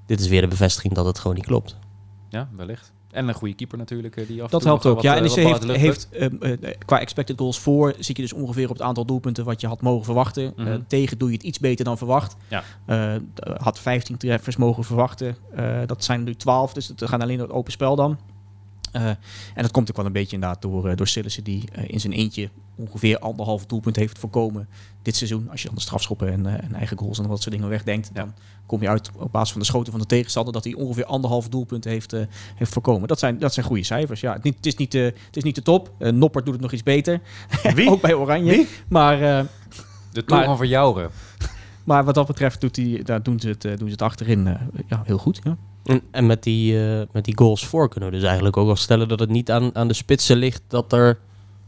dit 0.05 0.19
is 0.19 0.27
weer 0.27 0.41
de 0.41 0.47
bevestiging 0.47 0.93
dat 0.93 1.05
het 1.05 1.19
gewoon 1.19 1.35
niet 1.35 1.45
klopt. 1.45 1.75
Ja, 2.29 2.49
wellicht. 2.55 2.91
En 3.11 3.27
een 3.27 3.33
goede 3.33 3.53
keeper 3.55 3.77
natuurlijk. 3.77 4.15
eh, 4.15 4.27
Die 4.27 4.37
af 4.43 4.45
en 4.45 4.51
Dat 4.51 4.63
helpt 4.63 4.85
ook. 4.85 4.93
wat, 4.95 5.03
Ja, 5.03 5.15
eh, 5.15 5.21
NEC 5.21 5.29
wat 5.29 5.43
bal 5.43 5.69
uit 5.69 5.79
heeft, 5.79 6.07
heeft 6.11 6.33
eh, 6.61 6.71
qua 6.85 6.99
expected 6.99 7.37
goals 7.39 7.59
voor 7.59 7.93
zit 7.99 8.15
je 8.15 8.21
dus 8.23 8.33
ongeveer 8.33 8.63
op 8.69 8.73
het 8.77 8.81
aantal 8.81 9.05
doelpunten 9.05 9.45
wat 9.45 9.61
je 9.61 9.67
had 9.67 9.81
mogen 9.81 10.05
verwachten. 10.05 10.53
Mhm. 10.55 10.67
Eh, 10.67 10.73
tegen 10.87 11.17
doe 11.17 11.29
je 11.29 11.35
het 11.35 11.43
iets 11.45 11.59
beter 11.59 11.85
dan 11.85 11.97
verwacht. 11.97 12.35
Ja. 12.47 12.63
Eh, 12.85 13.15
had 13.57 13.79
15 13.79 14.17
treffers 14.17 14.55
mogen 14.55 14.83
verwachten. 14.83 15.35
Eh, 15.55 15.79
dat 15.85 16.03
zijn 16.03 16.19
er 16.19 16.25
nu 16.25 16.35
12, 16.35 16.73
dus 16.73 16.87
het 16.87 17.03
gaat 17.05 17.21
alleen 17.21 17.37
door 17.37 17.47
het 17.47 17.55
open 17.55 17.71
spel 17.71 17.95
dan. 17.95 18.17
Eh, 18.93 19.05
en 19.53 19.61
dat 19.61 19.71
komt 19.71 19.89
ook 19.89 19.95
wel 19.97 20.05
een 20.05 20.11
beetje 20.11 20.35
inderdaad 20.35 20.61
door, 20.61 20.89
eh, 20.89 20.95
door 20.95 21.07
Sillissen 21.07 21.43
die 21.43 21.63
eh, 21.71 21.83
in 21.87 21.99
zijn 21.99 22.13
eentje 22.13 22.49
ongeveer 22.75 23.19
anderhalf 23.19 23.65
doelpunt 23.65 23.95
heeft 23.95 24.19
voorkomen 24.19 24.67
dit 25.01 25.15
seizoen. 25.15 25.49
Als 25.49 25.61
je 25.61 25.67
dan 25.67 25.75
de 25.75 25.81
strafschoppen 25.81 26.31
en, 26.31 26.45
eh, 26.45 26.53
en 26.53 26.73
eigen 26.73 26.97
goals 26.97 27.19
en 27.19 27.27
wat 27.27 27.41
soort 27.41 27.55
dingen 27.55 27.69
wegdenkt, 27.69 28.09
Ja. 28.13 28.21
dan 28.21 28.33
kom 28.65 28.81
je 28.81 28.89
uit 28.89 29.11
op 29.17 29.31
basis 29.31 29.51
van 29.51 29.59
de 29.59 29.65
schoten 29.67 29.91
van 29.91 30.01
de 30.01 30.07
tegenstander 30.07 30.53
dat 30.53 30.63
hij 30.63 30.73
ongeveer 30.73 31.05
anderhalf 31.05 31.49
doelpunt 31.49 31.83
heeft, 31.83 32.13
eh, 32.13 32.21
heeft 32.55 32.73
voorkomen. 32.73 33.07
Dat 33.07 33.19
zijn, 33.19 33.39
dat 33.39 33.53
zijn 33.53 33.65
goede 33.65 33.83
cijfers. 33.83 34.19
Ja, 34.21 34.33
het, 34.33 34.43
niet, 34.43 34.55
het, 34.55 34.65
is 34.65 34.75
niet, 34.75 34.91
de 34.91 35.13
het 35.25 35.37
is 35.37 35.43
niet 35.43 35.55
de 35.55 35.61
top. 35.61 35.91
Eh, 35.97 36.11
Noppert 36.11 36.45
doet 36.45 36.53
het 36.53 36.63
nog 36.63 36.71
iets 36.71 36.83
beter. 36.83 37.21
Wie? 37.75 37.89
ook 37.89 38.01
bij 38.01 38.13
Oranje. 38.13 38.51
Wie? 38.51 38.67
Maar, 38.87 39.13
eh, 39.39 39.45
De 40.11 40.23
Maar- 40.27 40.45
van 40.45 40.57
Verjouwen. 40.57 41.09
maar 41.83 42.03
wat 42.03 42.15
dat 42.15 42.27
betreft 42.27 42.61
doet 42.61 42.75
hij, 42.75 43.01
daar 43.03 43.23
doen, 43.23 43.39
ze 43.39 43.47
het, 43.47 43.65
eh, 43.65 43.71
doen 43.77 43.87
ze 43.87 43.93
het 43.93 44.01
achterin 44.01 44.47
eh, 44.47 44.61
ja, 44.87 45.01
heel 45.05 45.17
goed. 45.17 45.39
Ja. 45.43 45.57
En, 45.83 46.01
en 46.11 46.25
met, 46.25 46.43
die, 46.43 46.85
eh, 46.85 47.01
met 47.11 47.25
die 47.25 47.37
goals 47.37 47.67
voor 47.67 47.89
kunnen 47.89 48.09
we 48.09 48.15
dus 48.15 48.25
eigenlijk 48.25 48.57
ook 48.57 48.65
wel 48.65 48.75
stellen 48.75 49.07
dat 49.07 49.19
het 49.19 49.29
niet 49.29 49.51
aan, 49.51 49.69
aan 49.73 49.87
de 49.87 49.93
spitsen 49.93 50.37
ligt 50.37 50.61
dat 50.67 50.93
er 50.93 51.19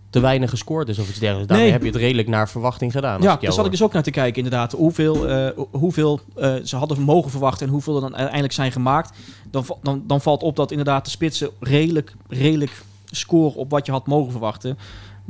te 0.09 0.19
weinig 0.21 0.49
gescoord 0.49 0.89
is 0.89 0.99
of 0.99 1.09
iets 1.09 1.19
dergelijks. 1.19 1.47
Daarmee 1.47 1.65
Nee. 1.65 1.75
heb 1.77 1.85
je 1.85 1.91
het 1.91 2.01
redelijk 2.01 2.27
naar 2.27 2.49
verwachting 2.49 2.91
gedaan. 2.91 3.21
Ja, 3.21 3.35
daar 3.35 3.53
zat 3.53 3.65
ik 3.65 3.71
dus 3.71 3.83
ook 3.83 3.93
naar 3.93 4.03
te 4.03 4.11
kijken, 4.11 4.43
inderdaad. 4.43 4.71
Hoeveel, 4.71 5.27
eh, 5.27 5.49
hoeveel 5.71 6.19
eh, 6.35 6.53
ze 6.63 6.75
hadden 6.75 7.01
mogen 7.01 7.31
verwachten 7.31 7.65
en 7.67 7.71
hoeveel 7.73 7.95
er 7.95 8.01
dan 8.01 8.15
uiteindelijk 8.15 8.53
zijn 8.53 8.71
gemaakt. 8.71 9.17
Dan, 9.51 9.65
dan, 9.81 10.03
dan 10.07 10.21
valt 10.21 10.43
op 10.43 10.55
dat 10.55 10.71
inderdaad 10.71 11.05
de 11.05 11.11
spitsen 11.11 11.49
redelijk, 11.59 12.13
redelijk 12.29 12.83
scoren 13.05 13.55
op 13.55 13.69
wat 13.69 13.85
je 13.85 13.91
had 13.91 14.07
mogen 14.07 14.31
verwachten. 14.31 14.77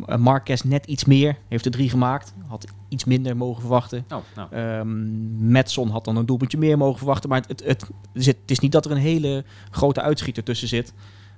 Uh, 0.08 0.16
Marquez 0.16 0.62
net 0.62 0.86
iets 0.86 1.06
meer, 1.06 1.38
heeft 1.48 1.66
er 1.66 1.72
drie 1.72 1.90
gemaakt. 1.90 2.34
Had 2.48 2.68
iets 2.90 3.06
minder 3.06 3.38
mogen 3.38 3.62
verwachten. 3.62 4.06
Oh, 4.12 4.18
nou. 4.36 4.52
Ehm 4.52 5.52
Metson 5.52 5.90
had 5.90 6.06
dan 6.06 6.16
een 6.16 6.26
doelpuntje 6.26 6.58
meer 6.58 6.78
mogen 6.78 6.98
verwachten. 6.98 7.30
Maar 7.30 7.44
het, 7.48 7.64
het, 7.64 7.90
het, 8.14 8.38
is 8.46 8.60
niet 8.60 8.72
dat 8.72 8.86
er 8.86 8.92
een 8.92 8.98
hele 8.98 9.44
grote 9.72 10.02
uitschieter 10.02 10.44
tussen 10.44 10.68
zit. 10.68 10.94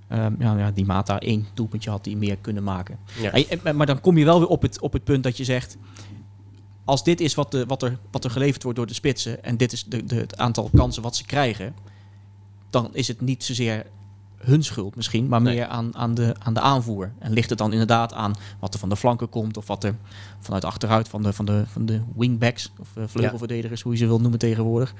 Ehm, 0.08 0.34
ja, 0.39 0.58
ja, 0.58 0.72
die 0.72 0.86
Mata 0.86 1.20
één 1.20 1.48
doelpuntje 1.54 1.89
had 1.89 2.04
die 2.04 2.17
meer 2.17 2.38
kunnen 2.38 2.63
maken. 2.63 3.00
En- 3.63 3.76
maar 3.76 3.86
dan 3.86 4.02
kom 4.02 4.17
je 4.17 4.26
wel 4.26 4.39
weer 4.39 4.48
op 4.48 4.62
het, 4.62 4.82
op 4.82 4.93
het 4.93 5.04
punt 5.04 5.24
dat 5.24 5.38
je 5.38 5.43
zegt... 5.43 5.78
als 6.86 7.04
dit 7.04 7.22
is 7.22 7.36
wat, 7.36 7.52
de, 7.52 7.65
wat, 7.65 7.84
er, 7.84 7.98
wat 8.12 8.24
er 8.24 8.32
geleverd 8.32 8.63
wordt 8.63 8.78
door 8.78 8.88
de 8.88 8.93
spitsen... 8.93 9.43
en 9.43 9.58
dit 9.58 9.72
is 9.72 9.84
de, 9.84 10.06
de, 10.06 10.15
het 10.15 10.38
aantal 10.38 10.70
kansen 10.76 11.04
wat 11.04 11.15
ze 11.15 11.26
krijgen... 11.26 11.76
dan 12.70 12.89
is 12.93 13.08
het 13.08 13.22
niet 13.22 13.43
zozeer 13.43 13.86
hun 14.38 14.63
schuld 14.63 14.95
misschien... 14.95 15.28
maar 15.28 15.41
Nee. 15.41 15.56
meer 15.56 15.65
aan, 15.65 15.95
aan, 15.95 16.13
de, 16.13 16.36
aan 16.39 16.54
de 16.54 16.60
aanvoer. 16.60 17.12
En 17.19 17.32
ligt 17.32 17.50
het 17.50 17.58
dan 17.58 17.71
inderdaad 17.71 18.13
aan 18.13 18.34
wat 18.60 18.73
er 18.73 18.80
van 18.80 18.89
de 18.89 18.95
flanken 18.95 19.30
komt... 19.30 19.58
of 19.58 19.67
wat 19.67 19.84
er 19.84 19.95
vanuit 20.39 20.65
achteruit 20.65 21.08
van 21.08 21.23
de, 21.23 21.34
van 21.34 21.45
de, 21.45 21.63
van 21.67 21.86
de 21.86 22.02
wingbacks... 22.15 22.71
of 22.80 22.95
eh, 22.95 23.04
vleugelverdedigers, 23.08 23.82
hoe 23.82 23.91
je 23.91 23.97
ze 23.97 24.06
wil 24.06 24.19
noemen 24.19 24.39
tegenwoordig... 24.39 24.93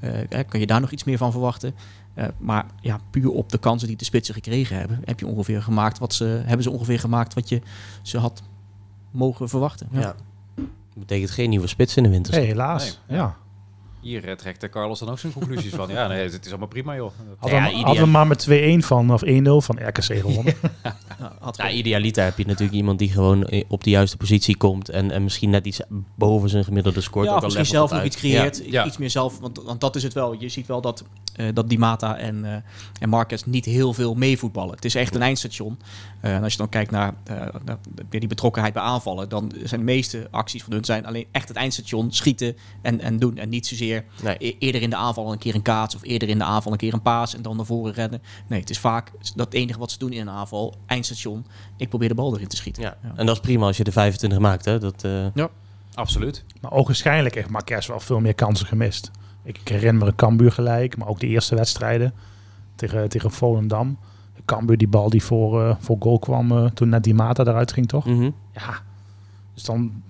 Eh, 0.00 0.10
hè, 0.28 0.44
kan 0.44 0.60
je 0.60 0.66
daar 0.66 0.80
nog 0.80 0.90
iets 0.90 1.04
meer 1.04 1.18
van 1.18 1.30
verwachten? 1.30 1.74
Eh, 2.14 2.26
maar 2.38 2.66
ja, 2.80 3.00
puur 3.10 3.30
op 3.30 3.50
de 3.50 3.58
kansen 3.58 3.88
die 3.88 3.96
de 3.96 4.04
spitsen 4.04 4.34
gekregen 4.34 4.76
hebben... 4.76 5.00
heb 5.04 5.20
je 5.20 5.26
ongeveer 5.26 5.62
gemaakt 5.62 5.98
wat 5.98 6.14
ze, 6.14 6.24
hebben 6.24 6.62
ze 6.62 6.70
ongeveer 6.70 7.00
gemaakt 7.00 7.34
wat 7.34 7.48
je 7.48 7.62
ze 8.02 8.18
had 8.18 8.42
mogen 9.10 9.48
verwachten. 9.48 9.88
Ja. 9.90 10.00
Ja. 10.00 10.14
Dat 10.56 11.06
betekent 11.06 11.30
geen 11.30 11.50
nieuwe 11.50 11.66
spits 11.66 11.96
in 11.96 12.02
de 12.02 12.08
winter. 12.08 12.34
hey, 12.34 12.44
helaas. 12.44 13.00
Nee. 13.08 13.18
Ja. 13.18 13.36
Hier 14.04 14.28
eh, 14.28 14.34
trekt 14.36 14.60
de 14.60 14.68
Carlos 14.68 14.98
dan 14.98 15.08
ook 15.08 15.18
zijn 15.18 15.32
conclusies 15.32 15.72
van. 15.74 15.88
Ja, 15.88 16.06
nee, 16.06 16.22
het 16.30 16.44
is 16.44 16.48
allemaal 16.50 16.68
prima, 16.68 16.94
joh. 16.96 17.10
Hadden 17.38 17.58
Ja, 17.58 17.64
we- 17.64 17.70
ideaal. 17.70 17.84
hadden 17.86 18.04
we 18.04 18.10
maar 18.10 18.26
met 18.26 18.46
2-1 18.48 18.84
van, 18.84 19.12
of 19.12 19.22
1-0 19.24 19.26
van 19.64 19.78
RKC 19.86 20.02
gewonnen. 20.26 20.54
Ja, 21.18 21.36
had 21.40 21.56
Ja, 21.56 21.70
idealiter 21.70 22.24
heb 22.24 22.38
je 22.38 22.46
natuurlijk 22.46 22.76
iemand 22.76 22.98
die 22.98 23.10
gewoon 23.10 23.46
i- 23.52 23.64
op 23.68 23.84
de 23.84 23.90
juiste 23.90 24.16
positie 24.16 24.56
komt 24.56 24.88
en, 24.88 25.10
en 25.10 25.22
misschien 25.22 25.50
net 25.50 25.66
iets 25.66 25.80
boven 26.14 26.48
zijn 26.48 26.64
gemiddelde 26.64 27.00
scoort. 27.00 27.26
ja, 27.26 27.34
ook 27.34 27.42
misschien 27.42 27.66
zelf 27.66 27.90
nog 27.90 28.04
iets 28.04 28.16
creëert. 28.16 28.62
Ja. 28.66 28.86
Iets 28.86 28.96
meer 28.98 29.10
zelf, 29.10 29.38
want, 29.38 29.62
want 29.64 29.80
dat 29.80 29.96
is 29.96 30.02
het 30.02 30.12
wel. 30.12 30.32
Je 30.40 30.48
ziet 30.48 30.66
wel 30.66 30.80
dat, 30.80 31.04
eh 31.36 31.46
dat 31.54 31.68
Di 31.68 31.78
Mata 31.78 32.16
en, 32.16 32.44
eh 32.44 32.56
en 33.00 33.08
Marquez 33.08 33.42
niet 33.42 33.64
heel 33.64 33.92
veel 33.92 34.14
meevoetballen. 34.14 34.74
Het 34.74 34.84
is 34.84 34.94
echt 34.94 35.14
een 35.14 35.22
eindstation. 35.22 35.78
Eh, 36.20 36.34
en 36.34 36.42
als 36.42 36.52
je 36.52 36.58
dan 36.58 36.68
kijkt 36.68 36.90
naar, 36.90 37.14
eh, 37.24 37.36
naar 37.64 37.78
weer 38.10 38.20
die 38.20 38.28
betrokkenheid 38.28 38.74
bij 38.74 38.82
aanvallen... 38.82 39.28
dan 39.28 39.52
zijn 39.62 39.80
de 39.80 39.86
meeste 39.86 40.28
acties 40.30 40.62
van 40.62 40.72
hun 40.72 40.84
zijn 40.84 41.06
alleen 41.06 41.26
echt 41.32 41.48
het 41.48 41.56
eindstation. 41.56 42.12
Schieten 42.12 42.56
en, 42.82 43.00
en 43.00 43.18
doen. 43.18 43.36
En 43.36 43.48
niet 43.48 43.66
zozeer 43.66 43.93
Nee. 44.22 44.36
e- 44.38 44.56
eerder 44.58 44.82
in 44.82 44.90
de 44.90 44.96
aanval 44.96 45.32
een 45.32 45.38
keer 45.38 45.54
een 45.54 45.62
kaats... 45.62 45.94
of 45.94 46.02
eerder 46.02 46.28
in 46.28 46.38
de 46.38 46.44
aanval 46.44 46.72
een 46.72 46.78
keer 46.78 46.92
een 46.92 47.02
paas 47.02 47.34
en 47.34 47.42
dan 47.42 47.56
naar 47.56 47.66
voren 47.66 47.92
rennen. 47.92 48.22
Nee, 48.46 48.60
het 48.60 48.70
is 48.70 48.78
vaak 48.78 49.10
dat 49.34 49.52
enige 49.52 49.78
wat 49.78 49.90
ze 49.90 49.98
doen 49.98 50.12
in 50.12 50.20
een 50.20 50.30
aanval. 50.30 50.74
Eindstation. 50.86 51.46
Ik 51.76 51.88
probeer 51.88 52.08
de 52.08 52.14
bal 52.14 52.34
erin 52.34 52.48
te 52.48 52.56
schieten. 52.56 52.82
Ja. 52.82 52.96
En 53.16 53.26
dat 53.26 53.36
is 53.36 53.42
prima 53.42 53.66
als 53.66 53.76
je 53.76 53.84
de 53.84 53.92
25 53.92 54.38
maakt. 54.38 54.64
Hè? 54.64 54.78
Dat, 54.78 55.04
eh, 55.04 55.26
Absoluut. 55.94 56.44
maar 56.60 56.72
ogenschijnlijk 56.72 57.34
heeft 57.34 57.50
Marquez 57.50 57.86
wel 57.86 58.00
veel 58.00 58.20
meer 58.20 58.34
kansen 58.34 58.66
gemist. 58.66 59.10
Ik, 59.42 59.58
ik 59.58 59.68
herinner 59.68 59.94
me 60.02 60.06
een 60.06 60.16
Cambuur 60.16 60.52
gelijk, 60.52 60.96
maar 60.96 61.08
ook 61.08 61.20
de 61.20 61.26
eerste 61.26 61.54
wedstrijden 61.54 62.14
tegen, 62.74 63.08
tegen 63.08 63.30
Volendam. 63.30 63.98
Cambuur 64.44 64.76
die 64.76 64.88
bal 64.88 65.10
die 65.10 65.22
voor, 65.22 65.62
eh, 65.62 65.76
voor 65.78 65.96
goal 66.00 66.18
kwam 66.18 66.52
eh, 66.52 66.64
toen 66.64 66.88
net 66.88 67.04
die 67.04 67.14
Mata 67.14 67.44
eruit 67.44 67.72
ging, 67.72 67.88
toch? 67.88 68.06
Mhm. 68.06 68.30
Ja. 68.52 68.80
Dus 69.54 69.62
dan... 69.62 70.02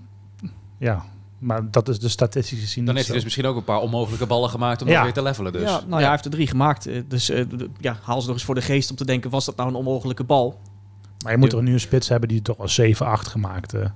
Ja. 0.78 1.04
Maar 1.44 1.70
dat 1.70 1.88
is 1.88 1.98
de 1.98 2.08
statistisch 2.08 2.60
gezien 2.60 2.84
Dan 2.84 2.94
heeft 2.94 3.06
hij 3.06 3.14
dus 3.16 3.24
misschien 3.24 3.46
ook 3.46 3.56
een 3.56 3.64
paar 3.64 3.80
onmogelijke 3.80 4.26
ballen 4.26 4.50
gemaakt 4.50 4.82
om 4.82 4.88
Ja. 4.88 4.94
dat 4.94 5.02
weer 5.04 5.12
te 5.12 5.22
levelen. 5.22 5.52
Dus. 5.52 5.62
Ja, 5.62 5.80
nou 5.86 5.90
ja, 5.90 5.96
hij 5.98 6.10
heeft 6.10 6.24
er 6.24 6.30
drie 6.30 6.46
gemaakt. 6.46 6.86
Eh, 6.86 7.02
Dus 7.08 7.30
eh, 7.30 7.44
ja, 7.80 7.98
haal 8.02 8.20
ze 8.20 8.26
nog 8.26 8.36
eens 8.36 8.44
voor 8.44 8.54
de 8.54 8.62
geest 8.62 8.90
om 8.90 8.96
te 8.96 9.04
denken, 9.04 9.30
was 9.30 9.44
dat 9.44 9.56
nou 9.56 9.68
een 9.68 9.74
onmogelijke 9.74 10.24
bal? 10.24 10.58
Maar 11.22 11.32
je 11.32 11.38
moet 11.38 11.52
er 11.52 11.62
nu 11.62 11.72
een 11.72 11.80
spits 11.80 12.08
hebben 12.08 12.28
die 12.28 12.42
toch 12.42 12.58
al 12.58 12.68
7-8 12.68 13.26
gemaakt. 13.28 13.74
eh. 13.74 13.80
Na 13.80 13.90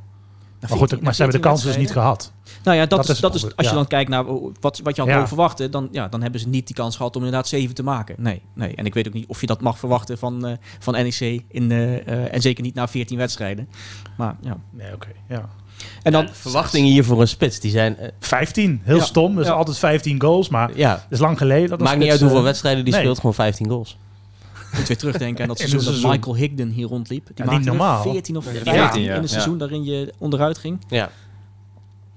Maar 0.68 0.70
goed, 0.70 0.88
14 0.88 1.04
maar 1.04 1.14
ze 1.14 1.22
hebben 1.22 1.40
de 1.40 1.46
kans 1.46 1.62
dus 1.62 1.72
14 1.72 1.84
niet 1.86 1.92
gehad. 2.02 2.32
Nou 2.64 2.76
ja, 2.76 2.86
dat, 2.86 2.98
Dat 2.98 3.08
is, 3.08 3.20
dat 3.20 3.34
is, 3.34 3.42
als 3.44 3.52
je 3.56 3.62
ja. 3.62 3.72
dan 3.72 3.86
kijkt 3.86 4.10
naar 4.10 4.24
wat, 4.60 4.80
wat 4.82 4.96
je 4.96 5.00
had 5.00 5.06
Ja. 5.10 5.14
mogen 5.14 5.28
verwachten, 5.28 5.70
dan, 5.70 5.88
ja, 5.92 6.08
dan 6.08 6.22
hebben 6.22 6.40
ze 6.40 6.48
niet 6.48 6.66
die 6.66 6.76
kans 6.76 6.96
gehad 6.96 7.16
om 7.16 7.22
inderdaad 7.24 7.48
7 7.48 7.74
te 7.74 7.82
maken. 7.82 8.14
Nee, 8.18 8.42
nee. 8.54 8.74
En 8.74 8.86
ik 8.86 8.94
weet 8.94 9.06
ook 9.06 9.12
niet 9.12 9.26
of 9.28 9.40
je 9.40 9.46
dat 9.46 9.60
mag 9.60 9.78
verwachten 9.78 10.18
van, 10.18 10.46
eh, 10.46 10.56
van 10.78 10.92
NEC. 10.94 11.42
In, 11.48 11.72
en 12.30 12.40
zeker 12.40 12.62
niet 12.62 12.74
na 12.74 12.88
14 12.88 13.16
wedstrijden. 13.18 13.68
Maar 14.16 14.36
ja. 14.40 14.56
Nee, 14.70 14.94
oké. 14.94 15.08
ja. 15.28 15.48
En 16.02 16.12
dan, 16.12 16.24
Ja, 16.24 16.32
verwachtingen 16.32 16.90
hier 16.90 17.04
voor 17.04 17.20
een 17.20 17.28
spits, 17.28 17.60
die 17.60 17.70
zijn... 17.70 17.96
eh, 17.98 18.08
15, 18.20 18.80
heel 18.84 18.96
Ja. 18.96 19.02
stom. 19.04 19.34
Dus 19.36 19.46
Ja. 19.46 19.52
altijd 19.52 19.78
15 19.78 20.20
goals. 20.20 20.48
Maar 20.48 20.68
het 20.68 20.76
ja, 20.76 21.06
is 21.10 21.18
lang 21.18 21.38
geleden. 21.38 21.68
Dat 21.68 21.80
maakt 21.80 21.98
niet 21.98 22.10
uit 22.10 22.20
hoeveel 22.20 22.38
eh, 22.38 22.44
wedstrijden 22.44 22.84
die 22.84 22.92
nee. 22.92 23.02
speelt, 23.02 23.16
gewoon 23.18 23.34
15 23.34 23.68
goals. 23.68 23.96
moet 24.76 24.88
weer 24.88 24.96
terugdenken 24.98 25.42
aan 25.42 25.48
dat 25.48 25.58
seizoen 25.68 25.84
dat. 26.02 26.10
Michael 26.12 26.36
Higden 26.36 26.68
hier 26.70 26.86
rondliep. 26.86 27.26
Die 27.26 27.34
Ja, 27.36 27.44
maakte 27.44 27.58
niet 27.58 27.68
er 27.68 27.74
normaal. 27.74 28.02
14 28.02 28.36
of 28.36 28.44
Ja, 28.44 28.50
15 28.50 28.72
14, 28.74 29.02
ja. 29.02 29.08
in 29.10 29.16
een 29.16 29.22
Ja. 29.22 29.28
seizoen 29.28 29.58
daarin 29.58 29.84
je 29.84 30.12
onderuit 30.18 30.58
ging. 30.58 30.78
Ja. 30.88 30.96
Ja, 30.98 31.10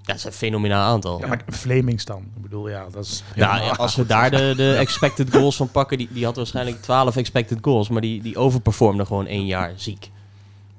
dat 0.08 0.16
is 0.16 0.24
een 0.24 0.32
fenomenaal 0.32 0.92
aantal. 0.94 1.20
Ja, 1.20 1.28
maar 1.28 1.42
Flemings 1.50 2.06
dan. 2.06 2.22
Ik 2.36 2.42
bedoel, 2.42 2.70
ja, 2.70 2.86
dat 2.92 3.06
is... 3.06 3.24
Ja, 3.36 3.60
als 3.60 3.96
we 3.96 4.06
daar 4.06 4.32
de, 4.32 4.54
de 4.56 4.74
expected 4.86 5.36
goals 5.36 5.56
van 5.56 5.70
pakken, 5.72 5.98
die, 5.98 6.08
die 6.12 6.26
had 6.26 6.36
waarschijnlijk 6.36 6.82
12 6.82 7.16
expected 7.16 7.58
goals, 7.62 7.90
maar 7.90 8.02
die, 8.02 8.22
die 8.22 8.38
overperformde 8.38 9.06
gewoon 9.06 9.26
één 9.28 9.46
jaar 9.46 9.74
ziek. 9.76 10.10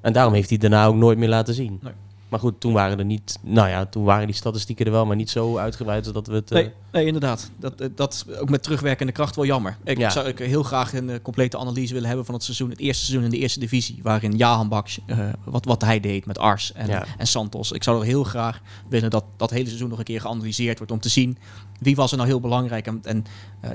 En 0.00 0.12
daarom 0.12 0.34
heeft 0.34 0.48
hij 0.48 0.58
daarna 0.58 0.86
ook 0.86 0.94
nooit 0.94 1.18
meer 1.18 1.28
laten 1.28 1.54
zien. 1.54 1.78
Nee. 1.82 1.92
Maar 2.32 2.40
goed, 2.40 2.60
toen 2.60 2.72
waren 2.72 2.98
er 2.98 3.04
niet, 3.04 3.38
nou 3.42 3.68
ja, 3.68 3.86
toen 3.86 4.04
waren 4.04 4.26
die 4.26 4.36
statistieken 4.36 4.86
er 4.86 4.92
wel, 4.92 5.06
maar 5.06 5.16
niet 5.16 5.30
zo 5.30 5.58
uitgebreid 5.58 6.04
zodat 6.04 6.26
we 6.26 6.34
het. 6.34 6.50
eh, 6.50 6.56
Nee, 6.62 6.70
nee 6.92 7.06
inderdaad. 7.06 7.50
Dat, 7.56 7.80
eh, 7.80 7.88
dat 7.94 8.26
ook 8.40 8.48
met 8.50 8.62
terugwerkende 8.62 9.12
kracht 9.12 9.36
wel 9.36 9.44
jammer. 9.44 9.76
Ik 9.84 9.98
Ja. 9.98 10.10
zou 10.10 10.26
ik 10.26 10.38
heel 10.38 10.62
graag 10.62 10.94
een 10.94 11.10
eh, 11.10 11.16
complete 11.22 11.58
analyse 11.58 11.92
willen 11.92 12.08
hebben 12.08 12.26
van 12.26 12.34
het 12.34 12.44
seizoen, 12.44 12.70
het 12.70 12.78
eerste 12.78 13.04
seizoen 13.04 13.24
in 13.24 13.30
de 13.30 13.38
eerste 13.38 13.60
divisie, 13.60 13.98
waarin 14.02 14.36
Jahan 14.36 14.68
Baks, 14.68 14.98
wat, 15.44 15.64
wat 15.64 15.82
hij 15.82 16.00
deed 16.00 16.26
met 16.26 16.38
Ars 16.38 16.72
en, 16.72 16.86
Ja. 16.86 17.04
en 17.18 17.26
Santos. 17.26 17.72
Ik 17.72 17.82
zou 17.82 17.98
er 18.00 18.04
heel 18.06 18.24
graag 18.24 18.60
willen 18.88 19.10
dat 19.10 19.24
dat 19.36 19.50
hele 19.50 19.66
seizoen 19.66 19.88
nog 19.88 19.98
een 19.98 20.04
keer 20.04 20.20
geanalyseerd 20.20 20.78
wordt 20.78 20.92
om 20.92 21.00
te 21.00 21.08
zien 21.08 21.38
wie 21.78 21.96
was 21.96 22.10
er 22.10 22.16
nou 22.16 22.28
heel 22.28 22.40
belangrijk. 22.40 22.86
En, 22.86 23.00
en 23.02 23.24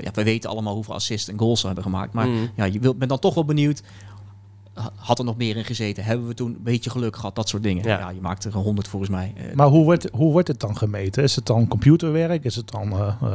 ja, 0.02 0.10
we 0.14 0.22
weten 0.24 0.50
allemaal 0.50 0.74
hoeveel 0.74 0.94
assists 0.94 1.28
en 1.28 1.38
goals 1.38 1.60
ze 1.60 1.66
hebben 1.66 1.84
gemaakt, 1.84 2.12
maar 2.12 2.26
mm. 2.26 2.50
ja, 2.56 2.64
je 2.64 2.78
wilt, 2.78 2.98
bent 2.98 3.10
dan 3.10 3.18
toch 3.18 3.34
wel 3.34 3.44
benieuwd. 3.44 3.82
Ha- 4.80 4.92
Had 4.96 5.18
er 5.18 5.24
nog 5.24 5.36
meer 5.36 5.56
in 5.56 5.64
gezeten? 5.64 6.04
Hebben 6.04 6.26
we 6.26 6.34
toen 6.34 6.48
een 6.54 6.62
beetje 6.62 6.90
geluk 6.90 7.16
gehad? 7.16 7.34
Dat 7.34 7.48
soort 7.48 7.62
dingen. 7.62 7.84
Ja. 7.84 7.98
Ja, 7.98 8.10
je 8.10 8.20
maakt 8.20 8.44
er 8.44 8.54
een 8.54 8.62
honderd 8.62 8.88
volgens 8.88 9.10
mij. 9.10 9.32
Eh, 9.36 9.54
Maar 9.54 9.66
hoe 9.68 9.84
wordt, 9.84 10.08
hoe 10.12 10.32
wordt 10.32 10.48
het 10.48 10.60
dan 10.60 10.76
gemeten? 10.76 11.22
Is 11.22 11.36
het 11.36 11.46
dan 11.46 11.68
computerwerk? 11.68 12.44
Is 12.44 12.56
het 12.56 12.70
dan... 12.70 12.92
eh, 12.92 13.14
eh, 13.22 13.34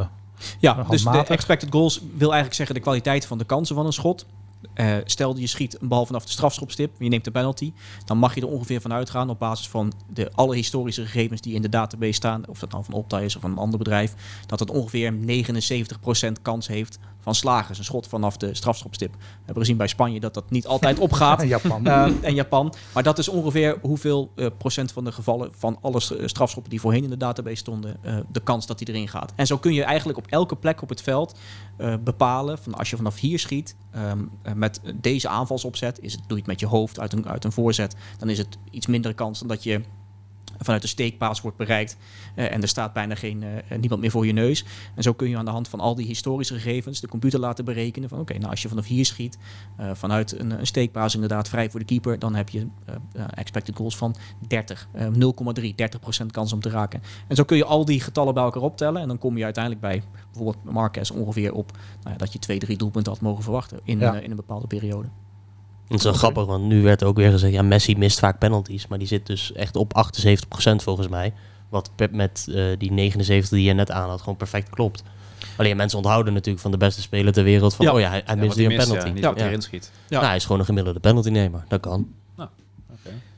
Ja, 0.59 0.77
Uh, 0.77 0.89
dus 0.89 1.03
de 1.03 1.23
expected 1.27 1.71
goals 1.71 1.97
wil 2.11 2.27
eigenlijk 2.27 2.53
zeggen 2.55 2.75
de 2.75 2.81
kwaliteit 2.81 3.25
van 3.25 3.37
de 3.37 3.45
kansen 3.45 3.75
van 3.75 3.85
een 3.85 3.93
schot. 3.93 4.25
Eh, 4.73 4.95
stel 5.05 5.37
je 5.37 5.47
schiet 5.47 5.81
een 5.81 5.87
bal 5.87 6.05
vanaf 6.05 6.23
de 6.25 6.31
strafschopstip, 6.31 6.91
je 6.99 7.09
neemt 7.09 7.23
de 7.23 7.31
penalty, 7.31 7.71
dan 8.05 8.17
mag 8.17 8.35
je 8.35 8.41
er 8.41 8.47
ongeveer 8.47 8.81
van 8.81 8.93
uitgaan 8.93 9.29
op 9.29 9.39
basis 9.39 9.69
van 9.69 9.93
de 10.13 10.31
alle 10.35 10.55
historische 10.55 11.01
gegevens 11.05 11.41
die 11.41 11.53
in 11.53 11.61
de 11.61 11.69
database 11.69 12.11
staan, 12.13 12.43
of 12.47 12.59
dat 12.59 12.71
nou 12.71 12.83
van 12.83 12.93
Opta 12.93 13.19
is 13.19 13.35
of 13.35 13.41
van 13.41 13.51
een 13.51 13.57
ander 13.57 13.77
bedrijf, 13.77 14.13
dat 14.45 14.59
het 14.59 14.71
ongeveer 14.71 15.13
79% 15.13 16.41
kans 16.41 16.67
heeft 16.67 16.99
van 17.23 17.35
slagen. 17.35 17.67
Dus 17.67 17.77
een 17.77 17.83
schot 17.83 18.07
vanaf 18.07 18.37
de 18.37 18.55
strafschopstip. 18.55 19.13
We 19.13 19.19
hebben 19.35 19.63
gezien 19.63 19.77
bij 19.77 19.87
Spanje 19.87 20.19
dat 20.19 20.33
dat 20.33 20.49
niet 20.49 20.67
altijd 20.67 20.99
opgaat. 20.99 21.41
en 21.41 21.47
Japan. 21.47 21.85
Eh, 21.85 22.11
en 22.21 22.33
Japan. 22.33 22.73
Maar 22.93 23.03
dat 23.03 23.17
is 23.17 23.27
ongeveer 23.27 23.77
hoeveel 23.81 24.31
eh, 24.35 24.47
procent 24.57 24.91
van 24.91 25.03
de 25.03 25.11
gevallen 25.11 25.51
van 25.57 25.77
alle 25.81 25.97
eh, 25.97 26.27
strafschoppen 26.27 26.71
die 26.71 26.81
voorheen 26.81 27.03
in 27.03 27.09
de 27.09 27.17
database 27.17 27.55
stonden, 27.55 27.97
de 28.31 28.39
kans 28.39 28.65
dat 28.65 28.77
die 28.77 28.87
erin 28.87 29.07
gaat. 29.07 29.33
En 29.35 29.47
zo 29.47 29.57
kun 29.57 29.73
je 29.73 29.83
eigenlijk 29.83 30.17
op 30.17 30.27
elke 30.27 30.55
plek 30.55 30.81
op 30.81 30.89
het 30.89 31.01
veld 31.01 31.35
bepalen 32.03 32.57
van 32.57 32.73
als 32.73 32.89
je 32.89 32.95
vanaf 32.95 33.19
hier 33.19 33.39
schiet 33.39 33.75
ehm, 33.91 34.19
eh, 34.41 34.53
met 34.53 34.81
deze 34.95 35.27
aanvalsopzet, 35.27 35.99
is 35.99 36.11
het, 36.11 36.21
doe 36.21 36.37
je 36.37 36.43
het 36.43 36.47
met 36.47 36.59
je 36.59 36.65
hoofd 36.65 36.99
uit 36.99 37.13
een, 37.13 37.27
uit 37.27 37.43
een 37.43 37.51
voorzet, 37.51 37.95
dan 38.17 38.29
is 38.29 38.37
het 38.37 38.57
iets 38.71 38.87
minder 38.87 39.13
kans 39.13 39.39
dan 39.39 39.47
dat 39.47 39.63
je 39.63 39.81
vanuit 40.57 40.81
de 40.81 40.87
steekpaas 40.87 41.41
wordt 41.41 41.57
bereikt 41.57 41.97
eh, 42.35 42.51
en 42.51 42.61
er 42.61 42.67
staat 42.67 42.93
bijna 42.93 43.15
geen, 43.15 43.43
eh, 43.43 43.77
niemand 43.77 44.01
meer 44.01 44.11
voor 44.11 44.25
je 44.25 44.33
neus. 44.33 44.65
En 44.95 45.03
zo 45.03 45.13
kun 45.13 45.29
je 45.29 45.37
aan 45.37 45.45
de 45.45 45.51
hand 45.51 45.67
van 45.67 45.79
al 45.79 45.95
die 45.95 46.05
historische 46.05 46.53
gegevens 46.53 46.99
de 46.99 47.07
computer 47.07 47.39
laten 47.39 47.65
berekenen 47.65 48.09
van 48.09 48.19
oké, 48.19 48.37
nou 48.37 48.49
als 48.49 48.61
je 48.61 48.67
vanaf 48.67 48.85
hier 48.85 49.05
schiet, 49.05 49.37
eh, 49.77 49.89
vanuit 49.93 50.39
een, 50.39 50.59
een 50.59 50.67
steekpaas 50.67 51.13
inderdaad 51.13 51.49
vrij 51.49 51.69
voor 51.69 51.79
de 51.79 51.85
keeper, 51.85 52.19
dan 52.19 52.35
heb 52.35 52.49
je 52.49 52.67
eh, 52.85 52.95
eh, 53.13 53.25
expected 53.33 53.75
goals 53.75 53.97
van 53.97 54.15
30, 54.47 54.87
eh 54.91 55.07
0,3, 55.07 55.75
30% 55.75 56.31
kans 56.31 56.53
om 56.53 56.59
te 56.59 56.69
raken. 56.69 57.01
En 57.27 57.35
zo 57.35 57.43
kun 57.43 57.57
je 57.57 57.65
al 57.65 57.85
die 57.85 58.01
getallen 58.01 58.33
bij 58.33 58.43
elkaar 58.43 58.61
optellen 58.61 59.01
en 59.01 59.07
dan 59.07 59.17
kom 59.17 59.37
je 59.37 59.43
uiteindelijk 59.43 59.83
bij 59.83 60.03
bijvoorbeeld 60.31 60.63
Marquez 60.73 61.09
ongeveer 61.09 61.53
op 61.53 61.71
nou 61.71 62.09
ja, 62.11 62.15
dat 62.17 62.33
je 62.33 62.39
twee, 62.39 62.59
drie 62.59 62.77
doelpunten 62.77 63.11
had 63.11 63.21
mogen 63.21 63.43
verwachten 63.43 63.79
in, 63.83 63.99
Ja. 63.99 64.15
eh, 64.15 64.23
in 64.23 64.29
een 64.29 64.35
bepaalde 64.35 64.67
periode. 64.67 65.07
Dat 66.01 66.13
is 66.13 66.19
wel 66.19 66.29
grappig, 66.29 66.45
want 66.45 66.63
nu 66.63 66.81
werd 66.83 67.03
ook 67.03 67.15
weer 67.17 67.31
gezegd, 67.31 67.53
ja, 67.53 67.61
Messi 67.61 67.97
mist 67.97 68.19
vaak 68.19 68.39
penalties, 68.39 68.87
maar 68.87 68.97
die 68.97 69.07
zit 69.07 69.25
dus 69.27 69.53
echt 69.53 69.75
op 69.75 69.93
78% 70.07 70.75
volgens 70.75 71.07
mij. 71.07 71.33
Wat 71.69 71.89
met 72.11 72.47
eh, 72.55 72.63
die 72.77 72.91
79 72.91 73.49
die 73.57 73.67
je 73.67 73.73
net 73.73 73.91
aan 73.91 74.09
had, 74.09 74.19
gewoon 74.19 74.37
perfect 74.37 74.69
klopt. 74.69 75.03
Alleen 75.57 75.77
mensen 75.77 75.97
onthouden 75.97 76.33
natuurlijk 76.33 76.61
van 76.61 76.71
de 76.71 76.77
beste 76.77 77.01
speler 77.01 77.33
ter 77.33 77.43
wereld 77.43 77.75
van, 77.75 77.85
Ja. 77.85 77.93
oh 77.93 77.99
ja, 77.99 78.09
hij, 78.09 78.21
hij 78.25 78.35
Ja, 78.35 78.41
mist 78.41 78.55
weer 78.55 78.71
een 78.71 78.77
penalty. 78.77 79.07
Ja, 79.07 79.13
niet 79.13 79.23
Ja. 79.23 79.27
wat 79.27 79.35
hij 79.35 79.43
Ja. 79.45 79.49
erin 79.51 79.61
schiet. 79.63 79.91
Ja. 80.07 80.15
Nou, 80.15 80.25
hij 80.25 80.35
is 80.35 80.43
gewoon 80.43 80.59
een 80.59 80.65
gemiddelde 80.65 80.99
penaltynemer, 80.99 81.63
dat 81.67 81.79
kan. 81.79 82.07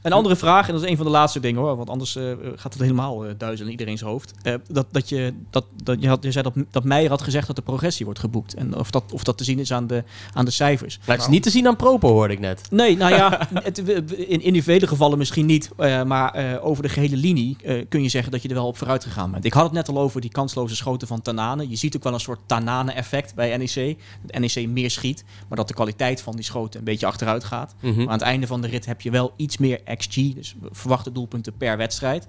Een 0.05 0.13
andere 0.13 0.35
vraag, 0.35 0.67
en 0.67 0.73
dat 0.73 0.83
is 0.83 0.89
een 0.89 0.95
van 0.95 1.05
de 1.05 1.11
laatste 1.11 1.39
dingen 1.39 1.61
hoor, 1.61 1.75
want 1.75 1.89
anders 1.89 2.15
eh, 2.15 2.23
gaat 2.55 2.73
het 2.73 2.81
helemaal 2.81 3.25
eh, 3.25 3.31
duizelen 3.37 3.65
in 3.65 3.71
iedereen's 3.71 4.01
hoofd. 4.01 4.33
Eh, 4.41 4.53
dat, 4.67 4.85
dat 4.91 5.09
je, 5.09 5.33
dat, 5.49 5.65
dat, 5.83 6.01
je, 6.01 6.07
had, 6.07 6.23
je 6.23 6.31
zei 6.31 6.43
dat, 6.43 6.65
dat 6.71 6.83
Meijer 6.83 7.09
had 7.09 7.21
gezegd 7.21 7.47
dat 7.47 7.55
de 7.55 7.61
progressie 7.61 8.05
wordt 8.05 8.19
geboekt. 8.19 8.53
En 8.53 8.77
of 8.77 8.91
dat, 8.91 9.03
of 9.13 9.23
dat 9.23 9.37
te 9.37 9.43
zien 9.43 9.59
is 9.59 9.73
aan 9.73 9.87
de, 9.87 10.03
aan 10.33 10.45
de 10.45 10.51
cijfers. 10.51 10.99
Maar 11.05 11.15
het 11.15 11.25
is 11.25 11.31
niet 11.31 11.43
te 11.43 11.49
zien 11.49 11.67
aan 11.67 11.75
Propo, 11.75 12.09
hoorde 12.09 12.33
ik 12.33 12.39
net. 12.39 12.71
Nee, 12.71 12.97
nou 12.97 13.13
ja, 13.13 13.47
het, 13.53 13.77
in 14.09 14.41
individuele 14.41 14.87
gevallen 14.87 15.17
misschien 15.17 15.45
niet. 15.45 15.69
maar 16.05 16.59
over 16.61 16.83
de 16.83 16.89
gehele 16.89 17.17
linie 17.17 17.57
kun 17.89 18.03
je 18.03 18.09
zeggen 18.09 18.31
dat 18.31 18.41
je 18.41 18.47
er 18.47 18.53
wel 18.53 18.67
op 18.67 18.77
vooruit 18.77 19.03
gegaan 19.03 19.31
bent. 19.31 19.45
Ik 19.45 19.53
had 19.53 19.63
het 19.63 19.73
net 19.73 19.89
al 19.89 19.99
over 19.99 20.21
die 20.21 20.31
kansloze 20.31 20.75
schoten 20.75 21.07
van 21.07 21.21
Tanane. 21.21 21.69
Je 21.69 21.75
ziet 21.75 21.95
ook 21.95 22.03
wel 22.03 22.13
een 22.13 22.19
soort 22.19 22.39
Tanane-effect 22.45 23.35
bij 23.35 23.57
NEC. 23.57 23.97
Dat 24.25 24.39
NEC 24.39 24.67
meer 24.67 24.91
schiet, 24.91 25.23
maar 25.47 25.57
dat 25.57 25.67
de 25.67 25.73
kwaliteit 25.73 26.21
van 26.21 26.35
die 26.35 26.45
schoten 26.45 26.79
een 26.79 26.85
beetje 26.85 27.05
achteruit 27.05 27.43
gaat. 27.43 27.75
Mhm. 27.79 27.95
Maar 27.95 28.07
aan 28.07 28.11
het 28.11 28.21
einde 28.21 28.47
van 28.47 28.61
de 28.61 28.67
rit 28.67 28.85
heb 28.85 29.01
je 29.01 29.11
wel 29.11 29.33
iets 29.35 29.57
meer 29.57 29.79
XG, 29.97 30.34
dus 30.34 30.55
verwachte 30.71 31.12
doelpunten 31.12 31.58
per 31.58 31.77
wedstrijd. 31.77 32.27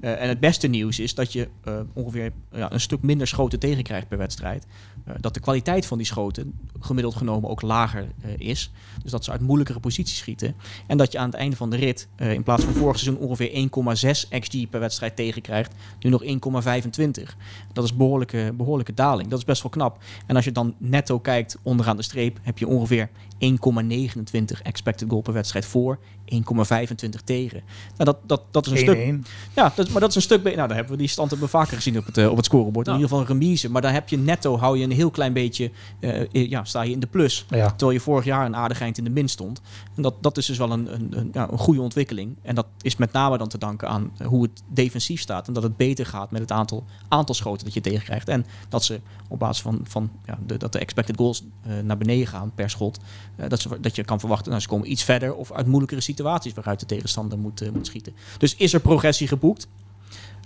Eh, 0.00 0.22
en 0.22 0.28
het 0.28 0.40
beste 0.40 0.66
nieuws 0.66 0.98
is 0.98 1.14
dat 1.14 1.32
je 1.32 1.48
eh, 1.64 1.80
ongeveer 1.92 2.32
ja, 2.52 2.72
een 2.72 2.80
stuk 2.80 3.02
minder 3.02 3.26
schoten 3.26 3.58
tegenkrijgt 3.58 4.08
per 4.08 4.18
wedstrijd. 4.18 4.66
Eh, 5.04 5.14
dat 5.20 5.34
de 5.34 5.40
kwaliteit 5.40 5.86
van 5.86 5.98
die 5.98 6.06
schoten 6.06 6.58
gemiddeld 6.80 7.14
genomen 7.14 7.50
ook 7.50 7.62
lager 7.62 8.08
is. 8.36 8.70
Dus 9.02 9.10
dat 9.10 9.24
ze 9.24 9.30
uit 9.30 9.40
moeilijkere 9.40 9.80
posities 9.80 10.16
schieten. 10.16 10.54
En 10.86 10.96
dat 10.96 11.12
je 11.12 11.18
aan 11.18 11.28
het 11.30 11.38
einde 11.38 11.56
van 11.56 11.70
de 11.70 11.76
rit 11.76 12.08
in 12.16 12.42
plaats 12.42 12.64
van 12.64 12.74
vorig 12.74 12.98
seizoen 12.98 13.22
ongeveer 13.24 13.50
1,6 13.50 14.28
XG 14.38 14.68
per 14.70 14.80
wedstrijd 14.80 15.16
tegenkrijgt, 15.16 15.74
nu 16.00 16.10
nog 16.10 16.24
1,25. 16.24 17.36
Dat 17.72 17.84
is 17.84 17.96
behoorlijke, 17.96 18.52
behoorlijke 18.56 18.94
daling. 18.94 19.28
Dat 19.28 19.38
is 19.38 19.44
best 19.44 19.62
wel 19.62 19.70
knap. 19.70 20.02
En 20.26 20.36
als 20.36 20.44
je 20.44 20.52
dan 20.52 20.74
netto 20.78 21.18
kijkt 21.18 21.58
onderaan 21.62 21.96
de 21.96 22.02
streep, 22.02 22.38
heb 22.42 22.58
je 22.58 22.68
ongeveer 22.68 23.10
1,29 23.38 24.62
expected 24.62 25.08
goal 25.08 25.22
per 25.22 25.32
wedstrijd 25.32 25.64
voor, 25.64 25.98
1,25 26.32 27.08
tegen. 27.24 27.62
Nou, 27.96 28.04
dat, 28.04 28.16
dat, 28.26 28.42
dat 28.50 28.66
is 28.66 28.72
een 28.72 28.78
stuk 28.78 28.96
1-1. 29.26 29.52
ja, 29.54 29.72
dat, 29.74 29.88
maar 29.88 30.00
dat 30.00 30.10
is 30.10 30.16
een 30.16 30.22
stuk... 30.22 30.42
Nou, 30.44 30.56
daar 30.56 30.68
hebben 30.76 30.92
we 30.92 30.98
die 30.98 31.08
stand 31.08 31.30
hebben 31.30 31.48
we 31.48 31.56
vaker 31.56 31.76
gezien 31.76 31.98
op 31.98 32.06
het, 32.06 32.18
eh, 32.18 32.30
op 32.30 32.36
het 32.36 32.44
scorebord. 32.44 32.86
In 32.86 32.92
ieder 32.92 33.08
geval 33.08 33.24
een 33.24 33.30
remise. 33.40 33.70
Maar 33.70 33.82
dan 33.82 33.92
heb 33.92 34.08
je 34.08 34.18
netto, 34.18 34.58
hou 34.58 34.78
je 34.78 34.84
een 34.84 34.90
heel 34.92 35.10
klein 35.10 35.32
beetje... 35.32 35.70
eh, 36.00 36.20
i- 36.32 36.50
ja, 36.50 36.64
sta 36.64 36.82
je 36.82 36.92
in 36.92 37.00
de 37.00 37.06
plus. 37.06 37.46
Ja. 37.48 37.68
Terwijl 37.68 37.90
je 37.90 38.00
vorig 38.00 38.24
jaar 38.24 38.46
een 38.46 38.56
aardig 38.56 38.80
eind 38.80 38.98
in 38.98 39.04
de 39.04 39.10
min 39.10 39.28
stond. 39.28 39.60
En 39.96 40.02
dat, 40.02 40.14
dat 40.20 40.36
is 40.36 40.46
dus 40.46 40.58
wel 40.58 40.70
een, 40.72 40.94
een, 40.94 41.08
een, 41.18 41.30
ja, 41.32 41.48
een 41.50 41.58
goede 41.58 41.80
ontwikkeling. 41.80 42.36
En 42.42 42.54
dat 42.54 42.66
is 42.80 42.96
met 42.96 43.12
name 43.12 43.38
dan 43.38 43.48
te 43.48 43.58
danken 43.58 43.88
aan 43.88 44.10
eh, 44.18 44.26
hoe 44.26 44.42
het 44.42 44.62
defensief 44.68 45.20
staat. 45.20 45.46
En 45.48 45.52
dat 45.52 45.62
het 45.62 45.76
beter 45.76 46.06
gaat 46.06 46.30
met 46.30 46.40
het 46.40 46.52
aantal, 46.52 46.84
aantal 47.08 47.34
schoten 47.34 47.64
dat 47.64 47.74
je 47.74 47.80
tegenkrijgt. 47.80 48.28
En 48.28 48.46
dat 48.68 48.84
ze 48.84 49.00
op 49.28 49.38
basis 49.38 49.62
van, 49.62 49.80
van 49.82 50.10
ja, 50.26 50.38
de, 50.46 50.56
dat 50.56 50.72
de 50.72 50.78
expected 50.78 51.16
goals 51.16 51.42
eh, 51.62 51.72
naar 51.84 51.98
beneden 51.98 52.26
gaan 52.26 52.52
per 52.54 52.70
schot. 52.70 52.98
eh, 53.36 53.48
dat, 53.48 53.60
ze, 53.60 53.80
dat 53.80 53.96
je 53.96 54.04
kan 54.04 54.20
verwachten, 54.20 54.48
nou, 54.50 54.62
ze 54.62 54.68
komen 54.68 54.90
iets 54.90 55.02
verder 55.04 55.34
of 55.34 55.52
uit 55.52 55.66
moeilijkere 55.66 56.00
situaties 56.00 56.16
waaruit 56.24 56.80
de 56.80 56.86
tegenstander 56.86 57.38
moet, 57.38 57.60
eh, 57.60 57.70
moet 57.70 57.86
schieten. 57.86 58.14
Dus 58.38 58.56
is 58.56 58.72
er 58.72 58.80
progressie 58.80 59.28
geboekt? 59.28 59.68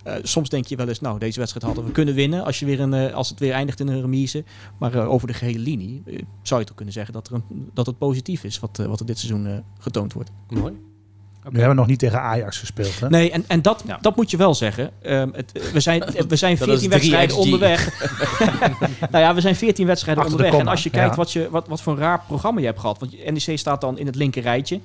Eh, 0.02 0.14
soms 0.22 0.48
denk 0.48 0.66
je 0.66 0.76
wel 0.76 0.88
eens, 0.88 1.00
nou, 1.00 1.18
deze 1.18 1.38
wedstrijd 1.38 1.66
hadden 1.66 1.84
we 1.84 1.90
kunnen 1.92 2.14
winnen 2.14 2.44
als, 2.44 2.58
je 2.58 2.66
weer 2.66 2.80
een, 2.80 2.94
eh, 2.94 3.14
als 3.14 3.28
het 3.28 3.38
weer 3.38 3.52
eindigt 3.52 3.80
in 3.80 3.88
een 3.88 4.00
remise. 4.00 4.44
Maar 4.78 4.94
eh, 4.94 5.10
over 5.10 5.26
de 5.26 5.34
gehele 5.34 5.58
linie 5.58 6.02
zou 6.42 6.60
je 6.60 6.66
toch 6.66 6.76
kunnen 6.76 6.94
zeggen 6.94 7.12
dat, 7.12 7.28
er 7.28 7.34
een, 7.34 7.70
dat 7.74 7.86
het 7.86 7.98
positief 7.98 8.44
is 8.44 8.58
wat, 8.58 8.78
eh, 8.78 8.86
wat 8.86 9.00
er 9.00 9.06
dit 9.06 9.18
seizoen 9.18 9.46
eh, 9.46 9.52
getoond 9.78 10.12
wordt. 10.12 10.30
Mooi. 10.48 10.72
Nu 11.42 11.50
hebben 11.50 11.68
we 11.68 11.74
nog 11.74 11.86
niet 11.86 11.98
tegen 11.98 12.20
Ajax 12.20 12.58
gespeeld. 12.58 13.00
Hè? 13.00 13.08
Nee, 13.08 13.30
en, 13.30 13.44
en 13.46 13.62
dat, 13.62 13.82
Ja. 13.86 13.98
dat 14.00 14.16
moet 14.16 14.30
je 14.30 14.36
wel 14.36 14.54
zeggen. 14.54 14.90
Ehm, 15.02 15.28
het, 15.32 15.72
we, 15.72 15.80
zijn, 15.80 16.00
we 16.28 16.36
zijn 16.36 16.56
Dat 16.56 16.68
is 16.68 16.78
14 16.78 16.78
3 16.78 16.88
wedstrijden 16.90 17.36
onderweg. 17.36 18.00
nou 19.10 19.24
ja, 19.24 19.34
we 19.34 19.40
zijn 19.40 19.56
14 19.56 19.86
wedstrijden 19.86 20.22
Achter 20.22 20.38
onderweg. 20.38 20.64
En 20.64 20.70
als 20.70 20.82
je 20.82 20.90
kijkt 20.90 21.10
ja. 21.10 21.16
wat, 21.16 21.32
je, 21.32 21.50
wat, 21.50 21.68
wat 21.68 21.82
voor 21.82 21.92
een 21.92 21.98
raar 21.98 22.22
programma 22.26 22.60
je 22.60 22.66
hebt 22.66 22.80
gehad. 22.80 22.98
Want 22.98 23.12
je- 23.12 23.30
NEC 23.32 23.58
staat 23.58 23.80
dan 23.80 23.98
in 23.98 24.06
het 24.06 24.14
linker 24.14 24.42
rijtje. 24.42 24.80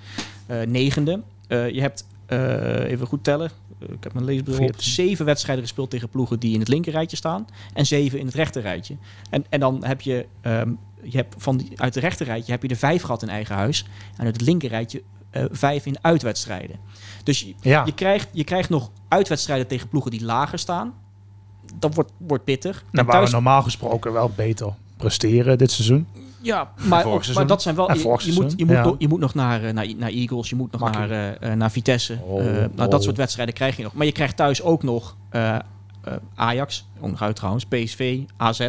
Eh, 0.47 0.61
negende. 0.67 1.21
Eh, 1.47 1.69
je 1.69 1.81
hebt, 1.81 2.07
eh, 2.25 2.83
even 2.83 3.07
goed 3.07 3.23
tellen. 3.23 3.51
Ik 3.79 4.03
heb 4.03 4.13
mijn 4.13 4.25
leesbril 4.25 4.55
op. 4.55 4.61
14. 4.61 4.91
Zeven 4.91 5.25
wedstrijden 5.25 5.63
gespeeld 5.63 5.89
tegen 5.89 6.09
ploegen 6.09 6.39
die 6.39 6.53
in 6.53 6.59
het 6.59 6.67
linker 6.67 6.91
rijtje 6.91 7.17
staan. 7.17 7.47
En 7.73 7.85
zeven 7.85 8.19
in 8.19 8.25
het 8.25 8.35
rechter 8.35 8.61
rijtje. 8.61 8.95
En, 9.29 9.45
en 9.49 9.59
dan 9.59 9.85
heb 9.85 10.01
je, 10.01 10.25
ehm, 10.41 10.71
je 11.03 11.17
hebt 11.17 11.35
van 11.37 11.57
die, 11.57 11.69
uit 11.75 11.95
het 11.95 12.03
rechter 12.03 12.25
rijtje 12.25 12.51
heb 12.51 12.61
je 12.63 12.67
er 12.69 12.75
vijf 12.75 13.01
gehad 13.01 13.21
in 13.21 13.29
eigen 13.29 13.55
huis. 13.55 13.85
En 14.17 14.25
uit 14.25 14.35
het 14.35 14.45
linker 14.45 14.69
rijtje 14.69 15.01
eh, 15.29 15.43
vijf 15.51 15.85
in 15.85 15.97
uitwedstrijden. 16.01 16.75
Dus 17.23 17.39
je, 17.39 17.53
Ja, 17.61 17.85
je, 17.85 17.93
krijgt, 17.93 18.27
je 18.31 18.43
krijgt 18.43 18.69
nog 18.69 18.91
uitwedstrijden 19.07 19.67
tegen 19.67 19.87
ploegen 19.87 20.11
die 20.11 20.23
lager 20.25 20.59
staan. 20.59 20.93
Dat 21.75 21.95
wordt, 21.95 22.11
wordt 22.17 22.43
pittig. 22.43 22.73
nou, 22.75 22.87
En 22.91 23.05
waar 23.05 23.15
thuis- 23.15 23.29
we 23.29 23.35
normaal 23.35 23.61
gesproken 23.63 24.13
wel 24.13 24.31
beter 24.35 24.73
presteren 24.97 25.57
dit 25.57 25.71
seizoen. 25.71 26.07
Ja, 26.41 26.71
maar, 26.87 27.05
ook- 27.05 27.47
dat 27.47 27.61
zijn 27.61 27.75
wel. 27.75 27.93
Je, 27.93 28.03
moet, 28.03 28.53
je, 28.57 28.65
moet 28.65 28.75
ja. 28.75 28.83
nog, 28.83 28.95
je 28.97 29.07
moet 29.07 29.19
nog 29.19 29.33
naar, 29.33 29.63
eh, 29.63 29.73
naar, 29.73 29.87
naar 29.97 30.09
Eagles, 30.09 30.49
je 30.49 30.55
moet 30.55 30.71
nog 30.71 30.81
Makkelijk. 30.81 31.09
naar, 31.11 31.33
eh, 31.39 31.51
eh, 31.51 31.57
naar 31.57 31.71
Vitesse. 31.71 32.17
Oh, 32.23 32.39
Eh, 32.45 32.53
nou, 32.53 32.69
oh. 32.77 32.87
dat 32.89 33.03
soort 33.03 33.17
wedstrijden 33.17 33.53
krijg 33.55 33.77
je 33.77 33.83
nog. 33.83 33.93
Maar 33.93 34.05
je 34.05 34.11
krijgt 34.11 34.35
thuis 34.35 34.61
ook 34.61 34.83
nog 34.83 35.15
eh, 35.29 35.55
eh, 35.55 35.61
Ajax, 36.35 36.87
onderuit 36.99 37.35
trouwens, 37.35 37.65
PSV, 37.65 38.19
AZ. 38.37 38.67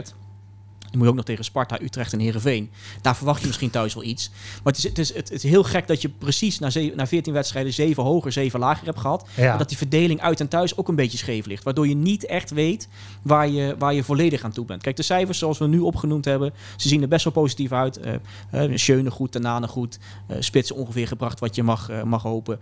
Je 0.91 0.99
moet 0.99 1.07
ook 1.07 1.15
nog 1.15 1.25
tegen 1.25 1.45
Sparta, 1.45 1.81
Utrecht 1.83 2.13
en 2.13 2.19
Heerenveen. 2.19 2.71
Daar 3.03 3.17
verwacht 3.17 3.41
je 3.41 3.47
misschien 3.47 3.71
thuis 3.71 3.95
wel 3.95 4.03
iets. 4.05 4.31
Maar 4.63 4.73
het 4.73 4.77
is, 4.77 4.83
het 4.85 4.99
is, 4.99 5.15
het 5.15 5.31
is 5.31 5.43
heel 5.43 5.63
gek 5.65 5.87
dat 5.87 6.03
je 6.03 6.09
precies 6.09 6.59
na, 6.59 6.71
ze- 6.71 6.93
na 6.97 7.07
14 7.07 7.33
wedstrijden 7.33 7.73
7 7.73 8.03
hoger, 8.03 8.33
7 8.33 8.61
lager 8.61 8.87
hebt 8.87 8.99
gehad. 9.01 9.29
Ja. 9.37 9.53
En 9.53 9.59
dat 9.59 9.69
die 9.69 9.77
verdeling 9.79 10.21
uit 10.21 10.41
en 10.41 10.49
thuis 10.49 10.77
ook 10.77 10.89
een 10.89 10.95
beetje 10.95 11.19
scheef 11.19 11.47
ligt. 11.47 11.65
Waardoor 11.65 11.89
je 11.89 11.95
niet 11.97 12.27
echt 12.27 12.51
weet 12.51 12.89
waar 13.23 13.49
je, 13.49 13.75
waar 13.79 13.95
je 13.95 14.05
volledig 14.05 14.43
aan 14.43 14.53
toe 14.53 14.65
bent. 14.65 14.83
Kijk, 14.83 14.97
de 14.97 15.03
cijfers 15.03 15.39
zoals 15.39 15.59
we 15.59 15.67
nu 15.67 15.79
opgenoemd 15.79 16.25
hebben, 16.25 16.53
ze 16.77 16.89
zien 16.89 17.03
er 17.03 17.09
best 17.09 17.25
wel 17.25 17.33
positief 17.33 17.73
uit. 17.73 18.01
Eh, 18.01 18.71
Schöne 18.75 19.11
goed, 19.11 19.33
Tanane 19.33 19.69
goed. 19.69 19.99
eh 20.27 20.37
Spitsen 20.41 20.77
ongeveer 20.77 21.07
gebracht 21.09 21.41
wat 21.41 21.55
je 21.55 21.63
mag, 21.63 21.91
mag 22.05 22.23
hopen. 22.23 22.61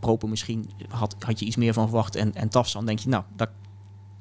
Propen 0.00 0.28
misschien 0.28 0.70
had, 0.88 1.16
had 1.18 1.38
je 1.38 1.44
iets 1.46 1.56
meer 1.56 1.72
van 1.72 1.88
verwacht. 1.88 2.16
En, 2.16 2.34
en 2.34 2.48
Tafsan 2.48 2.86
denk 2.86 2.98
je, 2.98 3.08
nou, 3.08 3.22
daar 3.36 3.50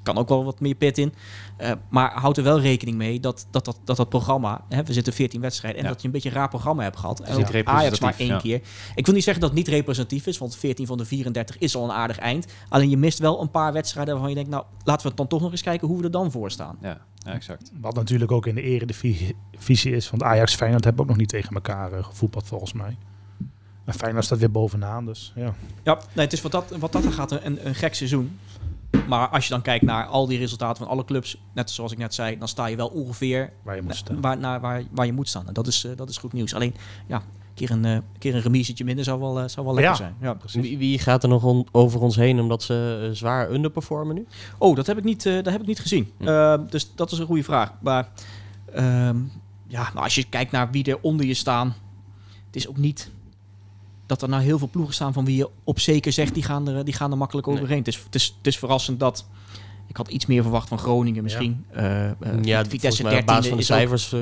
kan 0.04 0.18
ook 0.18 0.30
wel 0.30 0.44
wat 0.44 0.60
meer 0.60 0.76
pit 0.76 0.98
in. 0.98 1.14
Eh, 1.58 1.72
maar 1.90 2.12
houd 2.14 2.38
er 2.38 2.44
wel 2.44 2.60
rekening 2.60 2.98
mee 2.98 3.20
dat 3.20 3.48
dat, 3.52 3.66
dat, 3.66 3.80
dat, 3.84 3.98
dat 3.98 4.10
programma... 4.10 4.62
Hè, 4.70 4.84
we 4.84 4.94
zitten 4.94 5.14
14 5.14 5.42
wedstrijden 5.42 5.80
en 5.80 5.86
Ja. 5.86 5.92
dat 5.92 6.02
je 6.02 6.08
een 6.08 6.14
beetje 6.14 6.30
een 6.30 6.36
raar 6.36 6.50
programma 6.50 6.84
hebt 6.84 6.98
gehad. 6.98 7.20
En 7.20 7.38
ook 7.38 7.66
Ajax 7.68 8.00
maar 8.00 8.16
één 8.18 8.28
ja. 8.28 8.38
keer. 8.38 8.62
Ik 8.96 9.06
wil 9.06 9.16
niet 9.16 9.24
zeggen 9.24 9.42
dat 9.42 9.52
het 9.52 9.60
niet 9.60 9.68
representatief 9.68 10.28
is, 10.28 10.38
want 10.38 10.56
14 10.56 10.86
van 10.86 10.98
de 10.98 11.06
34 11.06 11.58
is 11.58 11.76
al 11.76 11.84
een 11.84 11.92
aardig 11.92 12.18
eind. 12.18 12.46
Alleen 12.70 12.90
je 12.90 12.98
mist 12.98 13.20
wel 13.20 13.42
een 13.42 13.52
paar 13.52 13.74
wedstrijden 13.74 14.14
waarvan 14.14 14.30
je 14.30 14.38
denkt, 14.38 14.52
nou, 14.52 14.66
laten 14.84 15.02
we 15.02 15.08
het 15.08 15.18
dan 15.18 15.28
toch 15.28 15.42
nog 15.42 15.52
eens 15.52 15.62
kijken 15.62 15.88
hoe 15.88 15.98
we 15.98 16.04
er 16.04 16.12
dan 16.12 16.32
voor 16.32 16.52
staan. 16.52 16.78
Ja, 16.82 16.98
ja, 17.16 17.34
exact. 17.34 17.72
Wat 17.82 17.96
natuurlijk 17.96 18.32
ook 18.32 18.46
in 18.46 18.56
de 18.56 18.62
eredivisie 18.62 19.96
is. 19.96 20.10
Want 20.10 20.24
Ajax 20.24 20.56
Feyenoord 20.56 20.84
hebben 20.84 21.02
ook 21.02 21.10
nog 21.10 21.18
niet 21.18 21.30
tegen 21.30 21.56
elkaar 21.56 21.92
eh, 21.94 22.04
gevoetbald 22.04 22.48
volgens 22.48 22.74
mij. 22.74 22.98
En 23.86 23.94
Feyenoord 23.94 24.26
staat 24.26 24.40
weer 24.40 24.52
bovenaan, 24.52 25.06
dus 25.06 25.34
ja. 25.36 25.54
Ja, 25.84 25.94
nee, 26.14 26.26
het 26.26 26.34
is 26.34 26.42
wat 26.42 26.52
dat, 26.52 26.70
wat 26.80 26.92
dat 26.92 27.06
er 27.06 27.12
gaat 27.12 27.32
een, 27.32 27.68
een 27.68 27.76
gek 27.76 27.96
seizoen. 27.96 28.40
Maar 29.08 29.28
als 29.28 29.44
je 29.44 29.50
dan 29.50 29.62
kijkt 29.62 29.86
naar 29.86 30.06
al 30.06 30.28
die 30.28 30.38
resultaten 30.38 30.78
van 30.84 30.88
alle 30.94 31.06
clubs, 31.06 31.38
net 31.54 31.70
zoals 31.70 31.92
ik 31.92 31.98
net 31.98 32.14
zei, 32.14 32.38
dan 32.38 32.48
sta 32.48 32.66
je 32.66 32.76
wel 32.76 32.88
ongeveer 32.88 33.54
Waar 33.64 33.76
je 33.76 33.82
moet 33.82 33.96
staan. 33.96 34.22
waar, 34.22 34.38
naar 34.38 34.60
waar, 34.62 34.84
waar 34.92 35.06
je 35.06 35.14
moet 35.14 35.28
staan. 35.28 35.48
En 35.48 35.54
dat 35.54 35.68
is, 35.68 35.84
eh, 35.86 35.92
dat 35.96 36.10
is 36.10 36.18
goed 36.18 36.34
nieuws. 36.34 36.54
Alleen, 36.54 36.76
ja, 37.08 37.16
een 37.16 37.54
keer 37.68 37.72
een, 37.72 37.86
eh, 37.86 37.92
een, 37.92 38.04
keer 38.20 38.36
een 38.36 38.42
remisetje 38.42 38.84
minder 38.84 39.04
zou 39.06 39.20
wel, 39.20 39.40
eh, 39.40 39.48
zou 39.48 39.66
wel 39.66 39.76
lekker 39.76 39.92
Ja. 39.92 39.98
zijn. 39.98 40.16
Ja. 40.22 40.38
Wie, 40.62 40.78
wie 40.78 41.00
gaat 41.00 41.24
er 41.24 41.30
nog 41.30 41.44
on- 41.44 41.68
over 41.72 42.02
ons 42.02 42.16
heen 42.16 42.40
omdat 42.40 42.64
ze 42.64 43.10
zwaar 43.14 43.52
underperformen 43.52 44.16
nu? 44.16 44.26
Oh, 44.58 44.76
dat 44.76 44.88
heb 44.88 44.98
ik 44.98 45.04
niet, 45.04 45.26
eh, 45.26 45.34
dat 45.34 45.46
heb 45.52 45.62
ik 45.62 45.68
niet 45.68 45.80
gezien. 45.80 46.12
Hm. 46.18 46.28
Eh, 46.28 46.60
dus 46.70 46.92
dat 46.96 47.12
is 47.12 47.18
een 47.20 47.26
goede 47.26 47.44
vraag. 47.44 47.74
Maar 47.82 48.10
ehm, 48.74 49.18
ja, 49.68 49.84
nou, 49.94 50.04
als 50.04 50.16
je 50.16 50.24
kijkt 50.24 50.52
naar 50.52 50.72
wie 50.72 50.84
er 50.84 50.98
onder 51.02 51.26
je 51.26 51.34
staan, 51.34 51.68
het 52.46 52.56
is 52.56 52.68
ook 52.68 52.78
niet 52.78 53.12
dat 54.12 54.22
er 54.22 54.30
nou 54.30 54.44
heel 54.44 54.58
veel 54.58 54.70
ploegen 54.72 54.94
staan 54.94 55.14
van 55.14 55.26
wie 55.26 55.36
je 55.36 55.50
op 55.64 55.80
zeker 55.80 56.12
zegt, 56.12 56.34
die 56.34 56.44
gaan 56.44 56.68
er, 56.68 56.86
die 56.86 56.94
gaan 56.94 57.12
er 57.12 57.18
makkelijk 57.18 57.48
Nee. 57.48 57.56
overheen. 57.56 57.78
Het, 57.78 57.88
is, 57.88 57.96
het, 58.06 58.16
is, 58.16 58.36
het 58.38 58.48
is 58.48 58.58
verrassend 58.58 59.00
dat... 59.00 59.26
Ik 59.88 59.98
had 59.98 60.08
iets 60.08 60.26
meer 60.26 60.42
verwacht 60.42 60.68
van 60.68 60.78
Groningen 60.80 61.24
misschien. 61.24 61.66
Ja, 62.42 62.66
Vitesse 62.66 62.80
volgens 62.80 63.02
mij 63.02 63.20
op 63.20 63.26
basis 63.26 63.46
13e 63.46 63.50
van 63.50 63.50
de 63.50 63.54
ook- 63.56 63.62
cijfers 63.62 64.14
eh, 64.14 64.20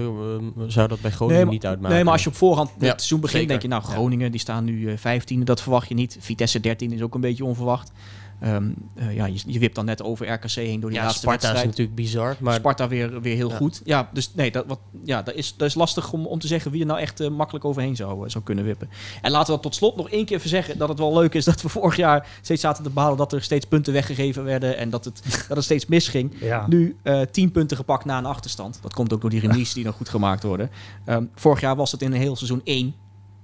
zou 0.68 0.88
dat 0.88 1.02
bij 1.02 1.12
Groningen 1.12 1.36
Nee, 1.36 1.46
maar- 1.46 1.54
niet 1.54 1.66
uitmaken. 1.66 1.96
Nee, 1.96 2.04
maar 2.04 2.14
als 2.14 2.24
je 2.24 2.30
op 2.30 2.36
voorhand 2.36 2.70
het 2.74 2.82
Ja, 2.82 2.88
seizoen 2.88 3.20
begint, 3.20 3.42
zeker. 3.42 3.48
denk 3.60 3.62
je, 3.62 3.68
nou, 3.80 3.84
Groningen, 3.84 4.32
die 4.32 4.40
staan 4.40 4.64
nu 4.64 4.92
eh 4.92 4.98
15e, 4.98 5.44
dat 5.44 5.62
verwacht 5.62 5.88
je 5.88 5.94
niet. 5.96 6.18
Vitesse 6.20 6.60
13 6.60 6.92
is 6.92 7.02
ook 7.02 7.16
een 7.16 7.22
beetje 7.22 7.46
onverwacht. 7.46 7.92
Ehm, 8.40 8.72
eh, 8.96 9.16
ja, 9.16 9.26
je, 9.26 9.40
je 9.46 9.60
wipt 9.60 9.76
dan 9.76 9.86
net 9.86 10.04
over 10.04 10.28
RKC 10.32 10.52
heen 10.52 10.80
door 10.80 10.90
die 10.90 11.00
ja, 11.00 11.06
laatste 11.06 11.22
Sparta 11.22 11.54
is 11.54 11.64
natuurlijk 11.64 11.96
bizar, 11.96 12.36
maar 12.40 12.54
Sparta 12.54 12.88
weer, 12.88 13.22
weer 13.22 13.36
heel 13.36 13.50
Ja. 13.50 13.56
goed. 13.56 13.82
Ja, 13.84 14.10
dus 14.14 14.34
nee, 14.34 14.52
dat, 14.52 14.66
wat, 14.68 14.80
ja, 15.04 15.22
dat, 15.22 15.36
is, 15.36 15.54
dat 15.58 15.68
is 15.68 15.76
lastig 15.76 16.12
om, 16.14 16.26
om 16.26 16.40
te 16.40 16.48
zeggen 16.48 16.72
wie 16.72 16.82
er 16.82 16.88
nou 16.88 17.00
echt 17.00 17.20
eh, 17.20 17.30
makkelijk 17.30 17.66
overheen 17.66 17.96
zou, 17.96 18.26
eh, 18.26 18.32
zou 18.32 18.44
kunnen 18.44 18.66
wippen. 18.66 18.90
En 19.22 19.32
laten 19.32 19.46
we 19.48 19.52
dat 19.54 19.62
tot 19.62 19.76
slot 19.76 19.96
nog 19.96 20.10
één 20.10 20.26
keer 20.26 20.38
even 20.38 20.50
zeggen 20.50 20.78
dat 20.78 20.90
het 20.90 21.00
wel 21.00 21.14
leuk 21.14 21.34
is 21.34 21.46
dat 21.46 21.62
we 21.62 21.70
vorig 21.70 21.96
jaar 21.96 22.28
steeds 22.42 22.62
zaten 22.62 22.84
te 22.84 22.90
behalen 22.90 23.18
dat 23.18 23.34
er 23.34 23.42
steeds 23.42 23.66
punten 23.66 23.94
weggegeven 23.94 24.44
werden 24.44 24.78
en 24.78 24.90
dat 24.90 25.06
het, 25.06 25.22
dat 25.48 25.58
het 25.58 25.66
steeds 25.66 25.86
misging. 25.86 26.34
Ja. 26.40 26.66
Nu 26.68 26.98
10 27.32 27.52
punten 27.52 27.78
gepakt 27.78 28.06
na 28.06 28.18
een 28.18 28.26
achterstand. 28.26 28.80
Dat 28.82 28.94
komt 28.94 29.14
ook 29.14 29.22
door 29.22 29.30
die 29.30 29.40
remises 29.40 29.74
die 29.74 29.86
nog 29.86 29.96
goed 29.96 30.10
gemaakt 30.10 30.44
worden. 30.44 30.70
Ehm, 31.06 31.24
vorig 31.36 31.62
jaar 31.62 31.76
was 31.76 31.92
het 31.92 32.02
in 32.02 32.12
een 32.12 32.20
heel 32.20 32.36
seizoen 32.36 32.62
1. 32.64 32.94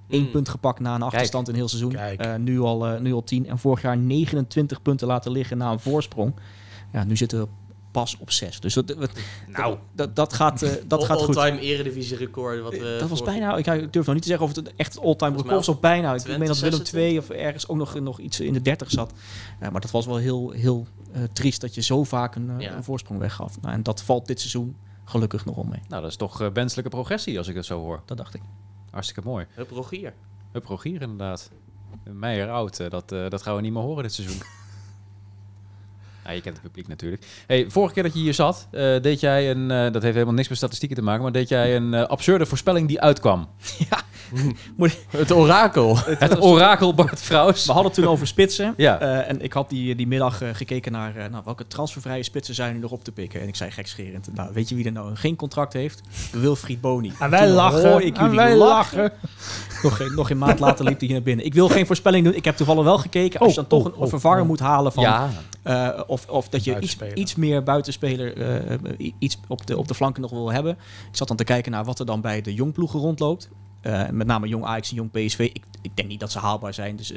Eén 0.09 0.21
Mm. 0.21 0.31
punt 0.31 0.49
gepakt 0.49 0.79
na 0.79 0.95
een 0.95 1.01
achterstand 1.01 1.47
in 1.47 1.53
een 1.53 1.59
heel 1.59 1.67
seizoen. 1.69 1.95
Eh, 1.95 2.35
nu, 2.35 2.59
al, 2.59 2.87
eh, 2.87 2.99
nu 2.99 3.13
al 3.13 3.23
10. 3.23 3.47
En 3.47 3.57
vorig 3.59 3.81
jaar 3.81 3.97
29 3.97 4.81
punten 4.81 5.07
laten 5.07 5.31
liggen 5.31 5.57
na 5.57 5.71
een 5.71 5.79
voorsprong. 5.79 6.33
Ja, 6.93 7.03
nu 7.03 7.17
zitten 7.17 7.39
we 7.41 7.47
pas 7.91 8.17
op 8.19 8.31
6. 8.31 8.59
Dus 8.59 8.73
dat, 8.73 8.87
dat, 8.87 9.09
nou, 9.47 9.77
dat, 9.91 10.15
dat 10.15 10.33
gaat, 10.33 10.61
eh, 10.61 10.71
dat 10.87 11.03
gaat 11.03 11.21
goed. 11.21 11.37
all-time 11.37 11.59
eredivisie 11.61 12.17
record. 12.17 12.61
Wat, 12.61 12.71
we 12.71 12.97
dat 12.99 13.09
was 13.09 13.21
bijna, 13.21 13.57
ik, 13.57 13.67
ik 13.67 13.93
durf 13.93 14.05
nog 14.05 14.13
niet 14.13 14.23
te 14.23 14.29
zeggen 14.29 14.47
of 14.47 14.55
het 14.55 14.75
echt 14.75 14.99
all-time 14.99 15.35
record 15.35 15.53
was 15.55 15.69
of 15.69 15.79
bijna. 15.79 16.13
Ik 16.13 16.19
Twente 16.19 16.39
meen 16.39 16.47
dat 16.47 16.59
Willem 16.59 16.77
26. 16.77 17.19
2 17.27 17.37
of 17.37 17.45
ergens 17.45 17.67
ook 17.67 17.77
nog, 17.77 17.99
nog 17.99 18.19
iets 18.19 18.39
in 18.39 18.53
de 18.53 18.61
30 18.61 18.91
zat. 18.91 19.13
Ja, 19.61 19.69
maar 19.69 19.81
dat 19.81 19.91
was 19.91 20.05
wel 20.05 20.17
heel, 20.17 20.51
heel 20.51 20.87
eh, 21.13 21.21
triest 21.33 21.61
dat 21.61 21.75
je 21.75 21.81
zo 21.81 22.03
vaak 22.03 22.35
een, 22.35 22.49
eh, 22.49 22.59
Ja. 22.59 22.75
een 22.75 22.83
voorsprong 22.83 23.19
weggaf. 23.19 23.61
Nou, 23.61 23.73
en 23.73 23.83
dat 23.83 24.01
valt 24.01 24.25
dit 24.27 24.39
seizoen 24.39 24.75
gelukkig 25.05 25.45
nog 25.45 25.55
wel 25.55 25.63
mee. 25.69 25.81
Nou, 25.87 26.01
dat 26.01 26.11
is 26.11 26.17
toch 26.17 26.41
eh, 26.41 26.47
wenselijke 26.53 26.89
progressie 26.89 27.37
als 27.37 27.47
ik 27.47 27.55
het 27.55 27.65
zo 27.65 27.79
hoor. 27.79 28.01
Dat 28.05 28.17
dacht 28.17 28.33
ik. 28.33 28.41
Hartstikke 28.95 29.29
mooi. 29.29 29.45
Hup, 29.55 29.69
Rogier. 29.69 30.13
Hup, 30.51 30.65
Rogier 30.65 31.01
inderdaad. 31.01 31.51
Meijer 32.03 32.49
oud, 32.49 32.79
eh, 32.79 32.89
dat, 32.89 33.11
eh, 33.11 33.29
dat 33.29 33.41
gaan 33.41 33.55
we 33.55 33.61
niet 33.61 33.73
meer 33.73 33.81
horen 33.81 34.03
dit 34.03 34.13
seizoen. 34.13 34.41
Ja, 36.25 36.31
je 36.31 36.41
kent 36.41 36.55
het 36.55 36.63
publiek 36.63 36.87
natuurlijk. 36.87 37.25
Hey, 37.47 37.65
vorige 37.69 37.93
keer 37.93 38.03
dat 38.03 38.13
je 38.13 38.19
hier 38.19 38.33
zat, 38.33 38.67
eh, 38.71 39.01
deed 39.01 39.19
jij 39.19 39.51
een, 39.51 39.71
eh, 39.71 39.91
dat 39.91 40.01
heeft 40.01 40.13
helemaal 40.13 40.33
niks 40.33 40.47
met 40.47 40.57
statistieken 40.57 40.97
te 40.97 41.03
maken, 41.03 41.23
maar 41.23 41.31
deed 41.31 41.49
jij 41.49 41.75
een 41.75 41.93
eh, 41.93 42.03
absurde 42.03 42.45
voorspelling 42.45 42.87
die 42.87 43.01
uitkwam. 43.01 43.47
Het 45.09 45.31
orakel. 45.31 45.97
Het 46.05 46.41
orakel 46.41 46.93
Bart 46.93 47.21
Vrouws. 47.21 47.65
We 47.65 47.71
hadden 47.71 47.91
het 47.91 48.01
toen 48.01 48.11
over 48.11 48.27
spitsen. 48.27 48.73
Ja. 48.77 48.99
Eh, 48.99 49.29
en 49.29 49.41
ik 49.41 49.53
had 49.53 49.69
die, 49.69 49.95
die 49.95 50.07
middag 50.07 50.41
gekeken 50.51 50.91
naar 50.91 51.15
eh, 51.15 51.29
nou, 51.29 51.41
welke 51.45 51.67
transfervrije 51.67 52.23
spitsen 52.23 52.55
zijn 52.55 52.73
er 52.73 52.81
nog 52.81 52.91
op 52.91 53.03
te 53.03 53.11
pikken. 53.11 53.41
En 53.41 53.47
ik 53.47 53.55
zei 53.55 53.71
gekscherend, 53.71 54.29
nou, 54.33 54.49
weet 54.53 54.69
je 54.69 54.75
wie 54.75 54.85
er 54.85 54.91
nou 54.91 55.15
geen 55.15 55.35
contract 55.35 55.73
heeft? 55.73 56.01
Wilfried 56.31 56.81
Boni. 56.81 57.13
En 57.19 57.29
wij 57.29 57.45
Toen 57.45 57.55
lachen. 57.55 57.89
hoor 57.89 58.01
ik 58.01 58.17
en 58.17 58.23
jullie 58.23 58.37
wij 58.37 58.55
lachen. 58.55 58.97
lachen. 58.97 59.17
Nog 59.83 59.97
geen, 59.97 60.15
nog 60.15 60.27
geen 60.27 60.37
maand 60.37 60.59
later 60.59 60.85
liep 60.85 60.97
hij 60.99 61.07
hier 61.07 61.15
naar 61.15 61.25
binnen. 61.25 61.45
Ik 61.45 61.53
wil 61.53 61.67
geen 61.69 61.85
voorspelling 61.85 62.25
doen. 62.25 62.35
Ik 62.35 62.45
heb 62.45 62.55
toevallig 62.55 62.83
wel 62.83 62.97
gekeken. 62.97 63.39
Als 63.39 63.49
je 63.49 63.55
dan 63.55 63.63
Oh, 63.65 63.69
toch 63.69 63.87
oh, 63.87 63.97
een 63.97 64.03
oh, 64.03 64.09
vervanger 64.09 64.41
oh. 64.41 64.47
moet 64.47 64.59
halen 64.59 64.91
van... 64.91 65.03
Ja, 65.03 65.29
eh, 65.65 66.01
of, 66.07 66.27
of 66.29 66.49
dat 66.49 66.63
je 66.63 66.79
iets, 67.13 67.35
meer 67.35 67.63
buitenspeler 67.63 68.37
eh, 68.37 69.11
iets 69.19 69.37
op 69.47 69.67
de, 69.67 69.77
op 69.77 69.87
de 69.87 69.93
flanken 69.93 70.21
nog 70.21 70.31
wil 70.31 70.51
hebben. 70.51 70.71
Ik 71.11 71.17
zat 71.17 71.27
dan 71.27 71.37
te 71.37 71.43
kijken 71.43 71.71
naar 71.71 71.85
wat 71.85 71.99
er 71.99 72.05
dan 72.05 72.21
bij 72.21 72.41
de 72.41 72.53
jongploegen 72.53 72.99
rondloopt. 72.99 73.49
Eh, 73.81 74.09
met 74.09 74.27
name 74.27 74.47
jong 74.47 74.63
Ajax 74.65 74.89
en 74.89 74.95
jong 74.95 75.11
PSV. 75.11 75.39
Ik, 75.39 75.63
ik 75.81 75.95
denk 75.95 76.07
niet 76.07 76.19
dat 76.19 76.31
ze 76.31 76.39
haalbaar 76.39 76.73
zijn. 76.73 76.95
Dus 76.95 77.13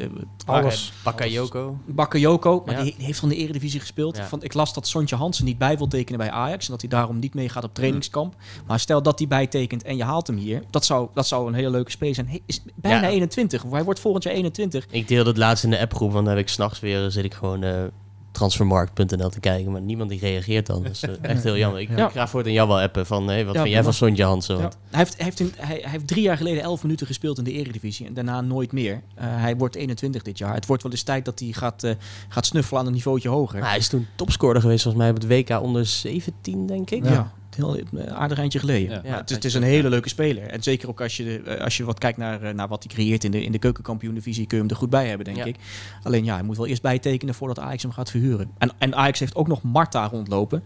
Alles. 0.46 0.92
Bakayoko. 1.04 1.78
Bakayoko, 1.86 2.62
maar 2.66 2.76
Ja. 2.76 2.82
die, 2.82 2.94
heeft 2.98 3.18
van 3.18 3.28
de 3.28 3.36
Eredivisie 3.36 3.80
gespeeld. 3.80 4.16
Ja. 4.16 4.26
Van, 4.26 4.42
ik 4.42 4.54
las 4.54 4.74
dat 4.74 4.86
Sontje 4.86 5.16
Hansen 5.16 5.44
niet 5.44 5.58
bij 5.58 5.76
wil 5.76 5.88
tekenen 5.88 6.18
bij 6.18 6.30
Ajax. 6.30 6.64
En 6.64 6.70
dat 6.70 6.80
hij 6.80 6.90
daarom 6.90 7.18
niet 7.18 7.34
meegaat 7.34 7.64
op 7.64 7.74
trainingskamp. 7.74 8.34
Maar 8.66 8.80
stel 8.80 9.02
dat 9.02 9.18
hij 9.18 9.28
bijtekent 9.28 9.82
en 9.82 9.96
je 9.96 10.04
haalt 10.04 10.26
hem 10.26 10.36
hier. 10.36 10.62
Dat 10.70 10.84
zou, 10.84 11.08
dat 11.14 11.26
zou 11.26 11.48
een 11.48 11.54
hele 11.54 11.70
leuke 11.70 11.90
speler 11.90 12.14
zijn. 12.14 12.28
Hij 12.28 12.42
is 12.46 12.62
bijna 12.74 13.02
Ja. 13.06 13.08
21. 13.08 13.62
Hij 13.70 13.84
wordt 13.84 14.00
volgend 14.00 14.24
jaar 14.24 14.34
21. 14.34 14.86
Ik 14.90 15.08
deelde 15.08 15.28
het 15.28 15.38
laatst 15.38 15.64
in 15.64 15.70
de 15.70 15.80
appgroep, 15.80 16.12
want 16.12 16.24
dan 16.24 16.34
heb 16.34 16.44
ik 16.44 16.50
s'nachts 16.50 16.80
weer, 16.80 17.10
zit 17.10 17.24
ik 17.24 17.34
gewoon 17.34 17.90
transfermarkt.nl 18.38 19.28
te 19.28 19.40
kijken, 19.40 19.72
maar 19.72 19.80
niemand 19.80 20.10
die 20.10 20.18
reageert 20.20 20.66
dan. 20.66 20.82
Dat 20.82 20.92
is 20.92 21.02
eh, 21.02 21.10
echt 21.20 21.42
heel 21.42 21.56
jammer. 21.56 21.80
Ik, 21.80 21.88
Ja. 21.96 22.08
ga 22.08 22.28
voor 22.28 22.38
het 22.38 22.48
aan 22.48 22.54
jou 22.54 22.68
wel 22.68 22.80
appen 22.80 23.06
van, 23.06 23.28
hey, 23.28 23.44
wat 23.44 23.54
Ja, 23.54 23.60
vind 23.62 23.74
jij 23.74 23.82
van. 23.82 23.92
Sontje 23.92 24.24
Hansen? 24.24 24.56
Ja. 24.58 24.62
Hij, 24.62 24.98
heeft, 24.98 25.14
hij, 25.16 25.24
heeft 25.24 25.40
in- 25.40 25.52
hij, 25.56 25.78
hij 25.82 25.90
heeft 25.90 26.06
drie 26.06 26.22
jaar 26.22 26.36
geleden 26.36 26.62
11 26.62 26.82
minuten 26.82 27.06
gespeeld 27.06 27.38
in 27.38 27.44
de 27.44 27.52
Eredivisie. 27.52 28.06
En 28.06 28.14
daarna 28.14 28.40
nooit 28.40 28.72
meer. 28.72 29.02
Eh, 29.14 29.24
hij 29.28 29.56
wordt 29.56 29.74
21 29.74 30.22
dit 30.22 30.38
jaar. 30.38 30.54
Het 30.54 30.66
wordt 30.66 30.82
wel 30.82 30.92
eens 30.92 31.02
tijd 31.02 31.24
dat 31.24 31.38
hij 31.38 31.52
gaat, 31.52 31.82
eh, 31.84 31.92
gaat 32.28 32.46
snuffelen 32.46 32.80
aan 32.80 32.86
een 32.86 32.92
niveautje 32.92 33.28
hoger. 33.28 33.64
Hij 33.64 33.76
is 33.78 33.88
toen 33.88 34.06
topscorer 34.16 34.60
geweest 34.60 34.82
volgens 34.82 35.02
mij 35.02 35.12
op 35.12 35.20
het 35.22 35.26
WK 35.48 35.60
onder 35.62 35.86
17, 35.86 36.66
denk 36.66 36.90
ik. 36.90 37.04
ja. 37.04 37.32
Heel 37.58 37.78
een 37.78 38.10
aardig 38.10 38.38
eindje 38.38 38.58
geleden. 38.58 39.00
Ja. 39.04 39.16
Het, 39.16 39.30
is, 39.30 39.36
het 39.36 39.44
is 39.44 39.54
een 39.54 39.62
hele 39.62 39.88
leuke 39.88 40.08
speler. 40.08 40.42
En 40.42 40.62
zeker 40.62 40.88
ook 40.88 41.00
als 41.00 41.16
je, 41.16 41.42
eh, 41.42 41.64
als 41.64 41.76
je 41.76 41.84
wat 41.84 41.98
kijkt 41.98 42.18
naar, 42.18 42.42
eh, 42.42 42.54
naar 42.54 42.68
wat 42.68 42.82
hij 42.84 42.94
creëert 42.94 43.24
in 43.24 43.30
de, 43.30 43.42
in 43.44 43.52
de 43.52 43.58
keukenkampioen-divisie, 43.58 44.46
kun 44.46 44.56
je 44.56 44.62
hem 44.62 44.72
er 44.72 44.78
goed 44.78 44.90
bij 44.90 45.06
hebben, 45.08 45.24
denk 45.24 45.36
Ja. 45.36 45.44
ik. 45.44 45.56
Alleen 46.02 46.24
ja, 46.24 46.34
hij 46.34 46.42
moet 46.42 46.56
wel 46.56 46.66
eerst 46.66 46.82
bijtekenen 46.82 47.34
voordat 47.34 47.58
Ajax 47.58 47.82
hem 47.82 47.92
gaat 47.92 48.10
verhuren. 48.10 48.50
En, 48.58 48.70
en 48.78 48.94
Ajax 48.94 49.18
heeft 49.18 49.34
ook 49.34 49.48
nog 49.48 49.62
Marta 49.62 50.06
rondlopen. 50.06 50.62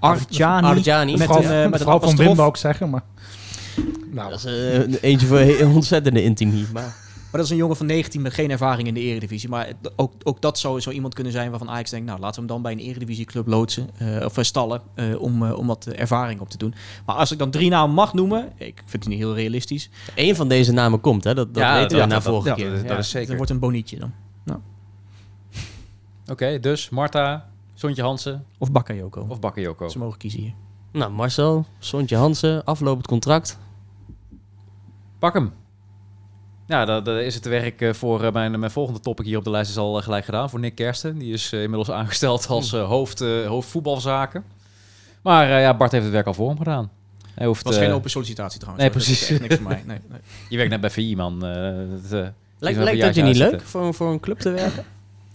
Arjani. 0.00 0.66
Arjani. 0.66 1.16
Met 1.16 1.22
Vrouw, 1.22 1.42
een, 1.42 1.50
eh, 1.50 1.70
met 1.70 1.80
een 1.80 1.86
vrouw 1.86 2.00
van. 2.00 2.16
Wim 2.16 2.40
ik 2.40 2.56
zeggen, 2.56 2.90
maar... 2.90 3.02
Nou, 4.10 4.30
Dat 4.30 4.44
is 4.44 4.44
eh, 4.44 5.02
eentje 5.02 5.26
voor 5.26 5.38
een 5.38 5.68
ontzettende 5.68 6.22
intimie. 6.22 6.66
Maar 6.72 6.94
dat 7.38 7.44
is 7.44 7.50
een 7.50 7.56
jongen 7.56 7.76
van 7.76 7.86
19 7.86 8.22
met 8.22 8.34
geen 8.34 8.50
ervaring 8.50 8.88
in 8.88 8.94
de 8.94 9.00
eredivisie. 9.00 9.48
Maar 9.48 9.72
ook, 9.96 10.12
ook 10.22 10.40
dat 10.40 10.58
zou 10.58 10.80
zo 10.80 10.90
iemand 10.90 11.14
kunnen 11.14 11.32
zijn 11.32 11.50
waarvan 11.50 11.70
Ajax 11.70 11.90
denkt... 11.90 12.06
nou, 12.06 12.20
laten 12.20 12.34
we 12.34 12.40
hem 12.40 12.48
dan 12.48 12.62
bij 12.62 12.72
een 12.72 12.88
eredivisieclub 12.90 13.46
loodsen 13.46 13.90
eh, 13.98 14.24
of 14.24 14.36
eh, 14.38 14.44
stallen 14.44 14.82
eh, 14.94 15.20
om, 15.20 15.46
eh, 15.46 15.58
om 15.58 15.66
wat 15.66 15.86
ervaring 15.86 16.40
op 16.40 16.48
te 16.50 16.58
doen. 16.58 16.74
Maar 17.06 17.16
als 17.16 17.30
ik 17.32 17.38
dan 17.38 17.50
drie 17.50 17.70
namen 17.70 17.94
mag 17.94 18.14
noemen, 18.14 18.52
ik 18.56 18.82
vind 18.86 19.04
het 19.04 19.12
niet 19.12 19.18
heel 19.22 19.34
realistisch. 19.34 19.90
één 20.14 20.36
van 20.36 20.48
deze 20.48 20.72
namen 20.72 21.00
komt, 21.00 21.24
hè? 21.24 21.34
Dat, 21.34 21.54
dat 21.54 21.62
Ja, 21.62 21.78
weten 21.80 21.98
we 21.98 22.04
na 22.06 22.20
vorige 22.22 22.48
dat- 22.48 22.56
keer. 22.56 22.70
dat- 22.70 22.80
Ja. 22.82 22.88
dat 22.88 22.98
is 22.98 23.12
Het 23.12 23.22
zeker. 23.22 23.36
wordt 23.36 23.50
een 23.50 23.58
bonietje 23.58 23.98
dan. 23.98 24.12
Oké, 26.30 26.60
dus 26.60 26.88
Marta, 26.90 27.48
Sontje 27.74 28.02
Hansen 28.02 28.44
Of 28.58 28.72
Bakayoko. 28.72 29.26
of 29.28 29.40
Bakayoko. 29.40 29.88
Ze 29.88 29.98
mogen 29.98 30.18
kiezen 30.18 30.40
hier. 30.40 30.52
Nou, 30.92 31.12
Marcel, 31.12 31.66
Sontje 31.78 32.16
Hansen, 32.16 32.64
aflopend 32.64 33.06
contract. 33.06 33.58
Pak 35.18 35.34
hem. 35.34 35.52
Ja, 36.66 36.84
dan 36.84 37.04
dan 37.04 37.16
is 37.16 37.34
het 37.34 37.44
werk 37.44 37.80
eh, 37.80 37.92
voor 37.92 38.24
eh, 38.24 38.32
mijn, 38.32 38.58
mijn 38.58 38.70
volgende 38.70 39.00
topic 39.00 39.26
hier 39.26 39.38
op 39.38 39.44
de 39.44 39.50
lijst 39.50 39.70
is 39.70 39.76
al 39.76 39.96
eh, 39.98 40.02
gelijk 40.04 40.24
gedaan. 40.24 40.50
Voor 40.50 40.60
Nick 40.60 40.74
Kersten. 40.74 41.18
Die 41.18 41.32
is 41.32 41.52
inmiddels 41.52 41.90
aangesteld 41.90 42.46
als 42.48 42.72
eh, 42.72 42.84
hoofd, 42.88 43.20
eh, 43.20 43.46
hoofd 43.46 43.68
voetbalzaken. 43.68 44.44
Maar 45.22 45.50
eh, 45.50 45.60
ja, 45.60 45.76
Bart 45.76 45.92
heeft 45.92 46.04
het 46.04 46.12
werk 46.12 46.26
al 46.26 46.34
voor 46.34 46.48
hem 46.48 46.58
gedaan. 46.58 46.90
Hij 47.34 47.46
hoeft, 47.46 47.64
Het 47.64 47.74
was 47.74 47.82
geen 47.82 47.92
open 47.92 48.10
sollicitatie 48.10 48.60
trouwens. 48.60 48.84
nee. 48.84 48.94
Dat 48.94 49.04
precies. 49.04 49.30
echt 49.30 49.40
niks 49.40 49.54
voor 49.54 49.64
mij. 49.68 49.82
Nee, 49.86 49.98
nee. 50.08 50.20
Je 50.48 50.56
werkt 50.56 50.70
net 50.70 50.80
bij 50.80 50.90
VI, 50.90 51.16
man. 51.16 51.46
Eh, 51.46 51.72
dat, 52.02 52.12
eh, 52.24 52.28
Lijkt, 52.58 52.78
lijkt 52.78 53.00
dat 53.00 53.14
je 53.14 53.22
niet 53.22 53.28
uitzetten. 53.30 53.58
leuk 53.58 53.66
voor, 53.66 53.94
voor 53.94 54.12
een 54.12 54.20
club 54.20 54.38
te 54.38 54.50
werken? 54.50 54.84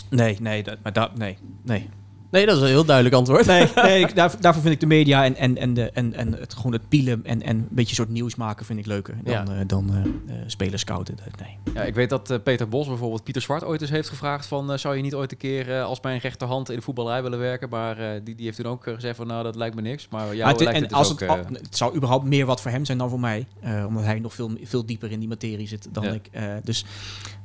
nee, 0.09 0.37
nee, 0.41 0.63
dat, 0.63 0.77
maar 0.83 0.93
dat, 0.93 1.17
nee, 1.17 1.37
nee. 1.63 1.89
Nee, 2.31 2.45
dat 2.45 2.55
is 2.55 2.61
een 2.61 2.67
heel 2.67 2.85
duidelijk 2.85 3.15
antwoord. 3.15 3.45
Nee, 3.45 3.67
nee 3.83 3.99
ik- 4.01 4.15
daar, 4.15 4.33
daarvoor 4.41 4.61
vind 4.61 4.73
ik 4.73 4.79
de 4.79 4.85
media 4.85 5.23
en, 5.25 5.35
en, 5.35 5.57
en, 5.57 5.73
de, 5.73 5.91
en, 5.91 6.13
en 6.13 6.33
het, 6.33 6.53
gewoon 6.53 6.71
het 6.71 6.89
pielen 6.89 7.25
en, 7.25 7.41
en 7.41 7.57
een 7.57 7.67
beetje 7.69 7.95
soort 7.95 8.09
nieuws 8.09 8.35
maken 8.35 8.65
vind 8.65 8.79
ik 8.79 8.85
leuker 8.85 9.15
dan, 9.23 9.33
Ja. 9.33 9.45
eh, 9.53 9.59
dan 9.67 9.89
eh 9.93 10.35
eh, 10.35 10.43
spelers 10.47 10.81
scouten. 10.81 11.15
Dat- 11.15 11.25
Nee. 11.39 11.57
Ja, 11.73 11.81
ik 11.83 11.95
weet 11.95 12.09
dat 12.09 12.29
eh, 12.31 12.37
Peter 12.43 12.69
Bos 12.69 12.87
bijvoorbeeld 12.87 13.23
Pieter 13.23 13.41
Zwart 13.41 13.63
ooit 13.63 13.81
eens 13.81 13.89
heeft 13.89 14.09
gevraagd 14.09 14.45
van... 14.45 14.71
eh, 14.71 14.77
zou 14.77 14.95
je 14.95 15.01
niet 15.01 15.13
ooit 15.13 15.31
een 15.31 15.37
keer 15.37 15.71
eh, 15.75 15.83
als 15.83 16.01
mijn 16.01 16.19
rechterhand 16.19 16.69
in 16.69 16.75
de 16.75 16.81
voetballerij 16.81 17.21
willen 17.23 17.39
werken? 17.39 17.69
Maar 17.69 17.97
eh, 17.97 18.21
die, 18.23 18.35
die 18.35 18.45
heeft 18.45 18.57
toen 18.57 18.65
ook 18.71 18.83
gezegd 18.83 19.15
van 19.15 19.27
nou, 19.27 19.43
dat 19.43 19.55
lijkt 19.55 19.75
me 19.75 19.81
niks. 19.81 20.07
Maar 20.09 20.25
jou 20.25 20.37
Maar 20.37 20.47
het, 20.47 20.59
lijkt 20.59 20.75
en 20.75 20.81
het 20.81 20.89
dus 20.89 20.97
als 20.99 21.11
ook... 21.11 21.19
het, 21.19 21.29
al- 21.29 21.37
het 21.51 21.77
zou 21.77 21.95
überhaupt 21.95 22.25
meer 22.25 22.45
wat 22.45 22.61
voor 22.61 22.71
hem 22.71 22.85
zijn 22.85 22.97
dan 22.97 23.09
voor 23.09 23.19
mij. 23.19 23.47
eh, 23.59 23.83
omdat 23.87 24.03
hij 24.03 24.19
nog 24.19 24.33
veel, 24.33 24.51
veel 24.63 24.85
dieper 24.85 25.11
in 25.11 25.19
die 25.19 25.27
materie 25.29 25.67
zit 25.67 25.87
dan 25.91 26.03
Ja. 26.03 26.11
ik. 26.11 26.27
eh, 26.31 26.43
dus 26.63 26.85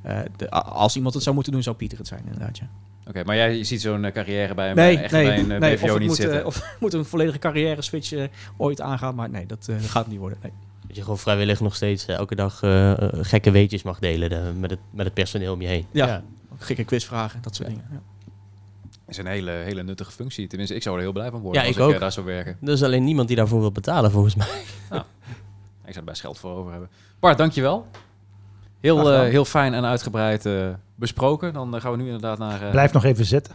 eh, 0.02 0.18
de, 0.36 0.50
als 0.50 0.96
iemand 0.96 1.14
het 1.14 1.22
zou 1.22 1.34
moeten 1.34 1.52
doen, 1.52 1.62
zou 1.62 1.76
Pieter 1.76 1.98
het 1.98 2.06
zijn 2.06 2.22
inderdaad. 2.24 2.58
Ja. 2.58 2.68
Oké, 3.08 3.24
maar 3.24 3.36
jij 3.36 3.64
ziet 3.64 3.80
zo'n 3.80 4.04
eh, 4.04 4.12
carrière 4.12 4.54
bij, 4.54 4.72
Nee, 4.74 4.98
echt 4.98 5.12
nee, 5.12 5.24
bij 5.24 5.38
een 5.38 5.50
eh, 5.52 5.58
nee. 5.60 5.76
BVO 5.76 5.98
niet 5.98 6.08
moet, 6.08 6.16
zitten. 6.16 6.40
eh, 6.40 6.46
of 6.46 6.76
moet 6.80 6.92
een 6.92 7.04
volledige 7.04 7.38
carrière 7.38 7.82
switch 7.82 8.12
eh, 8.12 8.24
ooit 8.56 8.80
aangaan. 8.80 9.14
Maar 9.14 9.30
nee, 9.30 9.46
dat 9.46 9.66
eh, 9.68 9.76
gaat 9.80 10.06
niet 10.06 10.18
worden. 10.18 10.38
Nee. 10.42 10.52
Dat 10.86 10.96
je 10.96 11.02
gewoon 11.02 11.18
vrijwillig 11.18 11.60
nog 11.60 11.74
steeds 11.74 12.06
eh, 12.06 12.16
elke 12.16 12.34
dag 12.34 12.62
eh, 12.62 12.90
eh, 12.90 13.08
gekke 13.12 13.50
weetjes 13.50 13.82
mag 13.82 13.98
delen 13.98 14.30
eh, 14.32 14.52
met, 14.58 14.70
het, 14.70 14.78
met 14.90 15.04
het 15.04 15.14
personeel 15.14 15.52
om 15.52 15.60
je 15.60 15.68
heen. 15.68 15.86
Ja. 15.90 16.22
Gekke 16.58 16.84
quizvragen, 16.84 17.42
dat 17.42 17.54
soort 17.54 17.68
dingen. 17.68 17.84
Ja. 17.90 18.00
is 19.08 19.16
een 19.16 19.26
hele, 19.26 19.50
hele 19.50 19.82
nuttige 19.82 20.10
functie. 20.12 20.46
Tenminste, 20.46 20.74
ik 20.76 20.82
zou 20.82 20.96
er 20.96 21.02
heel 21.02 21.12
blij 21.12 21.30
van 21.30 21.40
worden 21.40 21.60
Ja, 21.62 21.66
als 21.66 21.76
ik 21.76 21.82
ik, 21.82 21.88
ook. 21.88 21.94
eh, 21.94 22.00
daar 22.00 22.12
zou 22.12 22.26
werken. 22.26 22.56
Er 22.62 22.72
is 22.72 22.82
alleen 22.82 23.04
niemand 23.04 23.28
die 23.28 23.36
daarvoor 23.36 23.60
wil 23.60 23.72
betalen, 23.72 24.10
volgens 24.10 24.34
mij. 24.34 24.46
Ik 25.84 25.92
zou 25.92 26.06
er 26.06 26.10
best 26.12 26.20
geld 26.20 26.38
voor 26.38 26.50
over 26.56 26.70
hebben. 26.70 26.88
Bart, 27.20 27.38
dankjewel. 27.38 27.86
Heel, 28.80 29.12
eh, 29.12 29.20
heel 29.20 29.44
fijn 29.44 29.74
en 29.74 29.84
uitgebreid 29.84 30.46
eh, 30.46 30.68
besproken. 31.02 31.52
Dan 31.52 31.74
eh, 31.74 31.80
gaan 31.80 31.90
we 31.90 31.96
nu 31.96 32.04
inderdaad 32.04 32.38
naar... 32.38 32.62
eh, 32.62 32.70
Blijf 32.70 32.92
nog 32.92 33.04
even 33.04 33.24
zitten. 33.24 33.54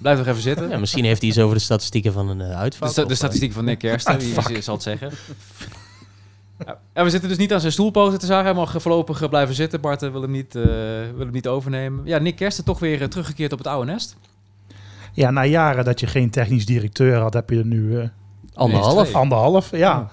blijf 0.00 0.18
nog 0.18 0.26
even 0.26 0.42
zitten. 0.42 0.68
Ja, 0.68 0.78
misschien 0.78 1.04
heeft 1.04 1.20
hij 1.20 1.30
iets 1.30 1.38
over 1.38 1.56
de 1.56 1.62
statistieken 1.62 2.12
van 2.12 2.28
een 2.28 2.40
eh 2.40 2.48
De, 2.48 2.54
uitvak. 2.54 2.88
sta- 2.88 3.02
de 3.04 3.08
eh, 3.10 3.16
statistiek 3.16 3.52
van 3.52 3.64
Nick 3.64 3.78
Kersten, 3.78 4.18
wie 4.18 4.34
wie 4.46 4.60
zal 4.60 4.74
het 4.74 4.82
zeggen. 4.82 5.10
Ja, 6.66 6.78
en 6.92 7.04
we 7.04 7.10
zitten 7.10 7.28
dus 7.28 7.38
niet 7.38 7.52
aan 7.52 7.60
zijn 7.60 7.72
stoelpoten 7.72 8.18
te 8.18 8.26
zagen. 8.26 8.44
Hij 8.44 8.54
mag 8.54 8.74
voorlopig 8.78 9.28
blijven 9.28 9.54
zitten. 9.54 9.80
Bart 9.80 10.00
wil 10.00 10.22
hem 10.22 10.30
niet, 10.30 10.54
eh, 10.54 10.62
wil 11.16 11.18
hem 11.24 11.30
niet 11.32 11.46
overnemen. 11.48 12.00
Ja, 12.04 12.18
Nick 12.18 12.36
Kersten 12.36 12.64
toch 12.64 12.78
weer 12.78 13.08
teruggekeerd 13.08 13.52
op 13.52 13.58
het 13.58 13.66
oude 13.66 13.92
nest. 13.92 14.16
Ja, 15.12 15.30
na 15.30 15.44
jaren 15.44 15.84
dat 15.84 16.00
je 16.00 16.06
geen 16.06 16.30
technisch 16.30 16.66
directeur 16.66 17.20
had, 17.20 17.34
heb 17.34 17.50
je 17.50 17.58
er 17.58 17.66
nu 17.66 17.98
eh, 17.98 18.08
Anderhalf. 18.54 19.14
anderhalf. 19.14 19.70
Ja, 19.70 19.78
Ja, 19.78 20.08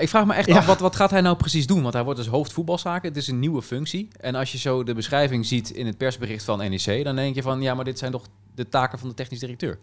ik 0.00 0.08
vraag 0.08 0.26
me 0.26 0.34
echt 0.34 0.48
Ja. 0.48 0.56
af, 0.56 0.66
wat, 0.66 0.80
wat 0.80 0.96
gaat 0.96 1.10
hij 1.10 1.20
nou 1.20 1.36
precies 1.36 1.66
doen? 1.66 1.82
Want 1.82 1.94
hij 1.94 2.04
wordt 2.04 2.18
dus 2.18 2.28
hoofd 2.28 2.52
voetbalzaken. 2.52 3.08
Het 3.08 3.16
is 3.16 3.28
een 3.28 3.38
nieuwe 3.38 3.62
functie. 3.62 4.08
En 4.20 4.34
als 4.34 4.52
je 4.52 4.58
zo 4.58 4.84
de 4.84 4.94
beschrijving 4.94 5.46
ziet 5.46 5.70
in 5.70 5.86
het 5.86 5.96
persbericht 5.96 6.44
van 6.44 6.58
NEC... 6.58 7.04
dan 7.04 7.16
denk 7.16 7.34
je 7.34 7.42
van, 7.42 7.62
ja, 7.62 7.74
maar 7.74 7.84
dit 7.84 7.98
zijn 7.98 8.12
toch 8.12 8.26
de 8.54 8.68
taken 8.68 8.98
van 8.98 9.08
de 9.08 9.14
technisch 9.14 9.40
directeur. 9.40 9.78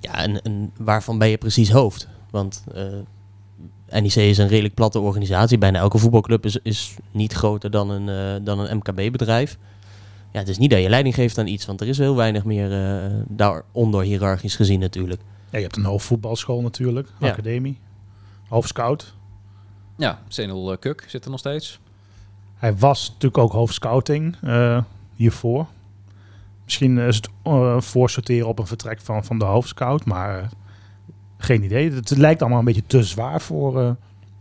Ja, 0.00 0.14
en, 0.14 0.42
en 0.42 0.72
waarvan 0.78 1.18
ben 1.18 1.28
je 1.28 1.38
precies 1.38 1.70
hoofd? 1.70 2.08
Want 2.30 2.64
eh, 2.74 4.00
NEC 4.00 4.14
is 4.14 4.38
een 4.38 4.48
redelijk 4.48 4.74
platte 4.74 4.98
organisatie. 5.00 5.58
Bijna 5.58 5.78
elke 5.78 5.98
voetbalclub 5.98 6.44
is, 6.44 6.58
is 6.62 6.94
niet 7.10 7.32
groter 7.32 7.70
dan 7.70 7.90
een, 7.90 8.08
eh, 8.08 8.44
dan 8.44 8.58
een 8.58 8.76
MKB-bedrijf. 8.76 9.58
Ja, 10.32 10.38
het 10.38 10.48
is 10.48 10.58
niet 10.58 10.70
dat 10.70 10.80
je 10.82 10.88
leiding 10.88 11.14
geeft 11.14 11.38
aan 11.38 11.46
iets, 11.46 11.66
want 11.66 11.80
er 11.80 11.88
is 11.88 11.98
heel 11.98 12.16
weinig 12.16 12.44
meer 12.44 12.72
eh, 13.02 13.10
daaronder 13.28 14.02
hiërarchisch 14.02 14.56
gezien 14.56 14.80
natuurlijk. 14.80 15.20
Ja, 15.50 15.58
je 15.58 15.64
hebt 15.64 15.76
een 15.76 15.84
hoofdvoetbalschool 15.84 16.60
natuurlijk, 16.60 17.08
Ja. 17.20 17.28
academie, 17.28 17.78
hoofdscout. 18.48 19.13
Ja, 19.96 20.18
Senel 20.28 20.72
eh, 20.72 20.78
Kuk 20.78 21.04
zit 21.08 21.24
er 21.24 21.30
nog 21.30 21.38
steeds. 21.38 21.78
Hij 22.54 22.76
was 22.76 23.08
natuurlijk 23.08 23.38
ook 23.38 23.52
hoofdscouting 23.52 24.36
eh, 24.42 24.82
hiervoor. 25.14 25.66
Misschien 26.64 26.98
is 26.98 27.16
het 27.16 27.28
eh 27.42 27.80
voorsorteren 27.80 28.48
op 28.48 28.58
een 28.58 28.66
vertrek 28.66 29.00
van, 29.00 29.24
van 29.24 29.38
de 29.38 29.44
hoofdscout, 29.44 30.04
maar 30.04 30.38
eh, 30.38 30.44
geen 31.38 31.62
idee. 31.62 31.92
Het 31.92 32.10
lijkt 32.16 32.40
allemaal 32.40 32.58
een 32.58 32.64
beetje 32.64 32.86
te 32.86 33.02
zwaar 33.02 33.40
voor 33.40 33.80
eh, 33.80 33.90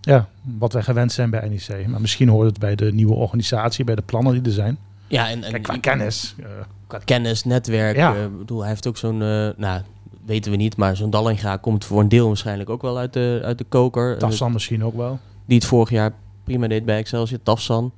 ja, 0.01 0.28
wat 0.41 0.74
wij 0.74 0.84
gewend 0.84 1.12
zijn 1.12 1.30
bij 1.30 1.49
NEC. 1.49 1.88
Maar 1.88 2.01
misschien 2.01 2.30
hoort 2.30 2.47
het 2.47 2.60
bij 2.60 2.76
de 2.76 2.93
nieuwe 2.93 3.14
organisatie, 3.14 3.86
bij 3.86 3.95
de 3.95 4.01
plannen 4.01 4.34
die 4.34 4.41
er 4.43 4.51
zijn. 4.51 4.78
Ja, 5.08 5.30
en, 5.30 5.43
en 5.43 5.51
Kijk, 5.51 5.64
qua 5.64 5.78
kennis. 5.78 6.36
eh, 6.39 6.45
qua 6.88 6.97
kennis, 7.06 7.43
netwerk. 7.43 7.95
Ja. 7.95 8.14
ik 8.14 8.38
bedoel, 8.38 8.60
hij 8.60 8.70
heeft 8.70 8.88
ook 8.88 8.97
zo'n, 8.97 9.22
eh, 9.22 9.49
nou, 9.58 9.82
weten 10.26 10.51
we 10.51 10.58
niet, 10.58 10.78
maar 10.78 10.95
zo'n 10.95 11.10
Dallinga 11.10 11.58
komt 11.58 11.86
voor 11.86 11.99
een 11.99 12.10
deel 12.10 12.28
waarschijnlijk 12.28 12.70
ook 12.70 12.82
wel 12.82 12.97
uit 12.97 13.14
de, 13.14 13.41
uit 13.43 13.58
de 13.58 13.64
koker. 13.64 14.18
Tassan 14.18 14.51
misschien 14.51 14.84
ook 14.84 14.95
wel. 14.95 15.20
Die 15.45 15.57
het 15.57 15.65
vorig 15.65 15.89
jaar 15.89 16.13
prima 16.43 16.67
deed 16.67 16.85
bij 16.85 16.97
Excelsior, 16.97 17.39
Tafsan. 17.43 17.91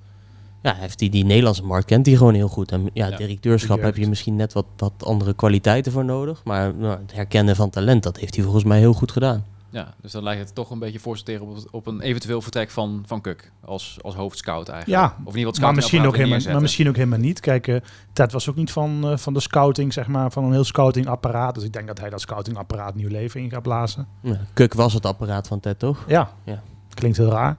Ja, 0.62 0.74
heeft 0.74 1.00
die, 1.00 1.10
die 1.10 1.26
Nederlandse 1.26 1.64
markt 1.64 1.86
kent 1.86 2.06
hij 2.06 2.16
gewoon 2.16 2.34
heel 2.34 2.48
goed. 2.48 2.72
En 2.72 2.90
ja, 2.94 3.08
Ja, 3.08 3.18
directeurschap 3.18 3.82
heb 3.82 3.98
je 3.98 4.08
misschien 4.10 4.36
net 4.36 4.54
wat, 4.54 4.66
wat 4.78 4.94
andere 5.04 5.34
kwaliteiten 5.34 5.92
voor 5.92 6.06
nodig. 6.06 6.42
Maar 6.44 6.76
nou, 6.76 6.98
het 7.02 7.14
herkennen 7.14 7.56
van 7.56 7.70
talent, 7.70 8.04
dat 8.04 8.18
heeft 8.18 8.36
hij 8.36 8.44
volgens 8.44 8.64
mij 8.64 8.80
heel 8.80 8.94
goed 8.94 9.12
gedaan. 9.12 9.46
Ja, 9.70 9.94
dus 10.02 10.12
dan 10.12 10.24
lijkt 10.24 10.42
het 10.42 10.56
toch 10.56 10.70
een 10.70 10.80
beetje 10.80 11.00
voorsorteren 11.00 11.48
op, 11.48 11.58
op 11.72 11.88
een 11.88 12.02
eventueel 12.02 12.42
vertrek 12.42 12.70
van, 12.70 13.04
van 13.06 13.22
Kuk. 13.22 13.52
Als, 13.66 13.98
als 14.02 14.16
hoofdscout 14.16 14.70
eigenlijk. 14.70 15.02
Ja, 15.02 15.06
Of 15.06 15.14
in 15.14 15.24
ieder 15.26 15.32
geval 15.34 15.52
het 15.52 15.62
Maar 15.62 15.74
misschien, 15.74 16.06
ook 16.06 16.16
helemaal, 16.16 16.40
maar 16.52 16.62
misschien 16.62 16.88
ook 16.88 16.96
helemaal 16.96 17.20
niet. 17.20 17.40
Kijk, 17.40 17.68
eh, 17.68 17.76
Ted 18.14 18.32
was 18.32 18.50
ook 18.50 18.56
niet 18.56 18.72
van, 18.72 19.10
eh, 19.10 19.18
van 19.18 19.34
de 19.34 19.40
scouting, 19.40 19.94
zeg 19.94 20.08
maar, 20.08 20.32
van 20.32 20.44
een 20.44 20.52
heel 20.52 20.64
scoutingapparaat. 20.64 21.56
Dus 21.56 21.64
ik 21.64 21.74
denk 21.74 21.88
dat 21.88 22.00
hij 22.00 22.10
dat 22.10 22.22
scoutingapparaat 22.22 22.96
nieuw 22.96 23.10
leven 23.10 23.42
in 23.42 23.50
gaat 23.50 23.62
blazen. 23.62 24.08
Ja, 24.22 24.40
Kuk 24.54 24.74
was 24.74 24.94
het 24.94 25.06
apparaat 25.06 25.48
van 25.48 25.60
Ted, 25.60 25.80
toch? 25.80 26.04
Ja, 26.08 26.32
Ja. 26.44 26.62
Klinkt 26.96 27.18
heel 27.18 27.30
raar. 27.32 27.58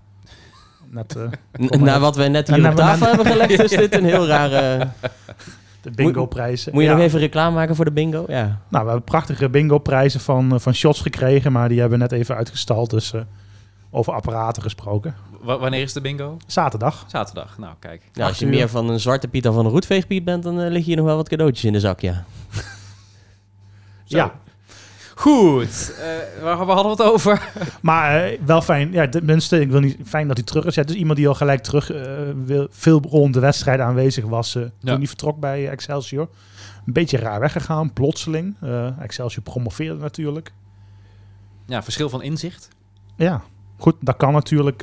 Net 0.91 1.17
eh, 1.17 1.23
N- 1.23 1.67
maar 1.69 1.79
Na 1.79 1.99
wat 2.01 2.17
wij 2.17 2.29
net 2.29 2.47
hier 2.49 2.57
op 2.57 2.63
na- 2.63 2.73
tafel 2.75 2.99
na- 3.01 3.07
hebben 3.07 3.27
gelegd, 3.33 3.63
is 3.73 3.79
dit 3.79 3.95
een 3.95 4.05
heel 4.05 4.27
rare... 4.27 4.89
de 5.83 5.91
bingo-prijzen. 5.91 6.73
Moet 6.73 6.83
je 6.83 6.89
Ja. 6.89 6.95
nog 6.95 7.05
even 7.05 7.19
reclame 7.19 7.55
maken 7.55 7.77
voor 7.77 7.85
de 7.85 7.91
bingo? 7.93 8.25
Ja. 8.29 8.43
Nou, 8.69 8.85
we 8.85 8.91
hebben 8.91 9.03
prachtige 9.05 9.49
bingo-prijzen 9.49 10.21
van, 10.21 10.53
eh, 10.53 10.59
van 10.59 10.75
shots 10.75 11.01
gekregen, 11.01 11.53
maar 11.53 11.69
die 11.69 11.81
hebben 11.81 11.99
we 11.99 12.05
net 12.05 12.13
even 12.13 12.37
uitgestald. 12.37 12.91
Dus 12.91 13.13
eh, 13.13 13.21
over 13.91 14.13
apparaten 14.13 14.63
gesproken. 14.63 15.15
Wa- 15.41 15.59
wanneer 15.59 15.83
is 15.83 15.93
de 15.93 16.01
bingo? 16.01 16.37
Zaterdag. 16.47 17.05
Zaterdag. 17.07 17.59
Nou, 17.59 17.75
kijk. 17.79 18.03
Nou, 18.13 18.29
als 18.29 18.39
je 18.39 18.45
uur. 18.45 18.51
meer 18.51 18.69
van 18.69 18.89
een 18.89 19.01
zwarte 19.01 19.29
Piet 19.29 19.43
dan 19.43 19.55
van 19.55 19.65
een 19.65 19.71
roetveegpiet 19.71 20.25
bent, 20.25 20.43
dan 20.43 20.61
eh, 20.61 20.71
lig 20.71 20.79
je 20.79 20.85
hier 20.85 20.97
nog 20.97 21.05
wel 21.07 21.17
wat 21.17 21.29
cadeautjes 21.29 21.65
in 21.65 21.73
de 21.73 21.81
zak, 21.81 22.01
ja. 22.01 22.25
Zo. 24.05 24.17
Ja, 24.17 24.33
Goed. 25.19 25.95
Eh, 26.01 26.43
waar, 26.43 26.57
waar 26.67 26.77
hadden 26.77 26.97
we 26.97 27.03
het 27.03 27.13
over? 27.13 27.53
maar 27.83 28.25
eh, 28.25 28.41
wel 28.45 28.63
fijn. 28.63 28.93
Ja, 28.93 29.09
tenminste, 29.09 29.61
ik 29.61 29.71
wil 29.71 29.81
niet 29.81 29.97
fijn 30.05 30.27
dat 30.29 30.37
hij 30.37 30.47
terug 30.47 30.65
is. 30.65 30.75
Ja, 30.75 30.83
dus 30.83 30.97
iemand 30.97 31.19
die 31.19 31.29
al 31.29 31.35
gelijk 31.35 31.63
terug 31.63 31.91
eh, 31.93 32.13
wil, 32.45 32.67
veel 32.71 33.01
rond 33.09 33.35
de 33.35 33.41
wedstrijd 33.41 33.81
aanwezig 33.81 34.25
was 34.25 34.53
toen 34.53 34.71
Ja. 34.81 34.97
hij 34.97 35.07
vertrok 35.07 35.41
bij 35.41 35.69
Excelsior. 35.69 36.29
Een 36.87 36.93
beetje 36.93 37.19
raar 37.19 37.41
weggegaan, 37.41 37.93
plotseling. 37.93 38.57
Excelsior 39.01 39.43
promoveerde 39.43 40.01
natuurlijk. 40.01 40.53
Ja, 41.67 41.83
verschil 41.83 42.09
van 42.09 42.23
inzicht. 42.23 42.69
Ja, 43.17 43.43
goed, 43.79 43.95
dat 44.01 44.17
kan 44.17 44.33
natuurlijk. 44.33 44.83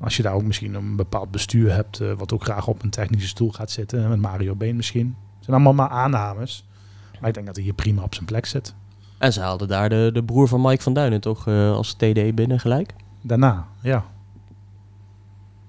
als 0.00 0.16
je 0.16 0.22
daar 0.22 0.34
ook 0.34 0.42
misschien 0.42 0.74
een 0.74 0.96
bepaald 0.96 1.30
bestuur 1.30 1.74
hebt, 1.74 1.98
wat 2.16 2.32
ook 2.32 2.42
graag 2.44 2.66
op 2.66 2.82
een 2.82 2.90
technische 2.90 3.28
stoel 3.28 3.50
gaat 3.50 3.70
zitten, 3.70 4.08
met 4.08 4.20
Mario 4.20 4.54
Been 4.54 4.76
misschien. 4.76 5.06
Het 5.36 5.44
zijn 5.44 5.56
allemaal 5.56 5.86
maar 5.86 5.96
aannames. 5.96 6.66
Maar 7.22 7.30
ik 7.30 7.36
denk 7.36 7.46
dat 7.46 7.56
hij 7.56 7.64
hier 7.64 7.74
prima 7.74 8.02
op 8.02 8.14
zijn 8.14 8.26
plek 8.26 8.46
zit. 8.46 8.74
En 9.18 9.32
ze 9.32 9.40
haalden 9.40 9.68
daar 9.68 9.88
de, 9.88 10.10
de 10.12 10.24
broer 10.24 10.48
van 10.48 10.60
Mike 10.60 10.82
van 10.82 10.92
Duinen 10.92 11.20
toch 11.20 11.46
eh, 11.46 11.72
als 11.72 11.92
TD 11.92 12.34
binnen 12.34 12.60
gelijk. 12.60 12.94
Daarna, 13.20 13.66
ja. 13.82 14.04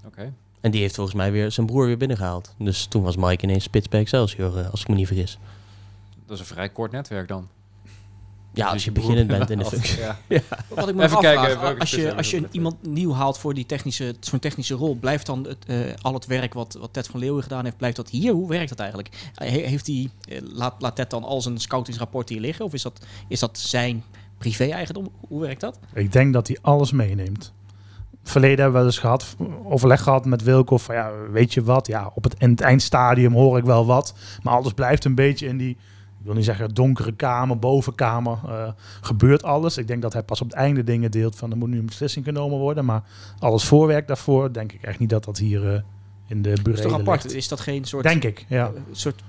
Oké. 0.05 0.33
En 0.61 0.71
die 0.71 0.81
heeft 0.81 0.95
volgens 0.95 1.15
mij 1.15 1.31
weer 1.31 1.51
zijn 1.51 1.65
broer 1.65 1.85
weer 1.85 1.97
binnengehaald. 1.97 2.55
Dus 2.57 2.85
toen 2.85 3.03
was 3.03 3.15
Mike 3.15 3.43
ineens 3.43 3.63
spits 3.63 3.89
bij 3.89 3.99
Excelsior, 3.99 4.57
eh, 4.57 4.69
als 4.69 4.81
ik 4.81 4.87
me 4.87 4.95
niet 4.95 5.07
vergis. 5.07 5.39
Dat 6.25 6.35
is 6.35 6.39
een 6.39 6.55
vrij 6.55 6.69
kort 6.69 6.91
netwerk 6.91 7.27
dan. 7.27 7.47
Ja, 8.53 8.63
Dus 8.63 8.73
als 8.73 8.83
je 8.85 8.91
beginnend 8.91 9.27
bent 9.27 9.49
in 9.53 9.57
de 9.57 9.65
functie. 9.65 9.99
Ja. 9.99 10.17
Wat 10.67 10.87
ik 10.89 10.95
me 10.95 11.01
Even 11.03 11.11
nog 11.13 11.21
kijken, 11.21 11.41
afvraag, 11.43 11.61
welke 11.61 11.79
als 11.79 11.91
je, 11.91 12.15
als 12.15 12.31
je 12.31 12.47
iemand 12.51 12.75
nieuw 12.87 13.13
haalt 13.13 13.37
voor 13.37 13.53
die 13.53 13.65
technische, 13.65 14.15
zo'n 14.19 14.39
technische 14.39 14.73
rol, 14.73 14.95
blijft 14.95 15.25
dan 15.25 15.47
het, 15.47 15.65
eh, 15.67 15.77
al 16.01 16.13
het 16.13 16.25
werk 16.25 16.53
wat, 16.53 16.77
wat 16.79 16.93
Ted 16.93 17.07
van 17.07 17.19
Leeuwen 17.19 17.43
gedaan 17.43 17.63
heeft, 17.63 17.77
blijft 17.77 17.95
dat 17.95 18.09
hier? 18.09 18.33
Hoe 18.33 18.49
werkt 18.49 18.69
dat 18.69 18.79
eigenlijk? 18.79 19.09
He- 19.33 19.47
heeft 19.47 19.87
hij, 19.87 20.09
eh, 20.29 20.37
laat, 20.53 20.75
laat 20.79 20.95
Ted 20.95 21.09
dan 21.09 21.23
al 21.23 21.41
zijn 21.41 21.57
scoutingsrapport 21.59 22.29
hier 22.29 22.39
liggen? 22.39 22.65
Of 22.65 22.73
is 22.73 22.81
dat, 22.81 23.05
is 23.27 23.39
dat 23.39 23.57
zijn 23.59 24.03
privé-eigendom? 24.37 25.11
Hoe 25.27 25.41
werkt 25.41 25.61
dat? 25.61 25.79
Ik 25.93 26.11
denk 26.11 26.33
dat 26.33 26.47
hij 26.47 26.57
alles 26.61 26.91
meeneemt. 26.91 27.53
Verleden 28.23 28.55
hebben 28.59 28.73
we 28.73 28.79
wel 28.79 28.87
eens 28.87 28.97
gehad, 28.99 29.35
overleg 29.63 30.01
gehad 30.03 30.25
met 30.25 30.43
Wilco 30.43 30.77
van 30.77 30.95
ja, 30.95 31.11
weet 31.31 31.53
je 31.53 31.63
wat, 31.63 31.87
ja, 31.87 32.11
op 32.15 32.23
het, 32.23 32.35
in 32.37 32.49
het 32.49 32.61
eindstadium 32.61 33.33
hoor 33.33 33.57
ik 33.57 33.63
wel 33.63 33.85
wat, 33.85 34.13
maar 34.41 34.53
alles 34.53 34.73
blijft 34.73 35.05
een 35.05 35.15
beetje 35.15 35.47
in 35.47 35.57
die, 35.57 35.77
ik 36.23 36.29
wil 36.29 36.37
niet 36.37 36.45
zeggen 36.45 36.73
donkere 36.73 37.11
kamer, 37.11 37.59
bovenkamer, 37.59 38.39
eh, 38.47 38.71
gebeurt 39.01 39.43
alles. 39.43 39.77
Ik 39.77 39.87
denk 39.87 40.01
dat 40.01 40.13
hij 40.13 40.23
pas 40.23 40.41
op 40.41 40.47
het 40.47 40.55
einde 40.55 40.83
dingen 40.83 41.11
deelt 41.11 41.35
van 41.35 41.51
er 41.51 41.57
moet 41.57 41.69
nu 41.69 41.79
een 41.79 41.85
beslissing 41.85 42.25
genomen 42.25 42.57
worden, 42.57 42.85
maar 42.85 43.03
alles 43.39 43.63
voorwerk 43.63 44.07
daarvoor, 44.07 44.53
denk 44.53 44.71
ik 44.71 44.81
echt 44.81 44.99
niet 44.99 45.09
dat 45.09 45.23
dat 45.23 45.37
hier 45.37 45.73
eh, 45.73 45.81
in 46.27 46.41
de 46.41 46.61
Dat 46.61 46.73
is 46.73 46.81
toch 46.81 46.93
apart? 46.93 47.23
ligt. 47.23 47.35
Is 47.35 47.47
dat 47.47 47.59
geen 47.59 47.85
soort, 47.85 48.03
Denk 48.03 48.23
ik, 48.23 48.45
ja. 48.47 48.65
eh, 48.65 48.81
soort 48.91 49.23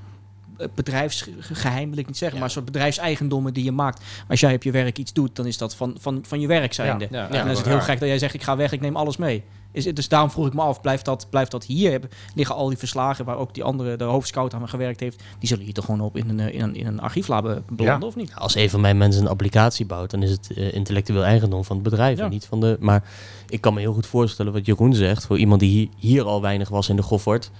eh, 0.56 0.66
bedrijfsgeheim, 0.74 1.90
wil 1.90 1.98
ik 1.98 2.06
niet 2.06 2.16
zeggen, 2.16 2.38
maar 2.38 2.46
een 2.46 2.54
soort 2.54 2.64
bedrijfseigendommen 2.64 3.54
die 3.54 3.64
je 3.64 3.72
maakt. 3.72 4.04
Als 4.28 4.40
jij 4.40 4.54
op 4.54 4.62
je 4.62 4.70
werk 4.70 4.98
iets 4.98 5.12
doet, 5.12 5.36
dan 5.36 5.46
is 5.46 5.58
dat 5.58 5.76
van, 5.76 5.96
van, 6.00 6.24
van 6.26 6.40
je 6.40 6.46
werk 6.46 6.72
zijnde. 6.72 7.08
Ja, 7.10 7.28
en 7.30 7.38
dan 7.38 7.50
is 7.50 7.58
het 7.58 7.66
heel 7.66 7.80
gek 7.80 8.00
dat 8.00 8.08
jij 8.08 8.18
zegt, 8.18 8.34
ik 8.34 8.42
ga 8.42 8.56
weg, 8.56 8.72
ik 8.72 8.80
neem 8.80 8.96
alles 8.96 9.16
mee. 9.16 9.44
Is 9.74 9.84
het, 9.84 9.96
dus 9.96 10.08
daarom 10.08 10.30
vroeg 10.30 10.46
ik 10.46 10.54
me 10.54 10.60
af, 10.60 10.80
blijft 10.80 11.04
dat, 11.04 11.26
blijft 11.30 11.50
dat 11.50 11.64
hier? 11.64 11.90
Hebben- 11.90 12.10
Liggen 12.34 12.54
al 12.56 12.68
die 12.68 12.78
verslagen 12.78 13.24
waar 13.24 13.36
ook 13.36 13.54
die 13.54 13.62
andere, 13.64 13.96
de 13.96 14.04
hoofdscout 14.04 14.54
aan 14.54 14.68
gewerkt 14.68 15.00
heeft, 15.00 15.22
die 15.38 15.48
zullen 15.48 15.64
hier 15.64 15.72
toch 15.74 15.84
gewoon 15.84 16.00
op 16.00 16.16
in 16.16 16.28
een, 16.28 16.40
eh, 16.40 16.54
in 16.54 16.60
een, 16.60 16.74
in 16.76 16.86
een 16.86 17.00
archieflab 17.00 17.42
belanden, 17.42 18.00
Ja. 18.00 18.06
of 18.06 18.16
niet? 18.16 18.34
Als 18.34 18.54
een 18.56 18.70
van 18.70 18.80
mijn 18.80 18.96
mensen 18.98 19.22
een 19.22 19.28
applicatie 19.28 19.86
bouwt, 19.86 20.10
dan 20.10 20.22
is 20.22 20.30
het 20.30 20.50
eh, 20.56 20.74
intellectueel 20.74 21.24
eigendom 21.24 21.64
van 21.64 21.76
het 21.76 21.84
bedrijf. 21.84 22.18
Ja. 22.18 22.24
En 22.24 22.30
niet 22.30 22.46
van 22.46 22.60
de, 22.60 22.76
maar 22.80 23.04
ik 23.48 23.60
kan 23.60 23.74
me 23.74 23.80
heel 23.80 23.92
goed 23.94 24.06
voorstellen 24.06 24.52
wat 24.52 24.66
Jeroen 24.66 24.94
zegt. 24.94 25.26
Voor 25.26 25.38
iemand 25.38 25.60
die 25.60 25.70
hier, 25.70 25.88
hier 25.98 26.24
al 26.24 26.40
weinig 26.40 26.68
was 26.68 26.88
in 26.88 26.96
de 26.96 27.02
Goffert. 27.02 27.50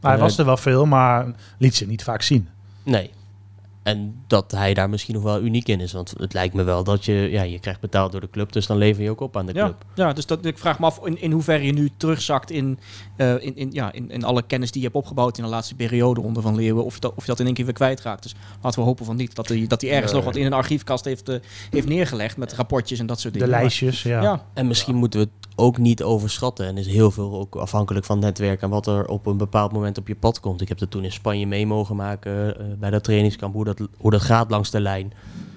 Maar 0.00 0.10
hij 0.12 0.20
Eh, 0.20 0.26
was 0.26 0.38
er 0.38 0.44
wel 0.44 0.56
veel, 0.56 0.86
maar 0.86 1.26
liet 1.58 1.74
ze 1.74 1.86
niet 1.86 2.04
vaak 2.04 2.22
zien. 2.22 2.48
Nee. 2.82 3.10
En 3.84 4.14
dat 4.26 4.50
hij 4.52 4.74
daar 4.74 4.90
misschien 4.90 5.14
nog 5.14 5.22
wel 5.22 5.40
uniek 5.40 5.68
in 5.68 5.80
is. 5.80 5.92
Want 5.92 6.14
het 6.18 6.32
lijkt 6.32 6.54
me 6.54 6.62
wel 6.62 6.84
dat 6.84 7.04
je, 7.04 7.12
ja, 7.12 7.42
je 7.42 7.58
krijgt 7.58 7.80
betaald 7.80 8.12
door 8.12 8.20
de 8.20 8.30
club, 8.30 8.52
dus 8.52 8.66
dan 8.66 8.76
lever 8.76 9.02
je 9.02 9.10
ook 9.10 9.20
op 9.20 9.36
aan 9.36 9.46
de 9.46 9.54
Ja, 9.54 9.64
club. 9.64 9.84
ja, 9.94 10.12
dus 10.12 10.26
dat, 10.26 10.44
ik 10.44 10.58
vraag 10.58 10.78
me 10.78 10.86
af 10.86 11.00
in, 11.06 11.20
in 11.20 11.32
hoeverre 11.32 11.64
je 11.64 11.72
nu 11.72 11.90
terugzakt 11.96 12.50
in, 12.50 12.78
eh, 13.16 13.32
in, 13.42 13.56
in, 13.56 13.70
ja, 13.72 13.92
in, 13.92 14.10
in 14.10 14.24
alle 14.24 14.42
kennis 14.42 14.70
die 14.70 14.80
je 14.80 14.86
hebt 14.86 14.98
opgebouwd 14.98 15.38
in 15.38 15.44
de 15.44 15.50
laatste 15.50 15.74
periode 15.74 16.20
onder 16.20 16.42
Van 16.42 16.54
Leeuwen. 16.54 16.84
Of 16.84 16.94
je 16.94 17.00
dat, 17.00 17.12
of 17.16 17.22
je 17.22 17.28
dat 17.30 17.40
in 17.40 17.46
één 17.46 17.54
keer 17.54 17.64
weer 17.64 17.74
kwijtraakt. 17.74 18.22
Dus 18.22 18.34
laten 18.62 18.80
we 18.80 18.86
hopen 18.86 19.04
van 19.04 19.16
niet. 19.16 19.34
Dat 19.34 19.48
hij 19.48 19.64
dat 19.66 19.80
hij 19.80 19.90
ergens 19.90 20.12
nog 20.12 20.24
wat 20.24 20.36
in 20.36 20.46
een 20.46 20.52
archiefkast 20.52 21.04
heeft, 21.04 21.28
eh, 21.28 21.36
heeft 21.70 21.88
neergelegd 21.88 22.36
met 22.36 22.52
rapportjes 22.52 22.98
en 22.98 23.06
dat 23.06 23.20
soort 23.20 23.32
De 23.32 23.38
dingen. 23.38 23.52
Maar- 23.54 23.62
lijstjes, 23.62 24.02
ja. 24.02 24.22
ja. 24.22 24.44
En 24.54 24.66
misschien 24.66 24.94
moeten 24.94 25.20
we 25.20 25.26
het 25.26 25.48
ook 25.56 25.78
niet 25.78 26.02
overschatten. 26.02 26.66
En 26.66 26.76
is 26.78 26.86
heel 26.86 27.10
veel 27.10 27.34
ook 27.38 27.56
afhankelijk 27.56 28.04
van 28.06 28.16
het 28.16 28.24
netwerk 28.24 28.62
en 28.62 28.70
wat 28.70 28.86
er 28.86 29.06
op 29.06 29.26
een 29.26 29.36
bepaald 29.36 29.72
moment 29.72 29.98
op 29.98 30.08
je 30.08 30.14
pad 30.16 30.40
komt. 30.40 30.60
Ik 30.60 30.68
heb 30.68 30.78
dat 30.78 30.90
toen 30.90 31.04
in 31.04 31.12
Spanje 31.12 31.46
mee 31.46 31.66
mogen 31.66 31.96
maken 31.96 32.58
eh, 32.58 32.64
bij 32.78 32.90
dat 32.90 33.04
trainingskamp. 33.04 33.54
Hoe 33.54 33.64
dat, 33.64 33.73
hoe 33.96 34.10
dat 34.10 34.22
gaat 34.22 34.50
langs 34.50 34.70
de 34.70 34.80
lijn. 34.80 35.12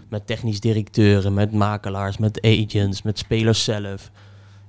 Met 0.10 0.28
technisch 0.28 0.60
directeuren, 0.60 1.34
met 1.34 1.52
makelaars, 1.52 2.18
met 2.18 2.42
agents, 2.42 3.02
met 3.02 3.18
spelers 3.18 3.64
zelf. 3.64 4.12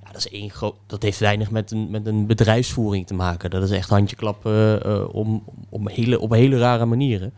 Ja, 0.04 0.12
dat, 0.12 0.16
is 0.16 0.30
één 0.30 0.50
groot, 0.50 0.74
dat 0.86 1.02
heeft 1.02 1.18
weinig 1.18 1.50
met 1.50 1.70
een, 1.70 1.90
met 1.90 2.06
een 2.06 2.26
bedrijfsvoering 2.26 3.06
te 3.06 3.14
maken. 3.14 3.50
Dat 3.50 3.62
is 3.62 3.70
echt 3.70 3.88
handjeklappen 3.88 4.84
eh, 4.84 5.14
om, 5.14 5.44
om 5.68 5.88
hele, 5.88 6.20
op 6.20 6.30
hele 6.30 6.58
rare 6.58 6.84
manieren. 6.84 7.32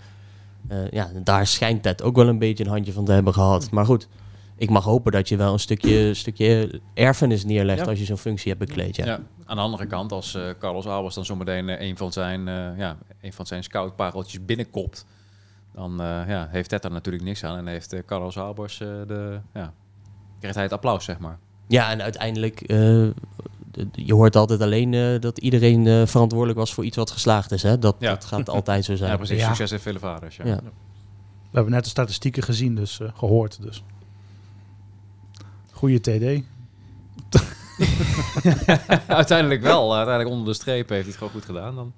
Eh, 0.69 0.91
ja, 0.91 1.11
daar 1.23 1.47
schijnt 1.47 1.83
Ted 1.83 2.03
ook 2.03 2.17
wel 2.17 2.29
een 2.29 2.39
beetje 2.39 2.65
een 2.65 2.71
handje 2.71 2.93
van 2.93 3.05
te 3.05 3.13
hebben 3.13 3.33
gehad. 3.33 3.71
Maar 3.71 3.85
goed, 3.85 4.09
ik 4.57 4.71
mag 4.71 4.85
hopen 4.85 5.13
dat 5.13 5.29
je 5.29 5.37
wel 5.37 5.53
een 5.53 5.59
stukje, 5.59 6.15
stukje 6.15 6.81
erfenis 6.95 7.45
neerlegt 7.45 7.81
Ja. 7.81 7.87
als 7.87 7.99
je 7.99 8.05
zo'n 8.05 8.17
functie 8.17 8.53
hebt 8.53 8.67
bekleed. 8.67 8.97
Ja. 8.97 9.05
Ja. 9.05 9.21
Aan 9.45 9.57
de 9.57 9.63
andere 9.63 9.87
kant, 9.87 10.13
als 10.13 10.35
eh, 10.35 10.43
Carlos 10.59 10.87
Albers 10.87 11.15
dan 11.15 11.25
zometeen 11.25 11.69
eh, 11.69 11.89
een 11.89 11.97
van 11.97 12.13
zijn, 12.13 12.49
eh 12.49 12.79
ja, 12.79 12.97
een 13.21 13.33
van 13.33 13.47
zijn 13.47 13.63
scoutpareltjes 13.63 14.45
binnenkopt, 14.45 15.07
dan 15.75 16.01
eh, 16.01 16.29
ja, 16.29 16.49
heeft 16.51 16.69
Ted 16.69 16.83
daar 16.83 16.91
natuurlijk 16.91 17.25
niks 17.25 17.45
aan. 17.45 17.57
En 17.59 17.67
heeft 17.67 17.93
eh, 17.93 18.01
Carlos 18.07 18.39
Albers 18.39 18.81
eh, 18.81 18.89
de, 19.07 19.41
ja, 19.55 19.73
krijgt 20.39 20.55
hij 20.57 20.65
het 20.65 20.73
applaus, 20.75 21.05
zeg 21.05 21.19
maar. 21.19 21.39
Ja, 21.67 21.91
en 21.91 22.03
uiteindelijk, 22.03 22.61
eh, 22.61 22.69
de- 22.69 23.15
de- 23.73 23.87
je 23.93 24.15
hoort 24.15 24.37
altijd 24.37 24.61
alleen 24.61 24.95
eh, 24.95 25.21
dat 25.21 25.39
iedereen 25.39 25.87
eh, 25.87 26.07
verantwoordelijk 26.07 26.59
was 26.59 26.75
voor 26.75 26.85
iets 26.85 26.97
wat 26.97 27.11
geslaagd 27.11 27.53
is. 27.53 27.63
Hè? 27.63 27.79
Dat, 27.79 27.97
Ja. 27.99 28.11
dat 28.11 28.25
gaat 28.25 28.49
altijd 28.49 28.85
zo 28.85 28.95
zijn. 28.97 29.11
Ja, 29.11 29.17
precies. 29.17 29.39
Ja. 29.41 29.47
Succes 29.47 29.71
heeft 29.71 29.83
vele 29.83 29.99
vaders. 29.99 30.37
Ja. 30.37 30.45
Ja. 30.47 30.57
We 31.51 31.57
hebben 31.57 31.73
net 31.73 31.85
de 31.85 31.91
statistieken 31.91 32.43
gezien, 32.43 32.75
dus 32.75 33.01
eh, 33.01 33.09
gehoord. 33.15 33.63
Dus. 33.63 33.83
Goeie 35.73 36.01
TD. 36.01 36.43
uiteindelijk 39.07 39.63
wel. 39.63 39.95
Uiteindelijk 39.97 40.35
onder 40.37 40.53
de 40.53 40.61
streep 40.61 40.89
heeft 40.89 41.01
hij 41.01 41.09
het 41.09 41.17
gewoon 41.17 41.33
goed 41.33 41.45
gedaan 41.45 41.75
dan. 41.75 41.93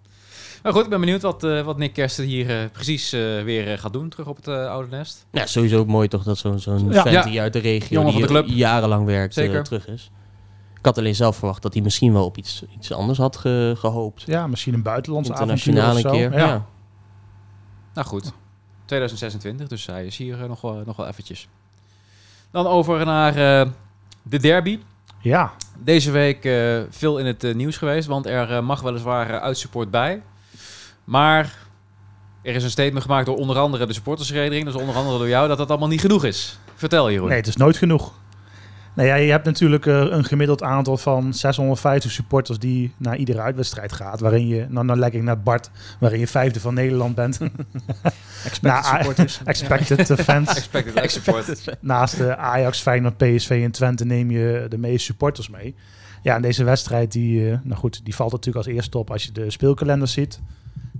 Maar 0.62 0.72
goed, 0.72 0.84
ik 0.84 0.88
ben 0.90 1.00
benieuwd 1.00 1.22
wat, 1.22 1.44
eh, 1.44 1.60
wat 1.62 1.78
Nick 1.78 1.92
Kersten 1.92 2.24
hier 2.24 2.50
eh, 2.62 2.70
precies 2.72 3.12
eh, 3.12 3.20
weer 3.42 3.78
gaat 3.78 3.92
doen 3.92 4.08
terug 4.08 4.26
op 4.26 4.36
het 4.36 4.48
oude 4.48 4.88
nest. 4.96 5.26
Ja, 5.30 5.46
sowieso 5.46 5.78
ook 5.78 5.86
mooi 5.86 6.08
toch 6.08 6.22
dat 6.22 6.38
zo'n 6.38 6.58
zo'n 6.58 6.92
Ja. 6.92 7.02
vent 7.02 7.14
Ja. 7.14 7.22
die 7.22 7.40
uit 7.40 7.52
de 7.52 7.58
regio, 7.58 7.86
Jongen 8.00 8.14
die 8.16 8.24
van 8.26 8.34
de 8.34 8.42
club. 8.42 8.56
jarenlang 8.56 9.06
werkt, 9.06 9.36
eh, 9.36 9.44
Zeker. 9.44 9.62
terug 9.64 9.86
is. 9.88 10.10
Ik 10.78 10.84
had 10.88 10.98
alleen 10.98 11.14
zelf 11.14 11.36
verwacht 11.36 11.62
dat 11.62 11.72
hij 11.74 11.82
misschien 11.82 12.12
wel 12.12 12.24
op 12.24 12.36
iets, 12.36 12.64
iets 12.74 12.92
anders 12.92 13.18
had 13.18 13.36
ge- 13.36 13.74
gehoopt. 13.78 14.22
Ja, 14.26 14.46
misschien 14.46 14.74
een 14.74 14.82
buitenlands 14.82 15.30
avontuur 15.30 15.56
Internationaal 15.68 15.96
of 15.96 16.04
een 16.04 16.30
keer. 16.30 16.38
Ja. 16.40 16.46
Ja. 16.52 16.66
Nou 17.94 18.06
goed, 18.06 18.32
2026, 18.84 19.68
dus 19.68 19.86
hij 19.86 20.06
is 20.06 20.16
hier 20.16 20.36
nog, 20.48 20.60
wel, 20.60 20.82
nog 20.86 20.96
wel 20.96 21.06
eventjes. 21.06 21.48
Dan 22.50 22.66
over 22.66 23.04
naar 23.04 23.60
eh, 23.62 23.70
de 24.22 24.38
derby. 24.38 24.78
ja. 25.20 25.52
Deze 25.78 26.10
week 26.10 26.44
eh, 26.44 26.80
veel 26.90 27.18
in 27.18 27.26
het 27.26 27.54
nieuws 27.54 27.76
geweest, 27.76 28.08
want 28.08 28.26
er 28.26 28.64
mag 28.64 28.80
weliswaar 28.80 29.30
uh, 29.30 29.36
uitsupport 29.36 29.90
bij. 29.90 30.22
Maar 31.04 31.56
er 32.42 32.54
is 32.54 32.64
een 32.64 32.70
statement 32.70 33.04
gemaakt 33.04 33.26
door 33.26 33.36
onder 33.36 33.58
andere 33.58 33.86
de 33.86 33.92
supportersvereniging, 33.92 34.64
dus 34.64 34.74
onder 34.74 34.94
andere 34.94 35.18
door 35.18 35.28
jou, 35.28 35.48
dat 35.48 35.58
dat 35.58 35.68
allemaal 35.68 35.88
niet 35.88 36.00
genoeg 36.00 36.24
is. 36.24 36.58
Vertel 36.74 37.10
Jeroen. 37.10 37.28
Nee, 37.28 37.36
het 37.36 37.46
is 37.46 37.56
nooit 37.56 37.76
genoeg. 37.76 38.12
Nou 38.94 39.08
ja, 39.08 39.14
je 39.14 39.30
hebt 39.30 39.44
natuurlijk 39.44 39.86
eh, 39.86 40.00
een 40.00 40.24
gemiddeld 40.24 40.62
aantal 40.62 40.96
van 40.96 41.34
650 41.34 42.10
supporters 42.10 42.58
die 42.58 42.94
naar 42.96 43.16
iedere 43.16 43.40
uitwedstrijd 43.40 43.92
gaat. 43.92 44.20
Waarin 44.20 44.46
je, 44.46 44.66
nou, 44.68 44.86
nou 44.86 44.98
leg 44.98 45.10
ik 45.10 45.22
naar 45.22 45.40
Bart, 45.40 45.70
waarin 46.00 46.18
je 46.18 46.26
vijfde 46.26 46.60
van 46.60 46.74
Nederland 46.74 47.14
bent. 47.14 47.38
Expected 48.44 48.62
Nou, 48.62 48.84
supporters. 48.84 49.40
Expected 49.44 50.10
eh, 50.10 50.16
fans. 50.16 50.48
Expected. 50.94 51.76
Naast 51.80 52.16
de 52.16 52.36
Ajax, 52.36 52.80
Feyenoord, 52.80 53.16
PSV 53.16 53.60
en 53.64 53.70
Twente 53.70 54.04
neem 54.04 54.30
je 54.30 54.66
de 54.68 54.78
meeste 54.78 55.04
supporters 55.04 55.48
mee. 55.48 55.74
Ja, 56.22 56.34
en 56.34 56.42
deze 56.42 56.64
wedstrijd, 56.64 57.12
die, 57.12 57.50
eh, 57.50 57.58
nou 57.62 57.80
goed, 57.80 58.04
die 58.04 58.14
valt 58.14 58.32
natuurlijk 58.32 58.66
als 58.66 58.74
eerste 58.74 58.98
op 58.98 59.10
als 59.10 59.24
je 59.24 59.32
de 59.32 59.50
speelkalender 59.50 60.08
ziet. 60.08 60.40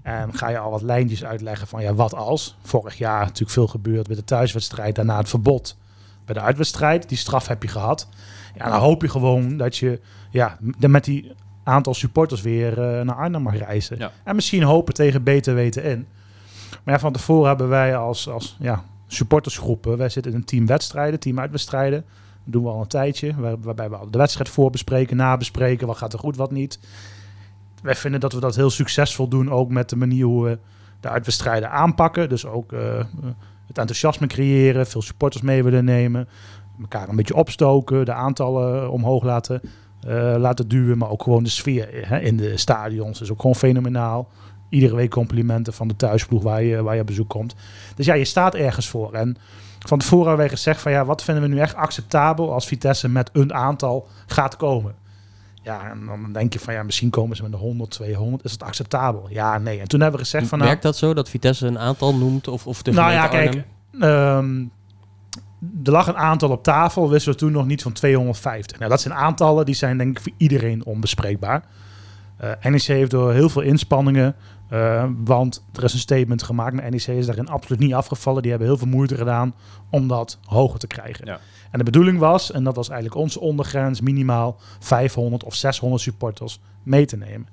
En 0.03 0.35
ga 0.35 0.49
je 0.49 0.59
al 0.59 0.71
wat 0.71 0.83
lijntjes 0.83 1.25
uitleggen 1.25 1.67
van 1.67 1.83
ja, 1.83 1.95
wat 1.95 2.15
als? 2.15 2.57
Vorig 2.63 2.99
jaar 2.99 3.21
natuurlijk 3.21 3.51
veel 3.51 3.67
gebeurd 3.67 4.09
met 4.09 4.17
de 4.17 4.25
thuiswedstrijd, 4.25 4.95
daarna 4.95 5.19
het 5.19 5.29
verbod 5.29 5.77
bij 6.25 6.35
de 6.35 6.41
uitwedstrijd. 6.41 7.09
Die 7.09 7.19
straf 7.19 7.47
heb 7.47 7.63
je 7.63 7.69
gehad. 7.69 8.09
Ja, 8.57 8.71
dan 8.71 8.81
hoop 8.81 9.03
je 9.03 9.09
gewoon 9.09 9.57
dat 9.57 9.77
je 9.77 10.01
ja, 10.31 10.59
met 10.79 11.05
die 11.05 11.33
aantal 11.65 11.95
supporters 11.95 12.41
weer 12.43 12.73
eh, 12.73 13.05
naar 13.05 13.17
Arnhem 13.17 13.43
mag 13.43 13.59
reizen. 13.59 13.99
Ja. 13.99 14.13
En 14.25 14.35
misschien 14.35 14.63
hopen 14.63 14.95
tegen 14.95 15.23
beter 15.23 15.55
weten 15.55 15.85
in. 15.85 16.07
Maar 16.85 16.95
ja, 16.95 17.01
van 17.01 17.13
tevoren 17.13 17.49
hebben 17.49 17.69
wij 17.69 17.97
als, 17.97 18.29
als 18.29 18.57
ja, 18.61 18.85
supportersgroepen, 19.07 19.99
wij 19.99 20.09
zitten 20.09 20.33
in 20.33 20.39
een 20.39 20.45
team 20.45 20.67
wedstrijden, 20.67 21.21
team 21.21 21.41
uitwedstrijden. 21.41 22.05
Dat 22.45 22.53
doen 22.53 22.63
we 22.63 22.69
al 22.69 22.81
een 22.81 22.87
tijdje, 22.87 23.35
waar- 23.37 23.61
waarbij 23.61 23.91
we 23.91 23.97
al 23.97 24.11
de 24.11 24.19
wedstrijd 24.19 24.49
voorbespreken, 24.49 25.17
nabespreken, 25.17 25.87
wat 25.87 25.97
gaat 25.97 26.13
er 26.13 26.19
goed, 26.19 26.37
wat 26.37 26.51
niet. 26.51 26.79
Wij 27.83 27.95
vinden 27.95 28.21
dat 28.21 28.33
we 28.33 28.41
dat 28.41 28.57
heel 28.57 28.71
succesvol 28.71 29.29
doen, 29.29 29.51
ook 29.51 29.71
met 29.71 29.89
de 29.89 29.97
manier 29.97 30.25
hoe 30.25 30.45
we 30.45 30.59
de 31.01 31.09
uitwedstrijden 31.09 31.71
aanpakken. 31.71 32.29
Dus 32.29 32.47
ook 32.47 32.73
eh, 32.73 33.01
eh, 33.01 33.07
het 33.67 33.79
enthousiasme 33.79 34.27
creëren, 34.27 34.87
veel 34.87 35.03
supporters 35.03 35.43
mee 35.43 35.65
willen 35.65 35.85
nemen, 35.85 36.29
elkaar 36.81 37.09
een 37.09 37.17
beetje 37.17 37.35
opstoken, 37.35 38.05
de 38.05 38.13
aantallen 38.13 38.91
omhoog 38.91 39.23
laten, 39.23 39.61
eh, 40.01 40.35
laten 40.39 40.69
duwen, 40.69 40.99
maar 40.99 41.11
ook 41.11 41.23
gewoon 41.23 41.43
de 41.43 41.51
sfeer 41.51 41.89
hè, 42.09 42.21
in 42.21 42.37
de 42.37 42.57
stadions 42.57 43.21
is 43.21 43.31
ook 43.31 43.41
gewoon 43.41 43.57
fenomenaal. 43.57 44.29
Iedere 44.69 44.95
week 44.95 45.11
complimenten 45.11 45.73
van 45.73 45.89
de 45.89 45.97
thuisploeg 45.97 46.43
waar 46.43 46.63
je, 46.63 46.83
waar 46.83 46.97
je 46.97 47.05
bezoek 47.05 47.29
komt. 47.29 47.55
Dus 47.95 48.07
ja, 48.07 48.15
je 48.15 48.25
staat 48.25 48.55
ergens 48.55 48.89
voor. 48.89 49.13
En 49.13 49.37
van 49.89 49.99
tevoren 49.99 50.27
hebben 50.27 50.47
wij 50.47 50.57
gezegd 50.57 50.81
van 50.81 50.93
ja, 50.93 51.05
wat 51.05 51.23
vinden 51.23 51.43
we 51.43 51.49
nu 51.49 51.59
echt 51.59 51.75
acceptabel 51.75 52.53
als 52.53 52.67
Vitesse 52.67 53.09
met 53.09 53.31
een 53.33 53.55
aantal 53.55 54.09
gaat 54.27 54.57
komen. 54.57 54.95
Ja, 55.63 55.91
en 55.91 56.07
dan 56.07 56.33
denk 56.33 56.53
je 56.53 56.59
van 56.59 56.75
ja, 56.75 56.83
misschien 56.83 57.11
komen 57.11 57.37
ze 57.37 57.43
met 57.43 57.53
een 57.53 57.59
100, 57.59 57.91
200. 57.91 58.45
Is 58.45 58.53
het 58.53 58.63
acceptabel? 58.63 59.27
Ja, 59.31 59.59
nee. 59.59 59.81
En 59.81 59.89
toen 59.89 60.01
hebben 60.01 60.19
we 60.19 60.25
gezegd 60.25 60.47
van 60.47 60.59
nou, 60.59 60.71
Werkt 60.71 60.85
dat 60.85 60.97
zo, 60.97 61.15
dat 61.15 61.29
Vitesse 61.29 61.67
een 61.67 61.79
aantal 61.79 62.15
noemt? 62.15 62.49
Of, 62.49 62.67
of 62.67 62.83
de 62.83 62.93
nou 62.93 63.13
ja, 63.13 63.29
kijk, 63.29 63.65
ehm, 64.01 64.65
er 65.85 65.93
lag 65.93 66.07
een 66.07 66.17
aantal 66.17 66.51
op 66.51 66.63
tafel, 66.63 67.11
wisten 67.11 67.33
we 67.33 67.39
toen 67.39 67.53
nog 67.53 67.67
niet 67.67 67.83
van 67.83 67.93
250. 67.93 68.79
Nou, 68.79 68.91
dat 68.91 69.01
zijn 69.01 69.15
aantallen 69.15 69.67
die 69.67 69.75
zijn 69.75 69.99
denk 69.99 70.17
ik 70.17 70.23
voor 70.23 70.33
iedereen 70.37 70.85
onbespreekbaar. 70.85 71.65
Eh 72.43 72.71
NEC 72.71 72.83
heeft 72.83 73.11
door 73.11 73.33
heel 73.33 73.49
veel 73.49 73.63
inspanningen, 73.63 74.35
eh, 74.69 75.09
want 75.25 75.65
er 75.73 75.85
is 75.85 75.93
een 75.93 75.99
statement 75.99 76.43
gemaakt, 76.43 76.75
maar 76.75 76.91
NEC 76.91 77.07
is 77.07 77.27
daarin 77.27 77.49
absoluut 77.49 77.81
niet 77.81 77.95
afgevallen. 77.95 78.43
Die 78.43 78.51
hebben 78.51 78.69
heel 78.69 78.79
veel 78.79 78.87
moeite 78.89 79.17
gedaan 79.17 79.55
om 79.91 80.09
dat 80.09 80.39
hoger 80.45 80.79
te 80.79 80.87
krijgen. 80.87 81.27
Ja. 81.27 81.39
En 81.71 81.79
de 81.79 81.85
bedoeling 81.85 82.19
was, 82.19 82.53
en 82.53 82.65
dat 82.65 82.77
was 82.77 82.89
eigenlijk 82.89 83.21
onze 83.21 83.41
ondergrens, 83.41 84.01
minimaal 84.01 84.57
500 84.79 85.45
of 85.45 85.55
600 85.55 86.03
supporters 86.03 86.61
mee 86.83 87.07
te 87.07 87.17
nemen. 87.17 87.49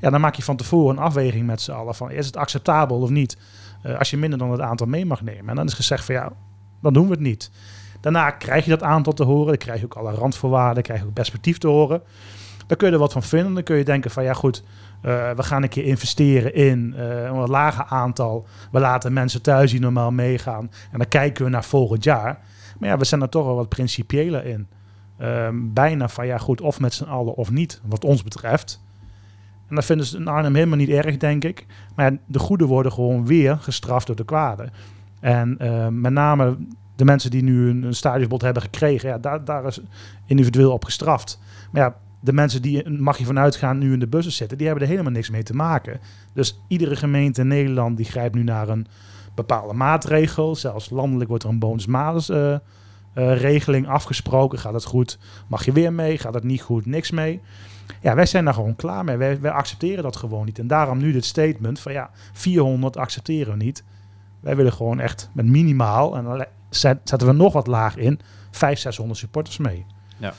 Ja, 0.00 0.10
dan 0.10 0.20
maak 0.20 0.34
je 0.34 0.42
van 0.42 0.56
tevoren 0.56 0.96
een 0.96 1.02
afweging 1.02 1.46
met 1.46 1.60
z'n 1.60 1.72
allen 1.72 1.94
van 1.94 2.10
is 2.10 2.26
het 2.26 2.36
acceptabel 2.36 3.00
of 3.00 3.10
niet 3.10 3.36
eh, 3.82 3.98
als 3.98 4.10
je 4.10 4.16
minder 4.16 4.38
dan 4.38 4.50
het 4.50 4.60
aantal 4.60 4.86
mee 4.86 5.06
mag 5.06 5.22
nemen. 5.22 5.48
En 5.48 5.56
dan 5.56 5.66
is 5.66 5.74
gezegd 5.74 6.04
van 6.04 6.14
ja, 6.14 6.32
dan 6.82 6.92
doen 6.92 7.04
we 7.04 7.10
het 7.10 7.20
niet. 7.20 7.50
Daarna 8.00 8.30
krijg 8.30 8.64
je 8.64 8.70
dat 8.70 8.82
aantal 8.82 9.12
te 9.12 9.24
horen, 9.24 9.46
dan 9.46 9.56
krijg 9.56 9.78
je 9.80 9.84
ook 9.84 9.94
alle 9.94 10.12
randvoorwaarden, 10.12 10.82
krijg 10.82 11.00
je 11.00 11.06
ook 11.06 11.12
perspectief 11.12 11.58
te 11.58 11.68
horen. 11.68 12.02
Dan 12.70 12.78
kun 12.78 12.88
je 12.88 12.94
er 12.94 13.00
wat 13.00 13.12
van 13.12 13.22
vinden. 13.22 13.54
Dan 13.54 13.62
kun 13.62 13.76
je 13.76 13.84
denken 13.84 14.10
van 14.10 14.24
ja 14.24 14.32
goed, 14.32 14.62
eh, 15.00 15.30
we 15.30 15.42
gaan 15.42 15.62
een 15.62 15.68
keer 15.68 15.84
investeren 15.84 16.54
in 16.54 16.94
eh, 16.96 17.24
een 17.24 17.34
wat 17.34 17.48
lager 17.48 17.84
aantal. 17.84 18.46
We 18.72 18.80
laten 18.80 19.12
mensen 19.12 19.42
thuis 19.42 19.70
die 19.70 19.80
normaal 19.80 20.10
meegaan. 20.10 20.70
En 20.92 20.98
dan 20.98 21.08
kijken 21.08 21.44
we 21.44 21.50
naar 21.50 21.64
volgend 21.64 22.04
jaar. 22.04 22.38
Maar 22.78 22.88
ja, 22.88 22.96
we 22.96 23.04
zijn 23.04 23.22
er 23.22 23.28
toch 23.28 23.44
wel 23.44 23.54
wat 23.54 23.68
principiëler 23.68 24.44
in. 24.44 24.68
Ehm, 25.18 25.54
bijna 25.72 26.08
van 26.08 26.26
ja 26.26 26.38
goed, 26.38 26.60
of 26.60 26.80
met 26.80 26.94
z'n 26.94 27.04
allen 27.04 27.34
of 27.34 27.50
niet, 27.50 27.80
wat 27.84 28.04
ons 28.04 28.22
betreft. 28.22 28.82
En 29.68 29.74
dat 29.74 29.84
vinden 29.84 30.06
ze 30.06 30.16
in 30.16 30.28
Arnhem 30.28 30.54
helemaal 30.54 30.78
niet 30.78 30.88
erg, 30.88 31.16
denk 31.16 31.44
ik. 31.44 31.66
Maar 31.94 32.16
de 32.26 32.38
goede 32.38 32.66
worden 32.66 32.92
gewoon 32.92 33.26
weer 33.26 33.56
gestraft 33.56 34.06
door 34.06 34.16
de 34.16 34.24
kwade. 34.24 34.68
En 35.20 35.58
eh, 35.58 35.86
met 35.88 36.12
name 36.12 36.56
de 36.96 37.04
mensen 37.04 37.30
die 37.30 37.42
nu 37.42 37.70
een, 37.70 37.82
een 37.82 38.38
hebben 38.38 38.62
gekregen, 38.62 39.08
ja, 39.08 39.18
daar, 39.18 39.44
daar 39.44 39.66
is 39.66 39.80
individueel 40.26 40.72
op 40.72 40.84
gestraft. 40.84 41.38
Maar 41.70 41.82
ja, 41.82 41.94
de 42.20 42.32
mensen 42.32 42.62
die, 42.62 42.90
mag 42.90 43.18
je 43.18 43.24
vanuit 43.24 43.56
gaan, 43.56 43.78
nu 43.78 43.92
in 43.92 43.98
de 43.98 44.06
bussen 44.06 44.32
zitten, 44.32 44.58
die 44.58 44.66
hebben 44.66 44.84
er 44.84 44.90
helemaal 44.90 45.12
niks 45.12 45.30
mee 45.30 45.42
te 45.42 45.54
maken. 45.54 46.00
Dus 46.32 46.60
iedere 46.68 46.96
gemeente 46.96 47.40
in 47.40 47.48
Nederland 47.48 47.96
die 47.96 48.06
grijpt 48.06 48.34
nu 48.34 48.42
naar 48.42 48.68
een 48.68 48.86
bepaalde 49.34 49.74
maatregel. 49.74 50.56
Zelfs 50.56 50.90
landelijk 50.90 51.28
wordt 51.28 51.44
er 51.44 51.50
een 51.50 51.58
bonus-malus 51.58 52.28
eh, 52.28 52.52
eh, 52.52 52.60
regeling 53.12 53.88
afgesproken. 53.88 54.58
Gaat 54.58 54.72
het 54.72 54.84
goed, 54.84 55.18
mag 55.46 55.64
je 55.64 55.72
weer 55.72 55.92
mee. 55.92 56.18
Gaat 56.18 56.34
het 56.34 56.44
niet 56.44 56.62
goed, 56.62 56.86
niks 56.86 57.10
mee. 57.10 57.40
Ja, 58.00 58.14
wij 58.14 58.26
zijn 58.26 58.44
daar 58.44 58.54
gewoon 58.54 58.76
klaar 58.76 59.04
mee. 59.04 59.16
Wij, 59.16 59.50
accepteren 59.50 60.02
dat 60.02 60.16
gewoon 60.16 60.44
niet. 60.44 60.58
En 60.58 60.66
daarom 60.66 60.98
nu 60.98 61.12
dit 61.12 61.24
statement 61.24 61.80
van 61.80 61.92
ja, 61.92 62.10
400 62.32 62.96
accepteren 62.96 63.58
we 63.58 63.64
niet. 63.64 63.84
Wij 64.40 64.56
willen 64.56 64.72
gewoon 64.72 65.00
echt 65.00 65.30
met 65.32 65.46
minimaal, 65.46 66.16
en 66.16 66.24
dan 66.24 66.44
zetten 66.70 67.26
we 67.26 67.32
nog 67.32 67.52
wat 67.52 67.66
laag 67.66 67.96
in, 67.96 68.20
500, 68.50 68.80
600 68.80 69.18
supporters 69.18 69.58
mee. 69.58 69.86
Ja. 70.16 70.34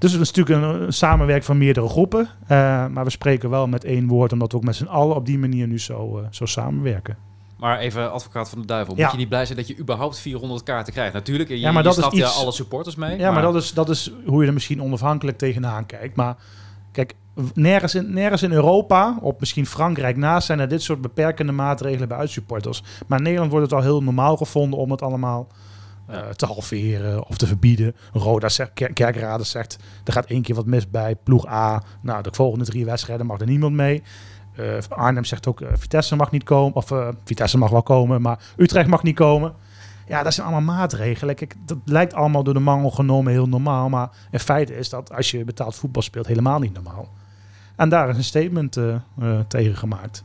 Dus 0.00 0.12
het 0.12 0.20
is 0.20 0.32
natuurlijk 0.32 0.74
een, 0.74 0.82
een 0.82 0.92
samenwerking 0.92 1.46
van 1.46 1.58
meerdere 1.58 1.88
groepen. 1.88 2.28
eh, 2.46 2.86
maar 2.86 3.04
we 3.04 3.10
spreken 3.10 3.50
wel 3.50 3.66
met 3.66 3.84
één 3.84 4.06
woord, 4.06 4.32
omdat 4.32 4.52
we 4.52 4.58
ook 4.58 4.64
met 4.64 4.76
z'n 4.76 4.84
allen 4.84 5.16
op 5.16 5.26
die 5.26 5.38
manier 5.38 5.66
nu 5.66 5.78
zo, 5.80 6.18
eh, 6.18 6.24
zo 6.30 6.46
samenwerken. 6.46 7.16
Maar 7.58 7.78
even 7.78 8.12
advocaat 8.12 8.48
van 8.48 8.60
de 8.60 8.66
duivel. 8.66 8.96
Ja. 8.96 9.02
Moet 9.02 9.12
je 9.12 9.18
niet 9.18 9.28
blij 9.28 9.44
zijn 9.46 9.58
dat 9.58 9.66
je 9.68 9.78
überhaupt 9.78 10.18
400 10.18 10.62
kaarten 10.62 10.92
krijgt? 10.92 11.12
Natuurlijk, 11.12 11.48
je, 11.48 11.58
Ja, 11.60 11.66
maar 11.72 11.76
je 11.76 11.88
dat 11.88 11.92
is 11.92 11.98
straft 11.98 12.16
ja 12.16 12.26
iets- 12.26 12.38
alle 12.38 12.52
supporters 12.52 12.96
mee. 12.96 13.18
Ja, 13.18 13.30
maar, 13.30 13.42
dat, 13.42 13.54
is, 13.54 13.72
dat 13.72 13.88
is 13.90 14.12
hoe 14.26 14.40
je 14.40 14.46
er 14.46 14.52
misschien 14.54 14.82
onafhankelijk 14.82 15.38
tegenaan 15.38 15.86
kijkt. 15.86 16.16
Maar 16.16 16.36
kijk, 16.92 17.14
nergens 17.54 17.94
in, 17.94 18.12
nergens 18.12 18.42
in 18.42 18.52
Europa, 18.52 19.18
op 19.20 19.40
misschien 19.40 19.66
Frankrijk 19.66 20.16
naast, 20.16 20.46
zijn 20.46 20.60
er 20.60 20.68
dit 20.68 20.82
soort 20.82 21.00
beperkende 21.00 21.52
maatregelen 21.52 22.08
bij 22.08 22.18
uitsupporters. 22.18 22.82
Maar 23.06 23.18
in 23.18 23.24
Nederland 23.24 23.50
wordt 23.50 23.66
het 23.70 23.74
al 23.78 23.84
heel 23.84 24.02
normaal 24.02 24.36
gevonden 24.36 24.78
om 24.78 24.90
het 24.90 25.02
allemaal 25.02 25.46
eh, 26.10 26.28
te 26.28 26.46
halveren 26.46 27.26
of 27.28 27.36
te 27.36 27.46
verbieden. 27.46 27.96
Roda 28.12 28.48
zegt, 28.48 28.70
Ker- 28.74 28.92
Kerkrade 28.92 29.44
zegt, 29.44 29.76
er 30.04 30.12
gaat 30.12 30.26
één 30.26 30.42
keer 30.42 30.54
wat 30.54 30.66
mis 30.66 30.90
bij 30.90 31.16
ploeg 31.16 31.46
A. 31.46 31.82
Nou, 32.00 32.22
de 32.22 32.30
volgende 32.32 32.64
drie 32.64 32.84
wedstrijden 32.84 33.26
mag 33.26 33.40
er 33.40 33.46
niemand 33.46 33.74
mee. 33.74 34.02
Eh, 34.56 34.64
Arnhem 34.88 35.24
zegt 35.24 35.46
ook, 35.46 35.60
eh, 35.60 35.68
Vitesse 35.74 36.16
mag 36.16 36.30
niet 36.30 36.42
komen. 36.44 36.74
Of 36.76 36.92
Vitesse 37.24 37.58
mag 37.58 37.70
wel 37.70 37.82
komen, 37.82 38.22
maar 38.22 38.38
Utrecht 38.56 38.88
mag 38.88 39.02
niet 39.02 39.16
komen. 39.16 39.52
Ja, 40.08 40.22
dat 40.22 40.34
zijn 40.34 40.46
allemaal 40.46 40.74
maatregelen. 40.76 41.34
Kijk, 41.34 41.54
dat 41.66 41.78
lijkt 41.84 42.14
allemaal 42.14 42.42
door 42.42 42.54
de 42.54 42.60
mangel 42.60 42.90
genomen 42.90 43.32
heel 43.32 43.46
normaal. 43.48 43.88
Maar 43.88 44.10
in 44.30 44.38
feite 44.38 44.76
is 44.76 44.88
dat 44.88 45.12
als 45.14 45.30
je 45.30 45.44
betaald 45.44 45.74
voetbal 45.74 46.02
speelt 46.02 46.26
helemaal 46.26 46.58
niet 46.58 46.72
normaal. 46.72 47.08
En 47.76 47.88
daar 47.88 48.08
is 48.08 48.16
een 48.16 48.24
statement 48.24 48.78
tegen 49.48 49.76
gemaakt. 49.76 50.24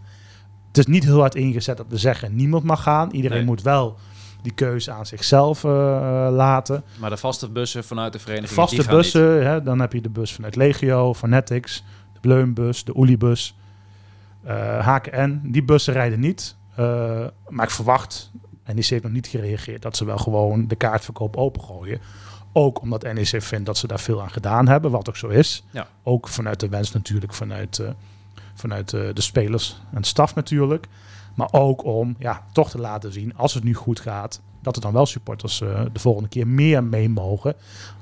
Het 0.67 0.77
is 0.77 0.85
niet 0.85 1.03
heel 1.03 1.19
hard 1.19 1.35
ingezet 1.35 1.77
dat 1.77 1.85
we 1.89 1.97
zeggen 1.97 2.35
niemand 2.35 2.63
mag 2.63 2.81
gaan. 2.83 3.11
Iedereen 3.11 3.37
Nee. 3.37 3.45
moet 3.45 3.61
wel 3.61 3.97
die 4.45 4.53
keuze 4.53 4.91
aan 4.91 5.05
zichzelf 5.05 5.63
eh, 5.63 5.71
eh, 5.71 6.33
laten. 6.33 6.83
Maar 6.99 7.09
de 7.09 7.17
vaste 7.17 7.49
bussen 7.49 7.83
vanuit 7.83 8.13
de 8.13 8.19
vereniging, 8.19 8.51
Vaste 8.51 8.75
die 8.75 8.83
gaan 8.83 8.93
niet. 8.93 9.03
bussen, 9.03 9.45
hè, 9.45 9.63
dan 9.63 9.79
heb 9.79 9.93
je 9.93 10.01
de 10.01 10.09
bus 10.09 10.33
vanuit 10.33 10.55
Legio, 10.55 11.13
Fanatics, 11.13 11.83
de 12.13 12.19
Bleunbus, 12.19 12.83
de 12.83 12.97
Oelibus, 12.97 13.57
eh 14.43 14.87
HKN. 14.87 15.39
Die 15.43 15.63
bussen 15.63 15.93
rijden 15.93 16.19
niet. 16.19 16.55
Maar 17.49 17.65
ik 17.65 17.69
verwacht, 17.69 18.31
en 18.63 18.75
die 18.75 18.85
heeft 18.89 19.03
nog 19.03 19.11
niet 19.11 19.27
gereageerd, 19.27 19.81
dat 19.81 19.97
ze 19.97 20.05
wel 20.05 20.17
gewoon 20.17 20.67
de 20.67 20.75
kaartverkoop 20.75 21.37
opengooien. 21.37 21.99
Ook 22.53 22.81
omdat 22.81 23.03
NEC 23.03 23.41
vindt 23.41 23.65
dat 23.65 23.77
ze 23.77 23.87
daar 23.87 23.99
veel 23.99 24.21
aan 24.21 24.31
gedaan 24.31 24.67
hebben, 24.67 24.91
wat 24.91 25.09
ook 25.09 25.17
zo 25.17 25.27
is. 25.27 25.63
Ja. 25.71 25.87
Ook 26.03 26.27
vanuit 26.27 26.59
de 26.59 26.69
wens 26.69 26.91
natuurlijk, 26.91 27.33
vanuit, 27.33 27.81
vanuit 28.53 28.89
de 28.89 29.13
spelers 29.21 29.81
en 29.93 30.03
staf 30.03 30.35
natuurlijk. 30.35 30.87
Maar 31.35 31.47
ook 31.51 31.83
om 31.83 32.15
ja, 32.19 32.45
toch 32.51 32.69
te 32.69 32.79
laten 32.79 33.13
zien, 33.13 33.37
als 33.37 33.53
het 33.53 33.63
nu 33.63 33.73
goed 33.73 33.99
gaat, 33.99 34.41
dat 34.61 34.75
er 34.75 34.81
dan 34.81 34.93
wel 34.93 35.05
supporters 35.05 35.61
eh, 35.61 35.81
de 35.93 35.99
volgende 35.99 36.29
keer 36.29 36.47
meer 36.47 36.83
mee 36.83 37.09
mogen. 37.09 37.55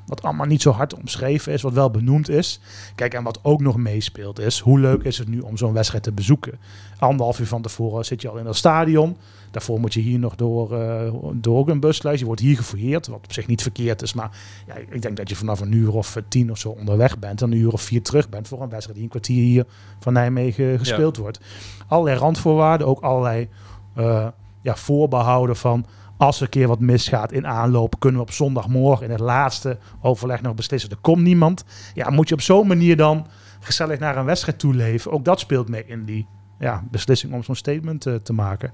Wat 0.05 0.21
allemaal 0.21 0.45
niet 0.45 0.61
zo 0.61 0.71
hard 0.71 0.93
omschreven 0.93 1.53
is, 1.53 1.61
wat 1.61 1.73
wel 1.73 1.91
benoemd 1.91 2.29
is. 2.29 2.59
Kijk, 2.95 3.13
en 3.13 3.23
wat 3.23 3.39
ook 3.41 3.61
nog 3.61 3.77
meespeelt 3.77 4.39
is, 4.39 4.59
hoe 4.59 4.79
leuk 4.79 5.03
is 5.03 5.17
het 5.17 5.27
nu 5.27 5.39
om 5.39 5.57
zo'n 5.57 5.73
wedstrijd 5.73 6.03
te 6.03 6.11
bezoeken? 6.11 6.59
Anderhalf 6.99 7.39
uur 7.39 7.47
van 7.47 7.61
tevoren 7.61 8.05
zit 8.05 8.21
je 8.21 8.29
al 8.29 8.37
in 8.37 8.43
dat 8.43 8.55
stadion. 8.55 9.17
Daarvoor 9.53 9.79
moet 9.79 9.93
je 9.93 9.99
hier 9.99 10.19
nog 10.19 10.35
door, 10.35 10.81
eh, 10.81 11.13
door 11.33 11.69
een 11.69 11.79
buslijst. 11.79 12.19
Je 12.19 12.25
wordt 12.25 12.41
hier 12.41 12.55
gefouilleerd, 12.55 13.07
wat 13.07 13.17
op 13.17 13.33
zich 13.33 13.47
niet 13.47 13.61
verkeerd 13.61 14.01
is. 14.01 14.13
Maar 14.13 14.37
ja, 14.67 14.73
ik 14.89 15.01
denk 15.01 15.17
dat 15.17 15.29
je 15.29 15.35
vanaf 15.35 15.59
een 15.59 15.71
uur 15.71 15.93
of 15.93 16.15
eh, 16.15 16.23
tien 16.27 16.51
of 16.51 16.57
zo 16.57 16.69
onderweg 16.69 17.19
bent. 17.19 17.41
En 17.41 17.51
een 17.51 17.57
uur 17.57 17.73
of 17.73 17.81
vier 17.81 18.01
terug 18.01 18.29
bent 18.29 18.47
voor 18.47 18.61
een 18.61 18.69
wedstrijd 18.69 18.95
die 18.95 19.03
een 19.03 19.09
kwartier 19.09 19.43
hier 19.43 19.65
van 19.99 20.13
Nijmegen 20.13 20.79
gespeeld 20.79 21.17
wordt. 21.17 21.39
Allerlei 21.87 22.17
randvoorwaarden, 22.17 22.87
ook 22.87 22.99
allerlei 22.99 23.49
eh, 23.95 24.27
ja, 24.61 24.75
voorbehouden 24.75 25.55
van... 25.55 25.85
Als 26.17 26.37
er 26.37 26.43
een 26.43 26.49
keer 26.49 26.67
wat 26.67 26.79
misgaat 26.79 27.31
in 27.31 27.47
aanloop, 27.47 27.99
kunnen 27.99 28.19
we 28.19 28.25
op 28.27 28.33
zondagmorgen 28.33 29.05
in 29.05 29.11
het 29.11 29.19
laatste 29.19 29.77
overleg 30.01 30.41
nog 30.41 30.55
beslissen. 30.55 30.89
Er 30.89 30.97
komt 31.01 31.21
niemand. 31.21 31.63
Ja, 31.93 32.09
moet 32.09 32.29
je 32.29 32.33
op 32.33 32.41
zo'n 32.41 32.67
manier 32.67 32.97
dan 32.97 33.27
gezellig 33.59 33.99
naar 33.99 34.17
een 34.17 34.25
wedstrijd 34.25 34.59
toe 34.59 34.73
leven? 34.73 35.11
Ook 35.11 35.25
dat 35.25 35.39
speelt 35.39 35.69
mee 35.69 35.85
in 35.85 36.05
die 36.05 36.27
ja, 36.59 36.83
beslissing 36.91 37.33
om 37.33 37.43
zo'n 37.43 37.55
statement 37.55 38.05
eh, 38.05 38.15
te 38.15 38.33
maken. 38.33 38.71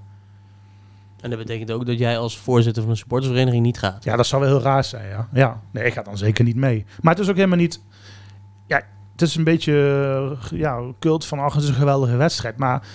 En 1.21 1.29
dat 1.29 1.39
betekent 1.39 1.71
ook 1.71 1.85
dat 1.85 1.97
jij 1.97 2.17
als 2.17 2.37
voorzitter 2.37 2.81
van 2.81 2.91
een 2.91 2.97
supportersvereniging 2.97 3.63
niet 3.63 3.79
gaat. 3.79 4.03
Ja, 4.03 4.15
dat 4.15 4.27
zou 4.27 4.41
wel 4.41 4.51
heel 4.51 4.61
raar 4.61 4.83
zijn, 4.83 5.09
ja. 5.09 5.27
ja. 5.33 5.61
Nee, 5.71 5.85
ik 5.85 5.93
ga 5.93 6.01
dan 6.01 6.17
zeker 6.17 6.43
niet 6.43 6.55
mee. 6.55 6.85
Maar 7.01 7.13
het 7.13 7.23
is 7.23 7.29
ook 7.29 7.35
helemaal 7.35 7.57
niet... 7.57 7.81
Ja, 8.67 8.81
het 9.11 9.21
is 9.21 9.35
een 9.35 9.43
beetje 9.43 9.73
eh, 10.51 10.59
ja, 10.59 10.81
cult 10.99 11.25
van, 11.25 11.39
ach, 11.39 11.53
het 11.53 11.63
is 11.63 11.69
een 11.69 11.75
geweldige 11.75 12.15
wedstrijd. 12.15 12.57
Maar 12.57 12.87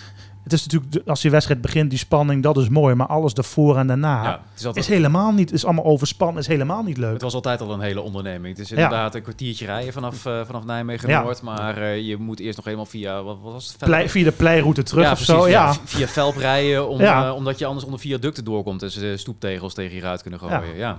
het 0.44 0.52
is 0.52 0.66
natuurlijk, 0.66 1.08
als 1.08 1.20
die 1.20 1.30
wedstrijd 1.30 1.60
begint, 1.60 1.90
die 1.90 1.98
spanning, 1.98 2.42
dat 2.42 2.56
is 2.56 2.68
mooi. 2.68 2.94
Maar 2.94 3.06
alles 3.06 3.34
daarvoor 3.34 3.76
en 3.78 3.86
daarna 3.86 4.22
Ja, 4.22 4.40
is 4.56 4.66
altijd, 4.66 4.84
is 4.84 4.90
helemaal 4.90 5.32
niet, 5.32 5.52
is 5.52 5.64
allemaal 5.64 5.84
overspannen, 5.84 6.40
is 6.40 6.46
helemaal 6.46 6.82
niet 6.82 6.96
leuk. 6.96 7.12
het 7.12 7.22
was 7.22 7.34
altijd 7.34 7.60
al 7.60 7.72
een 7.72 7.80
hele 7.80 8.00
onderneming. 8.00 8.56
Het 8.56 8.64
is 8.64 8.68
Ja. 8.68 8.76
inderdaad 8.76 9.14
een 9.14 9.22
kwartiertje 9.22 9.66
rijden 9.66 9.92
vanaf, 9.92 10.26
eh, 10.26 10.40
vanaf 10.46 10.64
Nijmegen 10.64 11.08
Ja. 11.08 11.22
Noord. 11.22 11.42
Maar 11.42 11.76
eh, 11.76 12.06
je 12.06 12.16
moet 12.16 12.40
eerst 12.40 12.56
nog 12.56 12.64
helemaal 12.64 12.86
via, 12.86 13.22
wat, 13.22 13.38
was 13.42 13.68
het? 13.68 13.76
Plei- 13.78 14.08
via 14.08 14.24
de 14.24 14.32
pleiroute 14.32 14.82
terug 14.82 15.04
ja, 15.04 15.10
of 15.10 15.16
precies, 15.16 15.34
zo, 15.34 15.42
via, 15.42 15.50
ja. 15.66 15.74
via 15.84 16.06
Velp 16.06 16.36
rijden, 16.36 16.88
om, 16.88 17.00
eh, 17.00 17.32
omdat 17.36 17.58
je 17.58 17.66
anders 17.66 17.84
onder 17.84 18.00
viaducten 18.00 18.44
doorkomt. 18.44 18.82
En 18.82 18.90
ze 18.90 19.14
stoeptegels 19.16 19.74
tegen 19.74 19.94
je 19.96 20.00
ruit 20.02 20.22
kunnen 20.22 20.40
gooien. 20.40 20.76
Ja. 20.76 20.98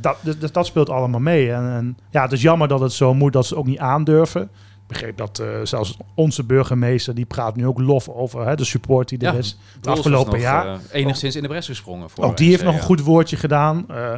Dat, 0.00 0.16
dus 0.38 0.52
dat 0.52 0.66
speelt 0.66 0.90
allemaal 0.90 1.20
mee. 1.20 1.52
En, 1.52 1.62
en 1.70 1.98
ja, 2.10 2.22
het 2.22 2.32
is 2.32 2.42
jammer 2.42 2.68
dat 2.68 2.80
het 2.80 2.92
zo 2.92 3.14
moet 3.14 3.32
dat 3.32 3.46
ze 3.46 3.56
ook 3.56 3.66
niet 3.66 3.78
aandurven. 3.78 4.50
Ik 4.86 4.92
begreep 4.92 5.16
dat 5.16 5.38
eh, 5.38 5.46
zelfs 5.62 5.96
onze 6.14 6.44
burgemeester, 6.44 7.14
die 7.14 7.24
praat 7.24 7.56
nu 7.56 7.66
ook 7.66 7.78
lof 7.80 8.08
over 8.08 8.46
hè, 8.46 8.54
de 8.56 8.64
support 8.64 9.08
die 9.08 9.18
er 9.18 9.32
Ja, 9.32 9.38
is. 9.38 9.58
Het 9.76 9.86
afgelopen 9.86 10.32
nog, 10.32 10.40
jaar. 10.40 10.66
eh, 10.66 10.78
enigszins 10.92 11.36
in 11.36 11.42
de 11.42 11.48
bres 11.48 11.66
gesprongen. 11.66 12.10
Voor 12.10 12.24
Ook 12.24 12.36
die 12.36 12.50
heeft 12.50 12.64
nog 12.64 12.74
een 12.74 12.80
goed 12.80 13.00
woordje 13.00 13.36
gedaan. 13.36 13.84
eh, 13.88 14.14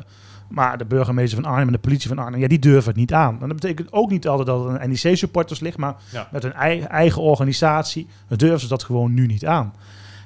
maar 0.48 0.78
de 0.78 0.84
burgemeester 0.84 1.42
van 1.42 1.50
Arnhem 1.50 1.66
en 1.66 1.72
de 1.72 1.78
politie 1.78 2.08
van 2.08 2.18
Arnhem, 2.18 2.40
ja, 2.40 2.48
die 2.48 2.58
durven 2.58 2.88
het 2.88 2.96
niet 2.98 3.12
aan. 3.12 3.32
En 3.42 3.48
dat 3.48 3.60
betekent 3.60 3.92
ook 3.92 4.10
niet 4.10 4.28
altijd 4.28 4.46
dat 4.46 4.64
het 4.64 4.80
een 4.82 4.88
NEC-supporters 4.88 5.60
ligt, 5.60 5.76
maar 5.76 5.96
Ja. 6.12 6.28
met 6.32 6.42
hun 6.42 6.52
eigen, 6.52 6.88
eigen 6.88 7.22
organisatie 7.22 8.06
durven 8.28 8.60
ze 8.60 8.68
dat 8.68 8.82
gewoon 8.82 9.14
nu 9.14 9.26
niet 9.26 9.46
aan. 9.46 9.72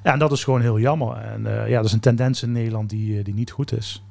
Ja, 0.05 0.13
en 0.13 0.19
dat 0.19 0.33
is 0.33 0.45
gewoon 0.45 0.61
heel 0.61 0.79
jammer. 0.79 1.17
En 1.17 1.43
ja, 1.69 1.77
dat 1.77 1.85
is 1.85 1.93
een 1.93 2.01
tendens 2.01 2.43
in 2.43 2.53
Nederland 2.53 2.91
die, 2.91 3.23
die 3.23 3.35
niet 3.35 3.51
goed 3.51 3.77
is. 3.77 4.03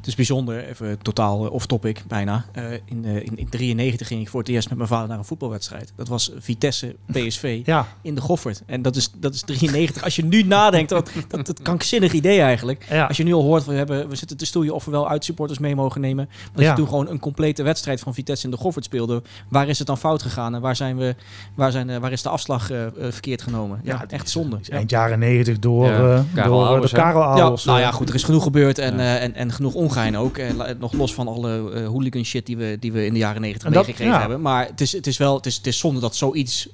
Het 0.00 0.08
is 0.08 0.14
bijzonder, 0.14 0.64
even 0.68 0.98
totaal 1.02 1.44
eh, 1.46 1.52
off-topic 1.52 2.02
bijna. 2.08 2.44
Eh, 2.52 2.64
in, 2.84 3.04
eh, 3.04 3.16
in, 3.16 3.36
in 3.38 3.48
93 3.48 4.06
ging 4.06 4.20
ik 4.20 4.28
voor 4.28 4.40
het 4.40 4.48
eerst 4.48 4.68
met 4.68 4.76
mijn 4.78 4.90
vader 4.90 5.08
naar 5.08 5.18
een 5.18 5.24
voetbalwedstrijd. 5.24 5.92
Dat 5.96 6.08
was 6.08 6.32
Vitesse 6.38 6.96
PSV 7.12 7.60
Ja, 7.64 7.86
in 8.02 8.14
de 8.14 8.20
Goffert. 8.20 8.62
En 8.66 8.82
dat 8.82 8.96
is, 8.96 9.10
dat 9.16 9.34
is 9.34 9.40
93. 9.42 10.02
Als 10.04 10.16
je 10.16 10.24
nu 10.24 10.42
nadenkt, 10.42 10.88
dat, 10.90 11.10
dat, 11.28 11.46
dat 11.46 11.62
krankzinnig 11.62 12.12
idee 12.12 12.40
eigenlijk. 12.40 12.86
ja. 12.90 13.06
Als 13.06 13.16
je 13.16 13.22
nu 13.24 13.32
al 13.32 13.42
hoort, 13.42 13.64
we, 13.64 13.72
hebben, 13.74 14.08
we 14.08 14.16
zitten 14.16 14.36
te 14.36 14.46
stoeien 14.46 14.74
of 14.74 14.84
we 14.84 14.90
wel 14.90 15.08
uitsupporters 15.08 15.58
mee 15.58 15.74
mogen 15.74 16.00
nemen. 16.00 16.28
Dat 16.52 16.62
Ja. 16.64 16.70
je 16.70 16.76
toen 16.76 16.88
gewoon 16.88 17.08
een 17.08 17.18
complete 17.20 17.62
wedstrijd 17.62 18.00
van 18.00 18.14
Vitesse 18.14 18.44
in 18.44 18.50
de 18.50 18.56
Goffert 18.56 18.84
speelde. 18.84 19.22
Waar 19.48 19.68
is 19.68 19.78
het 19.78 19.86
dan 19.86 19.98
fout 19.98 20.22
gegaan 20.22 20.54
en 20.54 20.60
waar, 20.60 20.76
zijn 20.76 20.96
we, 20.96 21.14
waar, 21.54 21.72
zijn, 21.72 21.90
eh, 21.90 21.96
waar 21.96 22.12
is 22.12 22.22
de 22.22 22.28
afslag 22.28 22.70
eh, 22.70 22.86
eh, 22.86 22.92
verkeerd 23.10 23.42
genomen? 23.42 23.80
Ja, 23.84 24.04
echt 24.08 24.30
zonde. 24.30 24.58
is 24.60 24.66
Ja. 24.66 24.74
eind 24.76 24.90
jaren 24.90 25.18
negentig 25.18 25.58
door, 25.58 25.86
Ja, 25.86 25.92
eh, 26.14 26.20
Karel 26.34 26.50
door 26.52 26.62
eh, 26.62 26.68
Ouders, 26.68 26.90
de 26.90 26.96
hè? 26.96 27.02
Karel 27.02 27.20
Ja, 27.36 27.36
nou 27.64 27.78
eh. 27.78 27.84
ja, 27.84 27.90
goed, 27.90 28.08
er 28.08 28.14
is 28.14 28.22
genoeg 28.24 28.42
gebeurd 28.42 28.78
en, 28.78 28.92
Ja. 28.96 28.98
eh, 29.16 29.22
en, 29.22 29.34
en 29.34 29.52
genoeg 29.52 29.74
ongein 29.90 30.16
ook. 30.16 30.38
En 30.38 30.56
la- 30.56 30.72
nog 30.78 30.92
los 30.92 31.14
van 31.14 31.28
alle 31.28 31.72
eh, 31.72 31.86
hooligan 31.86 32.24
shit 32.24 32.46
die 32.46 32.56
we, 32.56 32.76
die 32.80 32.92
we 32.92 33.06
in 33.06 33.12
de 33.12 33.18
jaren 33.18 33.40
negentig 33.40 33.68
meegekregen 33.68 34.12
ja. 34.14 34.20
hebben. 34.20 34.40
Maar 34.40 34.66
het 34.66 34.80
is, 34.80 34.92
het 34.92 35.06
is 35.06 35.16
wel 35.18 35.36
het 35.36 35.46
is, 35.46 35.56
het 35.56 35.66
is 35.66 35.78
zonde 35.78 36.00
dat 36.00 36.16
zoiets 36.16 36.68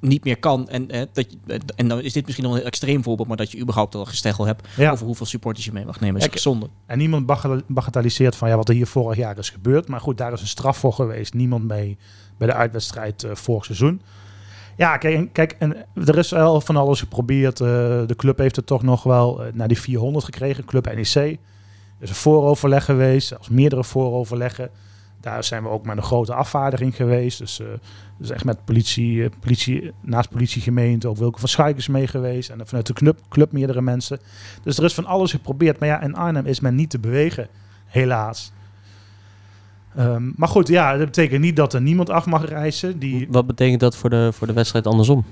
niet 0.00 0.24
meer 0.24 0.38
kan. 0.38 0.68
En, 0.68 0.90
eh, 0.90 1.02
dat 1.12 1.30
je, 1.30 1.36
eh, 1.46 1.58
en 1.76 1.88
dan 1.88 2.00
is 2.00 2.12
dit 2.12 2.24
misschien 2.26 2.46
nog 2.46 2.56
een 2.56 2.62
extreem 2.64 3.02
voorbeeld, 3.02 3.28
maar 3.28 3.36
dat 3.36 3.50
je 3.52 3.58
überhaupt 3.60 3.94
al 3.94 4.04
gesteggel 4.04 4.46
hebt 4.46 4.68
Ja. 4.76 4.90
over 4.90 5.06
hoeveel 5.06 5.26
supporters 5.26 5.64
je 5.64 5.72
mee 5.72 5.84
mag 5.84 6.00
nemen. 6.00 6.20
Is 6.20 6.26
Kijk, 6.26 6.38
zonde. 6.38 6.68
En 6.86 6.98
niemand 6.98 7.26
baga- 7.26 7.60
bagatelliseert 7.66 8.36
van 8.36 8.48
ja, 8.48 8.56
wat 8.56 8.68
er 8.68 8.74
hier 8.74 8.86
vorig 8.86 9.16
jaar 9.18 9.38
is 9.38 9.50
gebeurd. 9.50 9.88
Maar 9.88 10.00
goed, 10.00 10.18
daar 10.18 10.32
is 10.32 10.40
een 10.40 10.46
straf 10.46 10.76
voor 10.76 10.92
geweest. 10.92 11.34
Niemand 11.34 11.68
mee 11.68 11.96
bij 12.38 12.46
de 12.46 12.54
uitwedstrijd 12.54 13.22
eh, 13.24 13.30
vorig 13.34 13.64
seizoen. 13.64 14.00
Ja, 14.76 14.96
kijk, 14.96 15.32
kijk 15.32 15.56
en 15.58 15.76
er 15.94 16.18
is 16.18 16.30
wel 16.30 16.60
van 16.60 16.76
alles 16.76 16.98
geprobeerd. 17.00 17.60
Eh, 17.60 17.66
de 18.06 18.14
club 18.16 18.38
heeft 18.38 18.56
het 18.56 18.66
toch 18.66 18.82
nog 18.82 19.02
wel 19.02 19.42
eh, 19.44 19.52
naar 19.52 19.68
die 19.68 19.80
400 19.80 20.24
gekregen, 20.24 20.64
Club 20.64 20.94
NEC. 20.94 21.38
Er 22.02 22.08
is 22.08 22.14
een 22.14 22.20
vooroverleg 22.20 22.84
geweest, 22.84 23.28
zelfs 23.28 23.48
meerdere 23.48 23.84
vooroverleggen. 23.84 24.70
Daar 25.20 25.44
zijn 25.44 25.62
we 25.62 25.68
ook 25.68 25.86
met 25.86 25.96
een 25.96 26.02
grote 26.02 26.34
afvaardiging 26.34 26.96
geweest. 26.96 27.38
Dus, 27.38 27.60
eh, 27.60 27.66
dus 28.18 28.30
echt 28.30 28.44
met 28.44 28.64
politie, 28.64 29.24
eh, 29.24 29.30
politie, 29.40 29.92
naast 30.00 30.30
politiegemeente, 30.30 31.08
ook 31.08 31.16
Wilke 31.16 31.38
van 31.38 31.48
Schaik 31.48 31.76
is 31.76 31.88
mee 31.88 32.06
geweest. 32.06 32.50
En 32.50 32.66
vanuit 32.66 32.86
de 32.86 32.92
club, 32.92 33.18
club 33.28 33.52
meerdere 33.52 33.82
mensen. 33.82 34.18
Dus 34.62 34.78
er 34.78 34.84
is 34.84 34.94
van 34.94 35.06
alles 35.06 35.30
geprobeerd. 35.30 35.78
Maar 35.78 35.88
ja, 35.88 36.00
in 36.00 36.14
Arnhem 36.14 36.46
is 36.46 36.60
men 36.60 36.74
niet 36.74 36.90
te 36.90 36.98
bewegen, 36.98 37.48
helaas. 37.86 38.52
Ehm, 39.96 40.30
maar 40.36 40.48
goed, 40.48 40.68
ja, 40.68 40.96
dat 40.96 41.06
betekent 41.06 41.40
niet 41.40 41.56
dat 41.56 41.74
er 41.74 41.82
niemand 41.82 42.10
af 42.10 42.26
mag 42.26 42.48
reizen. 42.48 42.98
Die, 42.98 43.26
Wat 43.30 43.46
betekent 43.46 43.80
dat 43.80 43.96
voor 43.96 44.10
de, 44.10 44.30
voor 44.32 44.46
de 44.46 44.52
wedstrijd 44.52 44.86
andersom? 44.86 45.24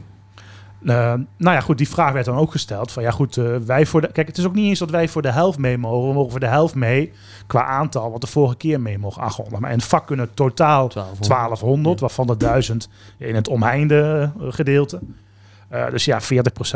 Eh, 0.84 1.14
nou 1.36 1.56
ja, 1.56 1.60
goed, 1.60 1.78
die 1.78 1.88
vraag 1.88 2.12
werd 2.12 2.24
dan 2.24 2.36
ook 2.36 2.50
gesteld. 2.50 2.92
Van 2.92 3.02
ja, 3.02 3.10
goed, 3.10 3.36
eh, 3.36 3.56
wij 3.56 3.86
voor 3.86 4.00
de. 4.00 4.12
Kijk, 4.12 4.26
het 4.26 4.38
is 4.38 4.46
ook 4.46 4.54
niet 4.54 4.68
eens 4.68 4.78
dat 4.78 4.90
wij 4.90 5.08
voor 5.08 5.22
de 5.22 5.30
helft 5.30 5.58
mee 5.58 5.78
mogen. 5.78 6.08
We 6.08 6.14
mogen 6.14 6.30
voor 6.30 6.40
de 6.40 6.46
helft 6.46 6.74
mee 6.74 7.12
qua 7.46 7.64
aantal, 7.64 8.10
wat 8.10 8.20
de 8.20 8.26
vorige 8.26 8.56
keer 8.56 8.80
mee 8.80 8.98
mogen 8.98 9.22
800. 9.22 9.60
Maar 9.60 9.70
in 9.70 9.78
het 9.78 9.86
vak 9.86 10.06
kunnen 10.06 10.34
totaal 10.34 10.88
1200. 10.88 11.28
1200, 11.28 12.00
waarvan 12.00 12.26
de 12.26 12.36
1000 12.36 12.88
in 13.18 13.34
het 13.34 13.48
omheinde 13.48 14.30
eh, 14.40 14.46
gedeelte. 14.48 15.00
Dus 15.90 16.04
ja, 16.04 16.20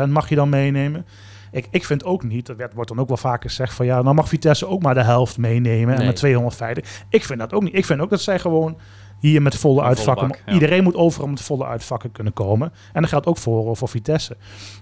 40% 0.07 0.09
mag 0.09 0.29
je 0.29 0.35
dan 0.35 0.49
meenemen. 0.49 1.05
Ik, 1.51 1.67
ik 1.71 1.85
vind 1.85 2.03
ook 2.03 2.23
niet, 2.23 2.45
dat 2.45 2.55
werd, 2.55 2.73
wordt 2.73 2.89
dan 2.89 2.99
ook 2.99 3.07
wel 3.07 3.17
vaker 3.17 3.49
gezegd 3.49 3.73
van 3.73 3.85
ja, 3.85 4.03
dan 4.03 4.15
mag 4.15 4.27
Vitesse 4.27 4.67
ook 4.67 4.81
maar 4.81 4.93
de 4.93 5.03
helft 5.03 5.37
meenemen 5.37 5.95
en 5.95 6.05
met 6.05 6.15
250. 6.15 7.03
Ik 7.09 7.23
vind 7.23 7.39
dat 7.39 7.53
ook 7.53 7.63
niet. 7.63 7.75
Ik 7.75 7.85
vind 7.85 7.99
ook 7.99 8.09
dat 8.09 8.21
zij 8.21 8.39
gewoon 8.39 8.77
hier 9.25 9.41
met 9.41 9.55
volle 9.55 9.73
volle 9.75 9.87
uitvakken, 9.87 10.27
bak, 10.27 10.41
ja. 10.45 10.53
iedereen 10.53 10.83
moet 10.83 10.95
overal 10.95 11.27
met 11.27 11.41
volle 11.41 11.65
uitvakken 11.65 12.11
kunnen 12.11 12.33
komen. 12.33 12.73
En 12.93 13.01
dat 13.01 13.09
geldt 13.09 13.25
ook 13.25 13.37
voor, 13.37 13.77
voor 13.77 13.89
Vitesse. 13.89 14.37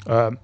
Ehm, 0.05 0.35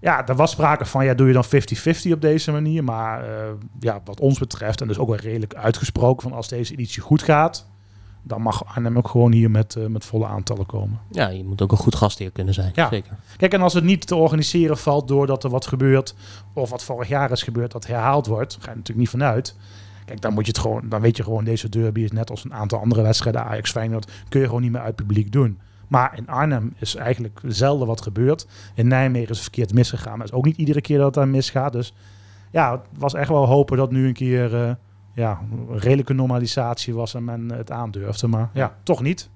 ja, 0.00 0.26
er 0.26 0.36
was 0.36 0.50
sprake 0.50 0.84
van, 0.84 1.04
ja, 1.04 1.14
doe 1.14 1.26
je 1.26 1.32
dan 1.32 1.44
50-50 1.44 2.12
op 2.12 2.20
deze 2.20 2.52
manier. 2.52 2.84
Maar 2.84 3.24
eh, 3.24 3.50
ja, 3.80 4.00
wat 4.04 4.20
ons 4.20 4.38
betreft, 4.38 4.80
en 4.80 4.88
dus 4.88 4.98
ook 4.98 5.08
wel 5.08 5.16
redelijk 5.16 5.54
uitgesproken, 5.54 6.22
van 6.22 6.32
als 6.32 6.48
deze 6.48 6.72
editie 6.72 7.02
goed 7.02 7.22
gaat, 7.22 7.66
dan 8.22 8.42
mag 8.42 8.66
Arnhem 8.66 8.96
ook 8.96 9.08
gewoon 9.08 9.32
hier 9.32 9.50
met, 9.50 9.76
eh, 9.76 9.86
met 9.86 10.04
volle 10.04 10.26
aantallen 10.26 10.66
komen. 10.66 11.00
Ja, 11.10 11.28
je 11.28 11.44
moet 11.44 11.62
ook 11.62 11.72
een 11.72 11.78
goed 11.78 11.94
gastheer 11.94 12.30
kunnen 12.30 12.54
zijn. 12.54 12.72
Ja. 12.74 12.88
Zeker. 12.88 13.16
Kijk, 13.36 13.52
en 13.52 13.62
als 13.62 13.74
het 13.74 13.84
niet 13.84 14.06
te 14.06 14.14
organiseren 14.14 14.78
valt 14.78 15.08
doordat 15.08 15.44
er 15.44 15.50
wat 15.50 15.66
gebeurt, 15.66 16.14
of 16.52 16.70
wat 16.70 16.84
vorig 16.84 17.08
jaar 17.08 17.30
is 17.30 17.42
gebeurd, 17.42 17.72
dat 17.72 17.86
herhaald 17.86 18.26
wordt, 18.26 18.52
ga 18.52 18.70
je 18.70 18.76
natuurlijk 18.76 18.98
niet 18.98 19.08
vanuit. 19.08 19.56
Kijk, 20.04 20.20
dan 20.20 20.32
moet 20.32 20.46
je 20.46 20.52
het 20.52 20.60
gewoon, 20.60 20.88
dan 20.88 21.00
weet 21.00 21.16
je 21.16 21.22
gewoon, 21.22 21.44
deze 21.44 21.68
derby 21.68 22.00
is 22.00 22.12
net 22.12 22.30
als 22.30 22.44
een 22.44 22.54
aantal 22.54 22.80
andere 22.80 23.02
wedstrijden, 23.02 23.44
Ajax 23.44 23.70
Feyenoord, 23.70 24.12
kun 24.28 24.40
je 24.40 24.46
gewoon 24.46 24.62
niet 24.62 24.72
meer 24.72 24.80
uit 24.80 24.94
publiek 24.94 25.32
doen. 25.32 25.60
Maar 25.88 26.16
in 26.16 26.28
Arnhem 26.28 26.74
is 26.78 26.94
eigenlijk 26.94 27.40
zelden 27.46 27.86
wat 27.86 28.02
gebeurd. 28.02 28.46
In 28.74 28.88
Nijmegen 28.88 29.30
is 29.30 29.36
het 29.36 29.42
verkeerd 29.44 29.72
misgegaan, 29.72 30.12
maar 30.12 30.26
het 30.26 30.30
is 30.30 30.38
ook 30.38 30.44
niet 30.44 30.56
iedere 30.56 30.80
keer 30.80 30.96
dat 30.96 31.06
het 31.06 31.14
daar 31.14 31.28
misgaat. 31.28 31.72
Dus 31.72 31.94
ja, 32.50 32.72
het 32.72 32.80
was 32.98 33.14
echt 33.14 33.28
wel 33.28 33.46
hopen 33.46 33.76
dat 33.76 33.90
nu 33.90 34.06
een 34.06 34.12
keer 34.12 34.54
eh, 34.54 34.74
ja, 35.14 35.40
een 35.50 35.78
redelijke 35.78 36.12
normalisatie 36.12 36.94
was 36.94 37.14
en 37.14 37.24
men 37.24 37.52
het 37.52 37.70
aandurfde. 37.70 38.26
Maar 38.26 38.50
ja, 38.52 38.76
toch 38.82 39.02
niet. 39.02 39.30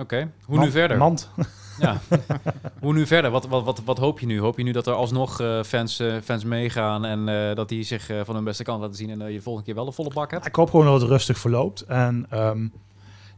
Oké, 0.00 0.30
hoe 0.44 0.58
nu 0.58 0.70
verder? 0.70 0.96
Mand. 0.96 1.30
Ja. 1.78 2.00
Hoe 2.80 2.92
nu 2.92 3.06
verder? 3.06 3.30
Wat, 3.30 3.46
wat, 3.46 3.64
wat, 3.64 3.82
wat 3.84 3.98
hoop 3.98 4.20
je 4.20 4.26
nu? 4.26 4.40
Hoop 4.40 4.56
je 4.56 4.62
nu 4.62 4.72
dat 4.72 4.86
er 4.86 4.94
alsnog 4.94 5.40
eh, 5.40 5.62
fans, 5.62 5.98
eh, 5.98 6.14
fans 6.24 6.44
meegaan 6.44 7.04
en 7.04 7.28
eh, 7.28 7.54
dat 7.56 7.68
die 7.68 7.82
zich 7.82 8.10
eh, 8.10 8.20
van 8.24 8.34
hun 8.34 8.44
beste 8.44 8.62
kant 8.62 8.80
laten 8.80 8.96
zien 8.96 9.10
en 9.10 9.18
dat 9.18 9.28
je 9.28 9.34
de 9.34 9.42
volgende 9.42 9.66
keer 9.66 9.76
wel 9.76 9.86
een 9.86 9.92
volle 9.92 10.10
bak 10.14 10.30
hebt? 10.30 10.46
Ik 10.46 10.54
hoop 10.54 10.70
gewoon 10.70 10.86
dat 10.86 11.00
het 11.00 11.10
rustig 11.10 11.38
verloopt. 11.38 11.80
En 11.80 12.26
ehm, 12.30 12.68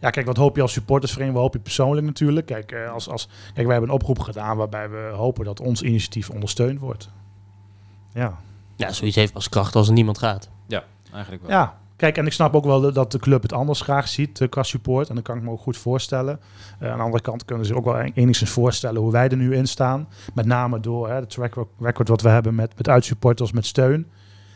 ja, 0.01 0.11
kijk, 0.11 0.27
wat 0.27 0.37
hoop 0.37 0.57
je 0.57 0.63
als 0.63 0.73
supportersvereniging? 0.73 1.43
Wat 1.43 1.53
hoop 1.53 1.63
je 1.63 1.69
persoonlijk 1.69 2.07
natuurlijk? 2.07 2.47
Kijk, 2.47 2.73
eh, 2.73 2.93
als, 2.93 3.09
als, 3.09 3.29
kijk, 3.55 3.67
wij 3.67 3.77
hebben 3.77 3.89
een 3.89 4.01
oproep 4.01 4.19
gedaan 4.19 4.57
waarbij 4.57 4.91
we 4.91 5.11
hopen 5.15 5.45
dat 5.45 5.61
ons 5.61 5.83
initiatief 5.83 6.31
ondersteund 6.31 6.79
wordt. 6.79 7.09
Ja. 8.15 8.39
Ja, 8.77 8.93
zoiets 8.93 9.17
heeft 9.17 9.33
pas 9.33 9.49
kracht 9.49 9.77
als 9.77 9.87
er 9.87 9.93
niemand 9.93 10.19
gaat. 10.19 10.49
Eigenlijk 11.13 11.43
wel. 11.43 11.51
ja, 11.51 11.79
kijk, 11.99 12.19
en 12.19 12.27
ik 12.27 12.33
snap 12.33 12.55
ook 12.55 12.65
wel 12.65 12.93
dat 12.93 13.13
de 13.13 13.19
club 13.19 13.43
het 13.43 13.53
anders 13.53 13.81
graag 13.81 14.09
ziet 14.09 14.41
eh, 14.41 14.49
qua 14.49 14.63
support. 14.63 15.09
En 15.09 15.15
dat 15.15 15.25
kan 15.25 15.37
ik 15.37 15.43
me 15.43 15.51
ook 15.51 15.61
goed 15.61 15.77
voorstellen. 15.77 16.41
Eh, 16.79 16.91
aan 16.91 16.97
de 16.97 17.03
andere 17.03 17.23
kant 17.23 17.45
kunnen 17.45 17.67
ze 17.67 17.75
ook 17.75 17.85
wel 17.85 18.01
enigszins 18.01 18.51
voorstellen 18.51 19.01
hoe 19.01 19.13
wij 19.13 19.29
er 19.29 19.37
nu 19.37 19.55
in 19.55 19.67
staan. 19.67 20.09
Met 20.35 20.47
name 20.47 20.81
door 20.81 21.09
hè, 21.09 21.21
de 21.21 21.27
track 21.27 21.55
record 21.79 22.09
wat 22.09 22.23
we 22.23 22.29
hebben 22.29 22.55
met, 22.55 22.77
met 22.77 22.89
uitsupporters, 22.89 23.53
met 23.53 23.67
steun. 23.67 24.07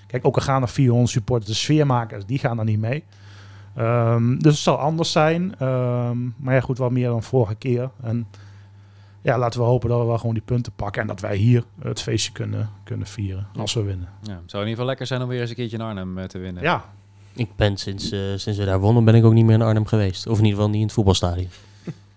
Kijk, 0.06 0.26
ook 0.26 0.34
al 0.36 0.42
gaan 0.42 0.62
er 0.62 0.68
400 0.68 1.10
supporters, 1.10 1.50
de 1.50 1.56
sfeermakers, 1.56 2.26
die 2.26 2.38
gaan 2.38 2.58
er 2.58 2.64
niet 2.64 2.80
mee. 2.80 3.04
Ehm, 3.74 4.38
dus 4.38 4.52
het 4.52 4.62
zal 4.62 4.78
anders 4.78 5.12
zijn. 5.12 5.54
Ehm, 5.58 6.18
maar 6.36 6.54
ja, 6.54 6.60
goed, 6.60 6.78
wel 6.78 6.90
meer 6.90 7.08
dan 7.08 7.22
vorige 7.22 7.54
keer. 7.54 7.90
En 8.02 8.26
ja, 9.22 9.38
laten 9.38 9.60
we 9.60 9.66
hopen 9.66 9.88
dat 9.88 10.00
we 10.00 10.06
wel 10.06 10.18
gewoon 10.18 10.34
die 10.34 10.42
punten 10.42 10.72
pakken. 10.76 11.02
En 11.02 11.08
dat 11.08 11.20
wij 11.20 11.36
hier 11.36 11.64
het 11.82 12.02
feestje 12.02 12.32
kunnen, 12.32 12.70
kunnen 12.84 13.06
vieren 13.06 13.46
als 13.58 13.74
we 13.74 13.82
winnen. 13.82 14.08
Ja, 14.22 14.32
het 14.32 14.50
zou 14.50 14.62
in 14.62 14.68
ieder 14.68 14.68
geval 14.68 14.86
lekker 14.86 15.06
zijn 15.06 15.22
om 15.22 15.28
weer 15.28 15.40
eens 15.40 15.50
een 15.50 15.56
keertje 15.56 15.76
in 15.76 15.82
Arnhem 15.82 16.18
eh, 16.18 16.24
te 16.24 16.38
winnen. 16.38 16.62
Ja, 16.62 16.84
Ik 17.34 17.48
ben 17.56 17.76
sinds, 17.76 18.10
eh, 18.10 18.18
sinds 18.36 18.58
we 18.58 18.64
daar 18.64 18.80
wonnen, 18.80 19.04
ben 19.04 19.14
ik 19.14 19.24
ook 19.24 19.32
niet 19.32 19.44
meer 19.44 19.54
in 19.54 19.62
Arnhem 19.62 19.86
geweest. 19.86 20.26
Of 20.26 20.38
in 20.38 20.44
ieder 20.44 20.54
geval 20.56 20.68
niet 20.70 20.80
in 20.80 20.86
het 20.86 20.92
voetbalstadion. 20.94 21.48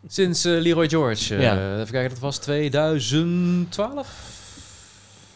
Sinds 0.07 0.45
eh, 0.45 0.61
Leroy 0.61 0.89
George. 0.89 1.35
eh, 1.35 1.41
Ja. 1.41 1.73
Even 1.79 1.91
kijken, 1.91 2.09
dat 2.09 2.19
was 2.19 2.37
2012? 2.37 4.33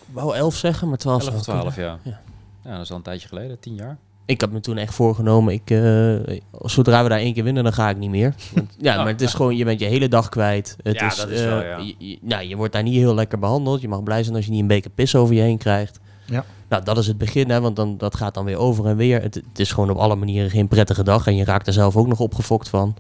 Ik 0.08 0.16
wou 0.16 0.36
11 0.36 0.56
zeggen, 0.56 0.88
maar 0.90 0.98
12 0.98 1.22
11 1.26 1.36
of 1.38 1.44
zou 1.44 1.58
12, 1.60 1.74
kunnen. 1.76 2.00
ja. 2.04 2.12
Ja. 2.12 2.20
ja. 2.64 2.72
dat 2.76 2.82
is 2.86 2.90
al 2.92 2.98
een 2.98 3.02
tijdje 3.04 3.28
geleden, 3.28 3.60
10 3.60 3.76
jaar. 3.76 3.98
Ik 4.26 4.42
had 4.42 4.52
me 4.52 4.60
toen 4.60 4.78
echt 4.78 4.94
voorgenomen, 4.94 5.54
ik, 5.54 5.68
zodra 6.64 7.04
we 7.04 7.10
daar 7.10 7.20
één 7.20 7.34
keer 7.34 7.44
winnen, 7.44 7.64
dan 7.64 7.74
ga 7.74 7.90
ik 7.90 7.98
niet 7.98 8.10
meer. 8.10 8.34
Want, 8.54 8.76
ja, 8.80 8.92
Oh, 8.98 8.98
maar 9.04 9.08
het 9.12 9.22
is 9.22 9.34
gewoon, 9.34 9.56
je 9.56 9.64
bent 9.66 9.80
je 9.80 9.86
hele 9.86 10.08
dag 10.08 10.30
kwijt. 10.30 10.76
Het 10.84 11.00
Ja, 11.00 11.08
is, 11.08 11.16
dat 11.16 11.30
is 11.30 11.42
wel, 11.44 11.64
ja. 11.64 11.78
je, 11.78 11.96
je- 11.98 12.18
nou, 12.22 12.44
je 12.48 12.56
wordt 12.56 12.74
daar 12.74 12.84
niet 12.84 12.94
heel 12.94 13.14
lekker 13.16 13.40
behandeld. 13.40 13.82
Je 13.82 13.88
mag 13.88 14.04
blij 14.04 14.24
zijn 14.24 14.36
als 14.36 14.46
je 14.46 14.52
niet 14.52 14.62
een 14.62 14.68
beker 14.68 14.90
pis 14.90 15.16
over 15.16 15.36
je 15.36 15.42
heen 15.42 15.58
krijgt. 15.58 16.00
Ja. 16.30 16.46
Nou, 16.70 16.84
dat 16.84 16.98
is 16.98 17.08
het 17.08 17.18
begin, 17.18 17.50
hè, 17.50 17.62
want 17.62 17.76
dan, 17.76 17.98
dat 17.98 18.16
gaat 18.16 18.34
dan 18.34 18.46
weer 18.46 18.58
over 18.58 18.86
en 18.86 18.96
weer. 18.96 19.22
Het, 19.22 19.36
het 19.36 19.60
is 19.60 19.72
gewoon 19.72 19.90
op 19.90 19.98
alle 19.98 20.16
manieren 20.16 20.50
geen 20.50 20.68
prettige 20.68 21.04
dag. 21.04 21.28
En 21.28 21.36
je 21.36 21.44
raakt 21.44 21.68
er 21.68 21.74
zelf 21.74 21.96
ook 21.98 22.08
nog 22.08 22.20
opgefokt 22.20 22.70
van. 22.70 22.96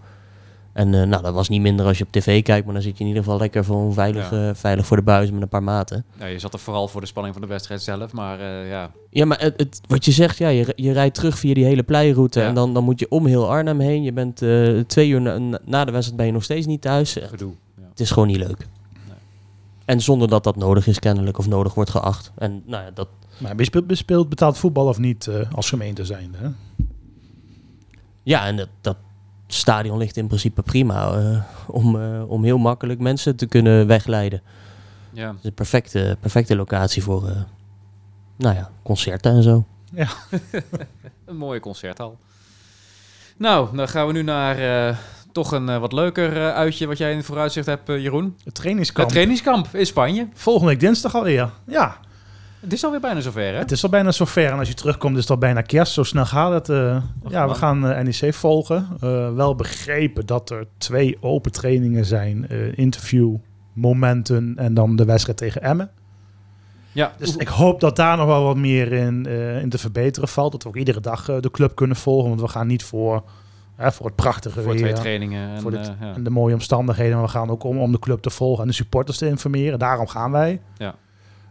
En 0.73 0.93
eh, 0.93 1.03
nou, 1.07 1.23
dat 1.23 1.34
was 1.34 1.49
niet 1.49 1.61
minder 1.61 1.86
als 1.86 1.97
je 1.97 2.03
op 2.03 2.11
tv 2.11 2.41
kijkt, 2.43 2.65
maar 2.65 2.73
dan 2.73 2.84
zit 2.84 2.93
je 2.97 2.99
in 3.03 3.07
ieder 3.07 3.23
geval 3.23 3.39
lekker 3.39 3.65
voor 3.65 3.93
veilig, 3.93 4.32
Ja. 4.32 4.47
eh, 4.49 4.55
veilig 4.55 4.86
voor 4.86 4.97
de 4.97 5.03
buis 5.03 5.32
met 5.32 5.41
een 5.41 5.47
paar 5.49 5.63
maten. 5.63 6.05
Ja, 6.19 6.25
je 6.25 6.39
zat 6.39 6.53
er 6.53 6.59
vooral 6.59 6.88
voor 6.88 7.01
de 7.01 7.07
spanning 7.07 7.34
van 7.36 7.43
de 7.43 7.49
wedstrijd 7.49 7.82
zelf, 7.82 8.11
maar 8.13 8.39
eh, 8.39 8.69
ja. 8.69 8.91
Ja, 9.09 9.25
maar 9.25 9.39
het, 9.41 9.53
het- 9.57 9.82
wat 9.88 10.05
je 10.05 10.11
zegt, 10.11 10.38
ja, 10.38 10.47
je, 10.47 10.73
je 10.75 10.91
rijdt 10.91 11.15
terug 11.15 11.38
via 11.39 11.53
die 11.53 11.65
hele 11.65 11.84
pleiroute 11.84 12.39
Ja. 12.39 12.47
en 12.47 12.53
dan, 12.55 12.73
dan 12.73 12.84
moet 12.84 12.99
je 12.99 13.09
om 13.11 13.25
heel 13.25 13.49
Arnhem 13.49 13.80
heen. 13.80 14.03
Je 14.03 14.13
bent 14.13 14.41
eh, 14.41 14.80
twee 14.88 15.09
uur 15.09 15.21
na, 15.21 15.59
na 15.65 15.86
de 15.86 15.91
wedstrijd 15.91 16.17
ben 16.17 16.25
je 16.25 16.32
nog 16.32 16.43
steeds 16.43 16.65
niet 16.65 16.82
thuis. 16.82 17.17
Gedoe. 17.21 17.51
Ja. 17.77 17.84
Het 17.89 17.99
is 17.99 18.11
gewoon 18.11 18.27
niet 18.27 18.38
leuk. 18.38 18.67
En 19.89 20.01
zonder 20.01 20.27
dat 20.27 20.43
dat 20.43 20.55
nodig 20.55 20.87
is 20.87 20.99
kennelijk 20.99 21.37
of 21.37 21.47
nodig 21.47 21.73
wordt 21.73 21.89
geacht. 21.89 22.31
En 22.37 22.63
nou 22.65 22.83
ja, 22.83 22.91
dat, 22.91 23.07
maar 23.37 23.57
je 23.57 23.63
speelt, 23.63 23.97
speelt 23.97 24.29
betaald 24.29 24.57
voetbal 24.57 24.87
of 24.87 24.97
niet 24.97 25.27
eh, 25.27 25.53
als 25.53 25.69
gemeente 25.69 26.05
zijnde. 26.05 26.37
Hè? 26.37 26.49
ja 28.23 28.45
en 28.45 28.55
dat, 28.55 28.69
dat 28.81 28.97
stadion 29.47 29.97
ligt 29.97 30.17
in 30.17 30.27
principe 30.27 30.61
prima 30.61 31.13
eh, 31.13 31.41
om, 31.67 32.01
eh, 32.01 32.29
om 32.29 32.43
heel 32.43 32.57
makkelijk 32.57 32.99
mensen 32.99 33.35
te 33.35 33.45
kunnen 33.45 33.87
wegleiden. 33.87 34.41
ja. 35.13 35.27
Het 35.27 35.37
is 35.39 35.45
een 35.45 35.53
perfecte, 35.53 36.17
perfecte 36.19 36.55
locatie 36.55 37.03
voor 37.03 37.27
eh, 37.27 37.41
nou 38.35 38.55
ja, 38.55 38.71
concerten 38.83 39.31
en 39.31 39.43
zo. 39.43 39.65
Een 41.25 41.37
mooie 41.37 41.59
concerthal. 41.59 42.17
Nou, 43.37 43.75
dan 43.75 43.87
gaan 43.87 44.07
we 44.07 44.13
nu 44.13 44.21
naar 44.21 44.87
eh, 44.89 44.97
toch 45.32 45.51
een 45.51 45.69
eh, 45.69 45.77
wat 45.77 45.93
leuker 45.93 46.38
eh, 46.38 46.53
uitje 46.53 46.88
wat 46.88 46.97
jij 46.97 47.11
in 47.11 47.17
het 47.17 47.25
vooruitzicht 47.25 47.65
hebt, 47.65 47.89
eh, 47.89 48.01
Jeroen. 48.01 48.36
Het 48.43 48.55
trainingskamp. 48.55 49.05
Het 49.05 49.09
trainingskamp 49.09 49.67
in 49.71 49.86
Spanje. 49.86 50.27
Volgende 50.34 50.69
week 50.69 50.80
dinsdag 50.80 51.15
alweer. 51.15 51.49
Ja. 51.65 51.97
Het 52.59 52.73
is 52.73 52.84
alweer 52.84 52.99
bijna 52.99 53.21
zover, 53.21 53.53
hè? 53.53 53.57
Het 53.57 53.71
is 53.71 53.84
al 53.84 53.89
bijna 53.89 54.11
zover. 54.11 54.51
En 54.51 54.59
als 54.59 54.67
je 54.67 54.73
terugkomt, 54.73 55.15
is 55.15 55.21
het 55.21 55.30
al 55.30 55.38
bijna 55.38 55.61
kerst. 55.61 55.93
Zo 55.93 56.03
snel 56.03 56.25
gaat 56.25 56.67
het. 56.67 56.67
ja, 57.30 57.47
we 57.47 57.53
gaan 57.53 57.80
NEC 57.80 58.34
volgen. 58.34 58.88
Wel 59.36 59.55
begrepen 59.55 60.25
dat 60.25 60.49
er 60.49 60.67
twee 60.77 61.17
open 61.21 61.51
trainingen 61.51 62.05
zijn. 62.05 62.49
interview, 62.75 63.36
momenten 63.73 64.53
en 64.55 64.73
dan 64.73 64.95
de 64.95 65.05
wedstrijd 65.05 65.38
tegen 65.38 65.61
Emmen. 65.61 65.91
Ja, 66.91 67.13
Dus 67.17 67.36
ik 67.36 67.47
hoop 67.47 67.80
dat 67.80 67.95
daar 67.95 68.17
nog 68.17 68.25
wel 68.25 68.43
wat 68.43 68.57
meer 68.57 68.91
in, 68.91 69.25
in 69.61 69.69
te 69.69 69.77
verbeteren 69.77 70.30
valt. 70.30 70.51
Dat 70.51 70.63
we 70.63 70.69
ook 70.69 70.77
iedere 70.77 71.01
dag 71.01 71.25
de 71.25 71.51
club 71.51 71.75
kunnen 71.75 71.97
volgen. 71.97 72.30
Want 72.30 72.41
we 72.41 72.47
gaan 72.47 72.67
niet 72.67 72.84
voor, 72.84 73.23
hè, 73.80 73.91
voor 73.91 74.05
het 74.05 74.15
prachtige 74.15 74.61
voor 74.61 74.73
weer 74.73 74.95
trainingen. 74.95 75.49
En, 75.55 75.61
voor 75.61 75.71
dit- 75.71 75.88
eh, 75.88 75.93
ja. 76.01 76.13
en 76.13 76.23
de 76.23 76.30
mooie 76.30 76.53
omstandigheden. 76.53 77.15
Maar 77.15 77.25
we 77.25 77.32
gaan 77.32 77.49
ook 77.49 77.63
om, 77.63 77.77
om 77.77 77.91
de 77.91 77.99
club 77.99 78.21
te 78.21 78.30
volgen 78.30 78.61
en 78.61 78.69
de 78.69 78.75
supporters 78.75 79.17
te 79.17 79.27
informeren. 79.27 79.80
Daarom 79.80 80.07
gaan 80.07 80.32
wij. 80.32 80.61
Ja. 80.77 80.95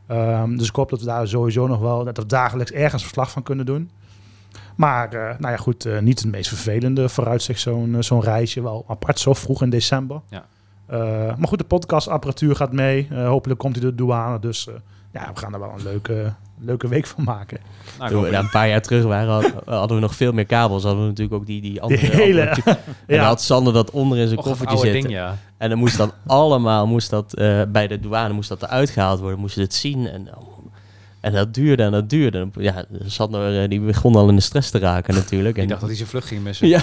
Ehm, 0.07 0.57
dus 0.57 0.68
ik 0.68 0.74
hoop 0.76 0.91
dat 0.91 1.01
we 1.01 1.07
daar 1.07 1.29
sowieso 1.29 1.66
nog 1.66 1.81
wel, 1.81 2.05
dat 2.05 2.16
we 2.16 2.26
dagelijks 2.26 2.72
ergens 2.72 3.03
verslag 3.03 3.31
van 3.31 3.43
kunnen 3.43 3.66
doen. 3.66 3.91
Maar, 4.76 5.12
eh, 5.12 5.39
nou 5.39 5.53
ja, 5.53 5.57
goed, 5.57 5.85
eh, 5.85 5.99
niet 5.99 6.18
het 6.22 6.31
meest 6.31 6.49
vervelende 6.49 7.09
vooruitzicht, 7.09 7.61
zo'n 7.61 7.97
zo'n 8.01 8.22
reisje. 8.22 8.62
Wel 8.62 8.85
apart, 8.89 9.18
zo 9.18 9.35
vroeg 9.35 9.62
in 9.62 9.70
december. 9.70 10.20
Ja. 10.29 10.45
Maar 11.37 11.49
goed, 11.49 11.59
de 11.59 11.64
podcastapparatuur 11.64 12.57
gaat 12.57 12.72
mee. 12.72 13.09
Hopelijk 13.14 13.61
komt 13.61 13.72
hij 13.74 13.83
door 13.83 13.91
de 13.91 13.97
douane. 13.97 14.39
Dus 14.39 14.68
ja, 15.12 15.31
we 15.35 15.41
gaan 15.41 15.53
er 15.55 15.61
wel 15.61 15.72
een 15.76 15.83
leuke, 15.83 16.33
leuke 16.61 16.89
week 16.89 17.07
van 17.07 17.25
maken. 17.25 17.59
Nou, 17.99 18.11
Toen 18.11 18.23
we 18.23 18.33
een 18.37 18.51
paar 18.51 18.69
jaar 18.69 18.81
terug 18.83 19.05
waren, 19.05 19.33
had- 19.33 19.53
hadden 19.67 19.97
we 19.97 20.03
nog 20.03 20.15
veel 20.15 20.33
meer 20.33 20.47
kabels. 20.47 20.83
Hadden 20.83 21.03
we 21.03 21.09
natuurlijk 21.09 21.37
ook 21.41 21.47
die, 21.47 21.61
die 21.61 21.81
andere... 21.81 22.01
Die 22.01 22.11
hele- 22.11 22.49
andere- 22.51 22.71
En 23.07 23.17
dan 23.17 23.27
had 23.27 23.43
Sander 23.43 23.73
dat 23.73 23.91
onder 23.91 24.19
in 24.19 24.27
zijn 24.27 24.39
Och, 24.39 24.45
koffertje 24.45 24.77
zitten. 24.79 25.01
ding, 25.01 25.13
ja. 25.13 25.37
En 25.57 25.69
dan 25.69 25.79
moest 25.79 25.97
dat 25.97 26.15
allemaal, 26.27 26.87
moest 26.87 27.11
dat, 27.11 27.35
eh, 27.35 27.63
bij 27.69 27.87
de 27.87 28.01
douane 28.01 28.35
moest 28.35 28.49
dat 28.49 28.63
eruit 28.63 28.91
gehaald 28.91 29.21
worden. 29.21 29.39
Moest 29.39 29.55
je 29.55 29.61
het 29.61 29.75
zien. 29.75 30.07
En, 30.07 30.29
en 31.21 31.33
dat 31.33 31.55
duurde 31.55 31.83
en 31.83 31.91
dat 31.93 32.11
duurde. 32.11 32.49
Ja, 32.53 32.85
Sander 33.07 33.63
eh, 33.63 33.69
die 33.69 33.81
begon 33.81 34.15
al 34.15 34.29
in 34.29 34.35
de 34.35 34.41
stress 34.41 34.71
te 34.71 34.79
raken 34.79 35.15
natuurlijk. 35.15 35.57
En, 35.57 35.63
Ik 35.63 35.69
dacht 35.69 35.81
dat 35.81 35.89
hij 35.89 35.99
zijn 35.99 36.11
vlucht 36.11 36.27
ging 36.27 36.43
missen. 36.43 36.69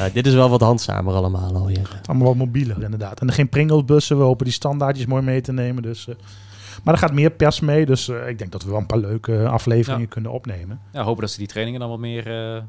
Ja. 0.00 0.08
Dit 0.12 0.26
is 0.26 0.34
wel 0.34 0.50
wat 0.50 0.60
handzamer 0.60 1.14
allemaal 1.14 1.54
alweer. 1.56 2.00
allemaal 2.06 2.26
wat 2.26 2.36
mobieler 2.36 2.82
inderdaad. 2.82 3.20
En 3.20 3.32
geen 3.32 3.48
Pringles-bussen. 3.48 4.16
We 4.18 4.22
hopen 4.22 4.44
die 4.44 4.54
standaardjes 4.54 5.06
mooi 5.06 5.22
mee 5.22 5.40
te 5.40 5.52
nemen. 5.52 5.82
Dus, 5.82 6.08
eh, 6.08 6.14
maar 6.84 6.94
er 6.94 7.00
gaat 7.00 7.12
meer 7.12 7.30
pers 7.30 7.60
mee. 7.60 7.86
Dus 7.86 8.08
eh, 8.08 8.28
ik 8.28 8.38
denk 8.38 8.52
dat 8.52 8.62
we 8.62 8.70
wel 8.70 8.78
een 8.78 8.86
paar 8.86 8.98
leuke 8.98 9.48
afleveringen 9.48 10.00
Ja. 10.02 10.08
kunnen 10.08 10.30
opnemen. 10.32 10.80
Ja, 10.92 11.02
hopen 11.02 11.20
dat 11.20 11.30
ze 11.30 11.38
die 11.38 11.46
trainingen 11.46 11.80
dan 11.80 11.88
wat 11.88 11.98
meer 11.98 12.26
eh 12.56 12.62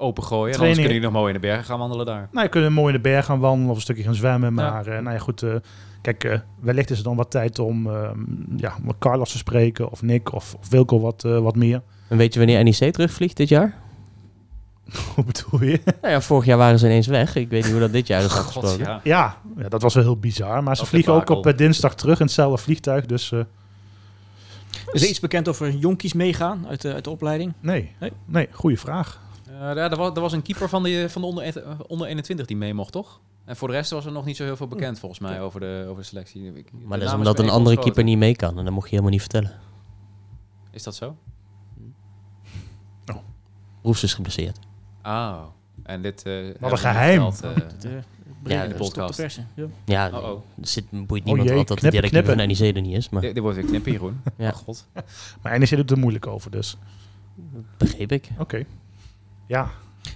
opengooien. 0.00 0.54
En 0.54 0.60
anders 0.60 0.78
kunnen 0.78 0.92
jullie 0.94 1.00
nog 1.08 1.12
mooi 1.20 1.34
in 1.34 1.40
de 1.40 1.46
bergen 1.46 1.64
gaan 1.64 1.78
wandelen 1.78 2.06
daar. 2.06 2.28
Nou, 2.32 2.44
je 2.44 2.50
kunt 2.50 2.70
mooi 2.70 2.94
in 2.94 3.02
de 3.02 3.08
berg 3.08 3.24
gaan 3.24 3.38
wandelen 3.40 3.70
of 3.70 3.76
een 3.76 3.82
stukje 3.82 4.02
gaan 4.02 4.14
zwemmen. 4.14 4.54
Ja. 4.54 4.70
Maar 4.70 4.86
eh, 4.86 4.92
nou 5.02 5.14
ja, 5.14 5.18
goed. 5.18 5.42
eh, 5.42 5.54
kijk, 6.02 6.24
eh, 6.24 6.38
wellicht 6.60 6.90
is 6.90 6.98
er 6.98 7.04
dan 7.04 7.16
wat 7.16 7.30
tijd 7.30 7.58
om 7.58 7.86
ehm, 7.86 8.18
ja, 8.56 8.74
met 8.82 8.94
Carlos 8.98 9.30
te 9.32 9.36
spreken. 9.38 9.90
Of 9.90 10.02
Nick 10.02 10.32
of, 10.32 10.54
of 10.60 10.68
Wilco 10.68 11.00
wat, 11.00 11.24
eh, 11.24 11.38
wat 11.38 11.56
meer. 11.56 11.82
En 12.08 12.16
weet 12.16 12.32
je 12.34 12.38
wanneer 12.38 12.64
NEC 12.64 12.92
terugvliegt 12.92 13.36
dit 13.36 13.48
jaar? 13.48 13.74
Hoe 15.14 15.24
bedoel 15.24 15.68
je? 15.68 15.80
Nou 16.00 16.12
ja, 16.12 16.20
vorig 16.20 16.44
jaar 16.44 16.58
waren 16.58 16.78
ze 16.78 16.86
ineens 16.86 17.06
weg. 17.06 17.34
Ik 17.36 17.48
weet 17.48 17.62
niet 17.62 17.70
hoe 17.72 17.80
dat 17.80 17.92
dit 17.92 18.06
jaar 18.06 18.22
is 18.22 18.30
God, 18.32 18.38
afgesproken. 18.46 18.84
ja. 18.84 19.00
Ja, 19.04 19.36
ja, 19.56 19.68
dat 19.68 19.82
was 19.82 19.94
wel 19.94 20.02
heel 20.02 20.16
bizar. 20.18 20.62
Maar 20.62 20.74
ze 20.74 20.80
Dat 20.80 20.90
vliegen 20.90 21.12
ook 21.12 21.30
op 21.30 21.46
eh, 21.46 21.56
dinsdag 21.56 21.94
terug 21.94 22.18
in 22.18 22.24
hetzelfde 22.24 22.62
vliegtuig. 22.62 23.06
Dus 23.06 23.32
eh, 23.32 23.40
Is 24.92 25.02
er 25.02 25.08
iets 25.08 25.20
bekend 25.20 25.48
over 25.48 25.70
jonkies 25.70 26.12
meegaan 26.12 26.66
uit 26.68 26.80
de, 26.82 26.92
uit 26.92 27.04
de 27.04 27.10
opleiding? 27.10 27.52
nee, 27.60 27.94
Nee? 28.00 28.12
nee, 28.24 28.48
goede 28.52 28.76
vraag. 28.76 29.20
Eh, 29.46 29.52
ja, 29.58 29.90
er, 29.90 29.96
was, 29.96 30.10
er 30.14 30.20
was 30.20 30.32
een 30.32 30.42
keeper 30.42 30.68
van 30.68 30.82
de, 30.82 31.06
van 31.10 31.22
de 31.22 31.28
onder, 31.28 31.52
onder 31.86 32.06
21 32.06 32.46
die 32.46 32.56
mee 32.56 32.74
mocht, 32.74 32.92
toch? 32.92 33.20
En 33.44 33.56
voor 33.56 33.68
de 33.68 33.74
rest 33.74 33.90
was 33.90 34.04
er 34.06 34.12
nog 34.12 34.24
niet 34.24 34.36
zo 34.36 34.44
heel 34.44 34.56
veel 34.56 34.68
bekend 34.68 34.98
volgens 34.98 35.20
mij 35.20 35.40
over 35.40 35.60
de, 35.60 35.84
over 35.88 36.02
de 36.02 36.08
selectie. 36.08 36.52
De 36.52 36.64
Maar 36.84 36.98
dat 36.98 37.08
is 37.08 37.14
omdat 37.14 37.38
een 37.38 37.48
andere 37.48 37.78
keeper 37.78 38.04
niet 38.04 38.18
mee 38.18 38.36
kan. 38.36 38.58
En 38.58 38.64
dat 38.64 38.72
mocht 38.72 38.84
je 38.84 38.90
helemaal 38.90 39.10
niet 39.12 39.20
vertellen. 39.20 39.52
Is 40.70 40.82
dat 40.82 40.94
zo? 40.94 41.16
Roefs 43.82 44.02
is 44.02 44.14
geblesseerd. 44.14 44.58
Ah, 45.08 45.42
en 45.82 46.02
dit... 46.02 46.22
eh, 46.22 46.32
hebben 46.32 46.54
we 46.60 46.66
een 46.70 46.78
geheim. 46.78 47.20
eh, 47.22 47.30
De, 47.80 48.00
Ja, 48.44 48.62
de 48.62 48.68
de 48.68 48.74
podcast. 48.74 49.16
persen. 49.16 49.48
Ja. 49.54 49.66
Ja, 49.84 50.08
Oh, 50.08 50.14
oh. 50.30 50.40
er 50.60 50.66
zit, 50.68 50.84
boeit 51.06 51.24
niemand 51.24 51.48
jee, 51.48 51.56
wat 51.56 51.68
dat 51.68 51.80
de 51.80 51.90
keeper 52.00 52.24
van. 52.36 52.36
NEC 52.48 52.58
er 52.76 52.80
niet 52.82 52.96
is. 52.96 53.08
Maar 53.08 53.20
Dit, 53.22 53.34
dit 53.34 53.42
wordt 53.42 53.56
weer 53.58 53.66
knippen, 53.66 53.92
Jeroen. 53.92 54.20
Ja. 54.36 54.48
Oh, 54.48 54.54
god. 54.54 54.86
Maar 55.42 55.58
NEC 55.58 55.68
doet 55.76 55.90
er 55.90 55.98
moeilijk 55.98 56.26
over, 56.26 56.50
dus 56.50 56.76
begreep 57.76 58.12
ik. 58.12 58.28
oké. 58.38 58.64
Ja, 59.46 59.70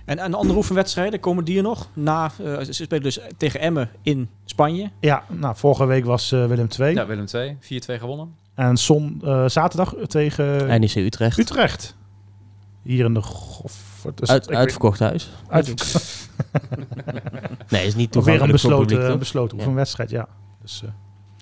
En, 0.05 0.19
en 0.19 0.31
de 0.31 0.37
andere 0.37 0.57
oefenwedstrijden, 0.59 1.21
komen 1.21 1.45
die 1.45 1.57
er 1.57 1.63
nog? 1.63 1.89
Na, 1.93 2.31
eh, 2.45 2.61
ze 2.61 2.73
spelen 2.73 3.03
dus 3.03 3.21
tegen 3.37 3.61
Emmen 3.61 3.91
in 4.03 4.29
Spanje. 4.45 4.91
ja 5.01 5.25
nou, 5.29 5.57
vorige 5.57 5.85
week 5.87 6.05
was 6.05 6.33
eh, 6.33 6.47
Willem 6.47 6.69
2. 6.69 6.95
Ja, 6.95 7.07
Willem 7.07 7.27
2, 7.27 7.57
4-2 7.61 7.67
gewonnen. 7.99 8.35
En 8.55 8.77
zon, 8.77 9.21
eh, 9.25 9.49
zaterdag 9.49 9.95
tegen 10.07 10.67
NEC 10.81 10.95
Utrecht. 10.95 11.39
Utrecht. 11.39 11.97
Hier 12.83 13.05
in 13.05 13.15
de 13.15 13.23
Dus 14.15 14.29
Uit, 14.29 14.51
uitverkocht 14.51 14.99
huis. 14.99 15.31
uit, 15.49 15.67
Nee, 17.69 17.87
is 17.87 17.95
niet 17.95 17.95
weer 17.95 18.01
een 18.05 18.09
toegankelijk 18.11 18.39
voor 18.41 18.53
besloten, 18.53 18.87
publiek, 18.87 19.09
toch? 19.09 19.19
besloten 19.19 19.57
Ja. 19.57 19.63
oefenwedstrijd, 19.63 20.11
ja. 20.11 20.29
Dus, 20.63 20.83
eh, 20.83 20.91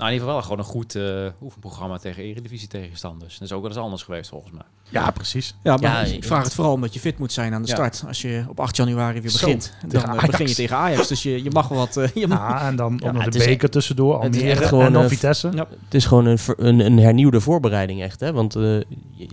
Nou, 0.00 0.12
in 0.12 0.18
ieder 0.18 0.28
geval 0.28 0.32
wel 0.34 0.42
gewoon 0.42 0.58
een 0.58 0.64
goed 0.82 0.94
eh, 0.94 1.42
oefenprogramma 1.42 1.98
tegen 1.98 2.22
Eredivisie 2.22 2.68
tegenstanders. 2.68 3.38
Dat 3.38 3.48
is 3.48 3.54
ook 3.54 3.60
wel 3.62 3.70
eens 3.70 3.80
anders 3.80 4.02
geweest 4.02 4.30
volgens 4.30 4.52
mij. 4.52 4.62
ja, 4.88 5.10
precies. 5.10 5.54
Ja, 5.62 5.76
maar 5.76 5.82
Ja, 6.06 6.14
ik 6.14 6.24
vraag 6.24 6.44
het 6.44 6.54
vooral 6.54 6.72
omdat 6.72 6.94
je 6.94 7.00
fit 7.00 7.18
moet 7.18 7.32
zijn 7.32 7.54
aan 7.54 7.62
de 7.62 7.68
Ja. 7.68 7.74
start. 7.74 8.04
Als 8.06 8.22
je 8.22 8.44
op 8.48 8.60
8 8.60 8.76
januari 8.76 9.20
weer 9.20 9.30
Zo, 9.30 9.38
begint, 9.46 9.74
dan 9.80 9.90
tegen 9.90 10.08
eh, 10.08 10.14
Ajax. 10.14 10.26
begin 10.30 10.46
je 10.48 10.54
tegen 10.54 10.76
Ajax. 10.76 11.08
Dus 11.08 11.22
je, 11.22 11.42
je 11.42 11.50
mag 11.50 11.68
wel 11.68 11.78
wat... 11.78 11.96
eh, 11.96 12.08
je 12.14 12.26
mag- 12.26 12.38
Ja, 12.38 12.66
en 12.66 12.76
dan 12.76 12.96
Ja, 13.02 13.08
ook 13.08 13.14
nog 13.14 13.24
de 13.28 13.38
beker 13.38 13.70
tussendoor, 13.70 14.22
het 14.22 14.34
is 14.34 14.40
Almere 14.40 14.58
echt 14.60 14.68
gewoon, 14.68 14.84
en 14.84 14.92
dan 14.92 15.02
eh, 15.02 15.08
Vitesse. 15.08 15.50
Ja. 15.54 15.66
Het 15.84 15.94
is 15.94 16.06
gewoon 16.06 16.26
een, 16.26 16.38
een, 16.56 16.80
een 16.80 16.98
hernieuwde 16.98 17.40
voorbereiding 17.40 18.02
echt. 18.02 18.20
Hè? 18.20 18.32
Want 18.32 18.56
eh, 18.56 18.62
je, 18.62 18.84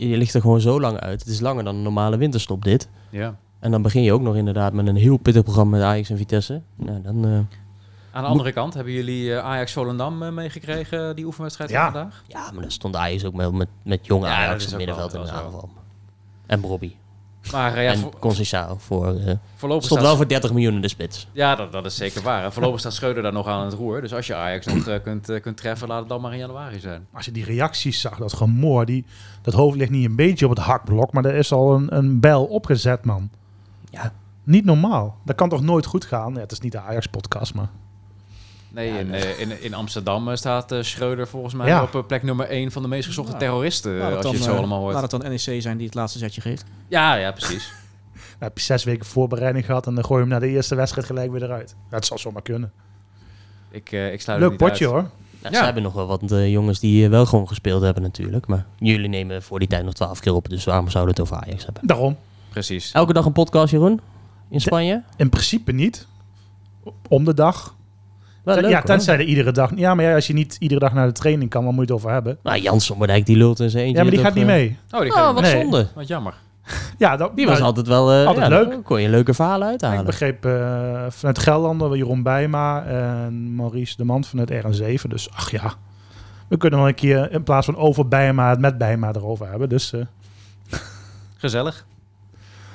je 0.10 0.18
ligt 0.18 0.34
er 0.34 0.42
gewoon 0.42 0.62
zo 0.62 0.80
lang 0.80 1.00
uit. 1.00 1.20
Het 1.20 1.30
is 1.30 1.40
langer 1.40 1.64
dan 1.64 1.76
een 1.76 1.82
normale 1.82 2.18
winterstop 2.18 2.64
dit. 2.64 2.90
Ja. 3.10 3.36
En 3.60 3.72
dan 3.72 3.82
begin 3.82 4.02
je 4.04 4.14
ook 4.14 4.22
nog 4.22 4.36
inderdaad 4.36 4.74
met 4.74 4.88
een 4.88 4.96
heel 4.96 5.18
pittig 5.18 5.44
programma 5.44 5.78
met 5.78 5.86
Ajax 5.86 6.10
en 6.10 6.18
Vitesse. 6.18 6.62
Nou, 6.76 7.02
dan, 7.02 7.26
eh, 7.26 7.40
Aan 8.18 8.24
de 8.24 8.30
andere 8.30 8.52
kant, 8.52 8.74
hebben 8.74 8.94
jullie 8.94 9.34
eh, 9.36 9.46
Ajax 9.46 9.74
Volendam 9.74 10.24
eh, 10.24 10.32
meegekregen, 10.32 11.16
die 11.16 11.26
oefenwedstrijd 11.26 11.70
Ja. 11.70 11.92
vandaag? 11.92 12.24
ja, 12.28 12.52
maar 12.52 12.62
dan 12.62 12.72
stond 12.72 12.96
Ajax 12.96 13.26
ook 13.26 13.34
met, 13.34 13.52
met, 13.52 13.68
met 13.84 14.06
jonge 14.06 14.26
Ja, 14.28 14.36
dat 14.40 14.46
Ajax 14.48 14.64
op 14.64 14.70
het 14.70 14.78
middenveld 14.78 15.14
in 15.14 15.22
de 15.22 15.32
aanval. 15.32 15.70
En 16.46 16.62
Bobby. 16.62 16.96
Maar 17.52 17.74
eh, 17.74 17.84
ja, 17.84 17.92
en 17.92 17.98
voor, 17.98 18.78
voor... 18.80 19.08
eh 19.08 19.34
voorlopig 19.56 19.86
stond 19.86 20.00
staat, 20.00 20.02
wel 20.02 20.16
voor 20.16 20.28
30 20.28 20.54
miljoen 20.54 20.74
in 20.74 20.82
de 20.82 20.88
spits. 20.88 21.28
Ja, 21.32 21.56
dat, 21.56 21.72
dat 21.72 21.86
is 21.86 21.96
zeker 21.96 22.22
waar. 22.22 22.44
En 22.44 22.54
voorlopig 22.54 22.80
staat 22.80 22.94
Schreuder 22.94 23.24
daar 23.24 23.34
nog 23.34 23.48
aan 23.48 23.66
het 23.66 23.74
roer. 23.74 24.02
Dus 24.02 24.14
als 24.14 24.28
je 24.28 24.36
Ajax 24.36 24.66
nog 24.66 24.88
eh, 24.88 25.04
kunt, 25.04 25.40
kunt 25.42 25.58
treffen, 25.58 25.88
laat 25.88 26.00
het 26.00 26.10
dan 26.10 26.22
maar 26.22 26.32
in 26.32 26.38
januari 26.38 26.80
zijn. 26.80 27.08
Als 27.14 27.26
je 27.26 27.32
die 27.32 27.46
reacties 27.46 28.02
zag, 28.02 28.18
dat 28.18 28.34
gemoor, 28.34 28.86
die, 28.86 29.06
dat 29.42 29.54
hoofd 29.54 29.78
ligt 29.78 29.92
niet 29.92 30.06
een 30.06 30.16
beetje 30.16 30.46
op 30.46 30.52
het 30.56 30.66
hakblok, 30.66 31.12
maar 31.12 31.26
er 31.26 31.36
is 31.36 31.52
al 31.52 31.76
een, 31.76 31.96
een 31.98 32.20
bijl 32.20 32.46
opgezet, 32.46 33.06
man. 33.06 33.30
Ja. 33.90 34.12
Niet 34.44 34.66
normaal. 34.66 35.18
Dat 35.26 35.36
kan 35.36 35.50
toch 35.50 35.62
nooit 35.62 35.86
goed 35.86 36.06
gaan? 36.06 36.34
Ja, 36.34 36.40
het 36.40 36.52
is 36.52 36.60
niet 36.60 36.72
de 36.72 36.80
Ajax-podcast, 36.80 37.54
maar... 37.54 37.70
Nee, 38.70 38.88
Ja, 38.94 38.98
in, 39.00 39.08
nee. 39.08 39.22
eh, 39.22 39.40
in, 39.40 39.62
in 39.64 39.74
Amsterdam 39.74 40.30
eh, 40.30 40.36
staat 40.36 40.72
eh, 40.72 40.82
Schreuder 40.82 41.28
volgens 41.28 41.54
mij 41.54 41.68
Ja. 41.68 41.84
op 41.94 42.04
plek 42.08 42.24
nummer 42.24 42.46
1 42.50 42.72
van 42.72 42.82
de 42.82 42.88
meest 42.88 43.08
gezochte 43.08 43.32
Ja. 43.32 43.38
terroristen. 43.38 43.98
Laat 43.98 44.06
het 44.08 44.14
als 44.16 44.24
dan, 44.24 44.32
je 44.32 44.38
het 44.38 44.48
zo 44.48 44.56
allemaal 44.56 44.80
hoort. 44.80 44.94
Laat 44.94 45.12
het 45.12 45.22
dan 45.22 45.30
NEC 45.32 45.62
zijn 45.62 45.78
die 45.78 45.86
het 45.86 45.96
laatste 45.96 46.20
zetje 46.20 46.42
geeft. 46.42 46.64
Ja, 46.88 47.16
ja, 47.16 47.32
precies. 47.32 47.72
Nou, 48.14 48.52
heb 48.52 48.58
je 48.58 48.64
zes 48.64 48.84
weken 48.84 49.06
voorbereiding 49.06 49.66
gehad 49.66 49.88
en 49.88 49.96
dan 49.96 50.06
gooi 50.06 50.24
je 50.24 50.30
hem 50.30 50.40
na 50.40 50.46
de 50.48 50.52
eerste 50.54 50.76
wedstrijd 50.76 51.08
gelijk 51.08 51.32
weer 51.32 51.44
eruit. 51.44 51.76
Dat 51.90 52.06
zal 52.06 52.18
zomaar 52.18 52.42
kunnen. 52.42 52.72
ik, 53.72 53.92
eh, 53.92 54.14
ik 54.14 54.22
sluit 54.22 54.40
Leuk 54.40 54.50
niet 54.50 54.58
potje 54.60 54.86
uit. 54.86 54.94
hoor. 54.94 55.02
Nou, 55.42 55.54
Ja. 55.54 55.58
Ze 55.60 55.66
hebben 55.66 55.84
nog 55.84 55.94
wel 55.94 56.08
wat 56.08 56.22
jongens 56.30 56.80
die 56.80 57.10
wel 57.10 57.26
gewoon 57.26 57.48
gespeeld 57.48 57.82
hebben 57.82 58.04
natuurlijk. 58.04 58.48
Maar 58.48 58.66
jullie 58.78 59.10
nemen 59.10 59.44
voor 59.44 59.60
die 59.60 59.68
tijd 59.68 59.84
nog 59.84 59.94
12 59.94 60.20
keer 60.20 60.34
op. 60.34 60.50
Dus 60.50 60.64
waarom 60.64 60.90
zouden 60.90 61.16
we 61.16 61.22
het 61.22 61.32
over 61.32 61.46
Ajax 61.48 61.66
hebben? 61.66 61.88
Daarom. 61.88 62.18
Precies. 62.50 62.92
Elke 62.92 63.14
dag 63.14 63.26
een 63.26 63.32
podcast, 63.32 63.72
Jeroen? 63.72 64.02
In 64.50 64.62
Spanje? 64.62 65.04
In 65.16 65.30
principe 65.30 65.72
niet. 65.72 66.08
Om 67.08 67.26
de 67.26 67.34
dag. 67.34 67.76
Wel 68.48 68.56
Ten- 68.56 68.64
leuk, 68.64 68.74
ja, 68.74 68.78
hoor. 68.78 68.88
tenzij 68.88 69.14
er 69.16 69.22
iedere 69.24 69.52
dag... 69.52 69.72
Ja, 69.76 69.96
maar 69.96 70.06
ja, 70.06 70.16
als 70.16 70.28
je 70.28 70.34
niet 70.34 70.56
iedere 70.60 70.80
dag 70.80 70.94
naar 70.94 71.08
de 71.08 71.12
training 71.14 71.50
kan, 71.50 71.64
wat 71.64 71.74
moet 71.74 71.88
je 71.88 71.94
het 71.94 72.02
over 72.02 72.12
hebben? 72.14 72.38
Nou, 72.44 72.60
Jan 72.60 72.82
Sommerdijk 72.82 73.26
die 73.26 73.38
lult 73.38 73.60
in 73.60 73.70
zijn 73.70 73.84
eentje. 73.84 73.98
Ja, 73.98 74.04
maar 74.04 74.14
die 74.16 74.24
gaat 74.24 74.34
niet 74.34 74.44
eh, 74.44 74.50
mee. 74.50 74.78
Oh, 74.92 75.00
die 75.02 75.10
Oh, 75.12 75.16
gaan 75.18 75.34
wat 75.34 75.44
Nee. 75.44 75.62
zonde. 75.62 75.88
Wat 75.96 76.08
jammer. 76.08 76.34
Ja, 76.98 77.18
dat, 77.18 77.36
Die 77.36 77.46
was 77.48 77.62
altijd 77.62 77.88
wel... 77.88 78.12
eh, 78.12 78.26
Altijd 78.28 78.50
ja, 78.50 78.58
leuk. 78.58 78.70
dan 78.70 78.82
kon 78.84 79.02
je 79.02 79.10
leuke 79.10 79.34
verhalen 79.34 79.66
Ik 79.66 79.72
uithalen. 79.72 80.06
begreep 80.06 80.46
eh, 80.46 80.52
vanuit 81.10 81.40
Gelderlander 81.40 81.98
Jeroen 81.98 82.24
Bijma 82.24 82.84
en 82.86 83.56
Maurice 83.56 83.96
de 83.98 84.04
Man 84.04 84.24
vanuit 84.24 84.52
RN7. 84.52 85.08
Dus 85.08 85.32
ach 85.32 85.52
ja, 85.52 85.74
we 86.48 86.58
kunnen 86.58 86.80
wel 86.80 86.88
een 86.88 86.96
keer 86.96 87.32
in 87.32 87.44
plaats 87.44 87.66
van 87.66 87.76
over 87.78 88.08
Bijma 88.08 88.50
het 88.50 88.60
met 88.60 88.78
Bijma 88.78 89.12
erover 89.14 89.50
hebben. 89.50 89.70
Dus 89.70 89.94
eh, 89.94 90.02
Gezellig. 91.38 91.86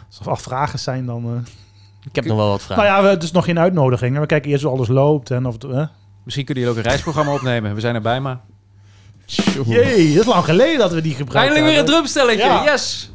als 0.09 0.21
er 0.21 0.29
al 0.29 0.37
vragen 0.37 0.79
zijn 0.79 1.07
dan... 1.07 1.45
eh. 2.03 2.09
Ik 2.09 2.15
heb 2.15 2.25
nog 2.25 2.37
wel 2.37 2.49
wat 2.49 2.63
vragen. 2.63 2.85
Nou 2.85 2.97
ja, 2.97 3.03
we, 3.03 3.09
het 3.09 3.23
is 3.23 3.33
nog 3.33 3.45
geen 3.45 3.59
uitnodiging. 3.59 4.19
We 4.19 4.27
kijken 4.27 4.51
eerst 4.51 4.63
hoe 4.63 4.73
alles 4.73 4.89
loopt. 4.89 5.31
En 5.31 5.47
of 5.47 5.53
het, 5.53 5.65
eh. 5.65 5.87
Misschien 6.25 6.45
kunnen 6.45 6.65
jullie 6.65 6.79
ook 6.79 6.85
een 6.85 6.91
reisprogramma 6.91 7.33
opnemen. 7.33 7.75
We 7.75 7.81
zijn 7.81 7.95
erbij, 7.95 8.21
maar... 8.21 8.41
Jee, 9.67 10.15
dat 10.15 10.25
is 10.25 10.33
lang 10.33 10.45
geleden 10.45 10.79
dat 10.79 10.93
we 10.93 11.01
die 11.01 11.15
gebruikt 11.15 11.47
Eindelijk 11.47 11.67
weer 11.67 11.79
een 11.79 11.91
drumstelletje. 11.91 12.45
Ja. 12.45 12.65
Yes! 12.65 13.11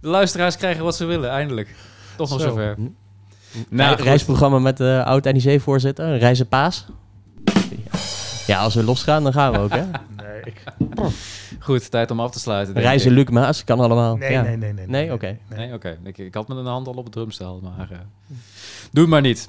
De 0.00 0.08
luisteraars 0.08 0.56
krijgen 0.56 0.84
wat 0.84 0.96
ze 0.96 1.04
willen, 1.04 1.30
eindelijk. 1.30 1.74
Toch 2.16 2.30
nog 2.30 2.40
Zo. 2.40 2.48
zover. 2.48 2.74
Hm. 2.74 2.82
Nou, 3.68 4.02
reisprogramma 4.02 4.58
met 4.58 4.76
de 4.76 5.02
oud 5.04 5.24
NEC-voorzitter, 5.24 6.18
Reizen 6.18 6.48
Paas. 6.48 6.86
Ja. 7.44 7.98
ja, 8.46 8.60
als 8.60 8.74
we 8.74 8.84
losgaan, 8.84 9.22
dan 9.22 9.32
gaan 9.32 9.52
we 9.52 9.58
ook, 9.58 9.72
hè? 9.72 9.84
Nee, 10.44 10.54
ik. 10.54 10.62
Goed, 11.66 11.90
tijd 11.90 12.10
om 12.10 12.20
af 12.20 12.30
te 12.30 12.38
sluiten. 12.38 12.74
denk 12.74 12.86
Reizen 12.86 13.10
ik. 13.10 13.16
Luc 13.16 13.28
Maas, 13.28 13.64
kan 13.64 13.80
allemaal. 13.80 14.16
Nee, 14.16 14.30
Ja. 14.32 14.42
nee, 14.42 14.56
nee, 14.56 14.72
nee. 14.72 14.86
Nee? 14.86 15.12
Oké. 15.12 15.38
Nee, 15.56 15.72
oké. 15.72 15.98
Ik, 16.04 16.18
ik 16.18 16.34
had 16.34 16.48
met 16.48 16.56
een 16.56 16.66
hand 16.66 16.86
al 16.86 16.92
op 16.94 17.04
het 17.04 17.12
drumstel, 17.12 17.60
maar... 17.62 17.90
eh, 17.90 17.98
doe 18.90 19.02
het 19.02 19.08
maar 19.12 19.20
niet. 19.20 19.48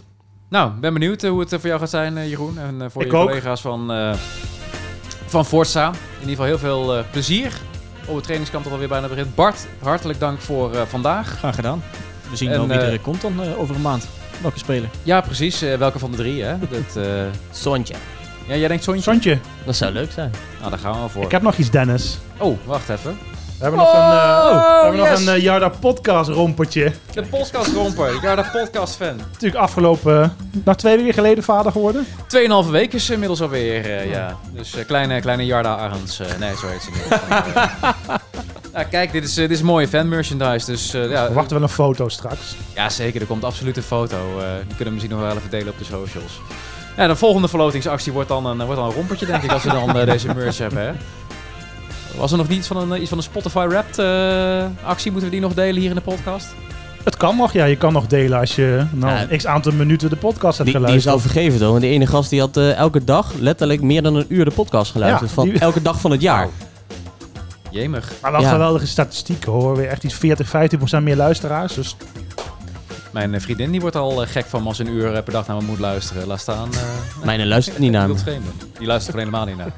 Nou, 0.50 0.72
ben 0.72 0.94
benieuwd 0.94 1.24
eh, 1.24 1.30
hoe 1.30 1.40
het 1.40 1.54
eh, 1.54 1.60
voor 1.60 1.68
jou 1.68 1.80
gaat 1.80 1.90
zijn, 1.90 2.28
Jeroen. 2.30 2.60
En 2.60 2.92
voor 2.92 3.02
Ik 3.04 3.12
je 3.12 3.18
ook. 3.18 3.26
collega's 3.28 3.62
van, 3.62 3.92
eh 3.92 4.14
van 5.26 5.46
Forza. 5.46 5.88
In 5.88 5.94
ieder 6.30 6.30
geval 6.30 6.46
heel 6.46 6.58
veel 6.58 7.04
plezier 7.12 7.54
op 8.06 8.14
het 8.16 8.24
trainingskamp 8.24 8.64
dat 8.64 8.74
alweer 8.74 8.88
bijna 8.88 9.08
begint. 9.08 9.36
Bart, 9.36 9.68
hartelijk 9.82 10.20
dank 10.20 10.40
voor 10.40 10.74
eh, 10.74 10.82
vandaag. 10.82 11.28
Graag 11.38 11.56
gedaan. 11.56 11.84
We 12.30 12.36
zien 12.36 12.50
En, 12.50 12.58
wel 12.58 12.68
wie 12.68 12.78
er 12.78 13.00
komt 13.00 13.22
dan 13.22 13.56
over 13.56 13.76
een 13.76 13.82
maand. 13.82 14.08
Welke 14.42 14.60
speler? 14.60 14.90
Ja, 15.04 15.22
precies. 15.22 15.60
Welke 15.60 16.00
van 16.00 16.12
de 16.12 16.18
drie, 16.18 16.44
hè? 16.44 16.56
Dat, 16.70 16.96
eh, 17.06 17.24
Sontje. 17.52 17.94
Ja, 18.52 18.58
jij 18.60 18.68
denkt 18.68 18.84
Sontje? 18.84 19.02
Sontje, 19.04 19.38
Dat 19.66 19.76
zou 19.76 19.92
leuk 19.92 20.12
zijn. 20.12 20.32
Nou, 20.60 20.70
daar 20.70 20.80
gaan 20.80 20.92
we 20.94 20.98
wel 21.00 21.10
voor. 21.10 21.24
ik 21.24 21.32
heb 21.32 21.42
nog 21.42 21.56
iets, 21.58 21.70
Dennis. 21.70 22.18
Oh, 22.38 22.58
wacht 22.66 22.90
even. 22.90 23.18
We 23.58 23.68
hebben 23.68 23.86
nog 23.86 23.94
een, 23.94 24.00
eh, 24.00 24.46
we 24.46 24.80
hebben 24.82 25.00
nog 25.00 25.10
yes. 25.10 25.26
een 25.28 25.34
eh, 25.36 25.42
Jarda 25.42 25.70
podcast 25.70 26.30
rompertje. 26.30 26.92
De 27.14 27.24
podcast 27.24 27.74
romper. 27.74 28.14
Ik 28.16 28.22
ben 28.22 28.36
de 28.36 28.46
podcast 28.54 28.96
fan. 28.96 29.16
Natuurlijk 29.32 29.62
afgelopen, 29.62 30.36
nog 30.64 30.76
twee 30.76 30.98
weken 30.98 31.14
geleden 31.14 31.44
vader 31.44 31.72
geworden. 31.72 32.06
Tweeënhalve 32.28 32.72
week 32.72 32.94
is 32.94 33.10
inmiddels 33.10 33.42
alweer, 33.42 33.86
eh, 33.98 34.10
ja. 34.12 34.38
Dus 34.54 34.76
eh, 34.76 34.86
kleine, 34.86 35.20
kleine 35.22 35.46
Jarda 35.46 35.76
Arends. 35.78 36.20
eh, 36.20 36.28
nee, 36.40 36.56
zo 36.58 36.68
heet 36.68 36.82
ze 36.82 36.90
niet. 36.94 37.20
Eh, 37.30 38.16
ja, 38.74 38.84
kijk, 38.84 39.12
dit 39.12 39.24
is, 39.24 39.38
eh, 39.38 39.48
dit 39.48 39.58
is 39.58 39.62
mooie 39.62 39.88
fan 39.88 40.10
merchandise. 40.10 40.66
Dus 40.72 40.94
eh, 40.94 41.10
ja, 41.10 41.28
We 41.28 41.34
wachten 41.34 41.54
wel 41.54 41.64
een 41.64 41.74
foto 41.74 42.10
straks. 42.10 42.56
ja, 42.76 42.90
zeker. 42.90 43.22
Er 43.22 43.28
komt 43.28 43.44
absoluut 43.44 43.78
een 43.78 43.84
foto. 43.84 44.16
eh, 44.40 44.46
die 44.56 44.76
kunnen 44.76 44.86
we 44.86 44.92
misschien 44.92 45.12
nog 45.12 45.22
wel 45.22 45.36
even 45.38 45.50
delen 45.50 45.68
op 45.74 45.78
de 45.78 45.84
socials. 45.86 46.40
Ja, 46.98 47.08
de 47.08 47.16
volgende 47.16 47.48
verlotingsactie 47.48 48.12
wordt 48.12 48.30
dan 48.30 48.46
een, 48.46 48.58
wordt 48.58 48.76
dan 48.76 48.86
een 48.90 48.96
rompertje, 48.96 49.26
denk 49.26 49.44
ik, 49.44 49.52
als 49.52 49.64
we 49.64 49.70
dan 49.70 49.98
eh, 49.98 50.06
deze 50.06 50.34
merch 50.36 50.58
hebben. 50.58 50.82
Hè? 50.86 50.92
Was 52.18 52.32
er 52.32 52.38
nog 52.38 52.48
niet 52.48 52.68
van 52.68 52.78
een, 52.92 53.00
iets 53.02 53.10
van 53.10 53.18
een 53.18 53.24
Spotify 53.24 53.66
Wrapped 53.68 54.00
eh, 54.00 54.66
actie? 54.90 55.12
Moeten 55.12 55.30
we 55.30 55.36
die 55.36 55.46
nog 55.46 55.54
delen 55.54 55.82
hier 55.82 55.90
in 55.90 55.96
de 55.96 56.02
podcast? 56.02 56.48
Het 57.04 57.18
kan 57.18 57.36
nog, 57.38 57.54
ja. 57.54 57.66
Je 57.66 57.76
kan 57.76 57.94
nog 57.94 58.08
delen 58.08 58.40
als 58.40 58.56
je 58.56 58.86
nou, 58.92 59.28
Ja. 59.30 59.38
x 59.38 59.46
aantal 59.46 59.72
minuten 59.72 60.10
de 60.10 60.16
podcast 60.16 60.58
hebt 60.58 60.70
Die, 60.72 60.80
die 60.80 60.96
is 60.96 61.04
geluisterd. 61.04 61.14
al 61.14 61.20
vergeven 61.20 61.60
toch? 61.60 61.70
Want 61.70 61.82
die 61.82 61.92
ene 61.92 62.08
gast 62.08 62.30
die 62.30 62.40
had 62.40 62.58
eh, 62.58 62.74
elke 62.76 63.04
dag 63.04 63.34
letterlijk 63.40 63.82
meer 63.82 64.02
dan 64.02 64.16
een 64.16 64.26
uur 64.28 64.46
de 64.46 64.52
podcast 64.52 64.92
geluisterd. 64.92 65.30
Ja, 65.30 65.36
van 65.36 65.50
die- 65.50 65.60
elke 65.60 65.82
dag 65.82 66.00
van 66.02 66.12
het 66.12 66.22
jaar. 66.22 66.48
Jemig. 67.70 68.12
Maar 68.22 68.32
wel 68.32 68.42
Ja. 68.42 68.50
geweldige 68.52 68.88
statistieken 68.88 69.52
hoor. 69.52 69.76
Weer 69.76 69.88
echt 69.88 70.04
iets 70.04 70.14
40, 70.14 70.48
15 70.50 70.78
procent 70.78 71.04
meer 71.04 71.16
luisteraars. 71.16 71.74
Dus 71.74 71.96
Mijn 73.12 73.34
eh, 73.34 73.42
vriendin 73.42 73.72
die 73.72 73.82
wordt 73.82 73.96
al 73.96 74.22
eh, 74.24 74.30
gek 74.30 74.46
van 74.46 74.66
als 74.68 74.80
een 74.80 74.88
uur 74.88 75.14
eh, 75.16 75.24
per 75.24 75.34
dag 75.34 75.48
naar 75.48 75.58
me 75.58 75.64
moet 75.64 75.80
luisteren. 75.80 76.28
Laat 76.28 76.40
staan... 76.40 76.70
eh, 76.74 76.80
Mijne 77.26 77.46
luistert 77.46 77.78
niet 77.80 77.92
naar 77.92 78.08
me. 78.08 78.16
Die 78.78 78.88
luistert 78.88 79.14
er 79.14 79.20
helemaal 79.20 79.46
niet 79.46 79.58
naar. 79.58 79.72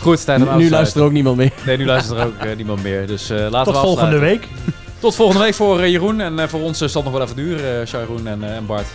Goed, 0.00 0.24
tijd 0.24 0.40
om 0.40 0.48
af 0.48 0.52
te 0.52 0.58
Nu 0.58 0.66
sluiten. 0.66 0.70
luistert 0.70 0.96
er 1.00 1.04
ook 1.06 1.12
niemand 1.12 1.36
meer. 1.36 1.52
Nee, 1.66 1.76
nu 1.76 1.84
luistert 1.86 2.18
er 2.18 2.26
ook 2.26 2.56
niemand 2.56 2.82
meer. 2.82 3.06
Dus 3.06 3.30
eh, 3.30 3.36
laten 3.38 3.72
tot 3.72 3.82
we 3.82 3.86
volgende 3.88 4.16
afsluiten. 4.16 4.20
week. 4.20 4.48
Tot 5.00 5.14
volgende 5.14 5.42
week 5.42 5.54
voor 5.54 5.88
Jeroen. 5.88 6.20
En 6.20 6.38
eh, 6.38 6.48
voor 6.48 6.60
ons 6.60 6.78
zal 6.78 6.86
het 6.86 7.04
nog 7.04 7.12
wel 7.12 7.22
even 7.22 7.36
duren, 7.36 7.80
uh, 7.80 7.86
Sharon 7.86 8.26
en, 8.26 8.42
eh, 8.44 8.56
en 8.56 8.66
Bart. 8.66 8.86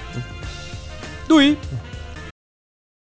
Doei! 1.27 1.57